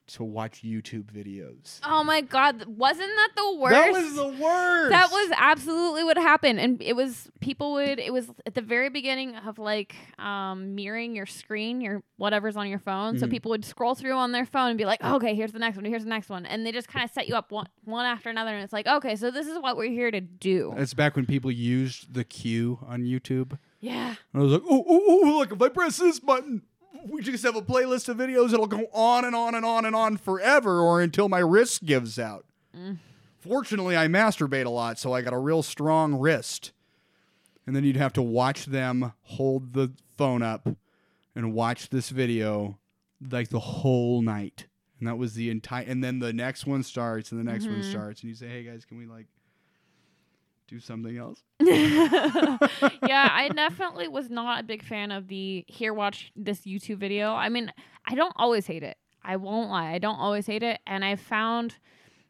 to 0.06 0.24
watch 0.24 0.62
YouTube 0.64 1.06
videos. 1.06 1.80
Oh 1.84 2.04
my 2.04 2.22
god, 2.22 2.66
wasn't 2.66 3.10
that 3.16 3.30
the 3.36 3.56
worst? 3.58 3.72
That 3.74 3.92
was 3.92 4.16
the 4.16 4.28
worst. 4.28 4.90
That 4.90 5.10
was 5.12 5.32
absolutely 5.38 6.04
what 6.04 6.18
happened, 6.18 6.60
and 6.60 6.82
it 6.82 6.96
was 6.96 7.30
people 7.40 7.74
would. 7.74 8.00
It 8.00 8.12
was 8.12 8.30
at 8.46 8.54
the 8.54 8.62
very 8.62 8.90
beginning 8.90 9.36
of 9.36 9.58
like 9.60 9.96
um, 10.20 10.76
mirroring 10.76 11.16
your 11.16 11.26
screen, 11.26 11.80
your 11.82 12.04
whatever's 12.18 12.58
on 12.58 12.68
your 12.70 12.80
phone. 12.80 13.18
So 13.18 13.28
Mhm. 13.28 13.32
people 13.32 13.50
would 13.52 13.66
scroll 13.66 13.96
through 13.96 14.14
on 14.14 14.32
their 14.34 14.46
phone 14.46 14.70
and 14.70 14.78
be 14.78 14.86
like, 14.86 15.04
"Okay, 15.04 15.36
here's 15.36 15.52
the 15.54 15.60
next 15.60 15.76
one. 15.78 15.86
Here's 15.86 16.04
the 16.04 16.10
next 16.10 16.30
one," 16.30 16.46
and 16.46 16.66
they 16.66 16.72
just 16.72 16.88
kind 16.90 17.04
of 17.06 17.12
set 17.12 17.28
you 17.28 17.36
up 17.36 17.52
one, 17.52 17.68
one 17.86 18.06
after 18.06 18.30
another. 18.30 18.54
And 18.54 18.64
it's 18.64 18.74
like, 18.74 18.88
okay, 18.88 19.16
so 19.16 19.32
this 19.32 19.48
is 19.48 19.58
what 19.60 19.78
we're 19.78 19.90
here 19.92 20.12
to 20.12 20.22
do. 20.22 20.74
That's 20.76 20.94
back 20.94 21.16
when 21.16 21.26
people 21.26 21.52
used 21.52 22.14
the 22.14 22.24
queue 22.24 22.80
on 22.88 23.04
YouTube. 23.04 23.58
yeah, 23.80 24.16
And 24.34 24.42
I 24.42 24.46
was 24.46 24.52
like, 24.54 24.62
oh, 24.70 24.86
oh, 24.88 25.02
oh, 25.08 25.38
look, 25.40 25.52
if 25.52 25.62
I 25.62 25.68
press 25.70 25.98
this 25.98 26.20
button, 26.20 26.62
we 27.10 27.22
just 27.22 27.44
have 27.44 27.56
a 27.56 27.62
playlist 27.62 28.10
of 28.10 28.18
videos. 28.18 28.52
that'll 28.52 28.68
go 28.68 28.88
on 28.94 29.26
and 29.26 29.36
on 29.36 29.56
and 29.56 29.66
on 29.66 29.86
and 29.86 29.96
on 29.96 30.18
forever 30.18 30.80
or 30.80 31.02
until 31.02 31.30
my 31.30 31.40
wrist 31.40 31.86
gives 31.86 32.18
out. 32.20 32.46
Mm. 32.76 32.98
Fortunately, 33.40 33.98
I 33.98 34.08
masturbate 34.08 34.66
a 34.66 34.70
lot, 34.70 34.98
so 34.98 35.14
I 35.14 35.22
got 35.22 35.34
a 35.34 35.38
real 35.38 35.64
strong 35.64 36.16
wrist. 36.16 36.72
And 37.68 37.76
then 37.76 37.84
you'd 37.84 37.98
have 37.98 38.14
to 38.14 38.22
watch 38.22 38.66
them 38.66 39.14
hold 39.24 39.74
the 39.74 39.92
phone 40.18 40.42
up 40.42 40.68
and 41.36 41.54
watch 41.54 41.90
this 41.90 42.10
video 42.10 42.78
like 43.32 43.50
the 43.50 43.60
whole 43.60 44.22
night. 44.22 44.68
And 45.00 45.08
that 45.08 45.18
was 45.18 45.34
the 45.34 45.50
entire. 45.50 45.84
And 45.86 46.04
then 46.04 46.20
the 46.20 46.32
next 46.34 46.66
one 46.66 46.84
starts, 46.84 47.32
and 47.32 47.40
the 47.40 47.44
next 47.52 47.66
one 47.68 47.82
Mhm. 47.82 47.90
starts, 47.90 48.22
and 48.22 48.30
you 48.30 48.36
say, 48.36 48.48
"Hey 48.48 48.64
guys, 48.64 48.86
can 48.86 48.98
we 48.98 49.06
like 49.06 49.28
do 50.74 50.80
something 50.80 51.18
else?" 51.18 51.44
yeah, 51.62 53.30
I 53.32 53.50
definitely 53.56 54.08
was 54.08 54.30
not 54.30 54.60
a 54.62 54.64
big 54.64 54.84
fan 54.84 55.12
of 55.12 55.28
the 55.28 55.64
here 55.68 55.94
watch 55.94 56.32
this 56.36 56.62
YouTube 56.62 56.98
video. 56.98 57.34
I 57.34 57.50
mean, 57.50 57.72
I 58.06 58.16
don't 58.16 58.34
always 58.36 58.66
hate 58.68 58.84
it. 58.84 58.98
I 59.24 59.38
won't 59.38 59.70
lie. 59.70 59.92
I 59.94 60.00
don't 60.00 60.20
always 60.20 60.46
hate 60.48 60.64
it, 60.64 60.80
and 60.86 61.06
I 61.06 61.16
found 61.16 61.78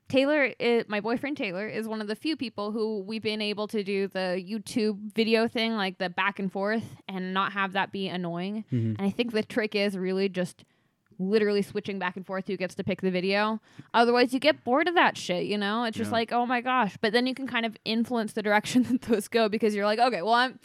Taylor, 0.10 0.50
i 0.60 0.84
my 0.88 1.00
boyfriend 1.00 1.38
Taylor, 1.38 1.68
is 1.68 1.88
one 1.88 2.02
of 2.02 2.08
the 2.08 2.16
few 2.16 2.36
people 2.36 2.72
who 2.72 3.02
we've 3.02 3.24
been 3.24 3.42
able 3.42 3.68
to 3.70 3.84
do 3.84 4.08
the 4.08 4.44
YouTube 4.48 5.14
video 5.16 5.48
thing, 5.48 5.74
like 5.74 5.98
the 5.98 6.10
back 6.10 6.38
and 6.40 6.52
forth, 6.52 6.84
and 7.08 7.34
not 7.34 7.54
have 7.54 7.74
that 7.74 7.92
be 7.92 8.08
annoying. 8.08 8.66
Mhm. 8.72 8.98
And 9.00 9.02
I 9.02 9.10
think 9.10 9.32
the 9.32 9.44
trick 9.44 9.74
is 9.76 9.98
really 9.98 10.30
just 10.30 10.66
literally 11.20 11.62
switching 11.62 12.00
back 12.00 12.16
and 12.16 12.26
forth 12.26 12.48
who 12.48 12.58
gets 12.58 12.76
to 12.76 12.84
pick 12.84 13.02
the 13.02 13.12
video. 13.12 13.60
Otherwise, 13.94 14.34
you 14.34 14.40
get 14.40 14.64
bored 14.64 14.88
of 14.88 14.96
that 14.96 15.18
shit, 15.18 15.46
you 15.46 15.58
know? 15.58 15.84
It's 15.84 15.98
just 15.98 16.10
Yeah. 16.10 16.14
like, 16.14 16.32
oh 16.32 16.46
my 16.46 16.62
gosh. 16.62 16.96
But 17.02 17.14
then 17.14 17.28
you 17.28 17.34
can 17.36 17.48
kind 17.48 17.66
of 17.66 17.76
influence 17.86 18.34
the 18.34 18.42
direction 18.44 18.84
that 18.92 19.02
those 19.04 19.28
go 19.28 19.50
because 19.50 19.76
you're 19.76 19.86
like, 19.86 20.00
okay, 20.00 20.22
well, 20.22 20.34
I'm. 20.34 20.60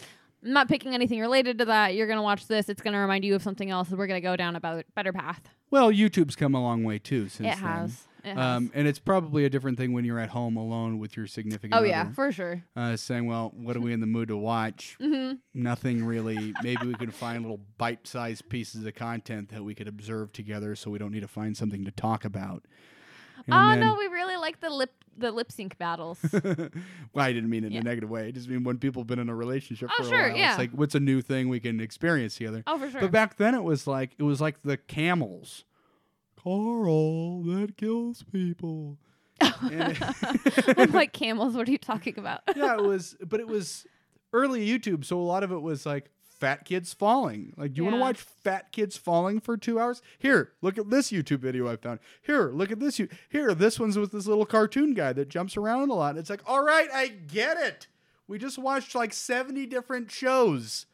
I'm 0.44 0.52
not 0.52 0.68
picking 0.68 0.94
anything 0.94 1.18
related 1.18 1.58
to 1.58 1.64
that. 1.64 1.96
You're 1.96 2.06
gonna 2.06 2.22
watch 2.22 2.46
this. 2.46 2.68
It's 2.68 2.80
gonna 2.80 3.00
remind 3.00 3.24
you 3.24 3.34
of 3.34 3.42
something 3.42 3.70
else. 3.70 3.90
We're 3.90 4.06
gonna 4.06 4.20
go 4.20 4.36
down 4.36 4.54
a 4.54 4.60
better, 4.94 5.12
path. 5.12 5.40
Well, 5.68 5.90
YouTube's 5.90 6.36
come 6.36 6.54
a 6.54 6.62
long 6.62 6.84
way 6.84 7.00
too 7.00 7.28
since 7.28 7.56
it 7.56 7.60
then. 7.60 8.07
It. 8.24 8.36
Um, 8.38 8.70
and 8.74 8.88
it's 8.88 8.98
probably 8.98 9.44
a 9.44 9.50
different 9.50 9.78
thing 9.78 9.92
when 9.92 10.04
you're 10.04 10.18
at 10.18 10.30
home 10.30 10.56
alone 10.56 10.98
with 10.98 11.16
your 11.16 11.26
significant 11.26 11.74
oh 11.74 11.78
other. 11.78 11.86
yeah, 11.86 12.10
for 12.12 12.32
sure. 12.32 12.64
Uh, 12.76 12.96
saying, 12.96 13.26
well, 13.26 13.52
what 13.56 13.76
are 13.76 13.80
we 13.80 13.92
in 13.92 14.00
the 14.00 14.06
mood 14.06 14.28
to 14.28 14.36
watch? 14.36 14.96
hmm 15.00 15.32
Nothing 15.54 16.04
really. 16.04 16.52
Maybe 16.62 16.86
we 16.86 16.94
could 16.94 17.14
find 17.14 17.42
little 17.42 17.60
bite 17.78 18.06
sized 18.06 18.48
pieces 18.48 18.84
of 18.84 18.94
content 18.94 19.50
that 19.50 19.62
we 19.62 19.74
could 19.74 19.88
observe 19.88 20.32
together 20.32 20.74
so 20.76 20.90
we 20.90 20.98
don't 20.98 21.12
need 21.12 21.20
to 21.20 21.28
find 21.28 21.56
something 21.56 21.84
to 21.84 21.90
talk 21.90 22.24
about. 22.24 22.64
And 23.46 23.54
Oh 23.54 23.68
then- 23.68 23.80
no, 23.80 23.94
we 23.94 24.06
really 24.08 24.36
like 24.36 24.60
the 24.60 24.70
lip 24.70 24.92
the 25.16 25.32
lip 25.32 25.50
sync 25.50 25.76
battles. 25.78 26.18
well, 26.32 26.70
I 27.16 27.32
didn't 27.32 27.50
mean 27.50 27.64
it 27.64 27.72
Yeah. 27.72 27.80
in 27.80 27.86
a 27.86 27.90
negative 27.90 28.08
way. 28.08 28.26
I 28.26 28.30
just 28.30 28.48
mean 28.48 28.62
when 28.62 28.78
people 28.78 29.02
have 29.02 29.08
been 29.08 29.18
in 29.18 29.28
a 29.28 29.34
relationship 29.34 29.90
Oh, 29.92 29.96
for 29.96 30.02
a 30.04 30.08
sure, 30.08 30.28
while. 30.28 30.36
yeah. 30.36 30.50
It's 30.50 30.58
like, 30.58 30.70
what's 30.70 30.94
a 30.94 31.00
new 31.00 31.20
thing 31.22 31.48
we 31.48 31.58
can 31.58 31.80
experience 31.80 32.36
together? 32.36 32.62
oh 32.68 32.78
for 32.78 32.88
sure. 32.90 33.00
But 33.00 33.10
back 33.10 33.36
then 33.36 33.54
it 33.54 33.64
was 33.64 33.86
like 33.88 34.12
it 34.18 34.22
was 34.22 34.40
like 34.40 34.62
the 34.62 34.76
camels. 34.76 35.64
Carl, 36.48 37.42
that 37.42 37.76
kills 37.76 38.24
people. 38.32 38.96
I'm 39.40 40.92
like 40.92 41.12
camels. 41.12 41.54
What 41.54 41.68
are 41.68 41.70
you 41.70 41.78
talking 41.78 42.18
about? 42.18 42.40
yeah, 42.56 42.74
it 42.74 42.82
was, 42.82 43.16
but 43.28 43.40
it 43.40 43.46
was 43.46 43.86
early 44.32 44.66
YouTube, 44.66 45.04
so 45.04 45.20
a 45.20 45.22
lot 45.22 45.42
of 45.42 45.52
it 45.52 45.60
was 45.60 45.84
like 45.84 46.10
fat 46.22 46.64
kids 46.64 46.94
falling. 46.94 47.52
Like, 47.58 47.74
do 47.74 47.80
you 47.80 47.84
want 47.84 47.96
to 47.96 48.00
watch 48.00 48.20
fat 48.20 48.72
kids 48.72 48.96
falling 48.96 49.40
for 49.40 49.58
two 49.58 49.78
hours? 49.78 50.00
Here, 50.18 50.52
look 50.62 50.78
at 50.78 50.88
this 50.88 51.10
YouTube 51.10 51.40
video 51.40 51.68
I 51.68 51.76
found. 51.76 52.00
Here, 52.22 52.50
look 52.50 52.72
at 52.72 52.80
this. 52.80 52.98
You 52.98 53.08
here, 53.28 53.52
this 53.52 53.78
one's 53.78 53.98
with 53.98 54.12
this 54.12 54.26
little 54.26 54.46
cartoon 54.46 54.94
guy 54.94 55.12
that 55.12 55.28
jumps 55.28 55.56
around 55.58 55.90
a 55.90 55.94
lot. 55.94 56.16
It's 56.16 56.30
like, 56.30 56.42
all 56.46 56.64
right, 56.64 56.88
I 56.94 57.08
get 57.08 57.58
it. 57.58 57.88
We 58.26 58.38
just 58.38 58.58
watched 58.58 58.94
like 58.94 59.12
seventy 59.12 59.66
different 59.66 60.10
shows 60.10 60.86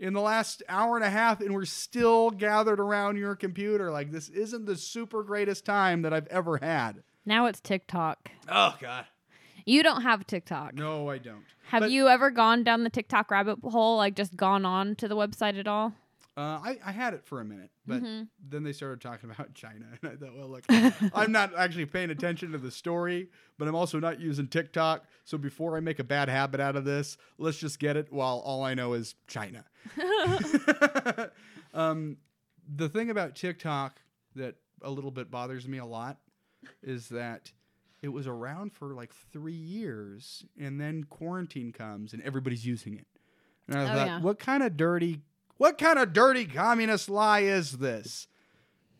in 0.00 0.12
the 0.12 0.20
last 0.20 0.62
hour 0.68 0.96
and 0.96 1.04
a 1.04 1.10
half, 1.10 1.40
and 1.40 1.54
we're 1.54 1.64
still 1.64 2.30
gathered 2.30 2.80
around 2.80 3.16
your 3.16 3.36
computer. 3.36 3.90
Like, 3.90 4.10
this 4.10 4.28
isn't 4.28 4.66
the 4.66 4.76
super 4.76 5.22
greatest 5.22 5.64
time 5.64 6.02
that 6.02 6.12
I've 6.12 6.26
ever 6.26 6.58
had. 6.58 7.02
Now 7.24 7.46
it's 7.46 7.60
TikTok. 7.60 8.30
Oh 8.48 8.76
God, 8.80 9.06
You 9.64 9.82
don't 9.82 10.02
have 10.02 10.26
TikTok. 10.26 10.74
no, 10.74 11.08
I 11.08 11.18
don't. 11.18 11.44
Have 11.68 11.80
But- 11.82 11.90
you 11.90 12.08
ever 12.08 12.30
gone 12.30 12.62
down 12.64 12.84
the 12.84 12.90
TikTok 12.90 13.30
rabbit 13.30 13.58
hole, 13.62 13.96
like 13.96 14.14
just 14.14 14.36
gone 14.36 14.64
on 14.66 14.94
to 14.96 15.08
the 15.08 15.16
website 15.16 15.58
at 15.58 15.66
all? 15.66 15.94
Uh, 16.36 16.58
I, 16.64 16.78
I 16.84 16.90
had 16.90 17.14
it 17.14 17.24
for 17.24 17.40
a 17.40 17.44
minute, 17.44 17.70
but 17.86 18.02
Mhm. 18.02 18.26
then 18.42 18.64
they 18.64 18.72
started 18.72 19.00
talking 19.00 19.30
about 19.30 19.54
China, 19.54 19.86
and 20.02 20.10
I 20.12 20.16
thought, 20.16 20.36
well, 20.36 20.48
look, 20.48 20.64
I'm 21.12 21.30
not 21.30 21.54
actually 21.56 21.86
paying 21.86 22.10
attention 22.10 22.50
to 22.52 22.58
the 22.58 22.72
story, 22.72 23.28
but 23.56 23.68
I'm 23.68 23.74
also 23.76 24.00
not 24.00 24.18
using 24.20 24.48
TikTok. 24.48 25.04
So 25.24 25.38
before 25.38 25.76
I 25.76 25.80
make 25.80 26.00
a 26.00 26.04
bad 26.04 26.28
habit 26.28 26.58
out 26.60 26.74
of 26.74 26.84
this, 26.84 27.16
let's 27.38 27.58
just 27.58 27.78
get 27.78 27.96
it 27.96 28.12
while 28.12 28.38
all 28.44 28.64
I 28.64 28.74
know 28.74 28.94
is 28.94 29.14
China. 29.28 29.64
um, 31.74 32.16
the 32.74 32.88
thing 32.88 33.10
about 33.10 33.36
TikTok 33.36 34.00
that 34.34 34.56
a 34.82 34.90
little 34.90 35.10
bit 35.10 35.30
bothers 35.30 35.68
me 35.68 35.78
a 35.78 35.84
lot 35.86 36.18
is 36.82 37.08
that 37.10 37.52
it 38.02 38.08
was 38.08 38.26
around 38.26 38.72
for 38.72 38.88
like 38.94 39.12
three 39.32 39.52
years, 39.52 40.44
and 40.58 40.80
then 40.80 41.04
quarantine 41.04 41.72
comes, 41.72 42.12
and 42.12 42.22
everybody's 42.22 42.66
using 42.66 42.94
it. 42.94 43.06
And 43.68 43.78
I 43.78 43.82
Oh, 43.84 43.86
thought, 43.94 44.06
yeah. 44.06 44.20
what 44.20 44.38
kind 44.38 44.62
of 44.62 44.76
dirty, 44.76 45.20
what 45.56 45.78
kind 45.78 45.98
of 45.98 46.12
dirty 46.12 46.44
communist 46.46 47.08
lie 47.08 47.40
is 47.40 47.72
this? 47.72 48.26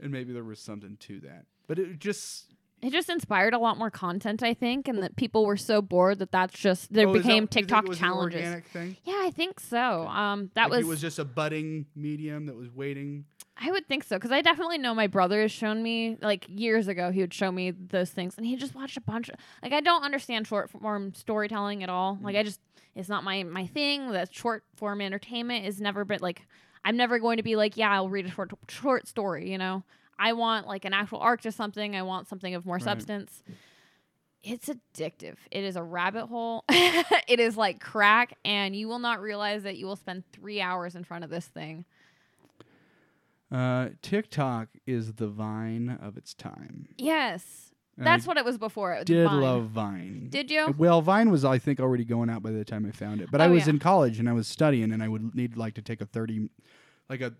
And 0.01 0.11
maybe 0.13 0.33
there 0.33 0.45
was 0.45 0.59
something 0.61 0.97
to 1.01 1.21
that, 1.21 1.47
but 1.67 1.79
it 1.79 1.99
just 1.99 2.53
It 2.83 2.93
just 2.93 3.09
inspired 3.09 3.55
a 3.55 3.59
lot 3.59 3.79
more 3.79 3.91
content, 3.91 4.43
I 4.43 4.53
think, 4.53 4.89
and 4.89 5.03
that 5.03 5.17
people 5.17 5.47
were 5.47 5.57
so 5.57 5.81
bored 5.81 6.19
that 6.19 6.31
that's 6.33 6.59
just 6.59 6.93
there 6.93 7.09
Oh, 7.09 7.13
that- 7.15 7.23
became 7.23 7.47
think 7.47 7.69
TikTok 7.69 7.85
it 7.85 7.89
was 7.89 7.99
an 7.99 8.05
challenges. 8.05 8.63
Yeah, 9.05 9.21
I 9.23 9.31
think 9.31 9.61
so. 9.61 10.07
Um, 10.07 10.51
that 10.55 10.65
Like 10.65 10.79
was, 10.79 10.81
it 10.81 10.89
was 10.89 11.01
just 11.01 11.19
a 11.19 11.25
budding 11.25 11.87
medium 11.97 12.47
that 12.47 12.57
was 12.57 12.69
waiting. 12.71 13.25
I 13.57 13.71
would 13.71 13.87
think 13.87 14.05
so 14.05 14.17
because 14.17 14.33
I 14.33 14.43
definitely 14.43 14.79
know 14.79 14.95
my 14.95 15.07
brother 15.07 15.41
has 15.43 15.53
shown 15.53 15.83
me 15.83 16.17
like 16.21 16.47
years 16.49 16.89
ago. 16.89 17.11
He 17.13 17.21
would 17.21 17.33
show 17.35 17.53
me 17.53 17.71
those 17.71 18.11
things, 18.11 18.37
and 18.37 18.45
he 18.45 18.57
just 18.57 18.75
watched 18.75 18.97
a 18.97 19.01
bunch. 19.01 19.29
Of, 19.29 19.37
like 19.63 19.73
I 19.73 19.81
don't 19.81 20.03
understand 20.03 20.47
short 20.47 20.71
form 20.71 21.15
storytelling 21.15 21.83
at 21.83 21.89
all. 21.89 22.19
Like 22.21 22.35
mm. 22.35 22.41
I 22.41 22.43
just 22.43 22.61
it's 22.95 23.09
not 23.09 23.23
my 23.23 23.43
my 23.45 23.67
thing. 23.67 24.11
That 24.11 24.35
short 24.35 24.65
form 24.77 25.01
entertainment 25.01 25.67
is 25.67 25.81
never 25.81 26.05
been 26.05 26.21
like 26.21 26.43
I'm 26.85 26.97
never 26.97 27.19
going 27.19 27.37
to 27.37 27.43
be 27.43 27.55
like 27.57 27.77
yeah 27.77 27.93
I'll 27.93 28.09
read 28.09 28.27
a 28.27 28.31
short 28.31 28.53
short 28.69 29.07
story. 29.07 29.51
You 29.51 29.59
know 29.59 29.85
I 30.19 30.33
want 30.33 30.67
like 30.67 30.85
an 30.85 30.93
actual 30.93 31.19
arc 31.19 31.43
to 31.43 31.53
something. 31.53 31.95
I 31.95 32.03
want 32.03 32.29
something 32.29 32.55
of 32.55 32.67
more 32.67 32.77
Right. 32.77 32.85
substance. 32.85 33.43
It's 34.43 34.69
addictive. 34.69 35.37
It 35.51 35.65
is 35.65 35.77
a 35.77 35.83
rabbit 35.83 36.27
hole. 36.27 36.65
it 36.69 37.41
is 37.41 37.57
like 37.57 37.81
crack, 37.81 38.37
and 38.45 38.77
you 38.77 38.89
will 38.89 38.99
not 38.99 39.23
realize 39.23 39.63
that 39.63 39.77
you 39.79 39.87
will 39.87 39.97
spend 39.97 40.25
three 40.33 40.61
hours 40.61 40.95
in 40.95 41.05
front 41.05 41.25
of 41.25 41.31
this 41.31 41.47
thing. 41.47 41.87
Uh, 43.55 43.91
TikTok 44.03 44.69
is 44.87 45.13
the 45.15 45.29
Vine 45.29 45.99
of 46.03 46.17
its 46.17 46.35
time. 46.35 46.89
Yes. 46.99 47.71
And 47.97 48.05
That's 48.05 48.27
I 48.27 48.29
what 48.29 48.37
it 48.37 48.45
was 48.45 48.59
before. 48.59 48.93
It 48.95 48.99
was 48.99 49.05
did 49.05 49.29
Vine. 49.29 49.41
love 49.41 49.65
Vine. 49.69 50.27
Did 50.29 50.51
you? 50.51 50.75
Well, 50.77 51.01
Vine 51.01 51.31
was, 51.31 51.45
I 51.45 51.59
think, 51.59 51.79
already 51.79 52.05
going 52.05 52.29
out 52.29 52.43
by 52.43 52.51
the 52.51 52.65
time 52.65 52.85
I 52.85 52.91
found 52.91 53.21
it. 53.21 53.31
But 53.31 53.41
I 53.41 53.47
Oh, 53.47 53.53
was 53.53 53.65
yeah. 53.67 53.71
in 53.75 53.79
college 53.79 54.19
and 54.19 54.29
I 54.29 54.33
was 54.33 54.49
studying, 54.49 54.91
and 54.93 55.01
I 55.03 55.09
would 55.09 55.35
need 55.37 55.57
like 55.57 55.75
to 55.75 55.83
take 55.83 56.01
a 56.01 56.07
thirty, 56.07 56.49
like 57.09 57.21
a 57.21 57.33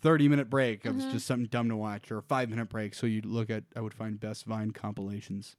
thirty 0.00 0.28
minute 0.28 0.48
break. 0.48 0.86
It 0.86 0.94
was 0.94 1.04
Mm-hmm. 1.04 1.12
just 1.12 1.26
something 1.26 1.48
dumb 1.48 1.68
to 1.68 1.76
watch, 1.76 2.10
or 2.10 2.16
a 2.18 2.22
five 2.22 2.48
minute 2.48 2.70
break. 2.70 2.94
So 2.94 3.06
you'd 3.06 3.26
look 3.26 3.50
at, 3.50 3.64
I 3.76 3.80
would 3.82 3.92
find 3.92 4.18
best 4.18 4.46
Vine 4.46 4.70
compilations, 4.70 5.56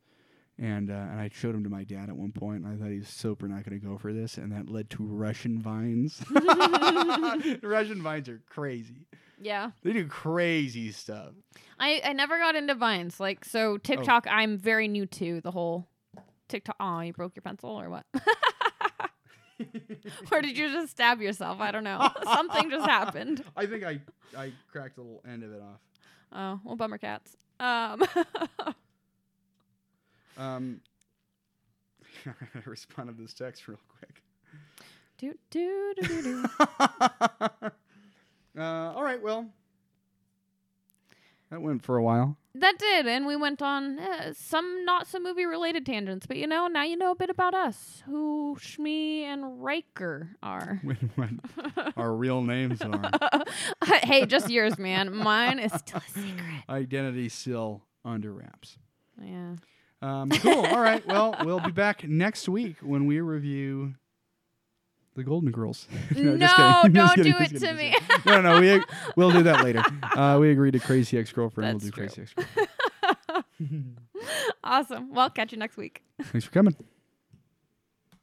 and 0.58 0.90
uh, 0.90 0.94
and 1.12 1.20
I 1.20 1.30
showed 1.32 1.54
them 1.54 1.64
to 1.66 1.70
my 1.70 1.84
dad 1.84 2.10
at 2.10 2.16
one 2.18 2.32
point. 2.32 2.64
And 2.66 2.74
I 2.74 2.78
thought 2.84 2.92
he 2.92 2.98
was 2.98 3.10
super 3.10 3.48
not 3.48 3.64
going 3.70 3.80
to 3.80 3.86
go 3.86 4.00
for 4.00 4.12
this, 4.12 4.40
and 4.40 4.52
that 4.52 4.68
led 4.68 4.90
to 4.92 5.04
Russian 5.04 5.60
vines. 5.62 6.24
Russian 7.62 8.02
vines 8.02 8.30
are 8.30 8.42
crazy. 8.50 9.06
Yeah. 9.44 9.72
They 9.84 9.94
do 9.94 10.08
crazy 10.08 10.92
stuff. 10.92 11.34
I, 11.80 12.02
I 12.04 12.14
never 12.14 12.38
got 12.40 12.56
into 12.56 12.76
Vines. 12.76 13.20
Like, 13.20 13.40
Oh. 13.46 13.50
so 13.50 13.78
TikTok, 13.78 14.26
I'm 14.30 14.58
very 14.58 14.88
new 14.88 15.06
to 15.08 15.42
the 15.42 15.52
whole 15.52 15.88
TikTok. 16.48 16.76
Oh, 16.80 17.00
you 17.02 17.14
broke 17.14 17.36
your 17.36 17.42
pencil 17.44 17.70
or 17.72 17.90
what? 17.90 18.06
or 20.32 20.42
did 20.42 20.58
you 20.58 20.72
just 20.72 20.92
stab 20.92 21.22
yourself? 21.22 21.60
I 21.60 21.72
don't 21.72 21.84
know. 21.84 22.10
Something 22.24 22.70
just 22.70 22.88
happened. 22.90 23.44
I 23.58 23.66
think 23.66 23.84
I 23.84 24.00
I 24.38 24.54
cracked 24.72 24.98
a 24.98 25.02
little 25.02 25.22
end 25.28 25.44
of 25.44 25.52
it 25.52 25.62
off. 25.62 25.80
Oh, 26.32 26.60
well, 26.64 26.76
bummer 26.76 26.98
cats. 26.98 27.36
Um, 27.60 28.04
Um, 30.36 30.82
I 32.26 32.32
gotta 32.56 32.68
respond 32.70 33.16
to 33.16 33.22
this 33.22 33.36
text 33.36 33.68
real 33.68 33.78
quick. 34.00 34.24
do, 35.20 35.36
do, 35.52 35.94
do, 36.02 36.08
do, 36.08 36.24
do. 36.24 36.46
Uh, 38.58 38.94
all 38.96 39.04
right, 39.04 39.22
well, 39.22 39.50
that 41.50 41.62
went 41.62 41.84
for 41.84 41.98
a 41.98 42.04
while. 42.04 42.38
That 42.56 42.78
did, 42.78 43.08
and 43.08 43.26
we 43.26 43.36
went 43.36 43.64
on 43.64 43.98
uh, 43.98 44.34
some 44.36 44.86
not 44.86 45.08
so 45.08 45.20
movie 45.20 45.46
related 45.46 45.88
tangents, 45.88 46.28
but 46.28 46.38
you 46.38 46.46
know, 46.46 46.68
now 46.68 46.84
you 46.84 46.96
know 46.96 47.12
a 47.12 47.16
bit 47.16 47.32
about 47.32 47.56
us, 47.56 48.04
who 48.06 48.58
Shmi 48.60 49.22
and 49.22 49.64
Riker 49.64 50.30
are. 50.44 50.80
Our 51.98 52.14
real 52.14 52.44
names 52.44 52.82
are 52.82 53.12
hey, 54.04 54.28
just 54.28 54.52
yours, 54.52 54.78
man. 54.78 55.16
Mine 55.16 55.58
is 55.58 55.74
still 55.74 56.00
a 56.00 56.12
secret. 56.12 56.64
identity 56.70 57.30
still 57.30 57.84
under 58.06 58.32
wraps. 58.32 58.78
Yeah. 59.20 59.56
Um, 60.04 60.30
cool. 60.30 60.66
all 60.66 60.82
right. 60.82 61.06
Well, 61.08 61.36
we'll 61.44 61.60
be 61.62 61.72
back 61.72 62.04
next 62.04 62.50
week 62.50 62.76
when 62.82 63.06
we 63.06 63.20
review 63.22 63.96
the 65.16 65.24
Golden 65.24 65.52
Girls. 65.52 65.88
No, 66.16 66.38
just 66.38 66.56
don't 66.94 67.16
kidding, 67.16 67.32
do 67.34 67.38
it 67.40 67.50
to 67.50 67.60
kidding. 67.60 67.94
No, 68.26 68.42
no, 68.42 68.60
no. 68.60 68.62
We 68.62 68.84
we'll 69.16 69.32
do 69.32 69.44
that 69.44 69.64
later. 69.64 69.84
Uh, 70.16 70.38
we 70.40 70.52
agreed 70.52 70.72
to 70.72 70.80
Crazy 70.80 71.18
Ex 71.18 71.32
Girlfriend. 71.32 71.82
We'll 71.82 71.92
do 71.92 72.02
That's 72.02 72.16
Crazy. 72.16 72.22
Ex 72.22 72.34
Girlfriend. 72.34 73.98
Awesome. 74.64 75.14
Well, 75.14 75.30
catch 75.30 75.52
you 75.52 75.58
next 75.58 75.78
week. 75.78 76.04
Thanks 76.22 76.46
for 76.46 76.52
coming. 76.52 76.76